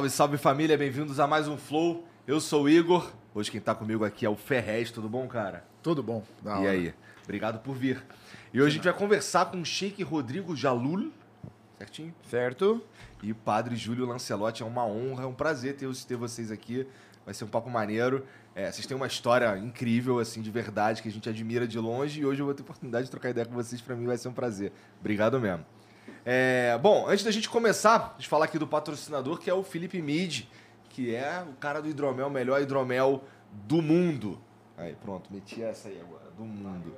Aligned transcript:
Salve, 0.00 0.10
salve 0.10 0.36
família, 0.38 0.78
bem-vindos 0.78 1.20
a 1.20 1.26
mais 1.26 1.46
um 1.46 1.58
Flow. 1.58 2.06
Eu 2.26 2.40
sou 2.40 2.62
o 2.62 2.68
Igor. 2.70 3.12
Hoje 3.34 3.50
quem 3.50 3.60
tá 3.60 3.74
comigo 3.74 4.02
aqui 4.02 4.24
é 4.24 4.30
o 4.30 4.34
Ferrez, 4.34 4.90
tudo 4.90 5.10
bom, 5.10 5.28
cara? 5.28 5.62
Tudo 5.82 6.02
bom. 6.02 6.24
Da 6.42 6.52
E 6.52 6.58
hora. 6.60 6.70
aí? 6.70 6.94
Obrigado 7.22 7.58
por 7.60 7.74
vir. 7.74 8.02
E 8.54 8.58
hoje 8.62 8.68
a 8.68 8.70
gente 8.76 8.84
vai 8.84 8.94
conversar 8.94 9.50
com 9.50 9.60
o 9.60 9.64
Sheik 9.64 10.02
Rodrigo 10.02 10.56
Jalul, 10.56 11.12
certinho? 11.76 12.14
Certo? 12.30 12.82
E 13.22 13.30
o 13.30 13.34
Padre 13.34 13.76
Júlio 13.76 14.06
Lancelotti. 14.06 14.62
É 14.62 14.66
uma 14.66 14.86
honra, 14.86 15.24
é 15.24 15.26
um 15.26 15.34
prazer 15.34 15.76
ter, 15.76 15.86
ter 16.06 16.16
vocês 16.16 16.50
aqui. 16.50 16.86
Vai 17.26 17.34
ser 17.34 17.44
um 17.44 17.48
papo 17.48 17.68
maneiro. 17.68 18.24
É, 18.54 18.72
vocês 18.72 18.86
têm 18.86 18.96
uma 18.96 19.06
história 19.06 19.54
incrível, 19.58 20.18
assim, 20.18 20.40
de 20.40 20.50
verdade, 20.50 21.02
que 21.02 21.08
a 21.10 21.12
gente 21.12 21.28
admira 21.28 21.68
de 21.68 21.78
longe. 21.78 22.20
E 22.20 22.24
hoje 22.24 22.40
eu 22.40 22.46
vou 22.46 22.54
ter 22.54 22.62
oportunidade 22.62 23.04
de 23.04 23.10
trocar 23.10 23.28
ideia 23.28 23.44
com 23.44 23.52
vocês. 23.54 23.82
Pra 23.82 23.94
mim 23.94 24.06
vai 24.06 24.16
ser 24.16 24.28
um 24.28 24.32
prazer. 24.32 24.72
Obrigado 24.98 25.38
mesmo. 25.38 25.62
É, 26.32 26.78
bom, 26.78 27.08
antes 27.08 27.24
da 27.24 27.32
gente 27.32 27.48
começar, 27.48 28.14
gente 28.16 28.28
falar 28.28 28.44
aqui 28.44 28.56
do 28.56 28.64
patrocinador, 28.64 29.36
que 29.36 29.50
é 29.50 29.52
o 29.52 29.64
Felipe 29.64 30.00
Mid, 30.00 30.44
que 30.88 31.12
é 31.12 31.42
o 31.42 31.54
cara 31.54 31.82
do 31.82 31.88
hidromel, 31.88 32.28
o 32.28 32.30
melhor 32.30 32.62
hidromel 32.62 33.24
do 33.50 33.82
mundo. 33.82 34.40
Aí, 34.78 34.94
pronto, 35.02 35.28
meti 35.32 35.60
essa 35.60 35.88
aí 35.88 36.00
agora, 36.00 36.30
do 36.38 36.44
mundo. 36.44 36.94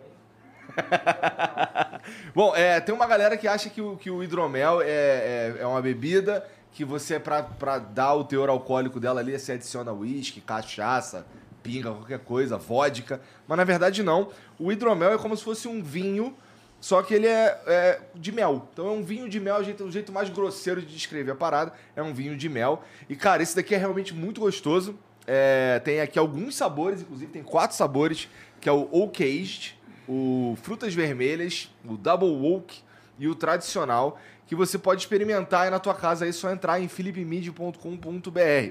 Bom, 2.36 2.54
é, 2.54 2.78
tem 2.78 2.94
uma 2.94 3.06
galera 3.06 3.34
que 3.38 3.48
acha 3.48 3.70
que 3.70 3.80
o, 3.80 3.96
que 3.96 4.10
o 4.10 4.22
hidromel 4.22 4.82
é, 4.82 4.86
é, 4.86 5.56
é 5.60 5.66
uma 5.66 5.80
bebida 5.80 6.46
que 6.70 6.84
você, 6.84 7.18
pra 7.18 7.78
dar 7.78 8.12
o 8.12 8.24
teor 8.24 8.50
alcoólico 8.50 9.00
dela 9.00 9.20
ali, 9.20 9.38
você 9.38 9.52
adiciona 9.52 9.94
uísque, 9.94 10.42
cachaça, 10.42 11.26
pinga, 11.62 11.90
qualquer 11.90 12.18
coisa, 12.18 12.58
vodka. 12.58 13.18
Mas 13.48 13.56
na 13.56 13.64
verdade 13.64 14.02
não. 14.02 14.28
O 14.58 14.70
hidromel 14.70 15.14
é 15.14 15.16
como 15.16 15.34
se 15.34 15.42
fosse 15.42 15.66
um 15.66 15.82
vinho, 15.82 16.36
só 16.82 17.00
que 17.00 17.14
ele 17.14 17.28
é, 17.28 17.60
é 17.64 18.00
de 18.12 18.32
mel. 18.32 18.68
Então 18.72 18.88
é 18.88 18.90
um 18.90 19.04
vinho 19.04 19.28
de 19.28 19.38
mel, 19.38 19.60
o 19.60 19.62
jeito, 19.62 19.88
jeito 19.88 20.10
mais 20.10 20.28
grosseiro 20.28 20.82
de 20.82 20.92
descrever 20.92 21.30
a 21.30 21.34
parada. 21.36 21.72
É 21.94 22.02
um 22.02 22.12
vinho 22.12 22.36
de 22.36 22.48
mel. 22.48 22.82
E 23.08 23.14
cara, 23.14 23.40
esse 23.40 23.54
daqui 23.54 23.72
é 23.72 23.78
realmente 23.78 24.12
muito 24.12 24.40
gostoso. 24.40 24.98
É, 25.24 25.78
tem 25.84 26.00
aqui 26.00 26.18
alguns 26.18 26.56
sabores, 26.56 27.02
inclusive 27.02 27.30
tem 27.30 27.44
quatro 27.44 27.76
sabores, 27.76 28.28
que 28.60 28.68
é 28.68 28.72
o 28.72 28.88
Oak 28.90 29.22
Aged, 29.22 29.78
o 30.08 30.58
Frutas 30.60 30.92
Vermelhas, 30.92 31.72
o 31.84 31.96
Double 31.96 32.52
Oak 32.52 32.80
e 33.16 33.28
o 33.28 33.34
Tradicional, 33.36 34.18
que 34.48 34.56
você 34.56 34.76
pode 34.76 35.02
experimentar 35.02 35.66
aí 35.66 35.70
na 35.70 35.78
tua 35.78 35.94
casa, 35.94 36.24
aí 36.24 36.30
é 36.30 36.32
só 36.32 36.50
entrar 36.50 36.80
em 36.80 36.88
philipmid.com.br. 36.88 37.78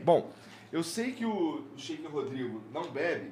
Bom, 0.03 0.29
eu 0.69 0.83
sei 0.83 1.13
que 1.13 1.25
o, 1.25 1.63
Sheik 1.77 2.05
Rodrigo 2.07 2.61
não 2.73 2.91
bebe, 2.91 3.31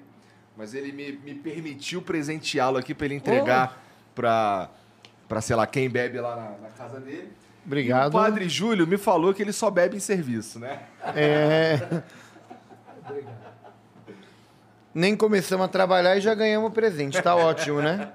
mas 0.56 0.74
ele 0.74 0.94
me, 0.94 1.12
me 1.12 1.36
permitiu 1.36 2.02
presenteá-lo 2.02 2.78
aqui 2.78 2.96
para 2.96 3.08
ele 3.08 3.16
entregar 3.16 3.89
pra, 4.16 4.70
pra, 5.28 5.42
sei 5.42 5.56
lá, 5.56 5.66
quem 5.68 5.90
bebe 5.90 6.20
lá 6.20 6.36
na, 6.36 6.50
na 6.68 6.70
casa 6.70 7.00
dele. 7.00 7.32
Obrigado. 7.66 8.06
E 8.06 8.10
o 8.10 8.12
Padre 8.12 8.50
Júlio 8.50 8.88
me 8.88 8.98
falou 8.98 9.34
que 9.34 9.42
ele 9.42 9.54
só 9.54 9.70
bebe 9.70 9.98
em 9.98 10.00
serviço, 10.00 10.60
né? 10.60 10.84
É... 11.16 12.02
Nem 14.94 15.16
começamos 15.16 15.66
a 15.66 15.70
trabalhar 15.70 16.18
e 16.18 16.22
já 16.22 16.34
ganhamos 16.34 16.74
presente. 16.74 17.22
Tá 17.22 17.36
ótimo, 17.36 17.82
né? 17.82 18.12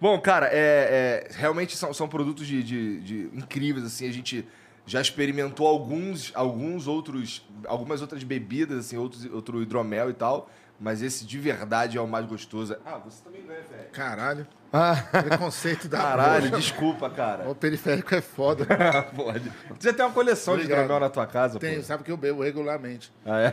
Bom, 0.00 0.20
cara, 0.20 0.46
é, 0.52 0.52
é- 0.52 1.28
realmente 1.32 1.76
são, 1.76 1.94
são 1.94 2.08
produtos 2.08 2.46
de, 2.46 2.62
de- 2.62 3.00
de 3.00 3.16
incríveis, 3.38 3.86
assim, 3.86 4.08
a 4.08 4.12
gente 4.12 4.46
já 4.84 5.00
experimentou 5.00 5.66
alguns, 5.66 6.32
alguns 6.34 6.88
outros, 6.88 7.46
algumas 7.66 8.00
outras 8.02 8.22
bebidas, 8.24 8.78
assim, 8.80 8.96
outros, 8.96 9.24
outro 9.26 9.62
hidromel 9.62 10.10
e 10.10 10.12
tal, 10.12 10.50
mas 10.82 11.00
esse 11.00 11.24
de 11.24 11.38
verdade 11.38 11.96
é 11.96 12.00
o 12.00 12.06
mais 12.08 12.26
gostoso. 12.26 12.76
Ah, 12.84 12.98
você 12.98 13.22
também 13.22 13.40
ganha, 13.46 13.60
velho. 13.62 13.90
Caralho. 13.92 14.46
Ah, 14.72 14.96
Preconceito 15.22 15.86
da 15.86 15.98
Caralho, 15.98 16.48
porra. 16.48 16.60
desculpa, 16.60 17.10
cara. 17.10 17.48
O 17.48 17.54
periférico 17.54 18.14
é 18.14 18.20
foda. 18.20 18.66
Pode. 19.14 19.50
Você 19.78 19.88
já 19.90 19.92
tem 19.94 20.04
uma 20.04 20.12
coleção 20.12 20.54
de 20.54 20.62
Obrigado. 20.62 20.80
hidromel 20.84 21.00
na 21.00 21.10
tua 21.10 21.26
casa, 21.26 21.58
Tem, 21.58 21.76
pô? 21.76 21.82
sabe 21.82 22.02
que 22.02 22.10
eu 22.10 22.16
bebo 22.16 22.42
regularmente. 22.42 23.12
Ah, 23.24 23.40
é? 23.40 23.52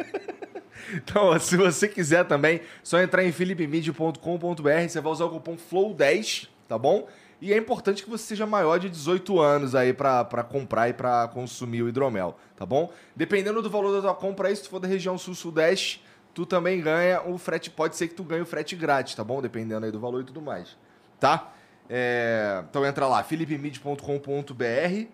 então, 0.94 1.38
se 1.38 1.56
você 1.56 1.86
quiser 1.88 2.24
também, 2.24 2.60
só 2.82 3.00
entrar 3.00 3.24
em 3.24 3.32
philipmid.com.br, 3.32 4.88
você 4.88 5.00
vai 5.00 5.12
usar 5.12 5.24
o 5.26 5.30
cupom 5.30 5.56
FLOW10, 5.56 6.48
tá 6.68 6.78
bom? 6.78 7.08
E 7.40 7.52
é 7.52 7.56
importante 7.56 8.02
que 8.04 8.10
você 8.10 8.22
seja 8.24 8.46
maior 8.46 8.78
de 8.78 8.88
18 8.90 9.40
anos 9.40 9.74
aí 9.74 9.92
pra, 9.94 10.24
pra 10.24 10.42
comprar 10.44 10.88
e 10.90 10.92
pra 10.92 11.26
consumir 11.28 11.82
o 11.82 11.88
hidromel, 11.88 12.36
tá 12.56 12.66
bom? 12.66 12.92
Dependendo 13.16 13.62
do 13.62 13.70
valor 13.70 13.92
da 13.94 14.00
tua 14.02 14.14
compra 14.14 14.48
aí, 14.48 14.56
se 14.56 14.62
tu 14.64 14.68
for 14.68 14.78
da 14.78 14.86
região 14.86 15.16
sul-sudeste, 15.16 16.04
tu 16.34 16.46
também 16.46 16.80
ganha 16.80 17.22
o 17.22 17.38
frete, 17.38 17.70
pode 17.70 17.96
ser 17.96 18.08
que 18.08 18.14
tu 18.14 18.24
ganhe 18.24 18.42
o 18.42 18.46
frete 18.46 18.76
grátis, 18.76 19.14
tá 19.14 19.24
bom? 19.24 19.40
Dependendo 19.42 19.86
aí 19.86 19.92
do 19.92 20.00
valor 20.00 20.22
e 20.22 20.24
tudo 20.24 20.40
mais, 20.40 20.76
tá? 21.18 21.52
É, 21.88 22.62
então 22.70 22.84
entra 22.86 23.06
lá, 23.06 23.22
philipmid.com.br. 23.22 25.06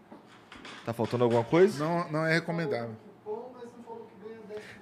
Tá 0.84 0.93
faltando 0.93 1.25
alguma 1.25 1.44
coisa? 1.44 1.84
Não, 1.84 2.10
não 2.10 2.26
é 2.26 2.34
recomendável. 2.34 2.94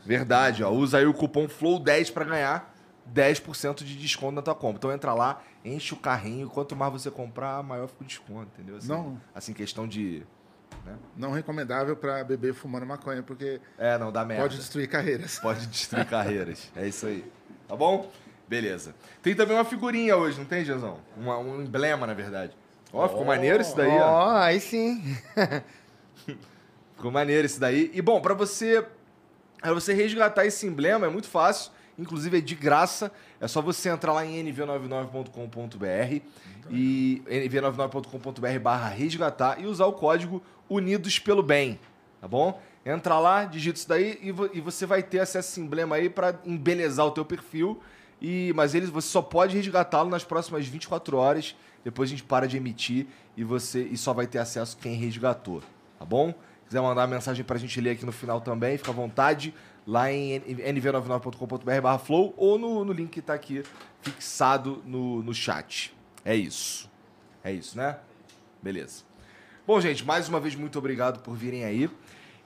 Verdade, 0.05 0.62
ó. 0.62 0.71
Usa 0.71 0.99
aí 0.99 1.06
o 1.06 1.15
cupom 1.15 1.47
FLOW10 1.47 2.12
pra 2.12 2.25
ganhar 2.25 2.75
10% 3.12 3.84
de 3.84 3.97
desconto 3.97 4.33
na 4.33 4.43
tua 4.43 4.55
compra. 4.55 4.77
Então 4.77 4.93
entra 4.93 5.15
lá, 5.15 5.43
enche 5.65 5.94
o 5.94 5.97
carrinho. 5.97 6.49
Quanto 6.50 6.77
mais 6.77 6.93
você 6.93 7.11
comprar, 7.11 7.62
maior 7.62 7.89
fica 7.89 8.05
o 8.05 8.06
desconto, 8.06 8.49
entendeu? 8.55 8.77
Assim, 8.77 8.89
Não. 8.89 9.21
Assim, 9.34 9.53
questão 9.53 9.89
de. 9.89 10.27
Né? 10.84 10.97
Não 11.17 11.33
recomendável 11.33 11.97
pra 11.97 12.22
beber 12.25 12.53
fumando 12.55 12.84
maconha, 12.87 13.22
porque 13.22 13.61
É, 13.78 13.97
não 13.99 14.12
dá 14.12 14.25
merda. 14.25 14.43
pode 14.45 14.56
destruir 14.56 14.89
carreiras. 14.89 15.39
Pode 15.43 15.67
destruir 15.67 16.06
carreiras. 16.06 16.71
É 16.77 16.87
isso 16.87 17.06
aí. 17.06 17.25
Tá 17.69 17.75
bom? 17.77 18.11
Beleza. 18.49 18.94
Tem 19.23 19.34
também 19.34 19.56
uma 19.56 19.65
figurinha 19.65 20.17
hoje, 20.17 20.39
não 20.39 20.44
tem? 20.44 20.65
Uma- 21.17 21.39
um 21.39 21.62
emblema, 21.62 22.06
na 22.06 22.12
verdade. 22.15 22.53
Ó, 22.93 23.09
ficou 23.09 23.25
maneiro 23.25 23.61
isso 23.62 23.75
daí, 23.77 23.89
ó. 23.91 24.06
ó, 24.06 24.37
aí 24.37 24.61
sim. 24.61 25.03
Ficou 26.97 27.11
maneiro 27.11 27.44
isso 27.47 27.59
daí. 27.59 27.91
E 27.93 28.00
bom, 28.00 28.21
pra 28.21 28.34
você 28.34 28.87
pra 29.61 29.73
você 29.73 29.93
resgatar 29.94 30.44
esse 30.47 30.67
emblema 30.67 31.06
é 31.06 31.09
muito 31.09 31.27
fácil, 31.27 31.73
inclusive 31.99 32.39
é 32.39 32.41
de 32.41 32.55
graça. 32.55 33.11
É 33.41 33.49
só 33.49 33.61
você 33.61 33.89
entrar 33.89 34.12
lá 34.12 34.25
em 34.25 34.44
nv99.com.br 34.44 36.21
e 36.71 37.23
nv99.com.br 37.26 38.59
barra 38.62 38.88
resgatar 38.88 39.61
e 39.61 39.67
usar 39.67 39.87
o 39.87 39.93
código 39.93 40.43
Unidos 40.69 41.19
pelo 41.19 41.43
Bem, 41.43 41.78
tá 42.20 42.28
bom? 42.28 42.61
Entra 42.87 43.19
lá, 43.19 43.44
digita 43.44 43.78
isso 43.78 43.88
daí 43.88 44.19
e, 44.22 44.31
vo- 44.32 44.50
e 44.52 44.61
você 44.61 44.84
vai 44.87 45.02
ter 45.02 45.20
acesso 45.20 45.49
a 45.49 45.50
esse 45.52 45.61
emblema 45.61 45.96
aí 45.96 46.08
pra 46.11 46.38
embelezar 46.44 47.06
o 47.06 47.11
teu 47.11 47.25
perfil. 47.25 47.81
E, 48.20 48.52
mas 48.55 48.75
ele, 48.75 48.87
você 48.87 49.08
só 49.08 49.20
pode 49.22 49.56
resgatá-lo 49.56 50.08
nas 50.11 50.25
próximas 50.25 50.66
24 50.66 51.16
horas. 51.16 51.56
Depois 51.82 52.08
a 52.08 52.11
gente 52.11 52.25
para 52.25 52.46
de 52.49 52.56
emitir 52.56 53.06
e 53.37 53.44
você 53.44 53.82
e 53.82 53.96
só 53.96 54.12
vai 54.12 54.26
ter 54.26 54.38
acesso 54.38 54.76
quem 54.78 54.94
resgatou, 54.94 55.62
tá 55.99 56.05
bom? 56.05 56.32
quiser 56.66 56.81
mandar 56.81 57.06
mensagem 57.06 57.44
pra 57.44 57.58
gente 57.58 57.78
ler 57.78 57.90
aqui 57.90 58.06
no 58.06 58.12
final 58.12 58.40
também, 58.40 58.78
fica 58.78 58.90
à 58.90 58.94
vontade, 58.94 59.52
lá 59.87 60.11
em 60.11 60.40
nv99.com.br 60.40 61.81
barra 61.82 61.99
flow 61.99 62.32
ou 62.38 62.58
no, 62.58 62.84
no 62.87 62.93
link 62.93 63.11
que 63.11 63.20
tá 63.22 63.34
aqui 63.34 63.62
fixado 64.00 64.82
no, 64.87 65.22
no 65.22 65.34
chat. 65.34 65.94
É 66.25 66.34
isso. 66.34 66.90
É 67.43 67.52
isso, 67.52 67.76
né? 67.76 67.99
Beleza. 68.62 69.05
Bom, 69.66 69.81
gente, 69.81 70.05
mais 70.05 70.28
uma 70.28 70.38
vez, 70.38 70.55
muito 70.55 70.78
obrigado 70.78 71.20
por 71.20 71.34
virem 71.34 71.64
aí. 71.64 71.90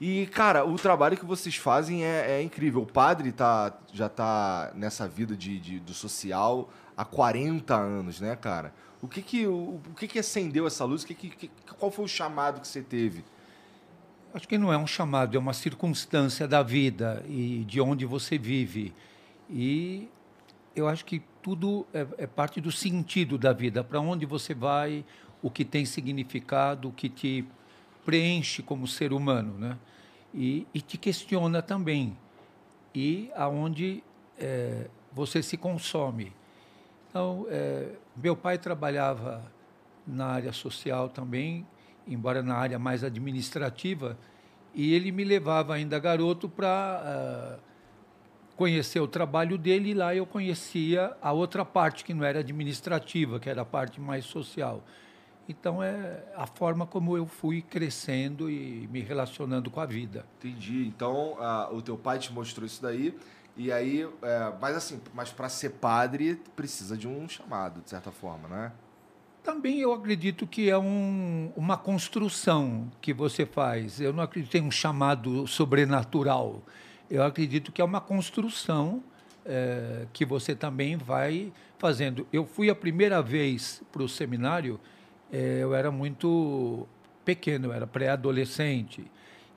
E, 0.00 0.26
cara, 0.28 0.64
o 0.64 0.76
trabalho 0.76 1.16
que 1.16 1.24
vocês 1.24 1.56
fazem 1.56 2.04
é, 2.04 2.38
é 2.38 2.42
incrível. 2.42 2.82
O 2.82 2.86
padre 2.86 3.32
tá, 3.32 3.76
já 3.92 4.08
tá 4.08 4.70
nessa 4.74 5.08
vida 5.08 5.36
de, 5.36 5.58
de- 5.58 5.80
do 5.80 5.92
social 5.92 6.70
há 6.96 7.04
40 7.04 7.74
anos, 7.74 8.20
né, 8.20 8.36
cara? 8.36 8.72
O 9.02 9.08
que 9.08 9.20
que, 9.20 9.46
o, 9.48 9.80
o 9.90 9.94
que, 9.96 10.06
que 10.06 10.18
acendeu 10.20 10.66
essa 10.66 10.84
luz? 10.84 11.02
O 11.02 11.06
que 11.08 11.14
que, 11.14 11.50
qual 11.76 11.90
foi 11.90 12.04
o 12.04 12.08
chamado 12.08 12.60
que 12.60 12.68
você 12.68 12.82
teve? 12.82 13.24
Acho 14.32 14.46
que 14.46 14.56
não 14.56 14.72
é 14.72 14.78
um 14.78 14.86
chamado, 14.86 15.36
é 15.36 15.40
uma 15.40 15.52
circunstância 15.52 16.46
da 16.46 16.62
vida 16.62 17.24
e 17.26 17.64
de 17.66 17.80
onde 17.80 18.04
você 18.06 18.38
vive. 18.38 18.92
E 19.50 20.08
eu 20.76 20.86
acho 20.86 21.04
que 21.04 21.20
tudo 21.42 21.84
é, 21.92 22.06
é 22.18 22.26
parte 22.26 22.60
do 22.60 22.70
sentido 22.70 23.36
da 23.38 23.52
vida, 23.52 23.82
para 23.82 23.98
onde 24.00 24.26
você 24.26 24.54
vai, 24.54 25.04
o 25.42 25.50
que 25.50 25.64
tem 25.64 25.84
significado, 25.84 26.88
o 26.88 26.92
que 26.92 27.08
te 27.08 27.44
preenche 28.04 28.62
como 28.62 28.86
ser 28.86 29.12
humano, 29.12 29.58
né? 29.58 29.78
E, 30.34 30.66
e 30.74 30.80
te 30.80 30.96
questiona 30.98 31.62
também. 31.62 32.16
E 32.94 33.30
aonde 33.34 34.02
eh, 34.38 34.88
você 35.12 35.42
se 35.42 35.56
consome. 35.56 36.32
Então, 37.08 37.46
eh, 37.48 37.92
meu 38.16 38.36
pai 38.36 38.58
trabalhava 38.58 39.42
na 40.06 40.26
área 40.26 40.52
social 40.52 41.08
também, 41.08 41.66
embora 42.06 42.42
na 42.42 42.54
área 42.54 42.78
mais 42.78 43.04
administrativa, 43.04 44.18
e 44.74 44.94
ele 44.94 45.12
me 45.12 45.24
levava 45.24 45.74
ainda 45.74 45.98
garoto 45.98 46.48
para 46.48 47.58
conhecer 48.56 49.00
o 49.00 49.06
trabalho 49.06 49.56
dele 49.56 49.90
e 49.90 49.94
lá 49.94 50.14
eu 50.14 50.26
conhecia 50.26 51.16
a 51.22 51.30
outra 51.32 51.64
parte 51.64 52.04
que 52.04 52.12
não 52.12 52.24
era 52.24 52.40
administrativa, 52.40 53.38
que 53.38 53.48
era 53.48 53.62
a 53.62 53.64
parte 53.64 54.00
mais 54.00 54.24
social. 54.24 54.82
Então 55.48 55.82
é 55.82 56.22
a 56.36 56.46
forma 56.46 56.86
como 56.86 57.16
eu 57.16 57.26
fui 57.26 57.62
crescendo 57.62 58.50
e 58.50 58.86
me 58.92 59.00
relacionando 59.00 59.70
com 59.70 59.80
a 59.80 59.86
vida. 59.86 60.26
Entendi. 60.38 60.86
Então, 60.86 61.36
ah, 61.40 61.70
o 61.72 61.80
teu 61.80 61.96
pai 61.96 62.18
te 62.18 62.32
mostrou 62.32 62.66
isso 62.66 62.82
daí. 62.82 63.16
E 63.56 63.72
aí, 63.72 64.08
é, 64.22 64.52
mas 64.60 64.76
assim, 64.76 65.00
mas 65.12 65.30
para 65.30 65.48
ser 65.48 65.70
padre 65.70 66.40
precisa 66.54 66.96
de 66.96 67.08
um 67.08 67.28
chamado, 67.28 67.80
de 67.80 67.90
certa 67.90 68.12
forma, 68.12 68.46
né? 68.48 68.72
Também 69.42 69.80
eu 69.80 69.92
acredito 69.92 70.46
que 70.46 70.68
é 70.68 70.78
um, 70.78 71.50
uma 71.56 71.76
construção 71.76 72.88
que 73.00 73.12
você 73.12 73.46
faz. 73.46 74.00
Eu 74.00 74.12
não 74.12 74.22
acredito 74.22 74.54
em 74.56 74.62
um 74.62 74.70
chamado 74.70 75.46
sobrenatural. 75.46 76.62
Eu 77.10 77.22
acredito 77.24 77.72
que 77.72 77.80
é 77.80 77.84
uma 77.84 78.00
construção 78.00 79.02
eh, 79.46 80.06
que 80.12 80.26
você 80.26 80.54
também 80.54 80.96
vai 80.96 81.50
fazendo. 81.78 82.26
Eu 82.30 82.44
fui 82.44 82.68
a 82.68 82.74
primeira 82.74 83.22
vez 83.22 83.82
para 83.90 84.02
o 84.02 84.08
seminário, 84.08 84.78
eu 85.32 85.74
era 85.74 85.90
muito 85.90 86.86
pequeno, 87.24 87.66
eu 87.66 87.72
era 87.72 87.86
pré-adolescente. 87.86 89.04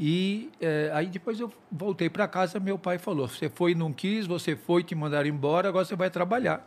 E 0.00 0.48
é, 0.60 0.90
aí 0.94 1.06
depois 1.06 1.40
eu 1.40 1.52
voltei 1.70 2.08
para 2.08 2.28
casa, 2.28 2.60
meu 2.60 2.78
pai 2.78 2.98
falou, 2.98 3.28
você 3.28 3.48
foi 3.48 3.72
e 3.72 3.74
não 3.74 3.92
quis, 3.92 4.26
você 4.26 4.54
foi, 4.54 4.84
te 4.84 4.94
mandaram 4.94 5.28
embora, 5.28 5.68
agora 5.68 5.84
você 5.84 5.96
vai 5.96 6.08
trabalhar 6.08 6.64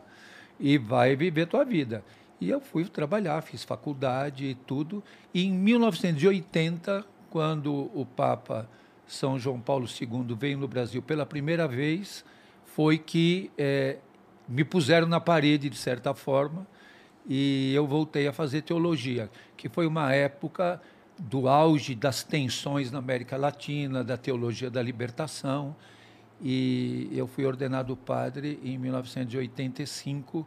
e 0.60 0.76
vai 0.76 1.16
viver 1.16 1.46
tua 1.46 1.64
vida. 1.64 2.04
E 2.42 2.50
eu 2.50 2.60
fui 2.60 2.84
trabalhar, 2.86 3.40
fiz 3.40 3.62
faculdade 3.62 4.46
e 4.46 4.54
tudo. 4.56 5.00
E 5.32 5.44
em 5.44 5.52
1980, 5.52 7.04
quando 7.30 7.88
o 7.94 8.04
Papa 8.04 8.68
São 9.06 9.38
João 9.38 9.60
Paulo 9.60 9.86
II 9.86 10.34
veio 10.34 10.58
no 10.58 10.66
Brasil 10.66 11.00
pela 11.00 11.24
primeira 11.24 11.68
vez, 11.68 12.24
foi 12.64 12.98
que 12.98 13.48
eh, 13.56 13.98
me 14.48 14.64
puseram 14.64 15.06
na 15.06 15.20
parede, 15.20 15.70
de 15.70 15.76
certa 15.76 16.14
forma, 16.14 16.66
e 17.28 17.72
eu 17.72 17.86
voltei 17.86 18.26
a 18.26 18.32
fazer 18.32 18.62
teologia, 18.62 19.30
que 19.56 19.68
foi 19.68 19.86
uma 19.86 20.12
época 20.12 20.82
do 21.16 21.46
auge 21.46 21.94
das 21.94 22.24
tensões 22.24 22.90
na 22.90 22.98
América 22.98 23.36
Latina, 23.36 24.02
da 24.02 24.16
teologia 24.16 24.68
da 24.68 24.82
libertação, 24.82 25.76
e 26.40 27.08
eu 27.12 27.28
fui 27.28 27.46
ordenado 27.46 27.96
padre 27.96 28.58
em 28.64 28.76
1985 28.76 30.44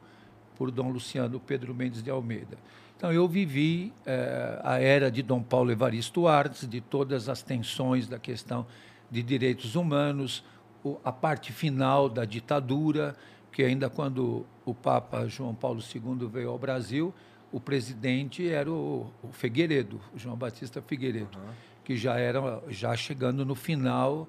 por 0.56 0.72
Dom 0.72 0.90
Luciano 0.90 1.40
Pedro 1.40 1.74
Mendes 1.74 2.02
de 2.02 2.10
Almeida. 2.10 2.57
Então 2.98 3.12
eu 3.12 3.28
vivi 3.28 3.92
eh, 4.06 4.60
a 4.63 4.80
era 4.80 5.12
de 5.12 5.22
Dom 5.22 5.44
Paulo 5.44 5.72
Evaristo 5.72 6.28
Artes, 6.28 6.68
de 6.68 6.80
todas 6.80 7.28
as 7.28 7.42
tensões 7.42 8.07
da 8.07 8.18
questão 8.18 8.66
de 9.12 9.22
direitos 9.22 9.75
humanos, 9.75 10.44
o, 10.84 10.98
a 11.04 11.12
parte 11.12 11.52
final 11.52 12.07
da 12.07 12.24
ditadura, 12.24 13.16
que 13.52 13.63
ainda 13.63 13.90
quando 13.90 14.46
o 14.66 14.74
Papa 14.74 15.28
João 15.28 15.54
Paulo 15.54 15.81
II 15.81 16.28
veio 16.28 16.50
ao 16.50 16.57
Brasil, 16.57 17.13
o 17.52 17.60
presidente 17.60 18.50
era 18.50 18.72
o, 18.72 19.12
o 19.24 19.28
Figueiredo, 19.31 20.00
o 20.13 20.19
João 20.19 20.36
Batista 20.36 20.81
Figueiredo, 20.81 21.38
que 21.84 21.96
já 21.96 22.18
era 22.18 22.62
já 22.69 22.96
chegando 22.96 23.46
no 23.46 23.56
final 23.56 24.28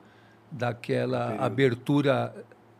daquela 0.50 1.36
abertura 1.44 2.34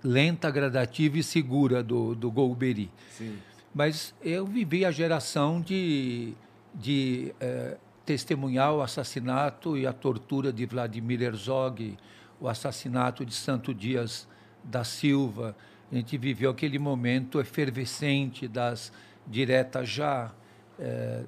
lenta, 0.07 0.51
gradativa 0.51 1.19
e 1.19 1.23
segura 1.23 1.83
do, 1.83 2.15
do 2.15 2.31
Golbery. 2.31 2.91
Sim. 3.11 3.37
Mas 3.75 4.15
eu 4.23 4.47
vivi 4.47 4.85
a 4.85 4.91
geração 4.91 5.61
de, 5.61 6.33
de 6.75 7.35
eh, 7.41 7.77
testemunhar 8.07 8.73
o 8.73 8.81
assassinato 8.81 9.77
e 9.77 9.87
a 9.87 9.93
tortura 9.93 10.53
de 10.53 10.65
Vladimir 10.65 11.21
Herzog, 11.21 11.99
o 12.41 12.49
assassinato 12.49 13.27
de 13.27 13.35
Santo 13.35 13.75
Dias 13.75 14.27
da 14.63 14.85
Silva. 14.85 15.55
A 15.91 15.95
gente 15.95 16.17
viveu 16.17 16.51
aquele 16.51 16.79
momento 16.79 17.41
efervescente 17.41 18.49
das 18.49 18.93
diretas 19.27 19.89
já, 19.89 20.33
eh, 20.79 21.25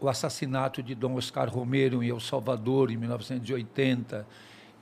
o 0.00 0.08
assassinato 0.08 0.82
de 0.82 0.94
Dom 0.94 1.14
Oscar 1.14 1.48
Romero 1.48 2.02
em 2.02 2.08
El 2.08 2.20
Salvador, 2.20 2.90
em 2.90 2.96
1980. 2.96 4.26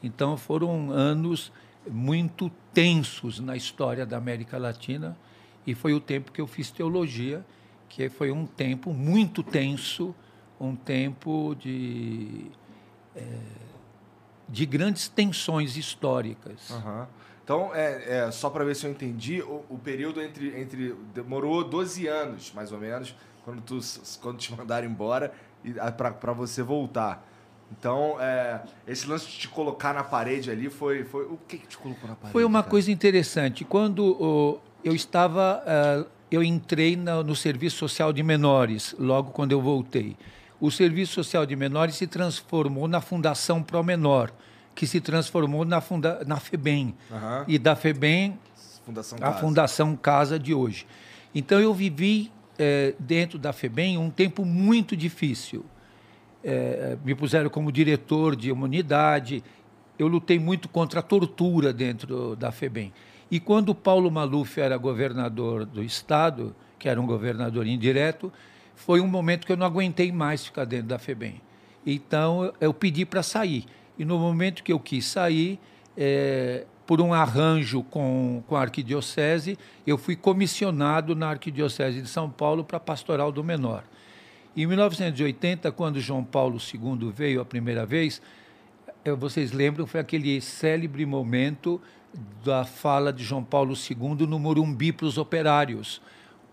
Então, 0.03 0.37
foram 0.37 0.91
anos 0.91 1.53
muito 1.87 2.51
tensos 2.73 3.41
na 3.41 3.57
história 3.57 4.05
da 4.05 4.17
América 4.17 4.59
Latina 4.59 5.17
e 5.67 5.75
foi 5.75 5.95
o 5.95 6.01
tempo 6.01 6.33
que 6.33 6.41
eu 6.41 6.47
fiz 6.47 6.71
teologia, 6.71 7.45
que 7.89 8.09
foi 8.09 8.31
um 8.31 8.47
tempo 8.47 8.93
muito 8.93 9.43
tenso, 9.43 10.15
um 10.61 10.75
tempo 10.75 11.55
de, 11.59 12.47
eh, 13.15 13.23
de 14.49 14.67
grandes 14.67 15.09
tensões 15.09 15.77
históricas. 15.77 16.71
Aham. 16.71 17.09
Então, 17.43 17.75
é, 17.75 18.21
é, 18.21 18.31
só 18.31 18.49
para 18.49 18.65
ver 18.65 18.75
se 18.75 18.87
eu 18.87 18.91
entendi, 18.91 19.43
o, 19.43 19.65
o 19.69 19.79
período 19.79 20.21
entre, 20.23 20.59
entre. 20.59 20.95
Demorou 21.15 21.63
12 21.63 22.07
anos, 22.07 22.51
mais 22.55 22.73
ou 22.73 22.79
menos, 22.79 23.15
quando, 23.45 23.61
tu, 23.61 23.79
quando 24.23 24.39
te 24.39 24.51
mandaram 24.57 24.89
embora 24.89 25.33
e 25.63 25.73
para 25.73 26.33
você 26.33 26.63
voltar. 26.63 27.27
Então, 27.79 28.17
é, 28.21 28.61
esse 28.87 29.07
lance 29.07 29.27
de 29.27 29.33
te 29.39 29.49
colocar 29.49 29.93
na 29.93 30.05
parede 30.05 30.51
ali 30.51 30.71
foi. 30.71 31.05
foi 31.05 31.25
o 31.25 31.39
que, 31.49 31.59
que 31.59 31.67
te 31.67 31.77
colocou 31.79 32.09
na 32.09 32.15
parede? 32.15 32.33
Foi 32.33 32.45
uma 32.45 32.61
cara? 32.63 32.71
coisa 32.71 32.91
interessante. 32.91 33.65
Quando 33.65 34.05
o, 34.21 34.61
eu 34.83 34.95
estava, 34.95 35.63
ah, 35.67 36.05
eu 36.31 36.43
entrei 36.43 36.97
na- 36.97 37.23
no 37.23 37.35
Serviço 37.35 37.77
Social 37.79 38.13
de 38.13 38.23
Menores, 38.23 38.95
logo 38.99 39.31
quando 39.33 39.53
eu 39.53 39.61
voltei. 39.61 40.17
O 40.61 40.71
Serviço 40.71 41.15
Social 41.15 41.45
de 41.45 41.57
Menores 41.57 41.97
se 41.97 42.07
transformou 42.07 42.87
na 42.89 43.01
Fundação 43.01 43.63
Pro 43.63 43.83
Menor, 43.83 44.31
que 44.75 44.87
se 44.87 45.01
transformou 45.01 45.65
na, 45.65 45.81
funda, 45.81 46.23
na 46.27 46.37
FEBEM. 46.39 46.95
Aham. 47.11 47.45
E 47.49 47.59
da 47.59 47.77
FEBEM, 47.77 48.39
Fundação 48.85 49.19
a 49.19 49.21
Casa. 49.21 49.39
Fundação 49.39 49.97
Casa 49.97 50.39
de 50.39 50.55
hoje. 50.55 50.87
Então 51.35 51.59
eu 51.61 51.75
vivi 51.75 52.31
eh, 52.59 52.95
dentro 52.99 53.39
da 53.39 53.53
FEBEM 53.53 53.99
um 53.99 54.11
tempo 54.11 54.45
muito 54.45 54.97
difícil. 54.97 55.65
Eh, 56.45 56.99
me 57.03 57.15
puseram 57.15 57.49
como 57.49 57.73
diretor 57.73 58.37
de 58.37 58.53
uma 58.53 58.65
unidade. 58.65 59.43
Eu 59.99 60.07
lutei 60.07 60.39
muito 60.39 60.69
contra 60.69 61.01
a 61.01 61.03
tortura 61.03 61.73
dentro 61.73 62.37
da 62.37 62.53
FEBEM. 62.53 62.93
E 63.31 63.41
quando 63.41 63.71
o 63.71 63.75
Paulo 63.75 64.11
Maluf 64.11 64.61
era 64.61 64.77
governador 64.77 65.65
do 65.65 65.83
estado, 65.83 66.55
que 66.79 66.87
era 66.87 67.01
um 67.01 67.07
governador 67.07 67.67
indireto, 67.67 68.31
foi 68.75 69.01
um 69.01 69.07
momento 69.09 69.47
que 69.47 69.53
eu 69.53 69.57
não 69.57 69.65
aguentei 69.65 70.13
mais 70.13 70.45
ficar 70.45 70.67
dentro 70.67 70.89
da 70.89 70.99
FEBEM. 70.99 71.41
Então 71.87 72.53
eu 72.61 72.75
pedi 72.75 73.07
para 73.07 73.23
sair. 73.23 73.65
E 73.99 74.05
no 74.05 74.19
momento 74.19 74.63
que 74.63 74.73
eu 74.73 74.79
quis 74.79 75.07
sair, 75.07 75.59
eh, 75.97 76.67
por 76.87 77.01
um 77.01 77.15
arranjo 77.15 77.83
com, 77.85 78.43
com 78.47 78.57
a 78.57 78.61
arquidiocese, 78.61 79.59
eu 79.87 79.97
fui 79.97 80.15
comissionado 80.15 81.15
na 81.15 81.31
arquidiocese 81.31 82.03
de 82.03 82.09
São 82.09 82.29
Paulo 82.29 82.65
para 82.65 82.79
pastoral 82.79 83.33
do 83.33 83.43
menor. 83.43 83.85
Em 84.57 84.67
1980, 84.69 85.73
quando 85.73 85.99
João 85.99 86.23
Paulo 86.23 86.59
II 86.59 87.11
veio 87.11 87.41
a 87.41 87.45
primeira 87.45 87.85
vez, 87.85 88.23
eh, 89.05 89.11
vocês 89.11 89.51
lembram, 89.51 89.85
foi 89.85 89.99
aquele 89.99 90.41
célebre 90.41 91.05
momento 91.05 91.81
da 92.45 92.65
fala 92.65 93.13
de 93.13 93.25
João 93.25 93.43
Paulo 93.43 93.75
II 93.75 94.29
no 94.29 94.39
Morumbi 94.39 94.93
para 94.93 95.07
os 95.07 95.19
operários, 95.19 96.01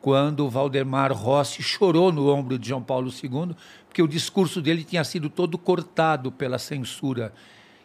quando 0.01 0.49
Valdemar 0.49 1.13
Rossi 1.13 1.61
chorou 1.61 2.11
no 2.11 2.27
ombro 2.27 2.57
de 2.57 2.69
João 2.69 2.81
Paulo 2.81 3.11
II, 3.11 3.55
porque 3.87 4.01
o 4.01 4.07
discurso 4.07 4.63
dele 4.63 4.83
tinha 4.83 5.03
sido 5.03 5.29
todo 5.29 5.55
cortado 5.55 6.31
pela 6.31 6.57
censura. 6.57 7.31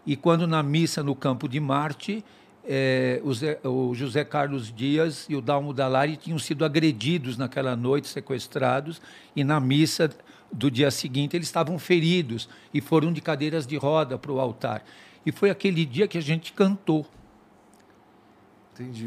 E 0.07 0.17
quando 0.17 0.47
na 0.47 0.63
missa 0.63 1.03
no 1.03 1.15
Campo 1.15 1.47
de 1.47 1.61
Marte, 1.61 2.25
eh, 2.69 3.21
o, 3.25 3.33
Zé- 3.35 3.59
o 3.65 3.95
José 3.95 4.25
Carlos 4.25 4.73
Dias 4.73 5.27
e 5.29 5.35
o 5.37 5.41
Dalmo 5.41 5.73
Dallari 5.73 6.17
tinham 6.17 6.39
sido 6.39 6.65
agredidos 6.65 7.37
naquela 7.39 7.75
noite, 7.77 8.09
sequestrados, 8.09 9.01
e 9.35 9.43
na 9.45 9.59
missa 9.61 10.11
do 10.53 10.71
dia 10.71 10.91
seguinte 10.91 11.37
eles 11.37 11.49
estavam 11.49 11.79
feridos 11.79 12.49
e 12.73 12.81
foram 12.81 13.13
de 13.13 13.21
cadeiras 13.21 13.67
de 13.67 13.77
roda 13.77 14.17
para 14.19 14.33
o 14.33 14.41
altar. 14.41 14.85
E 15.25 15.33
foi 15.33 15.51
aquele 15.51 15.85
dia 15.85 16.07
que 16.07 16.19
a 16.19 16.23
gente 16.23 16.53
cantou 16.53 17.05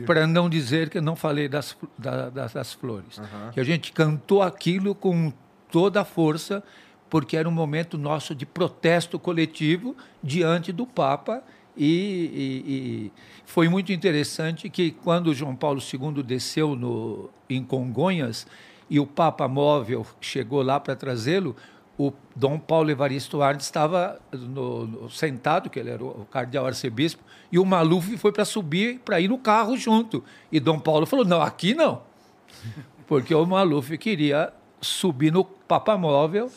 para 0.05 0.25
não 0.25 0.49
dizer 0.49 0.89
que 0.89 0.97
eu 0.97 1.01
não 1.01 1.15
falei 1.15 1.47
das, 1.47 1.77
da- 1.97 2.29
das, 2.29 2.53
das 2.53 2.73
flores. 2.73 3.19
Que 3.53 3.59
a 3.59 3.63
gente 3.63 3.91
cantou 3.91 4.41
aquilo 4.41 4.95
com 4.95 5.31
toda 5.71 6.01
a 6.01 6.05
força, 6.05 6.63
porque 7.09 7.37
era 7.37 7.47
um 7.47 7.51
momento 7.51 7.97
nosso 7.97 8.33
de 8.33 8.45
protesto 8.45 9.19
coletivo 9.19 9.95
diante 10.23 10.71
do 10.71 10.85
Papa. 10.87 11.43
E, 11.79 12.62
e- 12.67 13.12
foi 13.45 13.69
muito 13.69 13.91
interessante 13.93 14.69
que, 14.69 14.91
quando 14.91 15.33
João 15.33 15.55
Paulo 15.55 15.79
II 15.81 16.21
desceu 16.21 16.75
no, 16.75 17.29
em 17.50 17.63
Congonhas 17.63 18.45
e 18.89 19.00
o 19.00 19.07
Papa 19.07 19.48
Móvel 19.48 20.05
chegou 20.19 20.62
lá 20.62 20.79
para 20.79 20.95
trazê-lo, 20.95 21.55
o 21.98 22.12
Dom 22.36 22.59
Paulo 22.59 22.89
Evaristo 22.91 23.41
Arnes 23.41 23.63
estava 23.65 24.19
no- 24.31 24.86
no- 24.86 25.09
sentado, 25.09 25.69
que 25.69 25.79
ele 25.79 25.89
era 25.89 26.03
o 26.03 26.25
cardeal 26.29 26.65
arcebispo, 26.65 27.24
e 27.51 27.57
o 27.57 27.65
Maluf 27.65 28.17
foi 28.17 28.31
para 28.31 28.45
subir, 28.45 29.00
para 29.00 29.19
ir 29.19 29.27
no 29.29 29.38
carro 29.38 29.75
junto. 29.77 30.24
E 30.51 30.59
Dom 30.59 30.79
Paulo 30.79 31.05
falou: 31.05 31.25
não, 31.25 31.41
aqui 31.41 31.74
não. 31.74 32.01
Porque 33.07 33.33
o 33.33 33.45
Maluf 33.45 33.98
queria 33.98 34.53
subir 34.81 35.31
no 35.31 35.43
papamóvel 35.43 36.51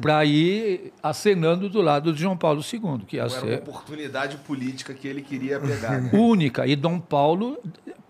para 0.00 0.24
ir 0.24 0.92
acenando 1.02 1.68
do 1.68 1.80
lado 1.80 2.12
de 2.12 2.20
João 2.20 2.36
Paulo 2.36 2.60
II, 2.60 3.04
que 3.06 3.16
ia 3.16 3.22
Era 3.22 3.32
uma 3.32 3.40
ser 3.40 3.58
oportunidade 3.58 4.36
política 4.38 4.94
que 4.94 5.06
ele 5.06 5.22
queria 5.22 5.60
pegar. 5.60 6.00
né? 6.00 6.10
única. 6.12 6.66
E 6.66 6.74
Dom 6.74 6.98
Paulo, 6.98 7.58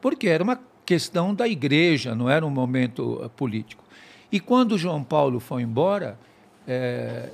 porque 0.00 0.28
era 0.28 0.42
uma 0.42 0.58
questão 0.86 1.34
da 1.34 1.46
igreja, 1.46 2.14
não 2.14 2.28
era 2.28 2.44
um 2.44 2.50
momento 2.50 3.20
eh, 3.22 3.28
político. 3.28 3.84
E 4.32 4.40
quando 4.40 4.78
João 4.78 5.02
Paulo 5.02 5.40
foi 5.40 5.62
embora, 5.62 6.18
eh, 6.66 7.30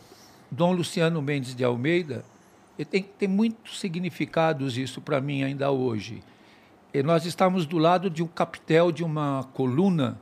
Dom 0.50 0.73
Luciano 0.73 1.20
Mendes 1.23 1.54
de 1.54 1.64
Almeida, 1.64 2.25
tem, 2.90 3.02
tem 3.02 3.28
muitos 3.28 3.78
significados 3.80 4.76
isso 4.76 5.00
para 5.00 5.20
mim 5.20 5.42
ainda 5.42 5.70
hoje. 5.70 6.23
E 6.92 7.02
nós 7.02 7.25
estávamos 7.25 7.66
do 7.66 7.78
lado 7.78 8.08
de 8.08 8.23
um 8.23 8.26
capitel 8.26 8.90
de 8.90 9.04
uma 9.04 9.49
coluna 9.54 10.18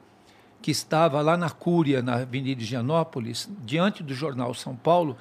que 0.65 0.71
estava 0.71 1.21
lá 1.21 1.37
na 1.37 1.51
Cúria, 1.51 2.01
na 2.01 2.15
Avenida 2.23 2.59
de 2.59 2.65
Higienópolis, 2.65 3.51
diante 3.67 4.03
do 4.03 4.15
jornal 4.15 4.55
São 4.55 4.75
Paulo, 4.75 5.15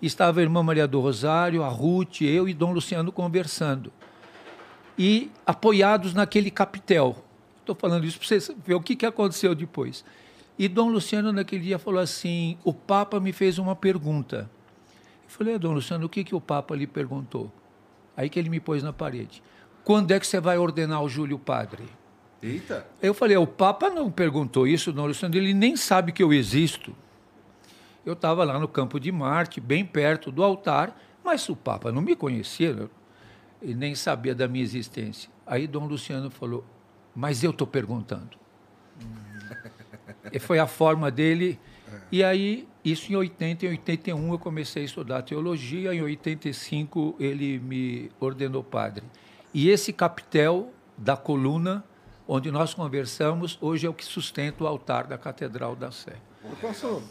estava 0.00 0.40
a 0.40 0.42
irmã 0.42 0.62
Maria 0.62 0.88
do 0.88 0.98
Rosário, 1.00 1.62
a 1.62 1.68
Ruth, 1.68 2.22
eu 2.22 2.48
e 2.48 2.54
Dom 2.54 2.72
Luciano 2.72 3.12
conversando. 3.12 3.92
E 4.96 5.30
apoiados 5.44 6.14
naquele 6.14 6.50
capitel. 6.50 7.14
Estou 7.60 7.74
falando 7.74 8.06
isso 8.06 8.18
para 8.18 8.26
vocês 8.26 8.50
verem 8.64 8.80
o 8.80 8.80
que, 8.80 8.96
que 8.96 9.04
aconteceu 9.04 9.54
depois. 9.54 10.02
E 10.58 10.66
Dom 10.66 10.88
Luciano, 10.88 11.30
naquele 11.30 11.64
dia, 11.64 11.78
falou 11.78 12.00
assim: 12.00 12.56
o 12.64 12.72
Papa 12.72 13.20
me 13.20 13.34
fez 13.34 13.58
uma 13.58 13.76
pergunta. 13.76 14.50
Eu 15.24 15.30
falei, 15.30 15.56
"Ah, 15.56 15.58
Dom 15.58 15.74
Luciano, 15.74 16.06
o 16.06 16.08
que, 16.08 16.24
que 16.24 16.34
o 16.34 16.40
Papa 16.40 16.74
lhe 16.74 16.86
perguntou? 16.86 17.52
Aí 18.16 18.30
que 18.30 18.38
ele 18.38 18.48
me 18.48 18.60
pôs 18.60 18.82
na 18.82 18.94
parede. 18.94 19.42
Quando 19.84 20.12
é 20.12 20.18
que 20.18 20.26
você 20.26 20.40
vai 20.40 20.56
ordenar 20.56 21.02
o 21.02 21.08
Júlio 21.10 21.38
Padre? 21.38 21.84
Eita. 22.42 22.86
Eu 23.00 23.14
falei, 23.14 23.36
o 23.36 23.46
Papa 23.46 23.88
não 23.88 24.10
perguntou 24.10 24.66
isso, 24.66 24.92
Dom 24.92 25.06
Luciano, 25.06 25.34
ele 25.34 25.54
nem 25.54 25.76
sabe 25.76 26.12
que 26.12 26.22
eu 26.22 26.32
existo. 26.32 26.94
Eu 28.04 28.12
estava 28.12 28.44
lá 28.44 28.58
no 28.58 28.68
campo 28.68 29.00
de 29.00 29.10
Marte, 29.10 29.60
bem 29.60 29.84
perto 29.84 30.30
do 30.30 30.44
altar, 30.44 30.96
mas 31.24 31.48
o 31.48 31.56
Papa 31.56 31.90
não 31.90 32.00
me 32.00 32.14
conhecia 32.14 32.72
né? 32.72 32.88
e 33.60 33.74
nem 33.74 33.94
sabia 33.94 34.34
da 34.34 34.46
minha 34.46 34.62
existência. 34.62 35.30
Aí 35.46 35.66
Dom 35.66 35.86
Luciano 35.86 36.30
falou, 36.30 36.64
mas 37.14 37.42
eu 37.42 37.50
estou 37.50 37.66
perguntando. 37.66 38.38
e 40.32 40.38
foi 40.38 40.58
a 40.58 40.66
forma 40.66 41.10
dele. 41.10 41.58
E 42.12 42.22
aí, 42.22 42.68
isso 42.84 43.10
em 43.10 43.16
80 43.16 43.64
e 43.64 43.68
81 43.70 44.32
eu 44.32 44.38
comecei 44.38 44.82
a 44.82 44.84
estudar 44.84 45.22
teologia, 45.22 45.92
em 45.92 46.02
85 46.02 47.16
ele 47.18 47.58
me 47.58 48.10
ordenou 48.20 48.62
padre. 48.62 49.04
E 49.52 49.68
esse 49.68 49.92
capitel 49.92 50.70
da 50.96 51.16
coluna 51.16 51.84
onde 52.26 52.50
nós 52.50 52.74
conversamos, 52.74 53.58
hoje 53.60 53.86
é 53.86 53.90
o 53.90 53.94
que 53.94 54.04
sustenta 54.04 54.64
o 54.64 54.66
altar 54.66 55.06
da 55.06 55.16
Catedral 55.16 55.76
da 55.76 55.90
Sé. 55.90 56.14
Eu 56.44 56.56
posso 56.60 57.02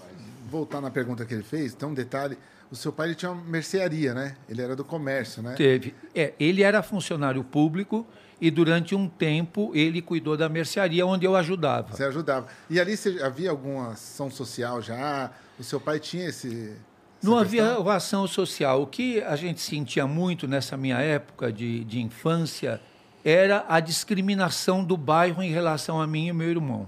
voltar 0.49 0.81
na 0.81 0.89
pergunta 0.89 1.25
que 1.25 1.33
ele 1.33 1.43
fez? 1.43 1.73
Tem 1.73 1.87
um 1.87 1.93
detalhe. 1.93 2.37
O 2.71 2.75
seu 2.75 2.91
pai 2.91 3.07
ele 3.07 3.15
tinha 3.15 3.31
uma 3.31 3.43
mercearia, 3.43 4.13
né? 4.13 4.35
Ele 4.49 4.61
era 4.61 4.75
do 4.75 4.83
comércio, 4.83 5.41
né? 5.41 5.53
Teve. 5.55 5.93
É, 6.13 6.33
ele 6.39 6.63
era 6.63 6.81
funcionário 6.81 7.43
público 7.43 8.05
e 8.41 8.49
durante 8.51 8.95
um 8.95 9.07
tempo 9.07 9.71
ele 9.73 10.01
cuidou 10.01 10.35
da 10.35 10.49
mercearia 10.49 11.05
onde 11.05 11.25
eu 11.25 11.35
ajudava. 11.35 11.95
Você 11.95 12.03
ajudava. 12.03 12.47
E 12.69 12.79
ali 12.79 12.97
você, 12.97 13.21
havia 13.21 13.51
alguma 13.51 13.91
ação 13.91 14.29
social 14.29 14.81
já? 14.81 15.31
O 15.59 15.63
seu 15.63 15.79
pai 15.79 15.99
tinha 15.99 16.27
esse. 16.27 16.75
Não 17.21 17.37
havia 17.37 17.77
ação 17.77 18.27
social. 18.27 18.81
O 18.81 18.87
que 18.87 19.21
a 19.21 19.35
gente 19.35 19.61
sentia 19.61 20.05
muito 20.05 20.47
nessa 20.47 20.75
minha 20.75 20.99
época 20.99 21.51
de, 21.51 21.83
de 21.85 22.01
infância 22.01 22.81
era 23.25 23.65
a 23.67 23.79
discriminação 23.79 24.83
do 24.83 24.95
bairro 24.95 25.41
em 25.41 25.49
relação 25.51 25.99
a 25.99 26.05
mim 26.05 26.27
e 26.27 26.33
meu 26.33 26.47
irmão. 26.49 26.87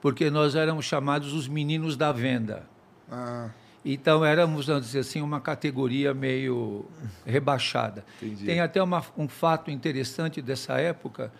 Porque 0.00 0.30
nós 0.30 0.54
éramos 0.54 0.84
chamados 0.84 1.32
os 1.32 1.48
meninos 1.48 1.96
da 1.96 2.12
venda. 2.12 2.62
Ah, 3.10 3.48
Então 3.86 4.24
éramos, 4.24 4.66
vamos 4.66 4.86
dizer 4.86 5.00
assim, 5.00 5.20
uma 5.20 5.40
categoria 5.40 6.14
meio 6.14 6.86
rebaixada. 7.26 8.02
Tem 8.46 8.60
até 8.60 8.82
uma- 8.82 9.04
um 9.16 9.28
fato 9.28 9.70
interessante 9.70 10.40
dessa 10.40 10.74
época. 10.80 11.30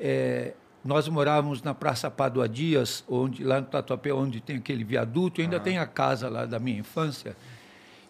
é, 0.00 0.54
nós 0.84 1.08
morávamos 1.08 1.62
na 1.62 1.72
Praça 1.72 2.10
Padua 2.10 2.46
Dias, 2.48 3.04
onde, 3.08 3.44
lá 3.44 3.60
no 3.60 3.66
Tatuapé, 3.66 4.12
onde 4.12 4.40
tem 4.40 4.56
aquele 4.56 4.82
viaduto, 4.84 5.40
e 5.40 5.44
ainda 5.44 5.60
tem 5.60 5.78
a 5.78 5.86
casa 5.86 6.28
lá 6.28 6.44
da 6.44 6.58
minha 6.58 6.80
infância. 6.80 7.36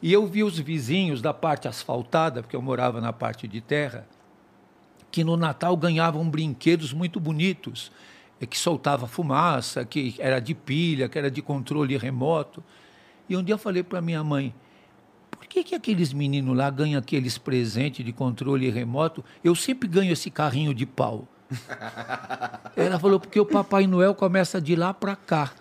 E 0.03 0.11
eu 0.13 0.27
vi 0.27 0.43
os 0.43 0.59
vizinhos 0.59 1.21
da 1.21 1.33
parte 1.35 1.69
asfaltada, 1.69 2.43
porque 2.43 2.57
eu 2.57 2.63
morava 2.63 3.01
na 3.03 3.13
parte 3.13 3.47
de 3.47 3.61
terra, 3.61 4.07
que 5.14 5.23
no 5.23 5.37
Natal 5.37 5.76
ganhavam 5.76 6.28
brinquedos 6.28 6.92
muito 6.92 7.21
bonitos, 7.21 7.92
eh, 8.40 8.47
que 8.47 8.59
soltava 8.59 9.06
fumaça, 9.06 9.85
que 9.85 10.16
era 10.18 10.40
de 10.40 10.56
pilha, 10.56 11.09
que 11.09 11.16
era 11.16 11.30
de 11.30 11.40
controle 11.40 11.97
remoto. 11.97 12.64
E 13.28 13.37
um 13.37 13.42
dia 13.44 13.54
eu 13.54 13.59
falei 13.59 13.85
para 13.85 14.00
minha 14.00 14.25
mãe, 14.25 14.52
por 15.30 15.47
que, 15.47 15.62
que 15.62 15.76
aqueles 15.76 16.12
meninos 16.12 16.56
lá 16.56 16.68
ganham 16.68 16.99
aqueles 16.99 17.38
presentes 17.38 18.04
de 18.04 18.12
controle 18.12 18.68
remoto? 18.71 19.25
Eu 19.44 19.54
sempre 19.54 19.87
ganho 19.87 20.12
esse 20.12 20.33
carrinho 20.33 20.75
de 20.75 20.85
pau. 20.85 21.28
Ela 22.75 22.99
falou, 22.99 23.21
porque 23.21 23.38
o 23.38 23.47
Papai 23.47 23.87
Noel 23.87 24.16
começa 24.16 24.61
de 24.61 24.75
lá 24.75 24.92
para 24.92 25.14
cá. 25.14 25.52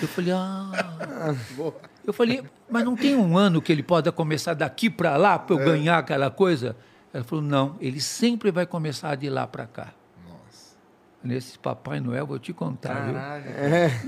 Eu 0.00 0.06
falei, 0.06 0.32
ah. 0.32 0.70
Eu 2.06 2.12
falei, 2.12 2.44
mas 2.70 2.84
não 2.84 2.94
tem 2.94 3.16
um 3.16 3.36
ano 3.36 3.60
que 3.60 3.72
ele 3.72 3.82
pode 3.82 4.12
começar 4.12 4.54
daqui 4.54 4.88
para 4.88 5.16
lá 5.16 5.36
para 5.36 5.56
eu 5.56 5.64
ganhar 5.64 5.98
aquela 5.98 6.30
coisa? 6.30 6.76
Ela 7.14 7.22
falou, 7.22 7.44
não, 7.44 7.76
ele 7.80 8.00
sempre 8.00 8.50
vai 8.50 8.66
começar 8.66 9.14
de 9.14 9.30
lá 9.30 9.46
para 9.46 9.68
cá. 9.68 9.94
nossa. 10.28 10.74
Nesse 11.22 11.56
Papai 11.56 12.00
Noel, 12.00 12.26
vou 12.26 12.40
te 12.40 12.52
contar, 12.52 13.04
viu? 13.04 13.14
Caralho. 13.14 13.44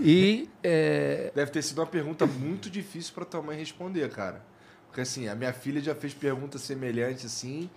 E 0.02 0.50
é, 0.60 1.30
Deve 1.32 1.52
ter 1.52 1.62
sido 1.62 1.78
uma 1.78 1.86
pergunta 1.86 2.26
muito 2.26 2.68
difícil 2.68 3.14
pra 3.14 3.24
tua 3.24 3.40
mãe 3.40 3.56
responder, 3.56 4.10
cara. 4.10 4.44
Porque 4.88 5.00
assim, 5.02 5.28
a 5.28 5.36
minha 5.36 5.52
filha 5.52 5.80
já 5.80 5.94
fez 5.94 6.12
perguntas 6.12 6.62
semelhantes 6.62 7.26
assim 7.26 7.70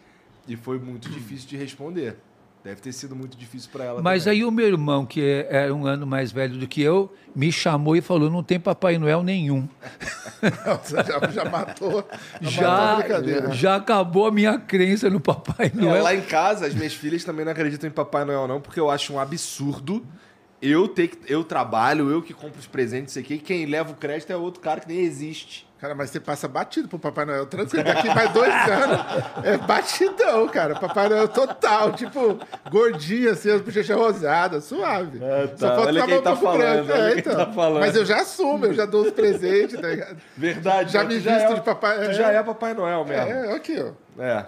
e 0.47 0.55
foi 0.57 0.79
muito 0.79 1.07
difícil 1.09 1.47
de 1.47 1.57
responder. 1.57 2.17
Deve 2.63 2.81
ter 2.81 2.91
sido 2.91 3.15
muito 3.15 3.37
difícil 3.37 3.69
pra 3.71 3.85
ela. 3.85 4.01
Mas 4.01 4.25
também. 4.25 4.39
aí 4.39 4.45
o 4.45 4.51
meu 4.51 4.67
irmão, 4.67 5.05
que 5.05 5.21
é- 5.21 5.47
era 5.49 5.73
um 5.73 5.85
ano 5.85 6.05
mais 6.05 6.29
velho 6.31 6.57
do 6.57 6.67
que 6.67 6.81
eu, 6.81 7.11
me 7.33 7.51
chamou 7.53 7.95
e 7.95 8.01
falou: 8.01 8.29
não 8.29 8.43
tem 8.43 8.59
Papai 8.59 8.97
Noel 8.97 9.23
nenhum. 9.23 9.67
Já, 10.89 11.31
já 11.31 11.45
matou. 11.45 12.07
Já, 12.41 12.97
matou 12.97 13.53
Já, 13.53 13.75
acabou 13.75 14.27
a 14.27 14.31
minha 14.31 14.57
crença 14.57 15.09
no 15.09 15.19
Papai 15.19 15.67
É, 15.73 15.77
Noel. 15.81 16.03
lá 16.03 16.13
em 16.15 16.21
casa, 16.21 16.65
as 16.65 16.73
minhas 16.73 16.93
filhas 16.93 17.23
também 17.23 17.43
não 17.45 17.51
acreditam 17.51 17.87
em 17.89 17.91
Papai 17.93 18.23
Noel, 18.25 18.47
não, 18.47 18.61
porque 18.61 18.79
eu 18.79 18.89
acho 18.89 19.13
um 19.13 19.19
absurdo. 19.19 20.05
Eu 20.61 20.87
ter 20.89 21.07
que, 21.07 21.31
eu 21.31 21.43
trabalho, 21.43 22.09
eu 22.11 22.21
que 22.21 22.33
compro 22.33 22.59
os 22.59 22.67
presentes, 22.67 23.11
isso 23.11 23.19
aqui, 23.19 23.35
e 23.35 23.39
quem 23.39 23.65
leva 23.65 23.91
o 23.91 23.95
crédito 23.95 24.31
é 24.31 24.35
outro 24.35 24.59
cara 24.61 24.81
que 24.81 24.87
nem 24.89 24.99
existe. 24.99 25.65
Cara, 25.79 25.95
mas 25.95 26.09
você 26.09 26.19
passa 26.19 26.45
batido 26.47 26.89
pro 26.89 26.99
Papai 26.99 27.23
Noel. 27.23 27.45
Tranquilo, 27.45 27.83
daqui 27.85 28.07
mais 28.13 28.31
dois 28.33 28.51
anos 28.67 28.99
é 29.45 29.57
batidão, 29.57 30.47
cara. 30.49 30.75
Papai 30.77 31.07
Noel 31.07 31.27
total, 31.29 31.93
tipo, 31.93 32.37
gordinho, 32.69 33.31
assim, 33.31 33.49
as 33.49 33.61
bochechas 33.61 33.95
rosadas, 33.95 34.65
suave. 34.65 35.19
É, 35.23 35.47
tá. 35.47 35.57
Só 35.57 35.67
falta 35.67 35.81
Olha 35.87 36.01
ficar 36.01 36.07
quem 36.07 36.17
um 36.17 36.21
tá 36.21 36.35
pouco 36.35 36.45
falando, 36.57 36.85
branco. 36.85 37.01
É, 37.01 37.09
quem 37.11 37.19
então. 37.19 37.35
tá 37.35 37.51
falando. 37.53 37.79
Mas 37.79 37.95
eu 37.95 38.05
já 38.05 38.17
assumo, 38.21 38.65
eu 38.65 38.73
já 38.73 38.85
dou 38.85 39.03
os 39.03 39.11
presentes, 39.11 39.79
tá 39.79 39.87
ligado? 39.87 40.17
Verdade. 40.35 40.91
Já 40.91 41.03
mas 41.05 41.13
me 41.13 41.19
visto 41.19 41.29
é, 41.51 41.53
de 41.53 41.61
Papai- 41.61 41.95
Tu 41.97 42.11
é. 42.11 42.13
já 42.13 42.31
é 42.31 42.43
Papai 42.43 42.73
Noel 42.73 43.05
mesmo. 43.05 43.29
É, 43.31 43.55
aqui, 43.55 43.77
ó. 43.81 44.21
É. 44.21 44.45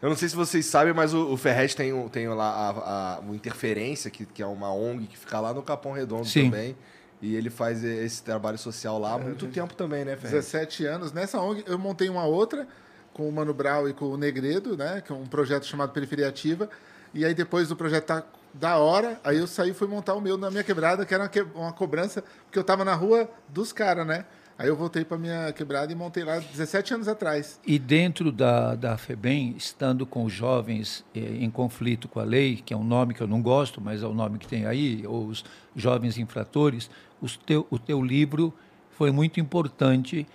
Eu 0.00 0.08
não 0.08 0.16
sei 0.16 0.30
se 0.30 0.34
vocês 0.36 0.64
sabem, 0.64 0.94
mas 0.94 1.12
o, 1.12 1.30
o 1.30 1.36
Ferrez 1.36 1.74
tem, 1.74 2.08
tem 2.08 2.26
lá 2.28 2.48
a, 2.48 2.70
a- 2.70 3.20
o 3.28 3.34
Interferência, 3.34 4.10
que, 4.10 4.24
que 4.24 4.42
é 4.42 4.46
uma 4.46 4.72
ONG 4.72 5.06
que 5.06 5.18
fica 5.18 5.38
lá 5.40 5.52
no 5.52 5.60
Capão 5.62 5.92
Redondo 5.92 6.24
Sim. 6.24 6.46
também. 6.50 6.74
E 7.22 7.34
ele 7.36 7.50
faz 7.50 7.84
esse 7.84 8.22
trabalho 8.22 8.56
social 8.58 8.98
lá 8.98 9.14
há 9.14 9.18
muito 9.18 9.46
tempo 9.48 9.74
também, 9.74 10.04
né, 10.04 10.16
Ferrez? 10.16 10.44
17 10.46 10.86
anos. 10.86 11.12
Nessa 11.12 11.40
ONG, 11.40 11.62
eu 11.66 11.78
montei 11.78 12.08
uma 12.08 12.24
outra 12.24 12.66
com 13.12 13.28
o 13.28 13.32
Mano 13.32 13.52
Brau 13.52 13.88
e 13.88 13.92
com 13.92 14.06
o 14.06 14.16
Negredo, 14.16 14.76
né? 14.76 15.02
Que 15.04 15.12
é 15.12 15.14
um 15.14 15.26
projeto 15.26 15.66
chamado 15.66 15.92
Periferia 15.92 16.28
Ativa. 16.28 16.68
E 17.12 17.24
aí, 17.24 17.34
depois 17.34 17.68
do 17.68 17.76
projeto 17.76 18.04
tá 18.06 18.24
da 18.54 18.78
hora, 18.78 19.20
aí 19.22 19.36
eu 19.38 19.46
saí 19.46 19.70
e 19.70 19.74
fui 19.74 19.86
montar 19.86 20.14
o 20.14 20.20
meu 20.20 20.36
na 20.38 20.50
minha 20.50 20.64
quebrada, 20.64 21.04
que 21.04 21.12
era 21.14 21.24
uma, 21.24 21.28
que- 21.28 21.46
uma 21.54 21.72
cobrança, 21.72 22.24
porque 22.46 22.58
eu 22.58 22.64
tava 22.64 22.84
na 22.84 22.94
rua 22.94 23.28
dos 23.48 23.72
caras, 23.72 24.06
né? 24.06 24.24
Aí 24.58 24.68
eu 24.68 24.76
voltei 24.76 25.04
pra 25.06 25.16
minha 25.16 25.50
quebrada 25.52 25.90
e 25.90 25.94
montei 25.94 26.22
lá 26.22 26.38
17 26.38 26.92
anos 26.94 27.08
atrás. 27.08 27.58
E 27.66 27.78
dentro 27.78 28.30
da, 28.30 28.74
da 28.74 28.98
FEBEM, 28.98 29.54
estando 29.56 30.04
com 30.04 30.22
os 30.24 30.32
jovens 30.32 31.02
eh, 31.14 31.20
em 31.20 31.50
conflito 31.50 32.06
com 32.08 32.20
a 32.20 32.24
lei, 32.24 32.56
que 32.56 32.74
é 32.74 32.76
um 32.76 32.84
nome 32.84 33.14
que 33.14 33.22
eu 33.22 33.26
não 33.26 33.40
gosto, 33.40 33.80
mas 33.80 34.02
é 34.02 34.06
o 34.06 34.12
nome 34.12 34.38
que 34.38 34.46
tem 34.46 34.66
aí, 34.66 35.02
ou 35.06 35.26
os 35.28 35.44
jovens 35.74 36.18
infratores, 36.18 36.90
teu, 37.28 37.66
o 37.70 37.78
teu 37.78 38.02
livro 38.02 38.52
foi 38.90 39.10
muito 39.10 39.40
importante 39.40 40.26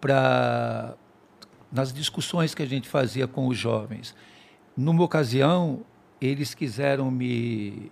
para 0.00 0.94
nas 1.70 1.92
discussões 1.92 2.54
que 2.54 2.62
a 2.62 2.66
gente 2.66 2.88
fazia 2.88 3.26
com 3.26 3.48
os 3.48 3.58
jovens. 3.58 4.14
Numa 4.76 5.02
ocasião, 5.02 5.80
eles 6.20 6.54
quiseram 6.54 7.10
me, 7.10 7.90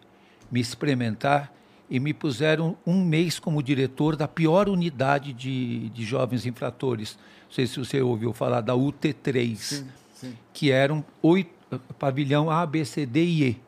me 0.51 0.61
experimentar 0.61 1.53
e 1.91 1.99
me 1.99 2.15
puseram 2.15 2.77
um 2.87 3.05
mês 3.05 3.41
como 3.41 3.61
diretor 3.61 4.15
da 4.15 4.29
pior 4.29 4.69
unidade 4.69 5.33
de, 5.33 5.89
de 5.91 6.05
jovens 6.05 6.47
infratores. 6.47 7.19
Não 7.47 7.53
sei 7.53 7.67
se 7.67 7.79
você 7.79 8.01
ouviu 8.01 8.33
falar 8.33 8.61
da 8.61 8.73
UT3, 8.73 9.85
sim. 10.15 10.35
que 10.53 10.71
eram 10.71 11.05
oito, 11.21 11.51
pavilhão 11.99 12.51
A, 12.51 12.65
B, 12.65 12.85
C, 12.85 13.05
D 13.05 13.25
e 13.25 13.45
E. 13.45 13.61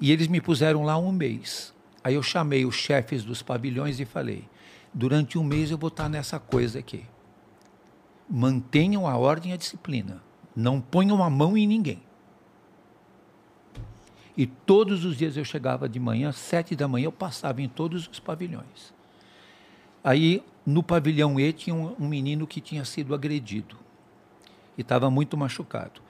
E 0.00 0.12
eles 0.12 0.26
me 0.26 0.40
puseram 0.40 0.82
lá 0.82 0.98
um 0.98 1.12
mês. 1.12 1.72
Aí 2.06 2.14
eu 2.14 2.22
chamei 2.22 2.64
os 2.64 2.76
chefes 2.76 3.24
dos 3.24 3.42
pavilhões 3.42 3.98
e 3.98 4.04
falei: 4.04 4.44
durante 4.94 5.36
um 5.36 5.42
mês 5.42 5.72
eu 5.72 5.76
vou 5.76 5.88
estar 5.88 6.08
nessa 6.08 6.38
coisa 6.38 6.78
aqui. 6.78 7.04
Mantenham 8.30 9.08
a 9.08 9.16
ordem 9.16 9.50
e 9.50 9.54
a 9.54 9.56
disciplina. 9.56 10.22
Não 10.54 10.80
ponham 10.80 11.20
a 11.20 11.28
mão 11.28 11.56
em 11.56 11.66
ninguém. 11.66 12.00
E 14.36 14.46
todos 14.46 15.04
os 15.04 15.16
dias 15.16 15.36
eu 15.36 15.44
chegava 15.44 15.88
de 15.88 15.98
manhã, 15.98 16.30
sete 16.30 16.76
da 16.76 16.86
manhã, 16.86 17.06
eu 17.06 17.12
passava 17.12 17.60
em 17.60 17.68
todos 17.68 18.06
os 18.06 18.20
pavilhões. 18.20 18.94
Aí, 20.04 20.44
no 20.64 20.84
pavilhão 20.84 21.40
E, 21.40 21.52
tinha 21.52 21.74
um, 21.74 21.92
um 21.98 22.06
menino 22.06 22.46
que 22.46 22.60
tinha 22.60 22.84
sido 22.84 23.16
agredido 23.16 23.76
e 24.78 24.82
estava 24.82 25.10
muito 25.10 25.36
machucado. 25.36 26.00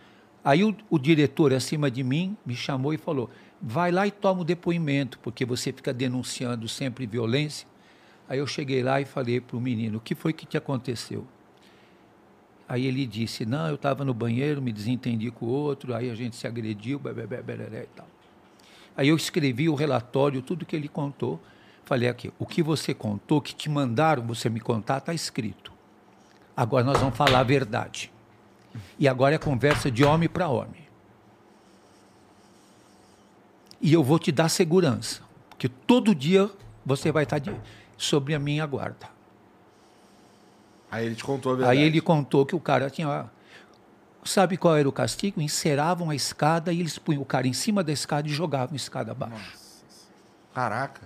Aí 0.44 0.62
o, 0.62 0.76
o 0.90 0.98
diretor 0.98 1.54
acima 1.54 1.90
de 1.90 2.04
mim 2.04 2.36
me 2.44 2.54
chamou 2.54 2.92
e 2.92 2.98
falou: 2.98 3.30
vai 3.68 3.90
lá 3.90 4.06
e 4.06 4.12
toma 4.12 4.42
o 4.42 4.44
depoimento, 4.44 5.18
porque 5.18 5.44
você 5.44 5.72
fica 5.72 5.92
denunciando 5.92 6.68
sempre 6.68 7.04
violência. 7.04 7.66
Aí 8.28 8.38
eu 8.38 8.46
cheguei 8.46 8.80
lá 8.80 9.00
e 9.00 9.04
falei 9.04 9.40
para 9.40 9.56
o 9.56 9.60
menino: 9.60 9.98
o 9.98 10.00
que 10.00 10.14
foi 10.14 10.32
que 10.32 10.46
te 10.46 10.56
aconteceu? 10.56 11.26
Aí 12.68 12.86
ele 12.86 13.04
disse: 13.04 13.44
não, 13.44 13.66
eu 13.66 13.74
estava 13.74 14.04
no 14.04 14.14
banheiro, 14.14 14.62
me 14.62 14.72
desentendi 14.72 15.32
com 15.32 15.46
o 15.46 15.48
outro, 15.48 15.94
aí 15.94 16.08
a 16.08 16.14
gente 16.14 16.36
se 16.36 16.46
agrediu, 16.46 17.00
bereré 17.00 17.82
e 17.82 17.96
tal. 17.96 18.06
Aí 18.96 19.08
eu 19.08 19.16
escrevi 19.16 19.68
o 19.68 19.74
relatório, 19.74 20.40
tudo 20.40 20.64
que 20.64 20.76
ele 20.76 20.88
contou. 20.88 21.40
Falei 21.84 22.08
aqui: 22.08 22.32
o 22.38 22.46
que 22.46 22.62
você 22.62 22.94
contou, 22.94 23.40
que 23.40 23.52
te 23.52 23.68
mandaram 23.68 24.22
você 24.24 24.48
me 24.48 24.60
contar, 24.60 24.98
está 24.98 25.12
escrito. 25.12 25.72
Agora 26.56 26.84
nós 26.84 26.98
vamos 27.00 27.16
falar 27.16 27.40
a 27.40 27.44
verdade. 27.44 28.12
E 28.96 29.08
agora 29.08 29.34
é 29.34 29.38
conversa 29.38 29.90
de 29.90 30.04
homem 30.04 30.28
para 30.28 30.48
homem. 30.48 30.85
E 33.80 33.92
eu 33.92 34.02
vou 34.02 34.18
te 34.18 34.32
dar 34.32 34.48
segurança, 34.48 35.20
porque 35.50 35.68
todo 35.68 36.14
dia 36.14 36.50
você 36.84 37.12
vai 37.12 37.24
estar 37.24 37.38
de, 37.38 37.54
sobre 37.96 38.34
a 38.34 38.38
minha 38.38 38.64
guarda. 38.66 39.08
Aí 40.90 41.06
ele 41.06 41.14
te 41.14 41.24
contou 41.24 41.52
a 41.52 41.56
verdade. 41.56 41.78
Aí 41.78 41.84
ele 41.84 42.00
contou 42.00 42.46
que 42.46 42.54
o 42.54 42.60
cara 42.60 42.88
tinha. 42.88 43.28
Sabe 44.24 44.56
qual 44.56 44.76
era 44.76 44.88
o 44.88 44.92
castigo? 44.92 45.40
Enceravam 45.40 46.10
a 46.10 46.14
escada 46.14 46.72
e 46.72 46.80
eles 46.80 46.98
punham 46.98 47.22
o 47.22 47.24
cara 47.26 47.46
em 47.46 47.52
cima 47.52 47.82
da 47.84 47.92
escada 47.92 48.26
e 48.26 48.30
jogavam 48.30 48.72
a 48.72 48.76
escada 48.76 49.12
abaixo. 49.12 49.54
Caraca. 50.54 51.02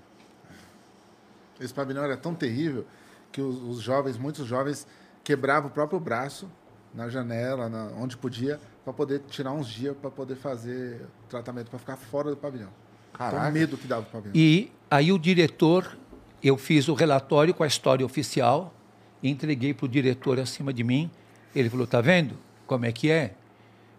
Esse 1.60 1.74
pavilhão 1.74 2.04
era 2.04 2.16
tão 2.16 2.34
terrível 2.34 2.86
que 3.32 3.40
os, 3.42 3.60
os 3.62 3.80
jovens, 3.82 4.16
muitos 4.16 4.46
jovens, 4.46 4.86
quebravam 5.22 5.68
o 5.68 5.72
próprio 5.72 6.00
braço 6.00 6.48
na 6.94 7.08
janela, 7.08 7.68
na- 7.68 7.90
onde 7.98 8.16
podia, 8.16 8.58
para 8.84 8.92
poder 8.92 9.20
tirar 9.28 9.52
uns 9.52 9.68
dias 9.68 9.96
para 9.96 10.10
poder 10.10 10.36
fazer 10.36 11.06
tratamento, 11.28 11.68
para 11.70 11.78
ficar 11.78 11.96
fora 11.96 12.30
do 12.30 12.36
pavilhão. 12.36 12.70
Caraca. 13.12 13.48
O 13.48 13.52
medo 13.52 13.76
que 13.76 13.86
dava 13.86 14.02
o 14.02 14.10
pavilhão. 14.10 14.32
E 14.34 14.72
aí 14.90 15.12
o 15.12 15.18
diretor, 15.18 15.96
eu 16.42 16.56
fiz 16.56 16.88
o 16.88 16.94
relatório 16.94 17.52
com 17.52 17.62
a 17.62 17.66
história 17.66 18.04
oficial, 18.04 18.74
entreguei 19.22 19.74
para 19.74 19.86
o 19.86 19.88
diretor 19.88 20.38
acima 20.40 20.72
de 20.72 20.82
mim. 20.82 21.10
Ele 21.54 21.68
falou: 21.68 21.86
tá 21.86 22.00
vendo 22.00 22.36
como 22.66 22.86
é 22.86 22.92
que 22.92 23.10
é? 23.10 23.34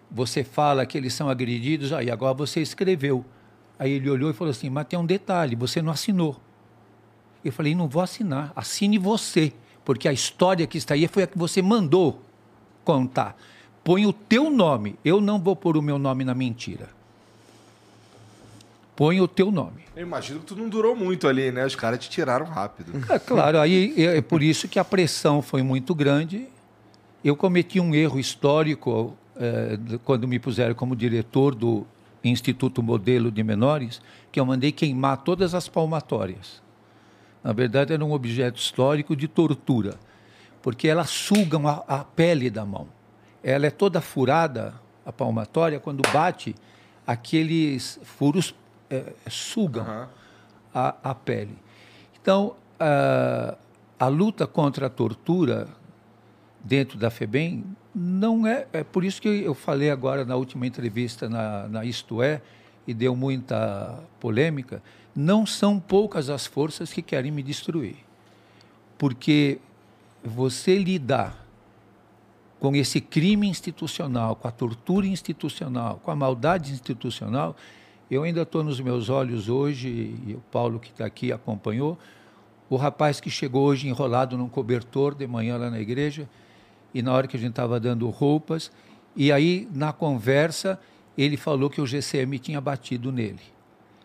Você 0.10 0.44
fala 0.44 0.86
que 0.86 0.98
eles 0.98 1.14
são 1.14 1.30
agredidos, 1.30 1.92
aí 1.94 2.10
agora 2.10 2.34
você 2.34 2.62
escreveu. 2.62 3.26
Aí 3.78 3.92
ele 3.92 4.10
olhou 4.10 4.30
e 4.30 4.34
falou 4.34 4.52
assim: 4.52 4.70
mas 4.70 4.88
tem 4.88 4.98
um 4.98 5.06
detalhe, 5.06 5.56
você 5.56 5.82
não 5.82 5.92
assinou. 5.92 6.40
Eu 7.44 7.52
falei: 7.52 7.76
não 7.76 7.88
vou 7.88 8.02
assinar, 8.02 8.52
assine 8.56 8.98
você, 8.98 9.54
porque 9.84 10.08
a 10.08 10.14
história 10.14 10.66
que 10.66 10.78
está 10.78 10.94
aí 10.94 11.08
foi 11.08 11.24
a 11.24 11.28
que 11.28 11.38
você 11.38 11.62
mandou 11.62 12.22
contar. 12.84 13.36
Põe 13.84 14.06
o 14.06 14.14
teu 14.14 14.50
nome, 14.50 14.96
eu 15.04 15.20
não 15.20 15.40
vou 15.40 15.56
pôr 15.56 15.76
o 15.78 15.82
meu 15.82 15.98
nome 15.98 16.24
na 16.24 16.34
mentira. 16.36 16.90
Põe 18.96 19.20
o 19.22 19.28
teu 19.28 19.52
nome. 19.52 19.82
Eu 19.96 20.04
imagino 20.04 20.40
que 20.42 20.46
tu 20.48 20.56
não 20.56 20.70
durou 20.70 20.96
muito 20.96 21.28
ali, 21.28 21.52
né? 21.52 21.66
Os 21.66 21.76
caras 21.76 22.00
te 22.00 22.10
tiraram 22.10 22.46
rápido. 22.46 22.92
É 23.10 23.18
claro, 23.18 23.60
aí 23.60 23.94
é 23.98 24.18
é 24.18 24.22
por 24.22 24.44
isso 24.44 24.68
que 24.68 24.78
a 24.78 24.86
pressão 24.86 25.42
foi 25.42 25.64
muito 25.64 25.96
grande. 25.96 26.48
Eu 27.24 27.36
cometi 27.36 27.80
um 27.80 27.94
erro 27.96 28.20
histórico 28.20 29.16
de- 29.88 29.98
quando 30.00 30.28
me 30.28 30.38
puseram 30.38 30.76
como 30.76 30.96
diretor 30.96 31.56
do 31.56 31.86
Instituto 32.24 32.84
Modelo 32.84 33.32
de 33.32 33.44
Menores, 33.44 34.00
que 34.32 34.40
eu 34.40 34.46
mandei 34.46 34.72
queimar 34.72 35.18
todas 35.18 35.56
as 35.56 35.68
palmatórias. 35.68 36.62
Na 37.44 37.52
verdade, 37.54 37.92
era 37.94 38.06
um 38.06 38.12
objeto 38.12 38.60
histórico 38.60 39.16
de 39.16 39.28
tortura, 39.28 39.96
porque 40.62 40.88
elas 40.88 41.10
sugam 41.10 41.68
a, 41.68 41.84
a 41.88 42.00
pele 42.04 42.52
da 42.52 42.64
mão. 42.64 42.88
Ela 43.44 43.68
é 43.68 43.72
toda 43.72 44.02
furada, 44.02 44.74
a 45.06 45.12
palmatória, 45.12 45.80
quando 45.80 46.02
bate, 46.14 46.56
aqueles 47.06 48.00
furos 48.04 48.54
eh, 48.90 49.14
sugam 49.30 49.84
Aham. 49.84 50.10
a, 50.74 50.96
a 51.04 51.16
pele. 51.16 51.58
Então, 52.22 52.56
a, 52.80 53.58
a 54.00 54.08
luta 54.08 54.46
contra 54.46 54.88
a 54.88 54.90
tortura 54.90 55.68
dentro 56.64 56.98
da 56.98 57.10
FEBEM 57.10 57.64
não 57.94 58.46
é. 58.46 58.68
É 58.72 58.84
por 58.84 59.04
isso 59.04 59.22
que 59.22 59.28
eu 59.28 59.54
falei 59.54 59.90
agora 59.90 60.24
na 60.24 60.36
última 60.36 60.66
entrevista 60.66 61.28
na, 61.28 61.68
na 61.68 61.86
Isto 61.86 62.22
É, 62.22 62.42
e 62.88 62.94
deu 62.94 63.16
muita 63.16 64.04
polêmica. 64.20 64.82
Não 65.16 65.46
são 65.46 65.80
poucas 65.80 66.30
as 66.30 66.46
forças 66.46 66.94
que 66.94 67.02
querem 67.02 67.32
me 67.32 67.44
destruir. 67.44 67.98
Porque 68.98 69.60
você 70.24 70.78
lidar 70.78 71.41
com 72.62 72.76
esse 72.76 73.02
crime 73.02 73.48
institucional, 73.48 74.36
com 74.36 74.48
a 74.48 74.52
tortura 74.52 75.08
institucional, 75.08 76.00
com 76.04 76.12
a 76.12 76.16
maldade 76.16 76.72
institucional, 76.72 77.56
eu 78.10 78.22
ainda 78.22 78.44
estou 78.44 78.64
nos 78.64 78.80
meus 78.80 79.10
olhos 79.10 79.50
hoje, 79.50 79.90
e 80.28 80.36
o 80.36 80.44
Paulo 80.52 80.80
que 80.80 80.92
está 80.92 81.04
aqui 81.04 81.32
acompanhou, 81.32 81.98
o 82.70 82.76
rapaz 82.76 83.20
que 83.20 83.32
chegou 83.32 83.64
hoje 83.64 83.88
enrolado 83.88 84.38
num 84.38 84.48
cobertor 84.48 85.16
de 85.16 85.26
manhã 85.26 85.58
lá 85.58 85.72
na 85.72 85.80
igreja, 85.80 86.30
e 86.94 87.02
na 87.02 87.12
hora 87.12 87.28
que 87.28 87.36
a 87.36 87.40
gente 87.40 87.50
estava 87.50 87.80
dando 87.80 88.08
roupas, 88.12 88.72
e 89.16 89.32
aí 89.32 89.68
na 89.74 89.92
conversa 89.92 90.80
ele 91.18 91.38
falou 91.38 91.68
que 91.68 91.82
o 91.82 91.88
GCM 91.88 92.38
tinha 92.38 92.62
batido 92.62 93.12
nele. 93.12 93.42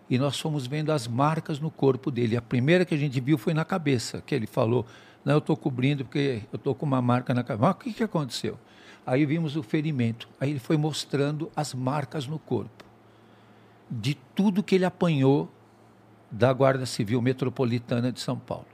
E 0.08 0.16
nós 0.16 0.40
fomos 0.40 0.66
vendo 0.66 0.92
as 0.92 1.06
marcas 1.06 1.60
no 1.60 1.70
corpo 1.70 2.10
dele. 2.10 2.38
A 2.38 2.42
primeira 2.42 2.86
que 2.86 2.94
a 2.94 2.98
gente 2.98 3.20
viu 3.20 3.36
foi 3.36 3.52
na 3.52 3.66
cabeça, 3.66 4.22
que 4.24 4.34
ele 4.34 4.46
falou: 4.46 4.86
Não, 5.26 5.34
eu 5.34 5.38
estou 5.38 5.56
cobrindo 5.56 6.04
porque 6.04 6.42
eu 6.52 6.56
estou 6.56 6.72
com 6.72 6.86
uma 6.86 7.02
marca 7.02 7.34
na 7.34 7.42
cabeça. 7.42 7.66
Mas 7.66 7.74
o 7.74 7.78
que, 7.80 7.92
que 7.92 8.04
aconteceu? 8.04 8.56
Aí 9.04 9.26
vimos 9.26 9.56
o 9.56 9.62
ferimento. 9.62 10.28
Aí 10.40 10.50
ele 10.50 10.60
foi 10.60 10.76
mostrando 10.76 11.50
as 11.56 11.74
marcas 11.74 12.28
no 12.28 12.38
corpo 12.38 12.84
de 13.90 14.14
tudo 14.36 14.62
que 14.62 14.76
ele 14.76 14.84
apanhou 14.84 15.50
da 16.30 16.52
Guarda 16.52 16.86
Civil 16.86 17.20
Metropolitana 17.20 18.12
de 18.12 18.20
São 18.20 18.38
Paulo. 18.38 18.66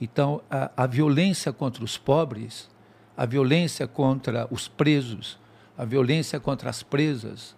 Então, 0.00 0.40
a, 0.48 0.70
a 0.76 0.86
violência 0.86 1.52
contra 1.52 1.82
os 1.82 1.98
pobres, 1.98 2.68
a 3.16 3.26
violência 3.26 3.88
contra 3.88 4.46
os 4.52 4.68
presos, 4.68 5.36
a 5.76 5.84
violência 5.84 6.38
contra 6.38 6.70
as 6.70 6.84
presas. 6.84 7.56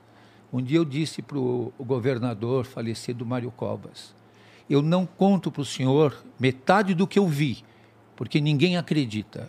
Um 0.51 0.63
dia 0.63 0.79
eu 0.79 0.85
disse 0.85 1.21
para 1.21 1.39
o 1.39 1.73
governador 1.79 2.65
falecido 2.65 3.27
Mário 3.27 3.51
Covas: 3.51 4.15
eu 4.69 4.81
não 4.81 5.05
conto 5.05 5.51
para 5.51 5.61
o 5.61 5.67
senhor 5.67 6.25
metade 6.41 6.95
do 6.95 7.07
que 7.07 7.19
eu 7.19 7.29
vi, 7.29 7.65
porque 8.19 8.39
ninguém 8.39 8.77
acredita, 8.77 9.49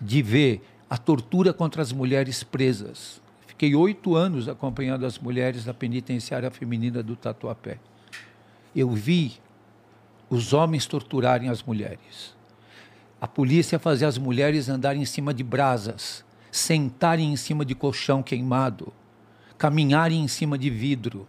de 0.00 0.22
ver 0.22 0.62
a 0.88 0.96
tortura 0.96 1.52
contra 1.52 1.82
as 1.82 1.92
mulheres 1.92 2.42
presas, 2.42 3.20
Fiquei 3.62 3.76
oito 3.76 4.16
anos 4.16 4.48
acompanhando 4.48 5.06
as 5.06 5.20
mulheres 5.20 5.64
da 5.64 5.72
penitenciária 5.72 6.50
feminina 6.50 7.00
do 7.00 7.14
Tatuapé. 7.14 7.78
Eu 8.74 8.90
vi 8.90 9.34
os 10.28 10.52
homens 10.52 10.84
torturarem 10.84 11.48
as 11.48 11.62
mulheres. 11.62 12.34
A 13.20 13.28
polícia 13.28 13.78
fazia 13.78 14.08
as 14.08 14.18
mulheres 14.18 14.68
andarem 14.68 15.02
em 15.02 15.04
cima 15.04 15.32
de 15.32 15.44
brasas, 15.44 16.24
sentarem 16.50 17.32
em 17.32 17.36
cima 17.36 17.64
de 17.64 17.72
colchão 17.72 18.20
queimado, 18.20 18.92
caminharem 19.56 20.24
em 20.24 20.26
cima 20.26 20.58
de 20.58 20.68
vidro. 20.68 21.28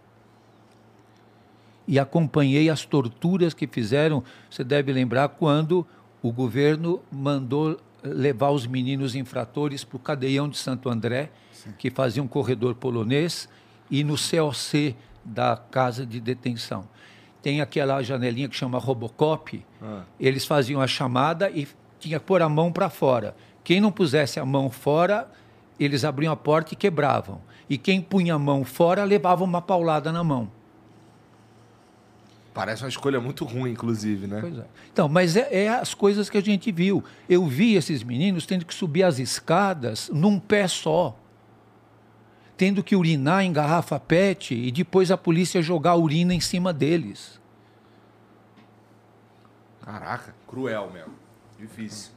E 1.86 2.00
acompanhei 2.00 2.68
as 2.68 2.84
torturas 2.84 3.54
que 3.54 3.68
fizeram. 3.68 4.24
Você 4.50 4.64
deve 4.64 4.92
lembrar 4.92 5.28
quando 5.28 5.86
o 6.24 6.32
governo 6.32 7.02
mandou 7.12 7.78
levar 8.02 8.48
os 8.48 8.66
meninos 8.66 9.14
infratores 9.14 9.84
para 9.84 9.96
o 9.96 10.00
cadeião 10.00 10.48
de 10.48 10.56
Santo 10.56 10.88
André, 10.88 11.30
que 11.76 11.90
fazia 11.90 12.22
um 12.22 12.26
corredor 12.26 12.74
polonês, 12.74 13.46
e 13.90 14.02
no 14.02 14.14
COC 14.16 14.96
da 15.22 15.54
casa 15.54 16.06
de 16.06 16.18
detenção. 16.20 16.88
Tem 17.42 17.60
aquela 17.60 18.02
janelinha 18.02 18.48
que 18.48 18.56
chama 18.56 18.78
Robocop. 18.78 19.62
Eles 20.18 20.46
faziam 20.46 20.80
a 20.80 20.86
chamada 20.86 21.50
e 21.50 21.68
tinha 22.00 22.18
que 22.18 22.24
pôr 22.24 22.40
a 22.40 22.48
mão 22.48 22.72
para 22.72 22.88
fora. 22.88 23.36
Quem 23.62 23.78
não 23.78 23.92
pusesse 23.92 24.40
a 24.40 24.46
mão 24.46 24.70
fora, 24.70 25.30
eles 25.78 26.06
abriam 26.06 26.32
a 26.32 26.36
porta 26.36 26.72
e 26.72 26.76
quebravam. 26.76 27.38
E 27.68 27.76
quem 27.76 28.00
punha 28.00 28.36
a 28.36 28.38
mão 28.38 28.64
fora 28.64 29.04
levava 29.04 29.44
uma 29.44 29.60
paulada 29.60 30.10
na 30.10 30.24
mão. 30.24 30.50
Parece 32.54 32.84
uma 32.84 32.88
escolha 32.88 33.20
muito 33.20 33.44
ruim, 33.44 33.72
inclusive, 33.72 34.28
né? 34.28 34.38
Pois 34.40 34.56
é. 34.56 34.64
Então, 34.92 35.08
mas 35.08 35.36
é, 35.36 35.64
é 35.64 35.68
as 35.68 35.92
coisas 35.92 36.30
que 36.30 36.38
a 36.38 36.40
gente 36.40 36.70
viu. 36.70 37.02
Eu 37.28 37.44
vi 37.46 37.74
esses 37.74 38.04
meninos 38.04 38.46
tendo 38.46 38.64
que 38.64 38.72
subir 38.72 39.02
as 39.02 39.18
escadas 39.18 40.08
num 40.14 40.38
pé 40.38 40.68
só. 40.68 41.18
Tendo 42.56 42.84
que 42.84 42.94
urinar 42.94 43.42
em 43.42 43.52
garrafa 43.52 43.98
PET 43.98 44.54
e 44.54 44.70
depois 44.70 45.10
a 45.10 45.18
polícia 45.18 45.60
jogar 45.60 45.90
a 45.90 45.96
urina 45.96 46.32
em 46.32 46.38
cima 46.40 46.72
deles. 46.72 47.40
Caraca, 49.84 50.32
cruel 50.46 50.88
mesmo. 50.94 51.14
Difícil. 51.58 52.12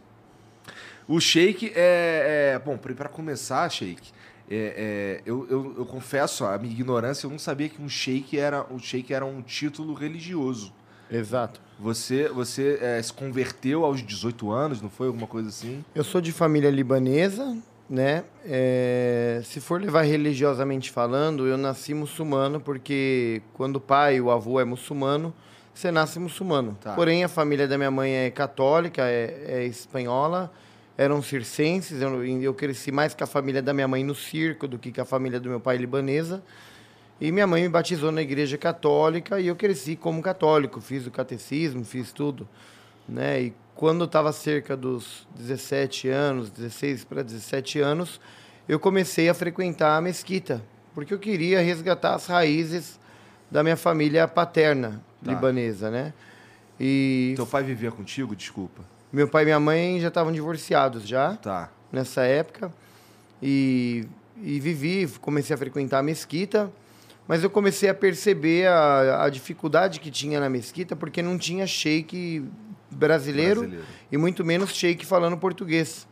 O 1.07 1.19
shake 1.19 1.73
é. 1.75 2.53
é 2.53 2.59
bom, 2.59 2.77
para 2.77 3.09
começar, 3.09 3.67
shake, 3.69 4.11
é, 4.49 4.55
é, 4.55 5.21
eu, 5.25 5.45
eu, 5.49 5.75
eu 5.79 5.85
confesso 5.85 6.45
a 6.45 6.57
minha 6.57 6.73
ignorância, 6.73 7.25
eu 7.25 7.31
não 7.31 7.39
sabia 7.39 7.67
que 7.67 7.81
um 7.81 7.89
shake 7.89 8.39
era, 8.39 8.65
um 8.71 8.79
shake 8.79 9.13
era 9.13 9.25
um 9.25 9.41
título 9.41 9.93
religioso. 9.93 10.73
Exato. 11.11 11.61
Você, 11.79 12.27
você 12.29 12.79
é, 12.81 13.01
se 13.01 13.13
converteu 13.13 13.85
aos 13.85 14.01
18 14.01 14.51
anos, 14.51 14.81
não 14.81 14.89
foi? 14.89 15.07
Alguma 15.07 15.27
coisa 15.27 15.49
assim? 15.49 15.83
Eu 15.93 16.03
sou 16.03 16.19
de 16.19 16.31
família 16.31 16.69
libanesa, 16.69 17.57
né? 17.89 18.23
É, 18.43 19.41
se 19.43 19.59
for 19.59 19.79
levar 19.79 20.01
religiosamente 20.01 20.91
falando, 20.91 21.47
eu 21.47 21.57
nasci 21.57 21.93
muçulmano 21.93 22.59
porque 22.59 23.41
quando 23.53 23.77
o 23.77 23.81
pai, 23.81 24.19
o 24.19 24.31
avô 24.31 24.59
é 24.59 24.65
muçulmano, 24.65 25.33
você 25.73 25.91
nasce 25.91 26.19
muçulmano. 26.19 26.77
Tá. 26.81 26.93
Porém, 26.93 27.23
a 27.23 27.27
família 27.29 27.67
da 27.67 27.77
minha 27.77 27.91
mãe 27.91 28.11
é 28.11 28.31
católica, 28.31 29.03
é, 29.03 29.43
é 29.47 29.65
espanhola, 29.65 30.51
eram 30.97 31.21
circenses. 31.21 32.01
Eu, 32.01 32.25
eu 32.41 32.53
cresci 32.53 32.91
mais 32.91 33.13
com 33.13 33.23
a 33.23 33.27
família 33.27 33.61
da 33.61 33.73
minha 33.73 33.87
mãe 33.87 34.03
no 34.03 34.15
circo 34.15 34.67
do 34.67 34.79
que 34.79 34.91
com 34.91 35.01
a 35.01 35.05
família 35.05 35.39
do 35.39 35.49
meu 35.49 35.59
pai 35.59 35.77
libanesa. 35.77 36.43
E 37.19 37.31
minha 37.31 37.47
mãe 37.47 37.63
me 37.63 37.69
batizou 37.69 38.11
na 38.11 38.21
igreja 38.21 38.57
católica 38.57 39.39
e 39.39 39.47
eu 39.47 39.55
cresci 39.55 39.95
como 39.95 40.21
católico, 40.21 40.79
fiz 40.81 41.07
o 41.07 41.11
catecismo, 41.11 41.83
fiz 41.83 42.11
tudo, 42.11 42.47
né? 43.09 43.41
E 43.41 43.53
quando 43.73 44.01
eu 44.01 44.05
estava 44.05 44.31
cerca 44.31 44.77
dos 44.77 45.27
17 45.35 46.09
anos, 46.09 46.49
16 46.51 47.03
para 47.05 47.23
17 47.23 47.79
anos, 47.79 48.19
eu 48.69 48.79
comecei 48.79 49.29
a 49.29 49.33
frequentar 49.33 49.97
a 49.97 50.01
mesquita, 50.01 50.61
porque 50.93 51.11
eu 51.13 51.17
queria 51.19 51.59
resgatar 51.61 52.13
as 52.13 52.27
raízes 52.27 52.99
da 53.49 53.63
minha 53.63 53.77
família 53.77 54.27
paterna 54.27 55.01
Tá. 55.23 55.31
libanesa, 55.31 55.89
né? 55.89 56.13
E 56.79 57.33
Teu 57.35 57.47
pai 57.47 57.63
vivia 57.63 57.89
contigo? 57.91 58.35
Desculpa. 58.35 58.83
Meu 59.11 59.27
pai 59.27 59.43
e 59.43 59.45
minha 59.45 59.59
mãe 59.59 59.99
já 59.99 60.07
estavam 60.09 60.31
divorciados 60.31 61.07
já 61.07 61.35
Tá. 61.37 61.69
nessa 61.91 62.23
época 62.23 62.71
e, 63.41 64.05
e 64.41 64.59
vivi, 64.59 65.07
comecei 65.21 65.53
a 65.53 65.57
frequentar 65.57 65.99
a 65.99 66.03
mesquita, 66.03 66.71
mas 67.27 67.43
eu 67.43 67.49
comecei 67.49 67.89
a 67.89 67.93
perceber 67.93 68.67
a, 68.67 69.23
a 69.25 69.29
dificuldade 69.29 69.99
que 69.99 70.09
tinha 70.11 70.39
na 70.39 70.49
mesquita 70.49 70.95
porque 70.95 71.21
não 71.21 71.37
tinha 71.37 71.65
sheik 71.67 72.43
brasileiro, 72.89 73.61
Brasileiro. 73.61 73.85
e 74.11 74.17
muito 74.17 74.43
menos 74.45 74.73
sheik 74.73 75.05
falando 75.05 75.37
português. 75.37 76.07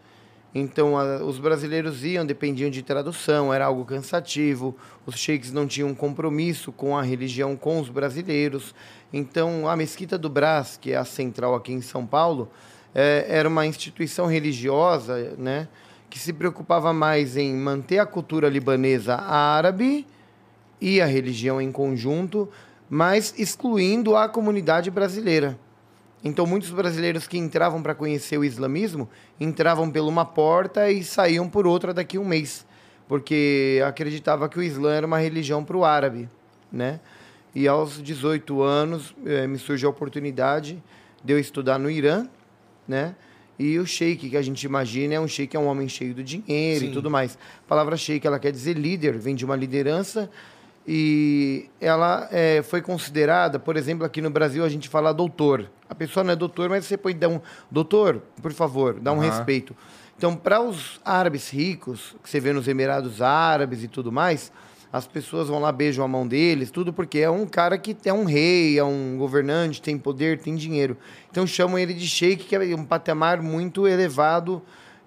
Então, 0.53 0.97
a- 0.97 1.21
os 1.23 1.37
brasileiros 1.37 2.03
iam, 2.05 2.25
dependiam 2.25 2.69
de 2.69 2.81
tradução, 2.81 3.53
era 3.53 3.65
algo 3.65 3.83
cansativo. 3.83 4.75
Os 5.05 5.15
sheiks 5.17 5.51
não 5.51 5.67
tinham 5.67 5.93
compromisso 5.93 6.71
com 6.71 6.97
a 6.97 7.01
religião 7.01 7.57
com 7.57 7.79
os 7.79 7.89
brasileiros. 7.89 8.73
Então, 9.11 9.67
a 9.67 9.75
Mesquita 9.75 10.17
do 10.17 10.29
Brás, 10.29 10.77
que 10.79 10.91
é 10.93 10.95
a 10.97 11.03
central 11.03 11.55
aqui 11.55 11.73
em 11.73 11.81
São 11.81 12.05
Paulo, 12.05 12.49
eh, 12.95 13.25
era 13.27 13.49
uma 13.49 13.65
instituição 13.65 14.25
religiosa, 14.25 15.35
né, 15.37 15.67
que 16.09 16.17
se 16.17 16.31
preocupava 16.31 16.93
mais 16.93 17.35
em 17.35 17.53
manter 17.53 17.99
a 17.99 18.05
cultura 18.05 18.47
libanesa 18.47 19.15
árabe 19.15 20.07
e 20.79 21.01
a 21.01 21.05
religião 21.05 21.61
em 21.61 21.71
conjunto, 21.71 22.47
mas 22.89 23.33
excluindo 23.37 24.15
a 24.15 24.29
comunidade 24.29 24.89
brasileira. 24.89 25.59
Então, 26.23 26.47
muitos 26.47 26.71
brasileiros 26.71 27.27
que 27.27 27.37
entravam 27.37 27.83
para 27.83 27.93
conhecer 27.93 28.37
o 28.37 28.43
islamismo 28.43 29.09
entravam 29.39 29.91
por 29.91 29.99
uma 30.01 30.25
porta 30.25 30.89
e 30.89 31.03
saíam 31.03 31.49
por 31.49 31.67
outra 31.67 31.93
daqui 31.93 32.17
a 32.17 32.19
um 32.19 32.25
mês, 32.25 32.65
porque 33.07 33.83
acreditava 33.85 34.49
que 34.49 34.57
o 34.57 34.63
Islã 34.63 34.93
era 34.93 35.05
uma 35.05 35.19
religião 35.19 35.63
para 35.63 35.77
o 35.77 35.85
árabe, 35.85 36.27
né? 36.71 36.99
E 37.53 37.67
aos 37.67 38.01
18 38.01 38.63
anos 38.63 39.15
eh, 39.25 39.45
me 39.45 39.57
surgiu 39.59 39.87
a 39.87 39.91
oportunidade 39.91 40.81
de 41.23 41.33
eu 41.33 41.39
estudar 41.39 41.77
no 41.77 41.89
Irã, 41.89 42.27
né? 42.87 43.15
E 43.57 43.79
o 43.79 43.85
sheik 43.85 44.29
que 44.29 44.37
a 44.37 44.41
gente 44.41 44.63
imagina 44.63 45.13
é 45.13 45.19
um 45.19 45.27
sheik 45.27 45.55
é 45.55 45.59
um 45.59 45.67
homem 45.67 45.87
cheio 45.87 46.13
do 46.13 46.23
dinheiro 46.23 46.81
Sim. 46.81 46.91
e 46.91 46.93
tudo 46.93 47.09
mais. 47.09 47.37
A 47.65 47.67
palavra 47.67 47.95
sheik 47.95 48.25
ela 48.27 48.37
quer 48.37 48.51
dizer 48.51 48.77
líder, 48.77 49.17
vem 49.17 49.33
de 49.33 49.45
uma 49.45 49.55
liderança 49.55 50.29
e 50.87 51.69
ela 51.79 52.27
eh, 52.31 52.61
foi 52.63 52.81
considerada, 52.81 53.57
por 53.57 53.75
exemplo, 53.77 54.05
aqui 54.05 54.21
no 54.21 54.29
Brasil 54.29 54.63
a 54.63 54.69
gente 54.69 54.89
fala 54.89 55.13
doutor. 55.13 55.69
A 55.89 55.95
pessoa 55.95 56.23
não 56.23 56.33
é 56.33 56.35
doutor, 56.35 56.69
mas 56.69 56.85
você 56.85 56.97
pode 56.97 57.17
dar 57.17 57.29
um 57.29 57.39
doutor, 57.71 58.21
por 58.41 58.51
favor, 58.51 58.99
dá 58.99 59.11
um 59.11 59.19
respeito. 59.19 59.75
Então, 60.17 60.35
para 60.35 60.61
os 60.61 60.99
árabes 61.03 61.49
ricos, 61.49 62.15
que 62.23 62.29
você 62.29 62.39
vê 62.39 62.53
nos 62.53 62.67
Emirados 62.67 63.21
Árabes 63.21 63.83
e 63.83 63.87
tudo 63.87 64.11
mais, 64.11 64.51
as 64.95 65.05
pessoas 65.05 65.49
vão 65.49 65.59
lá, 65.59 65.73
beijam 65.73 66.05
a 66.05 66.07
mão 66.07 66.25
deles, 66.25 66.71
tudo 66.71 66.93
porque 66.93 67.19
é 67.19 67.29
um 67.29 67.45
cara 67.45 67.77
que 67.77 67.93
é 68.05 68.13
um 68.13 68.23
rei, 68.23 68.79
é 68.79 68.83
um 68.85 69.17
governante, 69.17 69.81
tem 69.81 69.97
poder, 69.97 70.39
tem 70.39 70.55
dinheiro. 70.55 70.95
Então 71.29 71.45
chamam 71.45 71.77
ele 71.77 71.93
de 71.93 72.07
sheik, 72.07 72.45
que 72.45 72.55
é 72.55 72.73
um 72.73 72.85
patamar 72.85 73.41
muito 73.41 73.85
elevado 73.89 74.61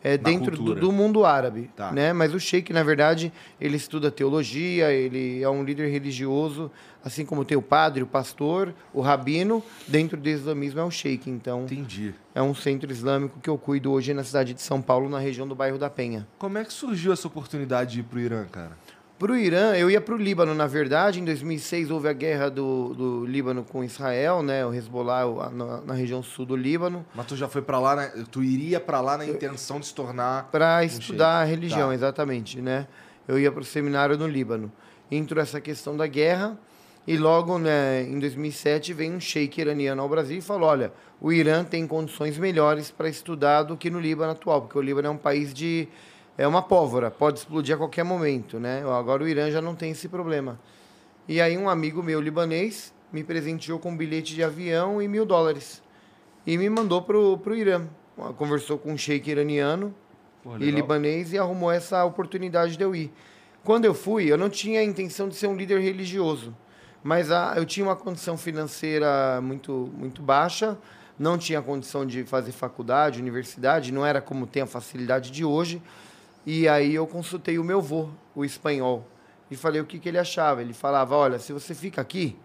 é, 0.04 0.18
dentro 0.18 0.58
do, 0.58 0.74
do 0.74 0.92
mundo 0.92 1.24
árabe. 1.24 1.70
Tá. 1.74 1.90
Né? 1.90 2.12
Mas 2.12 2.34
o 2.34 2.38
sheik, 2.38 2.70
na 2.70 2.82
verdade, 2.82 3.32
ele 3.58 3.78
estuda 3.78 4.10
teologia, 4.10 4.92
ele 4.92 5.42
é 5.42 5.48
um 5.48 5.64
líder 5.64 5.90
religioso, 5.90 6.70
assim 7.02 7.24
como 7.24 7.42
tem 7.42 7.56
o 7.56 7.62
padre, 7.62 8.02
o 8.02 8.06
pastor, 8.06 8.74
o 8.92 9.00
rabino, 9.00 9.64
dentro 9.86 10.18
do 10.18 10.28
islamismo 10.28 10.80
é 10.80 10.84
um 10.84 10.90
sheik. 10.90 11.30
Então, 11.30 11.62
Entendi. 11.62 12.12
é 12.34 12.42
um 12.42 12.54
centro 12.54 12.92
islâmico 12.92 13.40
que 13.40 13.48
eu 13.48 13.56
cuido 13.56 13.90
hoje 13.90 14.12
na 14.12 14.22
cidade 14.22 14.52
de 14.52 14.60
São 14.60 14.82
Paulo, 14.82 15.08
na 15.08 15.18
região 15.18 15.48
do 15.48 15.54
bairro 15.54 15.78
da 15.78 15.88
Penha. 15.88 16.28
Como 16.38 16.58
é 16.58 16.64
que 16.66 16.74
surgiu 16.74 17.10
essa 17.10 17.26
oportunidade 17.26 17.92
de 17.92 18.00
ir 18.00 18.02
pro 18.02 18.20
Irã, 18.20 18.44
cara? 18.44 18.76
Para 19.18 19.32
o 19.32 19.36
Irã, 19.36 19.74
eu 19.74 19.90
ia 19.90 20.00
para 20.00 20.14
o 20.14 20.16
Líbano, 20.16 20.54
na 20.54 20.68
verdade. 20.68 21.20
Em 21.20 21.24
2006 21.24 21.90
houve 21.90 22.08
a 22.08 22.12
guerra 22.12 22.48
do, 22.48 22.94
do 22.94 23.26
Líbano 23.26 23.64
com 23.64 23.82
Israel, 23.82 24.44
né? 24.44 24.64
O 24.64 24.72
Hezbollah 24.72 25.50
na, 25.50 25.80
na 25.80 25.94
região 25.94 26.22
sul 26.22 26.46
do 26.46 26.54
Líbano, 26.54 27.04
Mas 27.14 27.26
tu 27.26 27.36
já 27.36 27.48
foi 27.48 27.60
pra 27.60 27.80
lá, 27.80 27.96
né? 27.96 28.12
Tu 28.30 28.44
iria 28.44 28.78
pra 28.78 29.00
lá 29.00 29.18
na 29.18 29.26
intenção 29.26 29.80
de 29.80 29.86
se 29.86 29.94
tornar. 29.94 30.48
para 30.52 30.78
Um 30.78 30.82
estudar 30.84 31.40
a 31.40 31.44
religião, 31.44 31.88
Tá. 31.88 31.94
exatamente, 31.94 32.60
né? 32.60 32.86
Eu 33.26 33.38
ia 33.40 33.50
para 33.50 33.60
o 33.62 33.64
seminário 33.64 34.16
no 34.16 34.26
Líbano. 34.28 34.70
Entrou 35.10 35.42
essa 35.42 35.60
questão 35.60 35.96
da 35.96 36.06
guerra 36.06 36.56
e 37.04 37.16
logo, 37.16 37.58
né, 37.58 38.02
em 38.02 38.18
2007, 38.20 38.92
vem 38.92 39.14
um 39.14 39.18
sheik 39.20 39.60
iraniano 39.60 40.00
ao 40.00 40.08
Brasil 40.08 40.38
e 40.38 40.42
falou, 40.42 40.68
olha, 40.68 40.92
o 41.20 41.32
Irã 41.32 41.64
tem 41.64 41.86
condições 41.86 42.38
melhores 42.38 42.90
para 42.90 43.08
estudar 43.08 43.62
do 43.64 43.76
que 43.76 43.90
no 43.90 43.98
Líbano 43.98 44.30
atual, 44.32 44.60
porque 44.62 44.78
o 44.78 44.82
Líbano 44.82 45.08
é 45.08 45.10
um 45.10 45.16
país 45.16 45.52
de... 45.52 45.88
É 46.38 46.46
uma 46.46 46.62
pólvora, 46.62 47.10
pode 47.10 47.40
explodir 47.40 47.74
a 47.74 47.78
qualquer 47.78 48.04
momento, 48.04 48.60
né? 48.60 48.84
Agora 48.96 49.24
o 49.24 49.28
Irã 49.28 49.50
já 49.50 49.60
não 49.60 49.74
tem 49.74 49.90
esse 49.90 50.08
problema. 50.08 50.56
E 51.26 51.40
aí 51.40 51.58
um 51.58 51.68
amigo 51.68 52.00
meu 52.00 52.20
libanês 52.20 52.94
me 53.12 53.24
presenteou 53.24 53.80
com 53.80 53.90
um 53.90 53.96
bilhete 53.96 54.36
de 54.36 54.44
avião 54.44 55.02
e 55.02 55.08
mil 55.08 55.26
dólares. 55.26 55.82
E 56.46 56.56
me 56.56 56.70
mandou 56.70 57.02
pro, 57.02 57.36
pro 57.38 57.56
Irã. 57.56 57.88
Conversou 58.36 58.78
com 58.78 58.92
um 58.92 58.96
sheik 58.96 59.28
iraniano 59.28 59.92
Pô, 60.44 60.56
e 60.58 60.70
libanês 60.70 61.32
e 61.32 61.38
arrumou 61.38 61.72
essa 61.72 62.04
oportunidade 62.04 62.76
de 62.76 62.84
eu 62.84 62.94
ir. 62.94 63.12
Quando 63.64 63.84
eu 63.84 63.92
fui, 63.92 64.30
eu 64.30 64.38
não 64.38 64.48
tinha 64.48 64.78
a 64.78 64.84
intenção 64.84 65.28
de 65.28 65.34
ser 65.34 65.48
um 65.48 65.56
líder 65.56 65.80
religioso, 65.80 66.56
mas 67.02 67.32
a, 67.32 67.54
eu 67.56 67.66
tinha 67.66 67.84
uma 67.84 67.96
condição 67.96 68.36
financeira 68.36 69.40
muito, 69.40 69.92
muito 69.92 70.22
baixa, 70.22 70.78
não 71.18 71.36
tinha 71.36 71.60
condição 71.60 72.06
de 72.06 72.22
fazer 72.22 72.52
faculdade, 72.52 73.20
universidade, 73.20 73.92
não 73.92 74.06
era 74.06 74.20
como 74.20 74.46
tem 74.46 74.62
a 74.62 74.66
facilidade 74.66 75.32
de 75.32 75.44
hoje. 75.44 75.82
E 76.50 76.66
aí 76.66 76.94
eu 76.94 77.06
consultei 77.06 77.58
o 77.58 77.62
meu 77.62 77.78
vô, 77.78 78.08
o 78.34 78.42
espanhol, 78.42 79.06
e 79.50 79.54
falei 79.54 79.82
o 79.82 79.84
que, 79.84 79.98
que 79.98 80.08
ele 80.08 80.16
achava. 80.16 80.62
Ele 80.62 80.72
falava: 80.72 81.14
olha, 81.14 81.38
se 81.38 81.52
você 81.52 81.74
fica 81.74 82.00
aqui, 82.00 82.38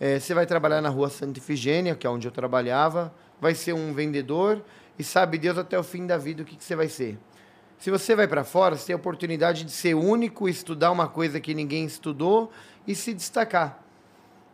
eh, 0.00 0.18
você 0.18 0.32
vai 0.32 0.46
trabalhar 0.46 0.80
na 0.80 0.88
rua 0.88 1.10
Santa 1.10 1.38
Ifigênia, 1.38 1.94
que 1.94 2.06
é 2.06 2.10
onde 2.10 2.26
eu 2.26 2.32
trabalhava, 2.32 3.12
vai 3.38 3.54
ser 3.54 3.74
um 3.74 3.92
vendedor 3.92 4.64
e 4.98 5.04
sabe 5.04 5.36
Deus 5.36 5.58
até 5.58 5.78
o 5.78 5.82
fim 5.82 6.06
da 6.06 6.16
vida 6.16 6.42
o 6.42 6.46
que, 6.46 6.56
que 6.56 6.64
você 6.64 6.74
vai 6.74 6.88
ser. 6.88 7.18
Se 7.78 7.90
você 7.90 8.16
vai 8.16 8.26
para 8.26 8.44
fora, 8.44 8.78
você 8.78 8.86
tem 8.86 8.94
a 8.94 8.96
oportunidade 8.96 9.64
de 9.64 9.72
ser 9.72 9.92
único, 9.92 10.48
estudar 10.48 10.90
uma 10.90 11.06
coisa 11.06 11.38
que 11.38 11.52
ninguém 11.52 11.84
estudou 11.84 12.50
e 12.86 12.94
se 12.94 13.12
destacar. 13.12 13.78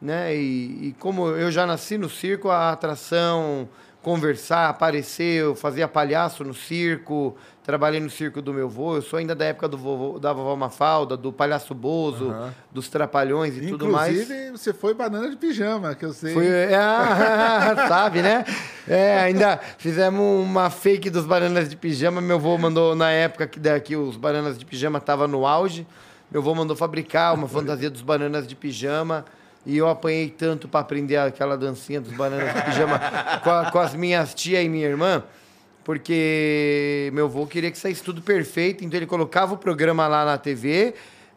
Né? 0.03 0.35
E, 0.35 0.89
e 0.89 0.97
como 0.99 1.29
eu 1.29 1.53
já 1.53 1.65
nasci 1.65 1.97
no 1.97 2.11
circo, 2.11 2.49
a 2.49 2.73
atração, 2.73 3.69
conversar, 4.09 4.71
aparecer, 4.71 5.43
eu 5.43 5.55
fazia 5.55 5.87
palhaço 5.87 6.43
no 6.43 6.55
circo, 6.55 7.37
trabalhei 7.63 8.01
no 8.01 8.09
circo 8.09 8.41
do 8.41 8.55
meu 8.55 8.65
avô, 8.65 8.97
eu 8.97 9.03
sou 9.03 9.19
ainda 9.19 9.35
da 9.35 9.45
época 9.45 9.69
do 9.69 9.77
vovô, 9.77 10.19
da 10.19 10.33
vovó 10.33 10.57
Mafalda, 10.57 11.15
do 11.15 11.31
palhaço 11.31 11.75
Bozo, 11.75 12.35
dos 12.73 12.89
trapalhões 12.89 13.55
e 13.59 13.67
tudo 13.69 13.87
mais. 13.87 14.19
Inclusive, 14.19 14.51
você 14.53 14.73
foi 14.73 14.95
banana 14.95 15.29
de 15.29 15.37
pijama, 15.37 15.95
que 15.95 16.07
eu 16.07 16.15
sei. 16.15 16.33
Foi, 16.33 16.47
é, 16.47 16.71
sabe, 17.87 18.23
né? 18.23 18.47
É, 18.89 19.19
ainda 19.21 19.61
fizemos 19.77 20.43
uma 20.43 20.71
fake 20.71 21.11
dos 21.11 21.27
bananas 21.27 21.69
de 21.69 21.77
pijama. 21.77 22.23
Meu 22.23 22.37
avô 22.37 22.57
mandou, 22.57 22.95
na 22.95 23.11
época 23.11 23.47
que, 23.47 23.61
que 23.81 23.95
os 23.95 24.17
bananas 24.17 24.59
de 24.59 24.65
pijama 24.65 24.97
estavam 24.97 25.29
no 25.29 25.47
auge, 25.47 25.87
meu 26.31 26.41
avô 26.41 26.55
mandou 26.55 26.75
fabricar 26.75 27.35
uma 27.35 27.47
fantasia 27.47 27.91
dos 27.91 28.01
bananas 28.01 28.49
de 28.49 28.57
pijama. 28.57 29.27
E 29.69 29.77
eu 29.77 29.87
apanhei 29.87 30.31
tanto 30.31 30.67
para 30.67 30.81
aprender 30.81 31.17
aquela 31.19 31.55
dancinha 31.57 32.01
dos 32.01 32.11
bananas 32.15 32.55
de 32.55 32.63
pijama 32.63 32.99
com, 33.45 33.51
a- 33.51 33.71
com 33.71 33.79
as 33.79 33.95
minhas 33.95 34.33
tia 34.35 34.63
e 34.63 34.69
minha 34.69 34.89
irmã, 34.89 35.23
porque 35.85 37.11
meu 37.13 37.27
avô 37.27 37.47
queria 37.47 37.71
que 37.71 37.79
saísse 37.79 38.03
tudo 38.03 38.23
perfeito, 38.23 38.85
então 38.85 38.99
ele 38.99 39.07
colocava 39.07 39.55
o 39.55 39.59
programa 39.59 40.07
lá 40.07 40.25
na 40.25 40.39
TV, 40.39 40.95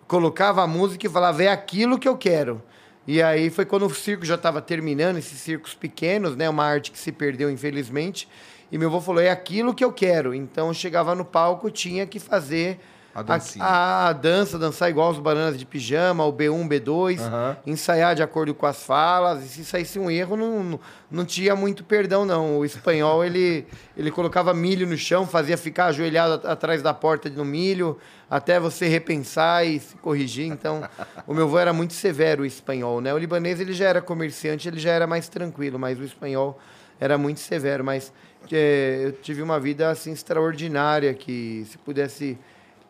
colocava 0.07 0.61
a 0.63 0.67
música 0.67 1.05
e 1.05 1.09
falava, 1.09 1.43
é 1.43 1.47
aquilo 1.49 1.99
que 1.99 2.07
eu 2.07 2.17
quero. 2.17 2.61
E 3.07 3.21
aí 3.21 3.49
foi 3.49 3.65
quando 3.65 3.85
o 3.85 3.93
circo 3.93 4.23
já 4.25 4.35
estava 4.35 4.61
terminando, 4.61 5.17
esses 5.17 5.39
circos 5.39 5.73
pequenos, 5.73 6.35
né? 6.35 6.47
Uma 6.49 6.63
arte 6.65 6.91
que 6.91 6.99
se 6.99 7.11
perdeu, 7.11 7.49
infelizmente. 7.49 8.27
E 8.71 8.77
meu 8.77 8.89
avô 8.89 9.01
falou, 9.01 9.21
é 9.21 9.29
aquilo 9.29 9.73
que 9.73 9.83
eu 9.83 9.91
quero. 9.91 10.33
Então 10.33 10.73
chegava 10.73 11.15
no 11.15 11.25
palco, 11.25 11.69
tinha 11.71 12.05
que 12.05 12.19
fazer 12.19 12.79
A 13.13 13.23
a, 13.59 14.07
a 14.07 14.13
dança, 14.13 14.57
dançar 14.57 14.89
igual 14.89 15.11
os 15.11 15.19
bananas 15.19 15.57
de 15.59 15.65
pijama, 15.65 16.25
o 16.25 16.31
B1, 16.31 16.67
B2, 16.67 17.19
Aham. 17.19 17.57
ensaiar 17.67 18.15
de 18.15 18.23
acordo 18.23 18.53
com 18.55 18.65
as 18.65 18.83
falas. 18.83 19.43
E 19.43 19.49
se 19.49 19.65
saísse 19.65 19.99
um 19.99 20.09
erro, 20.09 20.37
não, 20.37 20.63
não, 20.63 20.79
não 21.11 21.25
tinha 21.25 21.55
muito 21.55 21.83
perdão, 21.83 22.25
não. 22.25 22.57
O 22.59 22.63
espanhol, 22.65 23.23
ele, 23.25 23.67
ele 23.97 24.11
colocava 24.11 24.53
milho 24.53 24.87
no 24.87 24.97
chão, 24.97 25.27
fazia 25.27 25.57
ficar 25.57 25.87
ajoelhado 25.87 26.35
at- 26.35 26.45
atrás 26.45 26.81
da 26.81 26.93
porta 26.93 27.29
no 27.29 27.43
milho, 27.43 27.97
até 28.29 28.59
você 28.59 28.87
repensar 28.87 29.65
e 29.65 29.79
se 29.79 29.95
corrigir. 29.97 30.45
Então, 30.47 30.81
o 31.27 31.33
meu 31.33 31.43
avô 31.45 31.59
era 31.59 31.73
muito 31.73 31.91
severo, 31.93 32.43
o 32.43 32.45
espanhol, 32.45 33.01
né? 33.01 33.13
O 33.13 33.17
libanês, 33.17 33.59
ele 33.59 33.73
já 33.73 33.89
era 33.89 34.01
comerciante, 34.01 34.69
ele 34.69 34.79
já 34.79 34.91
era 34.91 35.05
mais 35.05 35.27
tranquilo, 35.27 35.77
mas 35.77 35.99
o 35.99 36.03
espanhol 36.03 36.57
era 36.99 37.17
muito 37.17 37.41
severo. 37.41 37.83
Mas 37.83 38.13
eh, 38.49 39.01
eu 39.05 39.11
tive 39.11 39.41
uma 39.41 39.59
vida, 39.59 39.89
assim, 39.89 40.13
extraordinária, 40.13 41.13
que 41.13 41.65
se 41.69 41.77
pudesse 41.77 42.37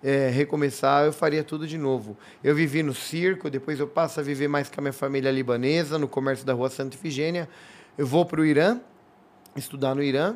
é, 0.03 0.29
recomeçar, 0.29 1.05
eu 1.05 1.13
faria 1.13 1.43
tudo 1.43 1.67
de 1.67 1.77
novo. 1.77 2.17
Eu 2.43 2.55
vivi 2.55 2.81
no 2.81 2.93
circo, 2.93 3.49
depois 3.49 3.79
eu 3.79 3.87
passo 3.87 4.19
a 4.19 4.23
viver 4.23 4.47
mais 4.47 4.69
com 4.69 4.79
a 4.79 4.83
minha 4.83 4.93
família 4.93 5.31
libanesa, 5.31 5.97
no 5.97 6.07
comércio 6.07 6.45
da 6.45 6.53
rua 6.53 6.69
Santa 6.69 6.95
Ifigênia. 6.95 7.47
Eu 7.97 8.07
vou 8.07 8.25
para 8.25 8.41
o 8.41 8.45
Irã, 8.45 8.79
estudar 9.55 9.95
no 9.95 10.01
Irã. 10.01 10.35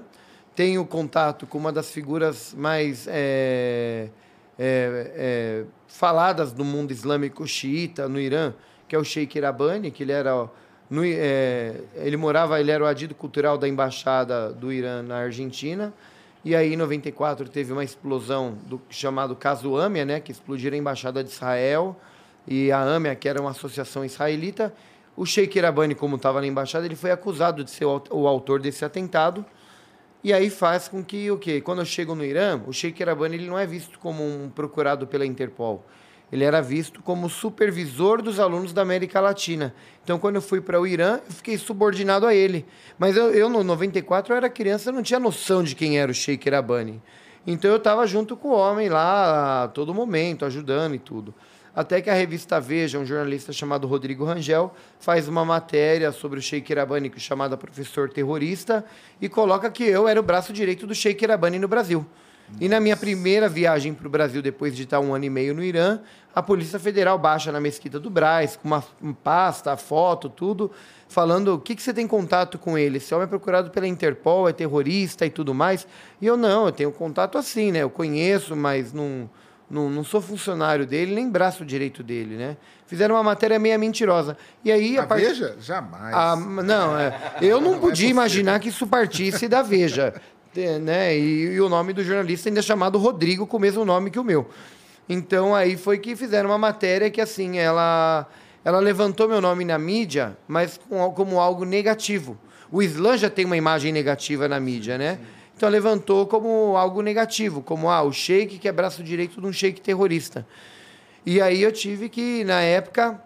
Tenho 0.56 0.86
contato 0.86 1.46
com 1.48 1.58
uma 1.58 1.72
das 1.72 1.92
figuras 1.92 2.54
mais 2.54 3.08
é, 3.08 4.10
é, 4.58 5.12
é, 5.16 5.64
faladas 5.88 6.52
do 6.52 6.64
mundo 6.64 6.92
islâmico 6.92 7.46
xiita 7.48 8.08
no 8.08 8.20
Irã, 8.20 8.54
que 8.88 8.96
é 8.96 9.00
o 9.00 9.04
Sheikh 9.04 9.38
Irabani, 9.38 9.92
que 9.92 10.04
ele 10.04 10.12
era 10.12 10.50
no, 10.90 11.04
é, 11.04 11.82
ele 11.96 12.16
morava, 12.16 12.60
ele 12.60 12.72
era 12.72 12.84
o 12.84 12.88
adido 12.88 13.16
cultural 13.16 13.58
da 13.58 13.68
embaixada 13.68 14.54
do 14.54 14.72
Irã 14.72 15.02
na 15.02 15.18
Argentina. 15.18 15.94
E 16.46 16.56
aí, 16.56 16.74
em 16.74 16.78
94, 16.78 17.50
teve 17.50 17.74
uma 17.74 17.84
explosão 17.84 18.56
do 18.68 18.80
chamado 18.88 19.36
caso 19.36 19.76
AMIA, 19.78 20.06
né, 20.06 20.20
que 20.20 20.32
explodiram 20.32 20.76
a 20.76 20.80
embaixada 20.80 21.24
de 21.24 21.32
Israel 21.32 22.00
e 22.48 22.72
a 22.72 22.80
AMIA, 22.80 23.16
que 23.16 23.28
era 23.28 23.42
uma 23.42 23.50
associação 23.50 24.06
israelita. 24.06 24.72
O 25.18 25.26
Sheikh 25.26 25.58
Irabani, 25.58 25.96
como 25.96 26.18
estava 26.18 26.40
na 26.40 26.46
embaixada, 26.46 26.86
ele 26.86 26.96
foi 26.96 27.10
acusado 27.10 27.64
de 27.64 27.72
ser 27.72 27.86
o 27.86 28.28
autor 28.28 28.62
desse 28.62 28.86
atentado. 28.86 29.44
E 30.24 30.32
aí 30.32 30.52
faz 30.52 30.88
com 30.88 31.04
que 31.04 31.32
o 31.32 31.38
quê? 31.40 31.62
Quando 31.62 31.80
eu 31.80 31.86
chego 31.86 32.14
no 32.14 32.24
Irã, 32.24 32.62
o 32.68 32.72
Sheikh 32.72 33.02
Irabani 33.02 33.38
ele 33.38 33.48
não 33.48 33.58
é 33.58 33.66
visto 33.66 33.98
como 33.98 34.24
um 34.24 34.48
procurado 34.48 35.08
pela 35.08 35.26
Interpol. 35.26 35.84
Ele 36.32 36.44
era 36.44 36.62
visto 36.62 37.02
como 37.02 37.30
supervisor 37.30 38.22
dos 38.22 38.40
alunos 38.40 38.74
da 38.74 38.82
América 38.82 39.20
Latina. 39.20 39.74
Então, 40.04 40.18
quando 40.18 40.36
eu 40.36 40.42
fui 40.42 40.60
para 40.60 40.80
o 40.80 40.88
Irã, 40.88 41.20
eu 41.26 41.34
fiquei 41.34 41.58
subordinado 41.58 42.26
a 42.26 42.34
ele. 42.34 42.66
Mas 42.98 43.16
eu, 43.16 43.32
eu, 43.32 43.50
no 43.50 43.64
94, 43.64 44.34
eu 44.34 44.38
era 44.38 44.50
criança, 44.50 44.90
eu 44.90 44.94
não 44.94 45.04
tinha 45.04 45.20
noção 45.20 45.64
de 45.64 45.76
quem 45.76 46.00
era 46.00 46.12
o 46.12 46.16
Sheikh 46.16 46.48
Irabani. 46.48 47.02
Então, 47.46 47.70
eu 47.70 47.78
estava 47.78 48.06
junto 48.08 48.36
com 48.36 48.50
o 48.50 48.58
homem 48.58 48.90
lá 48.90 49.64
a 49.64 49.68
todo 49.68 49.94
momento, 49.94 50.46
ajudando 50.46 50.96
e 50.96 51.00
tudo. 51.00 51.34
Até 51.76 52.02
que 52.02 52.10
a 52.10 52.14
revista 52.14 52.60
Veja, 52.60 52.98
um 52.98 53.06
jornalista 53.06 53.52
chamado 53.52 53.86
Rodrigo 53.86 54.24
Rangel, 54.24 54.74
faz 54.98 55.28
uma 55.28 55.44
matéria 55.44 56.12
sobre 56.14 56.40
o 56.40 56.42
Sheikh 56.42 56.72
Irabani, 56.72 57.12
é 57.14 57.20
chamada 57.20 57.58
professor 57.58 58.10
terrorista, 58.10 58.86
e 59.22 59.28
coloca 59.28 59.70
que 59.70 59.84
eu 59.84 60.08
era 60.08 60.18
o 60.18 60.24
braço 60.24 60.54
direito 60.54 60.88
do 60.88 60.96
Sheikh 60.96 61.24
Irabani 61.24 61.60
no 61.60 61.68
Brasil. 61.68 62.06
E 62.60 62.70
na 62.70 62.80
minha 62.80 62.96
primeira 62.96 63.50
viagem 63.50 63.94
para 63.94 64.08
o 64.08 64.10
Brasil, 64.10 64.42
depois 64.42 64.76
de 64.76 64.84
estar 64.84 65.00
um 65.00 65.14
ano 65.14 65.26
e 65.26 65.30
meio 65.30 65.54
no 65.54 65.64
Irã, 65.64 66.00
a 66.34 66.42
Polícia 66.44 66.78
Federal 66.80 67.18
baixa 67.18 67.52
na 67.52 67.60
Mesquita 67.60 68.00
do 68.00 68.10
Brás, 68.10 68.56
com 68.56 68.68
uma 68.68 68.84
pasta, 69.24 69.76
foto, 69.78 70.30
tudo, 70.30 70.70
falando 71.08 71.54
o 71.56 71.60
que, 71.60 71.76
que 71.76 71.82
você 71.82 71.94
tem 71.94 72.08
contato 72.08 72.58
com 72.60 72.78
ele. 72.78 72.98
Esse 72.98 73.14
homem 73.14 73.26
é 73.26 73.28
procurado 73.28 73.70
pela 73.72 73.88
Interpol, 73.88 74.48
é 74.48 74.54
terrorista 74.54 75.26
e 75.26 75.30
tudo 75.30 75.54
mais. 75.54 75.88
E 76.22 76.26
eu 76.26 76.38
não, 76.38 76.66
eu 76.68 76.72
tenho 76.72 76.92
contato 76.92 77.38
assim, 77.38 77.72
né? 77.72 77.80
Eu 77.84 77.90
conheço, 77.90 78.56
mas 78.56 78.92
não, 78.94 79.30
não, 79.70 79.90
não 79.90 80.04
sou 80.04 80.22
funcionário 80.22 80.86
dele, 80.86 81.16
nem 81.16 81.30
braço 81.30 81.66
direito 81.66 82.04
dele, 82.04 82.36
né? 82.36 82.58
Fizeram 82.86 83.16
uma 83.16 83.24
matéria 83.24 83.58
meio 83.58 83.80
mentirosa. 83.80 84.38
E 84.64 84.72
aí, 84.72 84.98
a, 84.98 85.04
A 85.04 85.08
part- 85.08 85.22
Veja? 85.24 85.56
Jamais. 85.60 86.14
ah, 86.14 86.36
não, 86.36 87.00
é, 87.00 87.18
eu 87.42 87.60
não 87.60 87.80
podia 87.80 88.08
imaginar 88.10 88.60
que 88.60 88.70
isso 88.70 88.86
partisse 88.86 89.48
da 89.48 89.64
Veja. 89.64 90.14
É, 90.58 90.80
Né? 90.80 91.18
E, 91.18 91.54
e 91.54 91.62
o 91.62 91.70
nome 91.70 91.94
do 91.94 92.04
jornalista 92.04 92.50
ainda 92.50 92.60
é 92.60 92.64
chamado 92.64 92.98
Rodrigo, 92.98 93.46
com 93.48 93.58
o 93.58 93.60
mesmo 93.60 93.86
nome 93.86 94.12
que 94.12 94.20
o 94.20 94.24
meu. 94.24 94.50
Então 95.08 95.54
aí 95.54 95.78
foi 95.78 96.00
que 96.00 96.16
fizeram 96.16 96.50
uma 96.50 96.58
matéria 96.58 97.10
que 97.12 97.22
assim, 97.22 97.58
ela, 97.58 98.28
ela 98.64 98.80
levantou 98.80 99.28
meu 99.28 99.40
nome 99.40 99.64
na 99.64 99.78
mídia, 99.78 100.36
mas 100.48 100.80
com, 100.90 101.10
como 101.12 101.40
algo 101.40 101.64
negativo. 101.64 102.38
O 102.72 102.82
Islã 102.82 103.18
já 103.18 103.30
tem 103.30 103.46
uma 103.46 103.56
imagem 103.56 103.92
negativa 103.94 104.48
na 104.48 104.60
mídia, 104.60 104.98
né? 104.98 105.20
Então 105.56 105.70
levantou 105.70 106.26
como 106.28 106.76
algo 106.76 107.02
negativo, 107.02 107.62
como 107.62 107.90
ah, 107.90 108.02
o 108.02 108.12
sheik 108.12 108.58
que 108.58 108.68
é 108.68 108.72
braço 108.72 109.04
direito 109.04 109.40
de 109.40 109.48
um 109.48 109.54
sheik 109.54 109.80
terrorista. 109.80 110.46
E 111.26 111.42
aí 111.42 111.62
eu 111.62 111.72
tive 111.72 112.10
que, 112.10 112.44
na 112.44 112.62
época, 112.62 113.20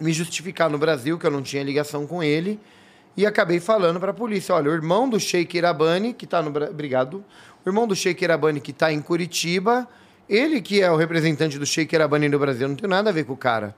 me 0.00 0.12
justificar 0.12 0.70
no 0.70 0.78
Brasil, 0.78 1.18
que 1.18 1.26
eu 1.26 1.30
não 1.30 1.42
tinha 1.42 1.62
ligação 1.62 2.06
com 2.06 2.22
ele, 2.22 2.58
e 3.16 3.26
acabei 3.26 3.60
falando 3.60 3.98
para 3.98 4.10
a 4.10 4.14
polícia, 4.14 4.54
olha, 4.54 4.70
o 4.70 4.74
irmão 4.74 5.08
do 5.08 5.18
Sheik 5.18 5.58
Irabani, 5.58 6.12
que 6.12 6.24
está 6.24 6.42
no... 6.42 6.50
Obrigado. 6.50 7.24
O 7.64 7.68
irmão 7.68 7.86
do 7.86 7.94
Sheik 7.94 8.22
Irabani, 8.22 8.60
que 8.60 8.70
está 8.70 8.92
em 8.92 9.00
Curitiba, 9.02 9.88
ele 10.28 10.60
que 10.60 10.80
é 10.80 10.90
o 10.90 10.96
representante 10.96 11.58
do 11.58 11.66
Sheik 11.66 11.94
Irabani 11.94 12.28
no 12.28 12.38
Brasil, 12.38 12.68
não 12.68 12.76
tem 12.76 12.88
nada 12.88 13.10
a 13.10 13.12
ver 13.12 13.24
com 13.24 13.32
o 13.32 13.36
cara. 13.36 13.74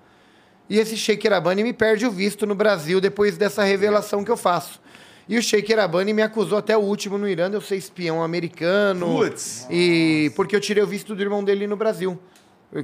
E 0.68 0.78
esse 0.78 0.96
Sheik 0.96 1.26
Irabani 1.26 1.62
me 1.62 1.72
perde 1.72 2.06
o 2.06 2.10
visto 2.10 2.46
no 2.46 2.54
Brasil 2.54 3.00
depois 3.00 3.36
dessa 3.36 3.64
revelação 3.64 4.22
que 4.24 4.30
eu 4.30 4.36
faço. 4.36 4.80
E 5.28 5.38
o 5.38 5.42
Sheik 5.42 5.72
Irabani 5.72 6.12
me 6.12 6.22
acusou 6.22 6.58
até 6.58 6.76
o 6.76 6.80
último 6.80 7.16
no 7.16 7.28
Irã 7.28 7.48
de 7.48 7.56
eu 7.56 7.60
ser 7.60 7.76
espião 7.76 8.22
americano. 8.22 9.06
Putz. 9.06 9.66
E 9.70 10.32
porque 10.36 10.54
eu 10.54 10.60
tirei 10.60 10.82
o 10.82 10.86
visto 10.86 11.14
do 11.14 11.22
irmão 11.22 11.42
dele 11.42 11.66
no 11.66 11.76
Brasil, 11.76 12.18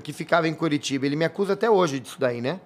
que 0.02 0.12
ficava 0.12 0.48
em 0.48 0.54
Curitiba. 0.54 1.06
Ele 1.06 1.16
me 1.16 1.24
acusa 1.24 1.52
até 1.52 1.70
hoje 1.70 2.00
disso 2.00 2.16
daí, 2.18 2.40
né? 2.40 2.60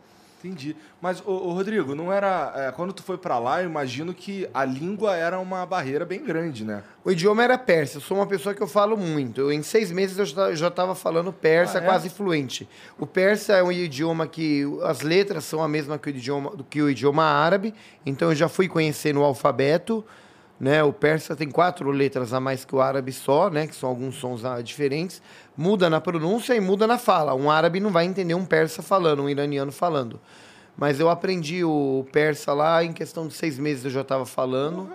Entendi. 0.44 0.74
Mas, 1.00 1.22
ô, 1.24 1.31
ô, 1.31 1.52
Rodrigo, 1.52 1.94
não 1.94 2.12
era. 2.12 2.52
é, 2.57 2.72
quando 2.72 2.92
tu 2.92 3.02
foi 3.02 3.16
pra 3.16 3.38
lá, 3.38 3.62
eu 3.62 3.68
imagino 3.68 4.12
que 4.12 4.48
a 4.52 4.64
língua 4.64 5.14
era 5.16 5.38
uma 5.38 5.64
barreira 5.64 6.05
bem 6.05 6.24
grande, 6.24 6.64
né? 6.64 6.83
O 7.05 7.12
idioma 7.12 7.44
era 7.44 7.57
persa. 7.57 7.98
Eu 7.98 8.00
sou 8.00 8.16
uma 8.16 8.26
pessoa 8.26 8.52
que 8.55 8.61
eu 8.62 8.66
falo 8.66 8.96
muito. 8.96 9.40
Eu, 9.40 9.52
em 9.52 9.62
seis 9.62 9.92
meses 9.92 10.18
eu 10.18 10.26
já- 10.57 10.68
estava 10.68 10.94
falando 10.96 11.33
persa 11.33 11.78
Ah, 11.78 11.83
é? 11.83 11.85
quase 11.85 12.11
fluente. 12.11 12.68
O 12.98 13.07
persa 13.07 13.52
é 13.55 13.62
um 13.62 13.70
idioma 13.70 14.26
que 14.26 14.64
as 14.83 15.00
letras 15.02 15.44
são 15.44 15.62
a 15.62 15.68
mesma 15.68 15.96
que 15.98 16.09
o 16.09 16.11
idioma, 16.11 16.50
do 16.57 16.64
que 16.64 16.83
o 16.83 16.90
idioma 16.90 17.22
árabe. 17.24 17.72
Então 18.05 18.31
eu 18.31 18.35
já 18.35 18.48
fui 18.48 18.66
conhecendo 18.68 19.20
o 19.20 19.24
alfabeto. 19.24 20.05
Né? 20.61 20.81
O 20.85 20.92
persa 20.92 21.35
tem 21.35 21.50
quatro 21.50 21.90
letras 21.90 22.33
a 22.33 22.38
mais 22.38 22.64
que 22.64 22.72
o 22.72 22.81
árabe 22.81 23.11
só, 23.12 23.50
né? 23.50 23.66
que 23.66 23.74
são 23.74 23.88
alguns 23.88 24.14
sons 24.14 24.44
ah, 24.44 24.61
diferentes. 24.62 25.20
Muda 25.56 25.90
na 25.90 26.00
pronúncia 26.00 26.54
e 26.54 26.60
muda 26.60 26.86
na 26.86 26.98
fala. 26.98 27.34
Um 27.34 27.50
árabe 27.50 27.80
não 27.80 27.90
vai 27.90 28.06
entender 28.06 28.34
um 28.34 28.44
persa 28.44 28.82
falando, 28.82 29.22
um 29.22 29.28
iraniano 29.28 29.70
falando. 29.70 30.20
Mas 30.76 30.98
eu 30.98 31.10
aprendi 31.10 31.62
o 31.62 32.06
persa 32.10 32.52
lá 32.52 32.82
em 32.82 32.92
questão 32.92 33.28
de 33.28 33.34
seis 33.34 33.58
meses 33.58 33.84
eu 33.84 33.90
já 33.90 34.00
estava 34.00 34.24
falando. 34.24 34.90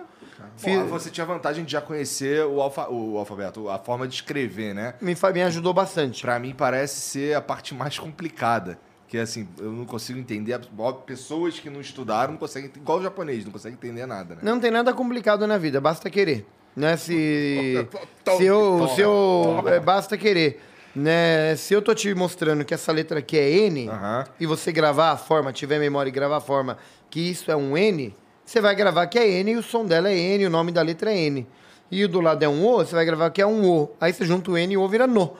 Bom, 0.62 0.86
você 0.86 1.10
tinha 1.10 1.24
vantagem 1.24 1.64
de 1.64 1.72
já 1.72 1.80
conhecer 1.80 2.44
o, 2.44 2.60
alfa, 2.60 2.88
o 2.90 3.16
alfabeto, 3.16 3.68
a 3.68 3.78
forma 3.78 4.08
de 4.08 4.14
escrever, 4.14 4.74
né? 4.74 4.94
Me, 5.00 5.14
me 5.32 5.42
ajudou 5.42 5.72
bastante. 5.72 6.22
Pra 6.22 6.38
mim 6.38 6.54
parece 6.56 7.00
ser 7.00 7.36
a 7.36 7.40
parte 7.40 7.74
mais 7.74 7.98
complicada. 7.98 8.78
Que 9.06 9.18
assim, 9.18 9.48
eu 9.58 9.72
não 9.72 9.86
consigo 9.86 10.18
entender. 10.18 10.60
Pessoas 11.06 11.58
que 11.58 11.70
não 11.70 11.80
estudaram 11.80 12.32
não 12.32 12.38
conseguem. 12.38 12.70
Igual 12.74 12.98
o 12.98 13.02
japonês, 13.02 13.44
não 13.44 13.52
conseguem 13.52 13.76
entender 13.76 14.04
nada, 14.04 14.34
né? 14.34 14.40
Não 14.42 14.60
tem 14.60 14.70
nada 14.70 14.92
complicado 14.92 15.46
na 15.46 15.56
vida, 15.56 15.80
basta 15.80 16.10
querer. 16.10 16.46
Né? 16.78 16.96
Se, 16.96 17.88
Toma, 18.24 18.38
se 18.38 18.46
eu, 18.46 18.88
se 18.94 19.00
eu 19.00 19.64
é, 19.66 19.80
basta 19.80 20.16
querer. 20.16 20.62
Né? 20.94 21.56
Se 21.56 21.74
eu 21.74 21.82
tô 21.82 21.92
te 21.92 22.14
mostrando 22.14 22.64
que 22.64 22.72
essa 22.72 22.92
letra 22.92 23.18
aqui 23.18 23.36
é 23.36 23.50
N, 23.50 23.88
Aham. 23.88 24.24
e 24.38 24.46
você 24.46 24.70
gravar 24.70 25.10
a 25.10 25.16
forma, 25.16 25.52
tiver 25.52 25.80
memória 25.80 26.08
e 26.08 26.12
gravar 26.12 26.36
a 26.36 26.40
forma, 26.40 26.78
que 27.10 27.20
isso 27.20 27.50
é 27.50 27.56
um 27.56 27.76
N, 27.76 28.14
você 28.44 28.60
vai 28.60 28.76
gravar 28.76 29.06
que 29.08 29.18
é 29.18 29.28
N 29.28 29.52
e 29.52 29.56
o 29.56 29.62
som 29.62 29.84
dela 29.84 30.08
é 30.08 30.16
N, 30.16 30.46
o 30.46 30.50
nome 30.50 30.70
da 30.70 30.80
letra 30.80 31.12
é 31.12 31.16
N. 31.16 31.46
E 31.90 32.06
do 32.06 32.20
lado 32.20 32.42
é 32.42 32.48
um 32.48 32.64
O, 32.64 32.76
você 32.78 32.94
vai 32.94 33.04
gravar 33.04 33.30
que 33.30 33.42
é 33.42 33.46
um 33.46 33.68
O. 33.68 33.90
Aí 34.00 34.12
você 34.12 34.24
junta 34.24 34.50
o 34.50 34.56
N 34.56 34.74
e 34.74 34.76
o 34.76 34.82
O 34.82 34.88
vira 34.88 35.06
No. 35.06 35.36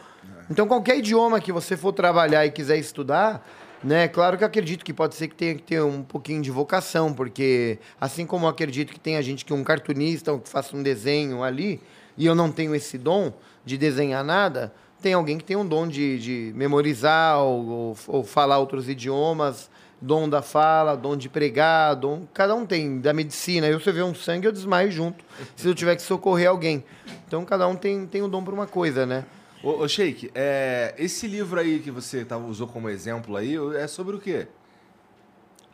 Então 0.51 0.67
qualquer 0.67 0.99
idioma 0.99 1.41
que 1.41 1.53
você 1.53 1.77
for 1.77 1.93
trabalhar 1.93 2.45
e 2.47 2.51
quiser 2.51 2.79
estudar, 2.79 3.47
né? 3.83 4.09
Claro 4.09 4.37
que 4.37 4.45
acredito 4.45 4.85
que 4.85 4.93
pode 4.93 5.15
ser 5.15 5.29
que 5.29 5.35
tenha 5.35 5.55
que 5.55 5.63
ter 5.63 5.83
um 5.83 6.03
pouquinho 6.03 6.43
de 6.43 6.51
vocação, 6.51 7.13
porque 7.13 7.79
assim 8.01 8.27
como 8.27 8.47
eu 8.47 8.51
acredito 8.51 8.93
que 8.93 9.01
tem 9.01 9.17
a 9.17 9.23
gente 9.23 9.45
que 9.45 9.53
é 9.53 9.57
um 9.57 9.65
cartunista 9.65 10.33
ou 10.33 10.39
que 10.41 10.49
faça 10.49 10.77
um 10.77 10.83
desenho 10.83 11.43
ali, 11.43 11.81
e 12.17 12.27
eu 12.27 12.35
não 12.35 12.51
tenho 12.51 12.75
esse 12.75 12.99
dom 12.99 13.33
de 13.65 13.77
desenhar 13.79 14.25
nada, 14.25 14.73
tem 15.01 15.13
alguém 15.15 15.39
que 15.39 15.45
tem 15.45 15.57
um 15.57 15.67
dom 15.67 15.87
de, 15.87 16.19
de 16.19 16.53
memorizar 16.57 17.39
ou, 17.39 17.67
ou- 17.69 17.97
ou 18.09 18.25
falar 18.25 18.59
outros 18.59 18.89
idiomas, 18.89 19.71
dom 20.01 20.29
da 20.29 20.43
fala, 20.43 20.97
dom 20.97 21.17
de 21.17 21.29
pregar, 21.29 21.95
dom. 21.95 22.23
Cada 22.35 22.55
um 22.55 22.67
tem, 22.67 23.01
da 23.01 23.13
medicina. 23.13 23.67
Eu, 23.69 23.79
se 23.81 23.89
eu 23.89 23.95
ver 23.95 24.03
um 24.03 24.15
sangue, 24.15 24.47
eu 24.47 24.53
desmaio 24.53 24.91
junto, 24.91 25.25
se 25.57 25.69
eu 25.69 25.75
tiver 25.75 25.95
que 25.95 26.03
socorrer 26.03 26.49
alguém. 26.49 26.85
Então 27.27 27.45
cada 27.45 27.67
um 27.69 27.77
tem, 27.77 28.07
tem 28.07 28.23
um 28.23 28.29
dom 28.29 28.43
para 28.43 28.55
uma 28.55 28.67
coisa, 28.67 29.07
né? 29.07 29.25
Ô, 29.61 29.71
ô 29.83 29.89
Sheik, 29.89 30.31
é, 30.37 30.95
esse 30.97 31.27
livro 31.27 31.59
aí 31.59 31.81
que 31.81 31.91
você 31.91 32.25
tava, 32.25 32.47
usou 32.47 32.69
como 32.69 32.89
exemplo 32.89 33.37
aí, 33.37 33.57
é 33.77 33.89
sobre 33.89 34.15
o 34.15 34.21
quê? 34.21 34.47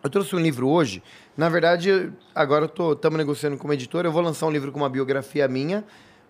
Eu 0.02 0.08
trouxe 0.08 0.34
um 0.34 0.38
livro 0.38 0.68
hoje. 0.68 1.02
Na 1.36 1.50
verdade, 1.50 2.10
agora 2.34 2.64
estamos 2.64 3.18
negociando 3.18 3.58
com 3.58 3.64
uma 3.64 3.74
editora. 3.74 4.08
Eu 4.08 4.12
vou 4.12 4.22
lançar 4.22 4.46
um 4.46 4.50
livro 4.50 4.72
com 4.72 4.78
uma 4.78 4.88
biografia 4.88 5.46
minha, 5.48 5.84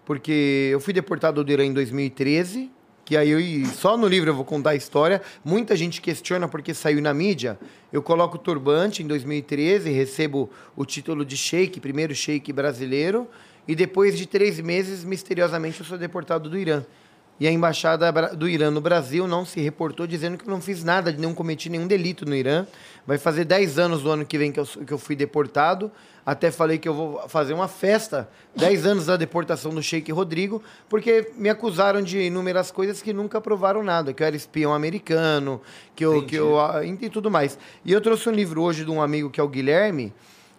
porque 0.05 0.69
eu 0.73 0.81
fui 0.81 0.93
deportado 0.93 1.45
do 1.45 1.53
Irã 1.53 1.64
em 1.64 1.73
2013. 1.73 2.73
Que 3.05 3.17
aí 3.17 3.31
eu, 3.31 3.67
só 3.67 3.97
no 3.97 4.09
livro 4.09 4.31
eu 4.31 4.35
vou 4.35 4.45
contar 4.45 4.71
a 4.71 4.75
história. 4.75 5.23
Muita 5.45 5.77
gente 5.77 6.01
questiona 6.01 6.49
porque 6.49 6.75
saiu 6.75 7.01
na 7.01 7.14
mídia. 7.14 7.59
Eu 7.93 8.03
coloco 8.03 8.37
o 8.37 8.38
turbante 8.38 9.03
em 9.03 9.07
2013, 9.07 9.90
recebo 9.90 10.51
o 10.75 10.85
título 10.85 11.25
de 11.25 11.37
sheik, 11.37 11.79
primeiro 11.79 12.14
sheik 12.14 12.53
brasileiro. 12.53 13.29
E 13.69 13.75
depois 13.75 14.19
de 14.19 14.27
três 14.27 14.59
meses, 14.59 15.05
misteriosamente, 15.05 15.81
eu 15.81 15.87
sou 15.87 15.97
deportado 15.97 16.51
do 16.51 16.59
Irã. 16.59 16.85
E 17.40 17.49
a 17.49 17.51
embaixada 17.51 18.12
do 18.37 18.49
Irã 18.49 18.70
no 18.70 18.81
Brasil 18.81 19.27
não 19.27 19.44
se 19.44 19.61
reportou 19.61 20.07
dizendo 20.07 20.38
que 20.38 20.47
eu 20.49 20.51
não 20.53 20.61
fiz 20.61 20.85
nada, 20.85 21.11
não 21.12 21.35
cometi 21.35 21.68
nenhum 21.68 21.87
delito 21.87 22.25
no 22.25 22.35
Irã. 22.35 22.64
Vai 23.05 23.18
fazer 23.18 23.44
10 23.44 23.77
anos 23.79 24.03
do 24.03 24.11
ano 24.11 24.25
que 24.25 24.38
vem 24.38 24.53
que 24.53 24.61
eu, 24.61 24.64
que 24.64 24.92
eu 24.92 24.99
fui 24.99 25.16
deportado. 25.16 25.90
Até 26.25 26.51
falei 26.51 26.79
que 26.79 26.88
eu 26.88 26.94
vou 26.94 27.29
fazer 27.29 27.53
uma 27.53 27.66
festa, 27.68 28.29
10 28.57 28.87
anos 28.87 29.07
da 29.07 29.16
deportação 29.16 29.75
do 29.75 29.83
Sheik 29.83 30.11
Rodrigo, 30.12 30.62
porque 30.88 31.31
me 31.37 31.51
acusaram 31.51 32.01
de 32.01 32.18
inúmeras 32.18 32.70
coisas 32.70 33.03
que 33.03 33.12
nunca 33.12 33.40
provaram 33.42 33.83
nada, 33.83 34.12
que 34.14 34.23
eu 34.23 34.27
era 34.27 34.35
espião 34.37 34.73
americano, 34.73 35.61
que 35.94 36.03
eu, 36.05 36.25
que 36.25 36.37
eu 36.37 36.57
e 37.01 37.11
tudo 37.11 37.31
mais. 37.31 37.59
E 37.85 37.92
eu 37.92 38.01
trouxe 38.01 38.27
um 38.29 38.33
livro 38.33 38.62
hoje 38.62 38.85
de 38.87 38.90
um 38.90 39.03
amigo 39.03 39.29
que 39.29 39.38
é 39.38 39.42
o 39.42 39.49
Guilherme, 39.49 40.14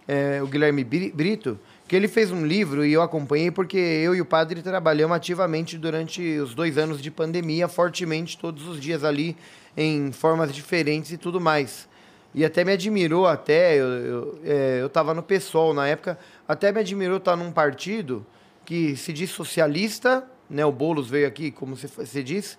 é, 0.08 0.40
o 0.44 0.46
Guilherme 0.46 0.84
Bri- 0.84 1.12
Brito, 1.12 1.58
que 1.88 1.96
ele 1.96 2.08
fez 2.08 2.32
um 2.32 2.46
livro 2.46 2.86
e 2.86 2.94
eu 2.94 3.02
acompanhei 3.02 3.52
porque 3.52 3.78
eu 3.78 4.16
e 4.16 4.22
o 4.22 4.26
padre 4.26 4.62
trabalhamos 4.62 5.16
ativamente 5.16 5.78
durante 5.78 6.40
os 6.40 6.56
dois 6.56 6.78
anos 6.78 7.02
de 7.02 7.12
pandemia, 7.12 7.68
fortemente, 7.68 8.38
todos 8.38 8.68
os 8.68 8.80
dias 8.80 9.04
ali, 9.04 9.38
em 9.78 10.12
formas 10.12 10.54
diferentes 10.54 11.12
e 11.12 11.18
tudo 11.18 11.40
mais. 11.40 11.88
E 12.34 12.44
até 12.44 12.66
me 12.66 12.72
admirou, 12.74 13.28
até, 13.28 13.76
eu, 13.76 13.86
eu, 13.88 14.40
é, 14.44 15.14
no 15.14 15.24
PSOL 15.24 15.74
na 15.74 15.88
época, 15.88 16.20
até 16.48 16.72
me 16.72 16.80
admirou 16.80 17.18
estar 17.18 17.36
num 17.36 17.52
partido 17.52 18.26
que 18.66 18.98
se 18.98 19.14
diz 19.14 19.30
socialista, 19.30 20.28
né, 20.50 20.66
o 20.66 20.72
Boulos 20.72 21.10
veio 21.10 21.28
aqui, 21.28 21.52
como 21.52 21.78
você, 21.78 21.88
você 21.88 22.24
disse, 22.24 22.58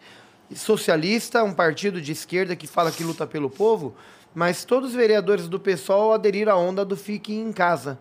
socialista, 0.54 1.42
um 1.42 1.52
partido 1.52 2.00
de 2.00 2.12
esquerda 2.12 2.54
que 2.54 2.66
fala 2.66 2.92
que 2.92 3.02
luta 3.02 3.26
pelo 3.26 3.50
povo, 3.50 3.94
mas 4.32 4.64
todos 4.64 4.90
os 4.90 4.94
vereadores 4.94 5.48
do 5.48 5.58
PSOL 5.58 6.12
aderiram 6.12 6.52
à 6.52 6.56
onda 6.56 6.84
do 6.84 6.96
fique 6.96 7.34
em 7.34 7.52
casa. 7.52 7.98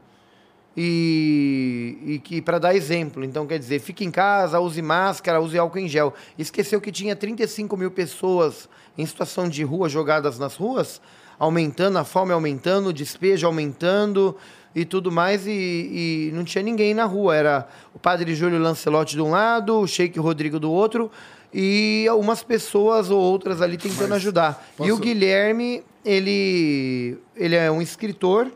E, 0.78 1.98
e 2.06 2.20
que 2.20 2.42
para 2.42 2.60
dar 2.60 2.76
exemplo, 2.76 3.24
então 3.24 3.48
quer 3.48 3.58
dizer, 3.58 3.80
fique 3.80 4.04
em 4.04 4.12
casa, 4.12 4.60
use 4.60 4.82
máscara, 4.82 5.40
use 5.40 5.58
álcool 5.58 5.80
em 5.80 5.88
gel. 5.88 6.14
Esqueceu 6.38 6.82
que 6.82 6.92
tinha 6.92 7.16
35 7.16 7.78
mil 7.78 7.90
pessoas 7.92 8.68
em 8.98 9.06
situação 9.06 9.48
de 9.48 9.64
rua 9.64 9.88
jogadas 9.90 10.38
nas 10.38 10.56
ruas, 10.56 11.02
aumentando, 11.40 11.98
a 11.98 12.04
fome 12.04 12.32
aumentando, 12.34 12.88
o 12.88 12.94
despejo 12.94 13.48
aumentando 13.48 14.36
e 14.74 14.84
tudo 14.84 15.10
mais, 15.12 15.48
e, 15.48 15.52
e 15.52 16.32
não 16.34 16.44
tinha 16.44 16.62
ninguém 16.62 16.94
na 16.94 17.06
rua. 17.06 17.36
Era 17.36 17.68
o 17.94 18.00
padre 18.00 18.36
Júlio 18.36 18.60
Lancelotti 18.60 19.16
de 19.16 19.22
um 19.22 19.32
lado, 19.32 19.80
o 19.80 19.88
Sheik 19.88 20.20
Rodrigo 20.20 20.60
do 20.60 20.70
outro, 20.72 21.10
e 21.54 22.06
algumas 22.10 22.44
pessoas 22.44 23.10
ou 23.10 23.20
outras 23.22 23.62
ali 23.62 23.78
tentando 23.78 24.14
ajudar. 24.16 24.68
E 24.80 24.84
o 24.84 24.88
posso- 24.90 25.02
Guilherme, 25.02 25.82
ele, 26.04 27.18
ele 27.36 27.56
é 27.56 27.72
um 27.72 27.82
escritor, 27.82 28.52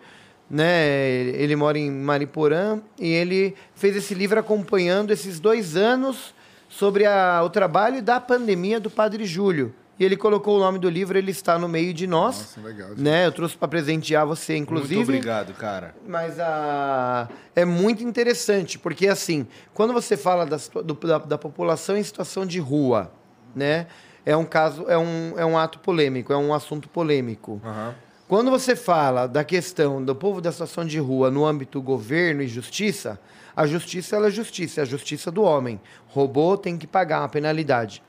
né? 0.49 0.87
Ele 0.87 1.55
mora 1.55 1.77
em 1.77 1.91
Mariporã 1.91 2.79
e 2.99 3.07
ele 3.07 3.55
fez 3.75 3.95
esse 3.95 4.13
livro 4.13 4.39
acompanhando 4.39 5.11
esses 5.11 5.39
dois 5.39 5.75
anos 5.75 6.33
sobre 6.67 7.05
a- 7.05 7.41
o 7.43 7.49
trabalho 7.49 8.01
da 8.01 8.19
pandemia 8.19 8.79
do 8.79 8.89
Padre 8.89 9.25
Júlio. 9.25 9.73
E 9.99 10.05
ele 10.05 10.15
colocou 10.15 10.55
o 10.55 10.59
nome 10.59 10.79
do 10.79 10.89
livro, 10.89 11.17
ele 11.17 11.29
está 11.31 11.59
no 11.59 11.67
meio 11.67 11.93
de 11.93 12.07
nós. 12.07 12.37
Nossa, 12.37 12.61
legal. 12.61 12.89
Né? 12.95 13.25
Eu 13.25 13.33
trouxe 13.33 13.57
para 13.57 13.67
presentear 13.67 14.25
você, 14.25 14.55
inclusive. 14.55 14.95
Muito 14.95 15.09
obrigado, 15.09 15.53
cara. 15.53 15.93
Mas 16.07 16.39
a... 16.39 17.27
é 17.53 17.65
muito 17.65 18.01
interessante, 18.01 18.79
porque 18.79 19.07
assim, 19.09 19.45
quando 19.73 19.91
você 19.91 20.15
fala 20.15 20.45
da, 20.45 20.55
do- 20.83 20.93
da, 20.93 21.17
da 21.17 21.37
população 21.37 21.97
em 21.97 22.03
situação 22.03 22.45
de 22.45 22.59
rua, 22.59 23.11
né? 23.53 23.87
É 24.25 24.37
um 24.37 24.45
caso, 24.45 24.85
é 24.87 24.97
um, 24.97 25.33
é 25.37 25.45
um 25.45 25.57
ato 25.57 25.79
polêmico, 25.79 26.31
é 26.31 26.37
um 26.37 26.53
assunto 26.53 26.87
polêmico. 26.87 27.59
Aham. 27.65 27.93
Quando 28.29 28.51
você 28.51 28.75
fala 28.75 29.25
da 29.25 29.43
questão 29.43 30.05
do 30.05 30.13
povo 30.13 30.39
da 30.39 30.51
situação 30.51 30.85
de 30.85 30.99
rua 30.99 31.31
no 31.31 31.47
âmbito 31.47 31.81
governo 31.81 32.43
e 32.43 32.47
justiça, 32.47 33.19
a 33.55 33.65
justiça 33.65 34.15
ela 34.15 34.27
é 34.27 34.29
justiça, 34.29 34.81
é 34.81 34.83
a 34.83 34.85
justiça 34.85 35.31
do 35.31 35.41
homem. 35.41 35.81
Roubou, 36.09 36.55
tem 36.55 36.77
que 36.77 36.85
pagar 36.85 37.21
uma 37.21 37.27
penalidade. 37.27 38.03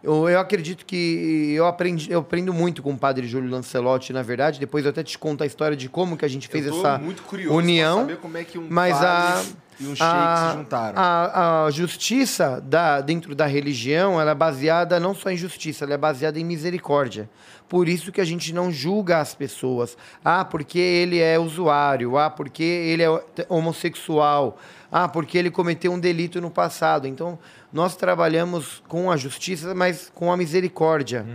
Eu, 0.00 0.28
eu 0.28 0.38
acredito 0.38 0.86
que 0.86 1.54
eu 1.56 1.66
aprendi, 1.66 2.08
eu 2.08 2.20
aprendo 2.20 2.54
muito 2.54 2.84
com 2.84 2.92
o 2.92 2.96
padre 2.96 3.26
Júlio 3.26 3.50
Lancelotti, 3.50 4.12
na 4.12 4.22
verdade. 4.22 4.60
Depois 4.60 4.84
eu 4.84 4.92
até 4.92 5.02
te 5.02 5.18
conto 5.18 5.42
a 5.42 5.46
história 5.46 5.76
de 5.76 5.88
como 5.88 6.16
que 6.16 6.24
a 6.24 6.28
gente 6.28 6.46
fez 6.46 6.68
essa 6.68 6.96
muito 6.98 7.24
curioso 7.24 7.58
união. 7.58 8.02
saber 8.02 8.18
como 8.18 8.36
é 8.36 8.44
que 8.44 8.56
um 8.56 8.68
mas 8.70 8.94
a, 8.94 9.00
padre 9.00 9.56
e 9.80 9.86
um 9.86 9.94
a, 9.98 10.50
se 10.50 10.56
juntaram. 10.56 10.94
A, 10.96 11.64
a 11.64 11.70
justiça 11.72 12.60
da, 12.60 13.00
dentro 13.00 13.34
da 13.34 13.46
religião 13.46 14.20
ela 14.20 14.30
é 14.30 14.34
baseada 14.36 15.00
não 15.00 15.16
só 15.16 15.30
em 15.30 15.36
justiça, 15.36 15.84
ela 15.84 15.94
é 15.94 15.98
baseada 15.98 16.38
em 16.38 16.44
misericórdia. 16.44 17.28
Por 17.68 17.88
isso 17.88 18.12
que 18.12 18.20
a 18.20 18.24
gente 18.24 18.52
não 18.52 18.70
julga 18.70 19.18
as 19.18 19.34
pessoas. 19.34 19.96
Ah, 20.24 20.44
porque 20.44 20.78
ele 20.78 21.18
é 21.18 21.38
usuário. 21.38 22.16
Ah, 22.18 22.30
porque 22.30 22.62
ele 22.62 23.02
é 23.02 23.08
homossexual. 23.48 24.58
Ah, 24.92 25.08
porque 25.08 25.38
ele 25.38 25.50
cometeu 25.50 25.92
um 25.92 25.98
delito 25.98 26.40
no 26.40 26.50
passado. 26.50 27.08
Então, 27.08 27.38
nós 27.72 27.96
trabalhamos 27.96 28.82
com 28.86 29.10
a 29.10 29.16
justiça, 29.16 29.74
mas 29.74 30.10
com 30.14 30.30
a 30.30 30.36
misericórdia 30.36 31.26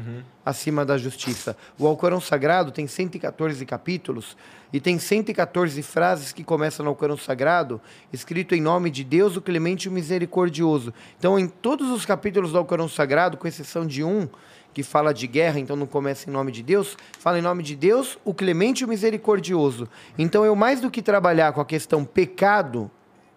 acima 0.46 0.86
da 0.86 0.98
justiça. 0.98 1.58
O 1.78 1.86
Alcorão 1.86 2.22
Sagrado 2.22 2.72
tem 2.72 2.88
114 2.88 3.66
capítulos 3.66 4.38
e 4.72 4.80
tem 4.80 4.98
114 4.98 5.82
frases 5.82 6.32
que 6.32 6.44
começam 6.44 6.84
no 6.84 6.92
Alcorão 6.92 7.18
Sagrado, 7.18 7.82
escrito 8.14 8.56
em 8.56 8.62
nome 8.62 8.90
de 8.90 9.04
Deus, 9.04 9.36
o 9.36 9.42
Clemente 9.42 9.86
e 9.86 9.90
o 9.90 9.92
Misericordioso. 9.92 10.94
Então, 11.18 11.38
em 11.38 11.48
todos 11.48 11.90
os 11.90 12.06
capítulos 12.06 12.52
do 12.52 12.58
Alcorão 12.58 12.88
Sagrado, 12.88 13.36
com 13.36 13.48
exceção 13.48 13.86
de 13.86 14.04
um, 14.04 14.30
que 14.74 14.84
fala 14.84 15.14
de 15.14 15.28
guerra, 15.28 15.60
então 15.60 15.76
não 15.76 15.88
começa 15.88 16.30
em 16.30 16.34
nome 16.34 16.52
de 16.52 16.64
Deus, 16.64 16.98
fala 17.20 17.40
em 17.40 17.42
nome 17.42 17.64
de 17.64 17.76
Deus, 17.76 18.18
o 18.24 18.34
Clemente 18.34 18.82
e 18.82 18.86
o 18.86 18.88
Misericordioso. 18.88 19.88
Então, 20.18 20.46
eu 20.46 20.56
mais 20.56 20.80
do 20.82 20.92
que 20.92 21.02
trabalhar 21.02 21.54
com 21.54 21.62
a 21.62 21.66
questão 21.66 22.06
pecado 22.06 22.90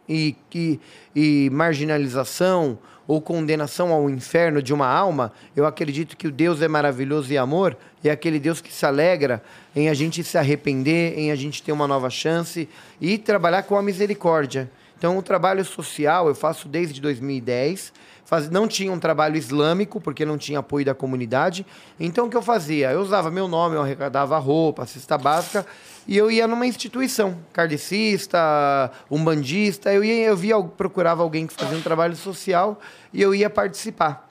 e, 0.09 0.37
e, 0.55 0.81
e 1.15 1.51
marginalização 1.51 2.79
ou 3.07 3.21
condenação 3.21 3.93
ao 3.93 4.09
inferno 4.09 4.63
de 4.63 4.73
uma 4.73 4.87
alma, 4.87 5.33
eu 5.57 5.67
acredito 5.67 6.17
que 6.17 6.29
o 6.29 6.33
Deus 6.33 6.63
é 6.63 6.69
maravilhoso 6.69 7.33
e 7.33 7.39
amor, 7.39 7.77
é 8.05 8.11
aquele 8.11 8.39
Deus 8.39 8.61
que 8.61 8.73
se 8.73 8.87
alegra 8.87 9.43
em 9.75 9.89
a 9.89 9.95
gente 9.95 10.23
se 10.23 10.39
arrepender, 10.39 11.19
em 11.19 11.31
a 11.31 11.37
gente 11.37 11.63
ter 11.63 11.73
uma 11.73 11.89
nova 11.89 12.11
chance 12.11 12.69
e 13.01 13.19
trabalhar 13.19 13.65
com 13.65 13.77
a 13.77 13.83
misericórdia. 13.83 14.71
Então, 14.97 15.19
o 15.19 15.23
trabalho 15.23 15.65
social 15.65 16.29
eu 16.29 16.35
faço 16.35 16.69
desde 16.69 17.01
2010. 17.01 17.93
Faz, 18.33 18.49
não 18.49 18.67
tinha 18.67 18.91
um 18.91 18.99
trabalho 18.99 19.37
islâmico, 19.37 20.01
porque 20.01 20.25
não 20.25 20.39
tinha 20.39 20.61
apoio 20.61 20.87
da 20.87 20.95
comunidade. 20.95 21.67
Então, 22.01 22.25
o 22.25 22.31
que 22.31 22.37
eu 22.39 22.41
fazia? 22.41 22.91
Eu 22.91 23.03
usava 23.03 23.31
meu 23.31 23.47
nome, 23.47 23.77
eu 23.77 23.83
arrecadava 23.83 24.39
roupa, 24.39 24.87
cesta 24.87 25.19
básica, 25.19 25.67
e 26.09 26.17
eu 26.17 26.31
ia 26.31 26.49
numa 26.49 26.67
instituição, 26.67 27.37
kardecista, 27.53 28.91
umbandista. 29.11 29.93
Eu, 29.93 30.03
ia, 30.03 30.29
eu 30.29 30.35
via, 30.35 30.59
procurava 30.63 31.23
alguém 31.23 31.47
que 31.47 31.53
fazia 31.53 31.77
um 31.77 31.83
trabalho 31.83 32.17
social 32.17 32.81
e 33.13 33.21
eu 33.21 33.35
ia 33.35 33.51
participar, 33.51 34.27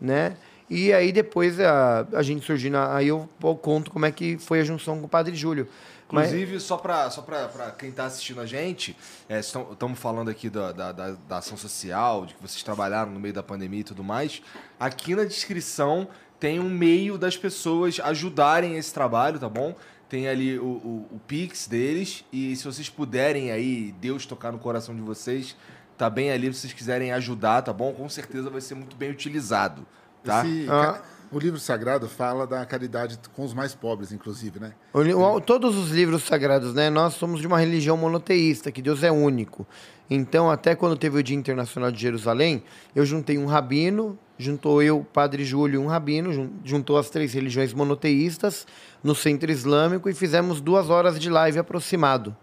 né? 0.00 0.34
E 0.70 0.90
aí 0.90 1.12
depois 1.12 1.60
a, 1.60 2.06
a 2.14 2.22
gente 2.22 2.46
surgiu, 2.46 2.72
aí 2.78 3.08
eu, 3.08 3.28
eu 3.44 3.54
conto 3.54 3.90
como 3.90 4.06
é 4.06 4.10
que 4.10 4.38
foi 4.38 4.60
a 4.60 4.64
junção 4.64 4.98
com 4.98 5.04
o 5.04 5.08
Padre 5.10 5.34
Júlio. 5.34 5.68
Mas- 6.12 6.26
Inclusive, 6.26 6.60
só 6.60 6.76
para 6.76 7.10
só 7.10 7.22
pra, 7.22 7.48
pra 7.48 7.70
quem 7.70 7.88
está 7.88 8.04
assistindo 8.04 8.40
a 8.40 8.46
gente, 8.46 8.94
estamos 9.30 9.98
falando 9.98 10.28
aqui 10.30 10.50
da, 10.50 10.70
da, 10.70 10.92
da- 10.92 11.16
da 11.28 11.38
ação 11.38 11.56
social, 11.56 12.26
de 12.26 12.34
que 12.34 12.42
vocês 12.42 12.62
trabalharam 12.62 13.10
no 13.10 13.18
meio 13.18 13.32
da 13.34 13.42
pandemia 13.42 13.80
e 13.80 13.84
tudo 13.84 14.04
mais. 14.04 14.42
Aqui 14.78 15.14
na 15.14 15.24
descrição 15.24 16.06
tem 16.38 16.60
um 16.60 16.68
meio 16.68 17.16
das 17.16 17.36
pessoas 17.36 17.98
ajudarem 17.98 18.76
esse 18.76 18.92
trabalho, 18.92 19.38
tá 19.38 19.48
bom? 19.48 19.74
Tem 20.08 20.28
ali 20.28 20.58
o, 20.58 20.64
o, 20.64 21.08
o 21.12 21.20
Pix 21.26 21.66
deles. 21.66 22.24
E 22.30 22.54
se 22.56 22.64
vocês 22.64 22.90
puderem 22.90 23.50
aí, 23.50 23.92
Deus 23.98 24.26
tocar 24.26 24.52
no 24.52 24.58
coração 24.58 24.94
de 24.94 25.00
vocês, 25.00 25.56
tá 25.96 26.10
bem 26.10 26.30
ali, 26.30 26.52
se 26.52 26.60
vocês 26.60 26.72
quiserem 26.74 27.12
ajudar, 27.12 27.62
tá 27.62 27.72
bom? 27.72 27.94
Com 27.94 28.06
certeza 28.10 28.50
vai 28.50 28.60
ser 28.60 28.74
muito 28.74 28.94
bem 28.96 29.10
utilizado, 29.10 29.86
tá? 30.22 30.44
Esse 30.46 30.66
Ah. 30.68 31.00
O 31.32 31.38
livro 31.38 31.58
sagrado 31.58 32.06
fala 32.08 32.46
da 32.46 32.64
caridade 32.66 33.18
com 33.34 33.42
os 33.42 33.54
mais 33.54 33.74
pobres, 33.74 34.12
inclusive, 34.12 34.60
né? 34.60 34.72
O- 34.92 35.00
o- 35.00 35.40
Todos 35.40 35.76
os 35.78 35.90
livros 35.90 36.24
sagrados, 36.24 36.74
né? 36.74 36.90
Nós 36.90 37.14
somos 37.14 37.40
de 37.40 37.46
uma 37.46 37.58
religião 37.58 37.96
monoteísta, 37.96 38.70
que 38.70 38.82
Deus 38.82 39.02
é 39.02 39.10
único. 39.10 39.66
Então, 40.10 40.50
até 40.50 40.74
quando 40.74 40.94
teve 40.94 41.18
o 41.18 41.22
Dia 41.22 41.34
Internacional 41.36 41.90
de 41.90 41.98
Jerusalém, 41.98 42.62
eu 42.94 43.06
juntei 43.06 43.38
um 43.38 43.46
rabino, 43.46 44.18
juntou 44.36 44.82
eu, 44.82 45.06
Padre 45.10 45.42
Júlio, 45.42 45.80
um 45.80 45.86
rabino, 45.86 46.34
jun- 46.34 46.50
juntou 46.62 46.98
as 46.98 47.08
três 47.08 47.32
religiões 47.32 47.72
monoteístas 47.72 48.66
no 49.02 49.14
centro 49.14 49.50
islâmico 49.50 50.10
e 50.10 50.14
fizemos 50.14 50.60
duas 50.60 50.90
horas 50.90 51.18
de 51.18 51.30
live 51.30 51.58
aproximado. 51.58 52.36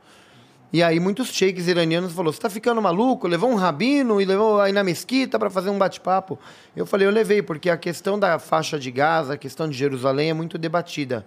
E 0.72 0.84
aí 0.84 1.00
muitos 1.00 1.30
sheiks 1.30 1.68
iranianos 1.68 2.14
falaram, 2.14 2.32
você 2.32 2.40
tá 2.40 2.50
ficando 2.50 2.80
maluco? 2.80 3.28
Levou 3.28 3.50
um 3.50 3.56
rabino 3.56 4.22
e 4.22 4.26
levou 4.26 4.62
aí 4.62 4.72
na 4.72 4.84
mesquita 4.84 5.40
para 5.40 5.50
fazer 5.50 5.72
um 5.72 5.78
bate-papo? 5.80 6.38
Eu 6.76 6.86
falei, 6.86 7.08
eu 7.08 7.12
levei, 7.12 7.42
porque 7.42 7.72
a 7.72 7.78
questão 7.78 8.20
da 8.20 8.38
faixa 8.38 8.78
de 8.78 8.92
Gaza, 8.92 9.34
a 9.34 9.38
questão 9.38 9.68
de 9.68 9.76
Jerusalém 9.76 10.30
é 10.30 10.34
muito 10.34 10.60
debatida. 10.60 11.26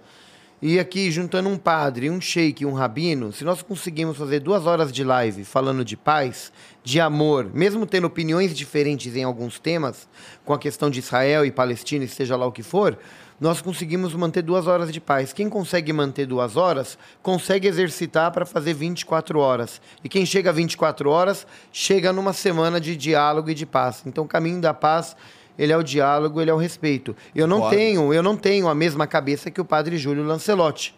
E 0.65 0.79
aqui, 0.79 1.11
juntando 1.11 1.49
um 1.49 1.59
padre, 1.59 2.09
um 2.09 2.21
sheik 2.21 2.65
um 2.65 2.73
rabino, 2.73 3.33
se 3.33 3.43
nós 3.43 3.63
conseguimos 3.63 4.17
fazer 4.17 4.39
duas 4.39 4.65
horas 4.65 4.93
de 4.93 5.03
live 5.03 5.45
falando 5.45 5.85
de 5.85 5.97
paz, 5.97 6.53
de 6.85 7.01
amor, 7.01 7.51
mesmo 7.53 7.85
tendo 7.85 8.07
opiniões 8.07 8.55
diferentes 8.55 9.17
em 9.17 9.25
alguns 9.25 9.59
temas, 9.59 10.09
com 10.45 10.53
a 10.53 10.59
questão 10.61 10.89
de 10.89 11.01
Israel 11.01 11.45
e 11.45 11.51
Palestina, 11.51 12.07
seja 12.07 12.37
lá 12.37 12.47
o 12.47 12.53
que 12.53 12.63
for, 12.63 12.97
nós 13.43 13.61
conseguimos 13.61 14.15
manter 14.15 14.41
duas 14.41 14.69
horas 14.69 14.93
de 14.93 15.01
paz. 15.01 15.33
Quem 15.33 15.49
consegue 15.49 15.93
manter 15.93 16.27
duas 16.27 16.57
horas, 16.57 16.97
consegue 17.21 17.67
exercitar 17.67 18.31
para 18.31 18.47
fazer 18.47 18.73
24 18.73 19.39
horas. 19.41 19.81
E 20.05 20.09
quem 20.09 20.25
chega 20.25 20.51
a 20.51 20.53
24 20.53 21.11
horas, 21.11 21.45
chega 21.73 22.13
numa 22.13 22.33
semana 22.33 22.81
de 22.81 22.97
diálogo 22.97 23.51
e 23.51 23.55
de 23.55 23.67
paz. 23.67 24.05
Então, 24.07 24.23
o 24.25 24.29
caminho 24.29 24.61
da 24.61 24.73
paz, 24.73 25.17
ele 25.59 25.73
é 25.73 25.77
o 25.77 25.83
diálogo, 25.83 26.41
ele 26.41 26.51
é 26.51 26.55
o 26.55 26.57
respeito. 26.57 27.17
Eu 27.35 27.49
não 27.49 27.63
tenho, 27.71 28.15
eu 28.15 28.23
não 28.23 28.37
tenho 28.37 28.69
a 28.69 28.75
mesma 28.77 29.09
cabeça 29.09 29.51
que 29.51 29.61
o 29.61 29.65
padre 29.65 29.97
Júlio 29.99 30.23
Lancelotti. 30.25 30.95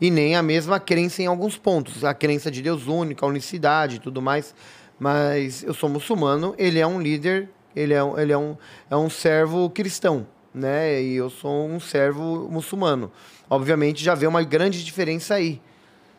E 0.00 0.10
nem 0.10 0.36
a 0.36 0.42
mesma 0.42 0.78
crença 0.78 1.22
em 1.22 1.26
alguns 1.26 1.56
pontos. 1.56 2.04
A 2.04 2.12
crença 2.12 2.50
de 2.50 2.60
Deus 2.60 2.86
único, 2.86 3.24
a 3.24 3.28
unicidade 3.28 3.96
e 3.96 3.98
tudo 3.98 4.20
mais. 4.20 4.54
Mas 5.00 5.62
eu 5.62 5.72
sou 5.72 5.88
muçulmano, 5.88 6.54
ele 6.58 6.78
é 6.78 6.86
um 6.86 7.00
líder, 7.00 7.48
ele 7.74 7.94
é, 7.94 8.04
um- 8.04 8.18
ele 8.18 8.32
é, 8.32 8.36
um, 8.38 8.56
é 8.90 8.96
um 8.96 9.08
servo 9.08 9.70
cristão, 9.70 10.26
né? 10.58 11.02
E 11.02 11.14
eu 11.14 11.30
sou 11.30 11.68
um 11.68 11.80
servo 11.80 12.48
muçulmano. 12.50 13.10
Obviamente 13.48 14.04
já 14.04 14.14
vê 14.14 14.26
uma 14.26 14.42
grande 14.42 14.84
diferença 14.84 15.34
aí. 15.34 15.60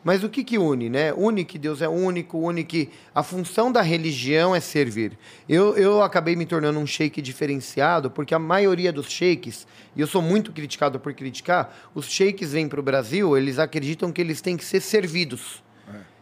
Mas 0.03 0.23
o 0.23 0.29
que 0.29 0.45
que 0.45 0.57
une, 0.57 0.89
né? 0.89 1.13
Une 1.13 1.43
que 1.43 1.59
Deus 1.59 1.81
é 1.81 1.89
único, 1.89 2.37
une 2.39 2.63
que 2.63 2.89
a 3.13 3.21
função 3.21 3.69
da 3.69 3.81
religião 3.81 4.55
é 4.55 4.59
servir. 4.61 5.17
Eu, 5.47 5.75
eu 5.75 6.01
acabei 6.01 6.37
me 6.37 6.45
tornando 6.45 6.79
um 6.79 6.87
sheik 6.87 7.21
diferenciado, 7.21 8.09
porque 8.09 8.33
a 8.33 8.39
maioria 8.39 8.93
dos 8.93 9.11
sheiks, 9.11 9.67
e 9.95 9.99
eu 9.99 10.07
sou 10.07 10.21
muito 10.21 10.53
criticado 10.53 10.99
por 10.99 11.13
criticar, 11.13 11.77
os 11.93 12.05
sheiks 12.05 12.53
vêm 12.53 12.69
para 12.69 12.79
o 12.79 12.83
Brasil, 12.83 13.37
eles 13.37 13.59
acreditam 13.59 14.11
que 14.11 14.21
eles 14.21 14.39
têm 14.39 14.55
que 14.55 14.63
ser 14.63 14.79
servidos. 14.79 15.61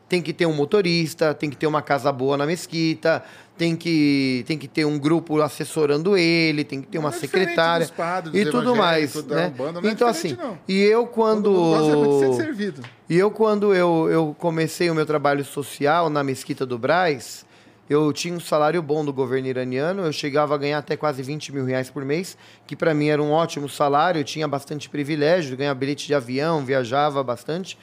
Tem 0.10 0.22
que 0.22 0.32
ter 0.32 0.46
um 0.46 0.54
motorista, 0.54 1.34
tem 1.34 1.50
que 1.50 1.58
ter 1.58 1.68
uma 1.68 1.82
casa 1.82 2.12
boa 2.12 2.38
na 2.38 2.46
mesquita, 2.46 3.24
tem 3.58 3.76
que, 3.76 4.44
tem 4.48 4.58
que 4.58 4.68
ter 4.68 4.86
um 4.86 5.00
grupo 5.00 5.42
assessorando 5.42 6.16
ele, 6.16 6.64
tem 6.64 6.82
que 6.82 6.88
ter 6.88 7.00
uma 7.00 7.10
é 7.10 7.14
secretária 7.14 7.88
padres, 7.88 8.36
e 8.36 8.50
tudo 8.50 8.76
mais, 8.76 9.16
né? 9.26 9.48
Umbanda, 9.48 9.82
não 9.82 9.90
é 9.90 9.94
então 9.94 10.12
diferente, 10.12 10.40
assim, 10.40 10.50
não. 10.50 10.58
e 10.68 10.82
eu 10.82 11.08
quando 11.08 11.52
muito 11.52 12.20
de 12.20 12.38
ser 12.38 12.44
servido. 12.44 12.82
e 13.10 13.18
eu, 13.18 13.32
quando 13.32 13.74
eu, 13.74 14.08
eu 14.12 14.36
comecei 14.38 14.90
o 14.90 14.96
meu 14.96 15.06
trabalho 15.06 15.44
social 15.44 16.10
na 16.10 16.24
Mesquita 16.24 16.66
do 16.66 16.78
Braz, 16.78 17.46
eu 17.90 18.12
tinha 18.12 18.34
um 18.34 18.40
salário 18.40 18.82
bom 18.82 19.04
do 19.04 19.14
governo 19.14 19.48
iraniano, 19.48 20.06
eu 20.06 20.12
chegava 20.12 20.54
a 20.54 20.58
ganhar 20.58 20.78
até 20.78 20.98
quase 20.98 21.24
20 21.24 21.54
mil 21.54 21.66
reais 21.66 21.90
por 21.90 22.04
mês, 22.04 22.38
que 22.68 22.76
para 22.76 22.94
mim 22.94 23.08
era 23.08 23.24
um 23.24 23.32
ótimo 23.32 23.70
salário, 23.70 24.20
eu 24.20 24.26
tinha 24.26 24.48
bastante 24.48 24.90
privilégio, 24.90 25.56
ganhava 25.56 25.80
bilhete 25.80 26.06
de 26.06 26.14
avião, 26.14 26.64
viajava 26.66 27.24
bastante. 27.24 27.78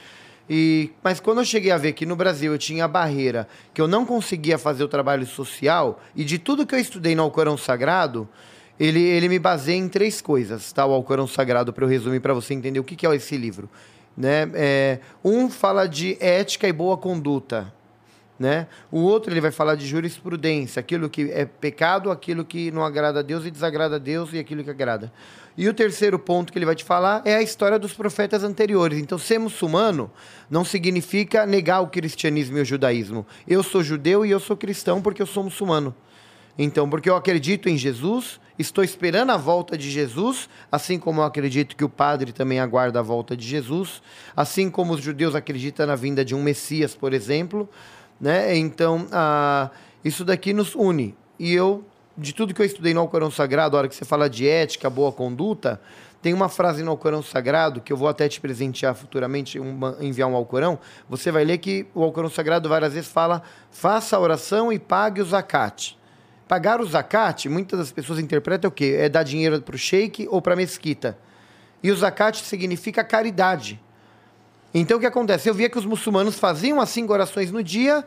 E, 0.48 0.90
mas 1.02 1.20
quando 1.20 1.38
eu 1.38 1.44
cheguei 1.44 1.70
a 1.70 1.78
ver 1.78 1.92
que 1.92 2.04
no 2.04 2.16
Brasil 2.16 2.52
eu 2.52 2.58
tinha 2.58 2.84
a 2.84 2.88
barreira, 2.88 3.48
que 3.72 3.80
eu 3.80 3.88
não 3.88 4.04
conseguia 4.04 4.58
fazer 4.58 4.84
o 4.84 4.88
trabalho 4.88 5.26
social, 5.26 6.02
e 6.14 6.24
de 6.24 6.38
tudo 6.38 6.66
que 6.66 6.74
eu 6.74 6.78
estudei 6.78 7.14
no 7.14 7.22
Alcorão 7.22 7.56
Sagrado, 7.56 8.28
ele, 8.78 9.00
ele 9.00 9.28
me 9.28 9.38
baseia 9.38 9.76
em 9.76 9.88
três 9.88 10.20
coisas, 10.20 10.72
tá? 10.72 10.84
O 10.84 10.92
Alcorão 10.92 11.26
Sagrado, 11.26 11.72
para 11.72 11.84
eu 11.84 11.88
resumir 11.88 12.20
para 12.20 12.34
você 12.34 12.52
entender 12.52 12.80
o 12.80 12.84
que, 12.84 12.96
que 12.96 13.06
é 13.06 13.14
esse 13.14 13.36
livro. 13.36 13.68
Né? 14.16 14.50
É, 14.54 14.98
um 15.24 15.48
fala 15.48 15.86
de 15.88 16.16
ética 16.20 16.68
e 16.68 16.72
boa 16.72 16.96
conduta. 16.96 17.72
Né? 18.36 18.66
O 18.90 18.98
outro 19.00 19.32
ele 19.32 19.40
vai 19.40 19.52
falar 19.52 19.76
de 19.76 19.86
jurisprudência, 19.86 20.80
aquilo 20.80 21.08
que 21.08 21.30
é 21.30 21.44
pecado, 21.44 22.10
aquilo 22.10 22.44
que 22.44 22.72
não 22.72 22.84
agrada 22.84 23.20
a 23.20 23.22
Deus 23.22 23.46
e 23.46 23.50
desagrada 23.50 23.94
a 23.94 23.98
Deus 23.98 24.32
e 24.32 24.38
aquilo 24.38 24.64
que 24.64 24.70
agrada. 24.70 25.12
E 25.56 25.68
o 25.68 25.74
terceiro 25.74 26.18
ponto 26.18 26.52
que 26.52 26.58
ele 26.58 26.66
vai 26.66 26.74
te 26.74 26.82
falar 26.82 27.22
é 27.24 27.36
a 27.36 27.42
história 27.42 27.78
dos 27.78 27.92
profetas 27.92 28.42
anteriores. 28.42 28.98
Então, 28.98 29.16
ser 29.16 29.38
muçulmano 29.38 30.10
não 30.50 30.64
significa 30.64 31.46
negar 31.46 31.80
o 31.80 31.86
cristianismo 31.86 32.58
e 32.58 32.62
o 32.62 32.64
judaísmo. 32.64 33.24
Eu 33.46 33.62
sou 33.62 33.82
judeu 33.82 34.26
e 34.26 34.32
eu 34.32 34.40
sou 34.40 34.56
cristão 34.56 35.00
porque 35.00 35.22
eu 35.22 35.26
sou 35.26 35.44
muçulmano. 35.44 35.94
Então, 36.58 36.88
porque 36.88 37.08
eu 37.08 37.16
acredito 37.16 37.68
em 37.68 37.76
Jesus, 37.76 38.40
estou 38.58 38.82
esperando 38.82 39.30
a 39.30 39.36
volta 39.36 39.76
de 39.76 39.90
Jesus, 39.90 40.48
assim 40.70 40.98
como 40.98 41.20
eu 41.20 41.24
acredito 41.24 41.76
que 41.76 41.84
o 41.84 41.88
padre 41.88 42.32
também 42.32 42.60
aguarda 42.60 43.00
a 43.00 43.02
volta 43.02 43.36
de 43.36 43.46
Jesus, 43.46 44.00
assim 44.36 44.70
como 44.70 44.92
os 44.92 45.00
judeus 45.00 45.34
acreditam 45.34 45.86
na 45.86 45.96
vinda 45.96 46.24
de 46.24 46.34
um 46.34 46.42
Messias, 46.42 46.94
por 46.94 47.12
exemplo, 47.12 47.68
né? 48.24 48.56
Então, 48.56 49.06
ah, 49.12 49.68
isso 50.02 50.24
daqui 50.24 50.54
nos 50.54 50.74
une. 50.74 51.14
E 51.38 51.52
eu, 51.52 51.84
de 52.16 52.32
tudo 52.32 52.54
que 52.54 52.62
eu 52.62 52.64
estudei 52.64 52.94
no 52.94 53.00
Alcorão 53.00 53.30
Sagrado, 53.30 53.76
a 53.76 53.80
hora 53.80 53.88
que 53.88 53.94
você 53.94 54.06
fala 54.06 54.30
de 54.30 54.48
ética, 54.48 54.88
boa 54.88 55.12
conduta, 55.12 55.78
tem 56.22 56.32
uma 56.32 56.48
frase 56.48 56.82
no 56.82 56.90
Alcorão 56.90 57.22
Sagrado, 57.22 57.82
que 57.82 57.92
eu 57.92 57.98
vou 57.98 58.08
até 58.08 58.26
te 58.26 58.40
presentear 58.40 58.94
futuramente, 58.94 59.58
enviar 60.00 60.26
um 60.26 60.34
Alcorão, 60.34 60.78
você 61.06 61.30
vai 61.30 61.44
ler 61.44 61.58
que 61.58 61.86
o 61.94 62.02
Alcorão 62.02 62.30
Sagrado 62.30 62.66
várias 62.66 62.94
vezes 62.94 63.10
fala, 63.10 63.42
faça 63.70 64.16
a 64.16 64.20
oração 64.20 64.72
e 64.72 64.78
pague 64.78 65.20
o 65.20 65.26
zakat. 65.26 65.98
Pagar 66.48 66.80
o 66.80 66.86
zakat, 66.86 67.46
muitas 67.50 67.78
das 67.78 67.92
pessoas 67.92 68.18
interpretam 68.18 68.70
o 68.70 68.72
quê? 68.72 68.96
É 69.00 69.08
dar 69.10 69.22
dinheiro 69.22 69.60
para 69.60 69.74
o 69.74 69.78
sheik 69.78 70.26
ou 70.30 70.40
para 70.40 70.54
a 70.54 70.56
mesquita. 70.56 71.18
E 71.82 71.90
o 71.90 71.96
zakat 71.96 72.42
significa 72.42 73.04
caridade. 73.04 73.83
Então 74.74 74.96
o 74.96 75.00
que 75.00 75.06
acontece? 75.06 75.48
Eu 75.48 75.54
via 75.54 75.70
que 75.70 75.78
os 75.78 75.86
muçulmanos 75.86 76.36
faziam 76.36 76.80
as 76.80 76.88
cinco 76.88 77.12
orações 77.12 77.52
no 77.52 77.62
dia, 77.62 78.04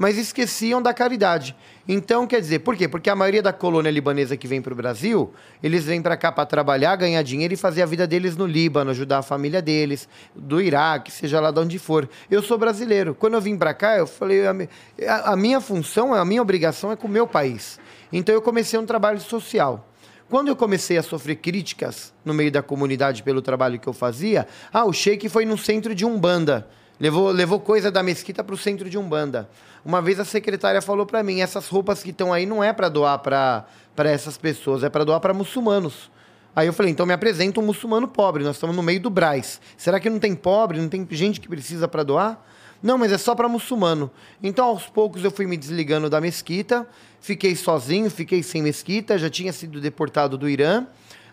mas 0.00 0.16
esqueciam 0.16 0.80
da 0.80 0.94
caridade. 0.94 1.56
Então, 1.86 2.26
quer 2.26 2.40
dizer, 2.40 2.60
por 2.60 2.74
quê? 2.74 2.88
Porque 2.88 3.10
a 3.10 3.16
maioria 3.16 3.42
da 3.42 3.52
colônia 3.52 3.90
libanesa 3.90 4.34
que 4.34 4.46
vem 4.46 4.62
para 4.62 4.72
o 4.72 4.76
Brasil, 4.76 5.32
eles 5.62 5.84
vêm 5.84 6.00
para 6.00 6.16
cá 6.16 6.32
para 6.32 6.46
trabalhar, 6.46 6.96
ganhar 6.96 7.22
dinheiro 7.22 7.52
e 7.52 7.56
fazer 7.56 7.82
a 7.82 7.86
vida 7.86 8.06
deles 8.06 8.34
no 8.36 8.46
Líbano, 8.46 8.90
ajudar 8.92 9.18
a 9.18 9.22
família 9.22 9.60
deles, 9.60 10.08
do 10.34 10.60
Iraque, 10.60 11.10
seja 11.10 11.38
lá 11.38 11.50
de 11.50 11.60
onde 11.60 11.78
for. 11.78 12.08
Eu 12.30 12.42
sou 12.42 12.56
brasileiro. 12.56 13.14
Quando 13.14 13.34
eu 13.34 13.42
vim 13.42 13.58
para 13.58 13.74
cá, 13.74 13.96
eu 13.98 14.06
falei, 14.06 14.46
a, 14.46 15.32
a 15.32 15.36
minha 15.36 15.60
função, 15.60 16.14
a 16.14 16.24
minha 16.24 16.40
obrigação 16.40 16.92
é 16.92 16.96
com 16.96 17.06
o 17.06 17.10
meu 17.10 17.26
país. 17.26 17.78
Então 18.12 18.34
eu 18.34 18.40
comecei 18.40 18.78
um 18.78 18.86
trabalho 18.86 19.20
social. 19.20 19.89
Quando 20.30 20.46
eu 20.46 20.54
comecei 20.54 20.96
a 20.96 21.02
sofrer 21.02 21.34
críticas 21.34 22.14
no 22.24 22.32
meio 22.32 22.52
da 22.52 22.62
comunidade 22.62 23.20
pelo 23.20 23.42
trabalho 23.42 23.80
que 23.80 23.88
eu 23.88 23.92
fazia, 23.92 24.46
ah, 24.72 24.84
o 24.84 24.92
Sheik 24.92 25.28
foi 25.28 25.44
no 25.44 25.58
centro 25.58 25.92
de 25.92 26.06
Umbanda. 26.06 26.68
Levou, 27.00 27.32
levou 27.32 27.58
coisa 27.58 27.90
da 27.90 28.00
mesquita 28.00 28.44
para 28.44 28.54
o 28.54 28.56
centro 28.56 28.88
de 28.88 28.96
Umbanda. 28.96 29.50
Uma 29.84 30.00
vez 30.00 30.20
a 30.20 30.24
secretária 30.24 30.80
falou 30.80 31.04
para 31.04 31.20
mim: 31.24 31.40
essas 31.40 31.66
roupas 31.66 32.00
que 32.00 32.10
estão 32.10 32.32
aí 32.32 32.46
não 32.46 32.62
é 32.62 32.72
para 32.72 32.88
doar 32.88 33.18
para 33.18 33.66
essas 34.04 34.38
pessoas, 34.38 34.84
é 34.84 34.88
para 34.88 35.02
doar 35.02 35.18
para 35.18 35.34
muçulmanos. 35.34 36.08
Aí 36.54 36.68
eu 36.68 36.72
falei: 36.72 36.92
então 36.92 37.04
me 37.04 37.12
apresenta 37.12 37.58
um 37.58 37.64
muçulmano 37.64 38.06
pobre, 38.06 38.44
nós 38.44 38.54
estamos 38.54 38.76
no 38.76 38.84
meio 38.84 39.00
do 39.00 39.10
Braz. 39.10 39.60
Será 39.76 39.98
que 39.98 40.08
não 40.08 40.20
tem 40.20 40.36
pobre, 40.36 40.78
não 40.78 40.88
tem 40.88 41.04
gente 41.10 41.40
que 41.40 41.48
precisa 41.48 41.88
para 41.88 42.04
doar? 42.04 42.40
Não, 42.82 42.96
mas 42.96 43.12
é 43.12 43.18
só 43.18 43.34
para 43.34 43.48
muçulmano. 43.48 44.10
Então, 44.42 44.66
aos 44.66 44.86
poucos, 44.86 45.22
eu 45.22 45.30
fui 45.30 45.46
me 45.46 45.56
desligando 45.56 46.08
da 46.08 46.20
mesquita, 46.20 46.88
fiquei 47.20 47.54
sozinho, 47.54 48.10
fiquei 48.10 48.42
sem 48.42 48.62
mesquita, 48.62 49.18
já 49.18 49.30
tinha 49.30 49.52
sido 49.52 49.80
deportado 49.80 50.36
do 50.36 50.48
Irã. 50.48 50.86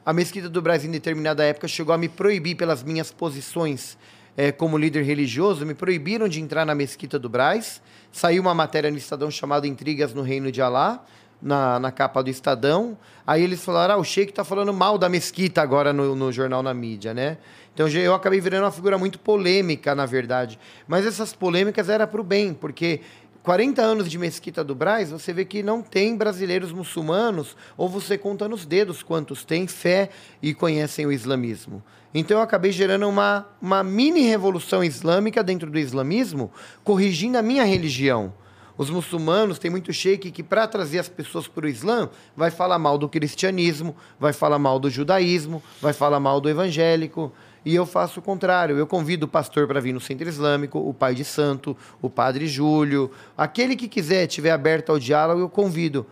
A 0.05 0.13
mesquita 0.13 0.47
do 0.47 0.61
Brasil, 0.61 0.89
em 0.89 0.93
determinada 0.93 1.43
época, 1.43 1.67
chegou 1.67 1.93
a 1.93 1.97
me 1.97 2.07
proibir 2.07 2.55
pelas 2.55 2.83
minhas 2.83 3.11
posições 3.11 3.97
eh, 4.37 4.51
como 4.51 4.77
líder 4.77 5.03
religioso, 5.03 5.65
me 5.65 5.73
proibiram 5.73 6.27
de 6.27 6.39
entrar 6.39 6.65
na 6.65 6.75
mesquita 6.75 7.17
do 7.17 7.27
Braz. 7.27 7.81
Saiu 8.11 8.41
uma 8.41 8.53
matéria 8.53 8.89
no 8.89 8.97
Estadão 8.97 9.29
chamada 9.29 9.67
Intrigas 9.67 10.13
no 10.13 10.21
Reino 10.21 10.51
de 10.51 10.61
Alá, 10.61 11.03
na, 11.41 11.79
na 11.79 11.91
capa 11.91 12.21
do 12.23 12.29
Estadão. 12.29 12.97
Aí 13.25 13.43
eles 13.43 13.63
falaram: 13.63 13.95
ah, 13.95 13.97
o 13.97 14.03
Sheik 14.03 14.31
tá 14.31 14.43
falando 14.43 14.73
mal 14.73 14.97
da 14.97 15.09
mesquita 15.09 15.61
agora 15.61 15.91
no, 15.91 16.15
no 16.15 16.31
jornal 16.31 16.63
na 16.63 16.73
mídia, 16.73 17.13
né? 17.13 17.37
Então 17.73 17.87
eu 17.87 18.13
acabei 18.15 18.39
virando 18.39 18.63
uma 18.63 18.71
figura 18.71 18.97
muito 18.97 19.19
polêmica, 19.19 19.93
na 19.93 20.05
verdade. 20.05 20.57
Mas 20.87 21.05
essas 21.05 21.33
polêmicas 21.33 21.89
eram 21.89 22.07
para 22.07 22.21
o 22.21 22.23
bem, 22.23 22.53
porque 22.53 23.01
40 23.47 23.81
anos 23.81 24.11
de 24.11 24.17
Mesquita 24.17 24.61
do 24.61 24.75
Braz, 24.75 25.09
você 25.09 25.31
vê 25.31 25.45
que 25.45 25.63
não 25.63 25.81
tem 25.81 26.17
brasileiros 26.17 26.73
muçulmanos, 26.73 27.55
ou 27.77 27.87
você 27.87 28.17
conta 28.17 28.45
nos 28.45 28.65
dedos 28.65 29.01
quantos 29.01 29.45
têm 29.45 29.65
fé 29.67 30.09
e 30.41 30.53
conhecem 30.53 31.05
o 31.05 31.13
islamismo. 31.13 31.81
Então 32.13 32.39
eu 32.39 32.43
acabei 32.43 32.73
gerando 32.73 33.07
uma, 33.07 33.47
uma 33.61 33.85
mini 33.85 34.19
revolução 34.19 34.83
islâmica 34.83 35.41
dentro 35.41 35.71
do 35.71 35.79
islamismo, 35.79 36.51
corrigindo 36.83 37.37
a 37.37 37.41
minha 37.41 37.63
religião. 37.63 38.33
Os 38.77 38.89
muçulmanos 38.89 39.57
têm 39.57 39.71
muito 39.71 39.93
sheik 39.93 40.29
que, 40.29 40.43
para 40.43 40.67
trazer 40.67 40.99
as 40.99 41.07
pessoas 41.07 41.47
para 41.47 41.65
o 41.65 41.69
Islã, 41.69 42.09
vai 42.35 42.51
falar 42.51 42.77
mal 42.77 42.97
do 42.97 43.07
cristianismo, 43.07 43.95
vai 44.19 44.33
falar 44.33 44.59
mal 44.59 44.77
do 44.77 44.89
judaísmo, 44.89 45.63
vai 45.81 45.93
falar 45.93 46.19
mal 46.19 46.41
do 46.41 46.49
evangélico. 46.49 47.31
E 47.67 47.75
eu 47.75 47.85
faço 47.85 48.21
o 48.21 48.23
contrário. 48.23 48.77
Eu 48.77 48.87
convido 48.87 49.25
o 49.25 49.27
pastor 49.27 49.67
para 49.67 49.81
vir 49.81 49.91
no 49.91 49.99
centro 49.99 50.25
islâmico, 50.25 50.79
o 50.79 50.93
pai 50.93 51.13
de 51.13 51.25
santo, 51.25 51.75
o 52.01 52.09
padre 52.09 52.47
Júlio. 52.47 53.11
Aquele 53.37 53.75
que 53.75 53.89
quiser, 53.89 54.25
estiver 54.25 54.51
aberto 54.51 54.89
ao 54.89 54.97
diálogo, 54.97 55.41
eu 55.41 55.49
convido, 55.49 56.05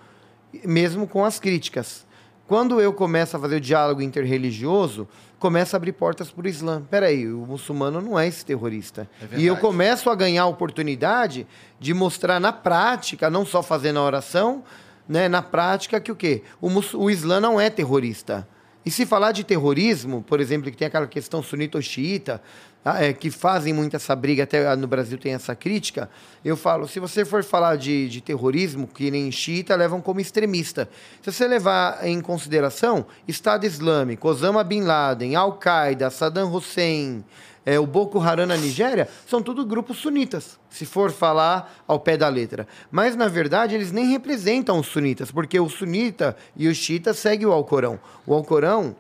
mesmo 0.66 1.08
com 1.08 1.24
as 1.24 1.40
críticas. 1.40 2.06
Quando 2.46 2.82
eu 2.82 2.92
começo 2.92 3.38
a 3.38 3.40
fazer 3.40 3.56
o 3.56 3.62
diálogo 3.62 4.02
interreligioso, 4.02 5.08
começa 5.40 5.78
a 5.78 5.78
abrir 5.78 5.94
portas 5.94 6.30
para 6.30 6.46
o 6.46 6.50
Islã. 6.50 6.84
Peraí, 6.92 7.26
o 7.26 7.46
muçulmano 7.46 8.02
não 8.02 8.20
é 8.20 8.28
esse 8.28 8.46
terrorista. 8.46 9.10
e 9.38 9.46
eu 9.46 9.56
começo 9.56 10.10
a 10.10 10.16
ganhar 10.16 10.44
a 10.44 10.48
oportunidade 10.48 11.48
de 11.80 11.94
mostrar 11.94 12.38
na 12.38 12.52
prática, 12.52 13.30
não 13.30 13.46
só 13.46 13.64
fazendo 13.64 14.00
a 14.00 14.04
oração, 14.04 14.62
né, 15.08 15.30
na 15.30 15.42
prática 15.42 16.02
que 16.02 16.12
o 16.12 16.18
quê? 16.18 16.44
O, 16.60 16.68
o 16.98 17.10
Islã 17.10 17.40
não 17.40 17.58
é 17.58 17.70
terrorista. 17.70 18.46
E 18.86 18.92
se 18.92 19.06
falar 19.06 19.32
de 19.32 19.44
terrorismo, 19.44 20.22
por 20.22 20.40
exemplo, 20.40 20.70
que 20.70 20.78
tem 20.78 20.88
aquela 20.88 21.08
questão 21.08 21.42
sunita 21.42 21.78
ou 21.78 21.82
xiita, 21.82 22.40
ah, 22.84 23.04
é, 23.04 23.14
que 23.14 23.32
fazem 23.32 23.74
muito 23.74 23.96
essa 23.96 24.16
briga, 24.16 24.44
até 24.44 24.68
ah, 24.68 24.76
no 24.76 24.86
Brasil 24.86 25.18
tem 25.18 25.34
essa 25.34 25.56
crítica, 25.56 26.08
eu 26.44 26.56
falo, 26.56 26.88
se 26.88 27.00
você 27.00 27.26
for 27.26 27.44
falar 27.44 27.78
de, 27.78 28.08
de 28.08 28.22
terrorismo, 28.22 28.88
que 28.88 29.10
nem 29.10 29.32
xiita, 29.32 29.76
levam 29.76 30.00
como 30.00 30.20
extremista. 30.20 30.88
Se 31.24 31.32
você 31.32 31.48
levar 31.48 32.06
em 32.06 32.22
consideração 32.22 33.08
Estado 33.28 33.66
Islâmico, 33.66 34.28
Osama 34.28 34.64
Bin 34.64 34.82
Laden, 34.82 35.36
Al-Qaeda, 35.36 36.12
Saddam 36.12 36.54
Hussein, 36.54 37.26
é, 37.66 37.80
o 37.80 37.88
Boko 37.88 38.20
Haram 38.20 38.46
na 38.46 38.56
Nigéria, 38.56 39.10
são 39.28 39.42
tudo 39.42 39.66
grupos 39.66 39.98
sunitas, 39.98 40.60
se 40.70 40.86
for 40.86 41.12
falar 41.12 41.84
ao 41.88 42.00
pé 42.00 42.16
da 42.16 42.30
letra. 42.30 42.68
Mas, 42.92 43.16
na 43.16 43.28
verdade, 43.28 43.74
eles 43.74 43.92
nem 43.92 44.06
representam 44.06 44.80
os 44.80 44.88
sunitas, 44.88 45.32
porque 45.32 45.60
o 45.60 45.68
sunita 45.68 46.38
e 46.56 46.68
o 46.68 46.76
xiita 46.76 47.14
seguem 47.14 47.48
o 47.48 47.52
Alcorão. 47.52 48.00
O 48.26 48.34
Alcorão, 48.34 48.96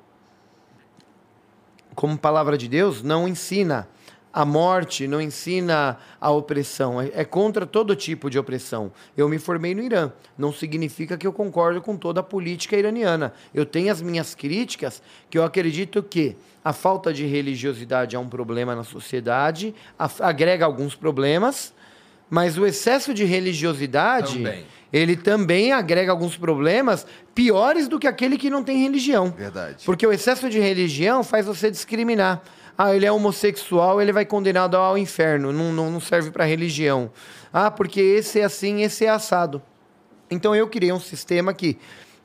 como 1.93 2.17
palavra 2.17 2.57
de 2.57 2.67
Deus, 2.67 3.03
não 3.03 3.27
ensina 3.27 3.87
a 4.37 4.43
morte, 4.43 5.07
não 5.07 5.21
ensina 5.21 5.97
a 6.19 6.29
opressão. 6.29 7.01
É, 7.01 7.09
é 7.13 7.23
contra 7.23 7.65
todo 7.65 7.95
tipo 7.95 8.29
de 8.29 8.37
opressão. 8.37 8.91
Eu 9.15 9.29
me 9.29 9.39
formei 9.39 9.73
no 9.73 9.81
Irã. 9.81 10.11
Não 10.37 10.51
significa 10.51 11.17
que 11.17 11.25
eu 11.25 11.31
concordo 11.31 11.81
com 11.81 11.95
toda 11.95 12.19
a 12.19 12.23
política 12.23 12.75
iraniana. 12.75 13.31
Eu 13.53 13.65
tenho 13.65 13.89
as 13.89 14.01
minhas 14.01 14.35
críticas, 14.35 15.01
que 15.29 15.37
eu 15.37 15.43
acredito 15.45 16.03
que 16.03 16.35
a 16.65 16.73
falta 16.73 17.13
de 17.13 17.25
religiosidade 17.25 18.13
é 18.13 18.19
um 18.19 18.27
problema 18.27 18.75
na 18.75 18.83
sociedade, 18.83 19.73
a- 19.97 20.09
agrega 20.19 20.65
alguns 20.65 20.95
problemas, 20.95 21.73
mas 22.29 22.57
o 22.57 22.65
excesso 22.65 23.13
de 23.13 23.23
religiosidade 23.23 24.33
Também. 24.39 24.65
ele 24.91 25.15
também 25.15 25.71
agrega 25.71 26.11
alguns 26.11 26.35
problemas 26.35 27.05
piores 27.33 27.87
do 27.87 27.97
que 27.99 28.07
aquele 28.07 28.37
que 28.37 28.49
não 28.49 28.63
tem 28.63 28.81
religião. 28.81 29.29
Verdade. 29.31 29.85
Porque 29.85 30.05
o 30.05 30.11
excesso 30.11 30.49
de 30.49 30.59
religião 30.59 31.23
faz 31.23 31.45
você 31.45 31.71
discriminar. 31.71 32.41
Ah, 32.77 32.93
ele 32.93 33.05
é 33.05 33.11
homossexual, 33.11 34.01
ele 34.01 34.11
vai 34.11 34.25
condenado 34.25 34.75
ao 34.75 34.97
inferno, 34.97 35.53
não, 35.53 35.71
não, 35.71 35.91
não 35.91 35.99
serve 35.99 36.31
para 36.31 36.43
religião. 36.43 37.11
Ah, 37.53 37.71
porque 37.71 38.01
esse 38.01 38.39
é 38.39 38.43
assim, 38.43 38.83
esse 38.83 39.05
é 39.05 39.09
assado. 39.09 39.61
Então 40.29 40.55
eu 40.55 40.67
criei 40.67 40.91
um 40.91 40.99
sistema 40.99 41.53
que, 41.53 41.77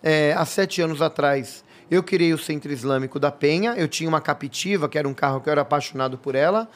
é, 0.03 0.35
há 0.37 0.45
sete 0.45 0.83
anos 0.83 1.01
atrás, 1.01 1.63
eu 1.91 2.03
criei 2.05 2.33
o 2.33 2.39
Centro 2.39 2.73
Islâmico 2.73 3.19
da 3.19 3.33
Penha. 3.33 3.75
Eu 3.77 3.89
tinha 3.89 4.09
uma 4.09 4.21
Captiva, 4.21 4.89
que 4.89 4.97
era 4.97 5.09
um 5.09 5.15
carro 5.15 5.41
que 5.41 5.49
eu 5.49 5.53
era 5.53 5.63
apaixonado 5.63 6.17
por 6.17 6.37
ela. 6.37 6.69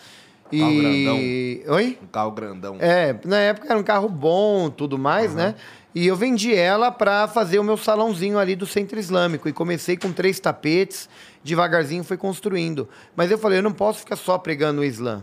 E. 0.53 1.63
Oi? 1.69 1.99
Um 2.03 2.07
carro 2.09 2.33
grandão. 2.33 2.77
É, 2.81 3.17
na 3.25 3.39
época 3.39 3.69
era 3.69 3.79
um 3.79 3.83
carro 3.83 4.09
bom, 4.09 4.69
tudo 4.69 4.99
mais, 4.99 5.33
né? 5.35 5.55
E 5.95 6.05
eu 6.09 6.17
vendi 6.17 6.53
ela 6.53 6.91
para 6.91 7.29
fazer 7.29 7.61
o 7.61 7.65
meu 7.65 7.77
salãozinho 7.77 8.39
ali 8.39 8.57
do 8.57 8.67
Centro 8.67 8.99
Islâmico. 8.99 9.49
E 9.49 9.53
comecei 9.53 9.97
com 9.97 10.13
três 10.13 10.41
tapetes, 10.41 11.09
devagarzinho 11.45 12.03
fui 12.03 12.17
construindo. 12.17 12.89
Mas 13.15 13.31
eu 13.31 13.39
falei, 13.39 13.59
eu 13.59 13.63
não 13.63 13.73
posso 13.73 14.01
ficar 14.01 14.17
só 14.17 14.37
pregando 14.39 14.81
o 14.81 14.85
Islã. 14.85 15.23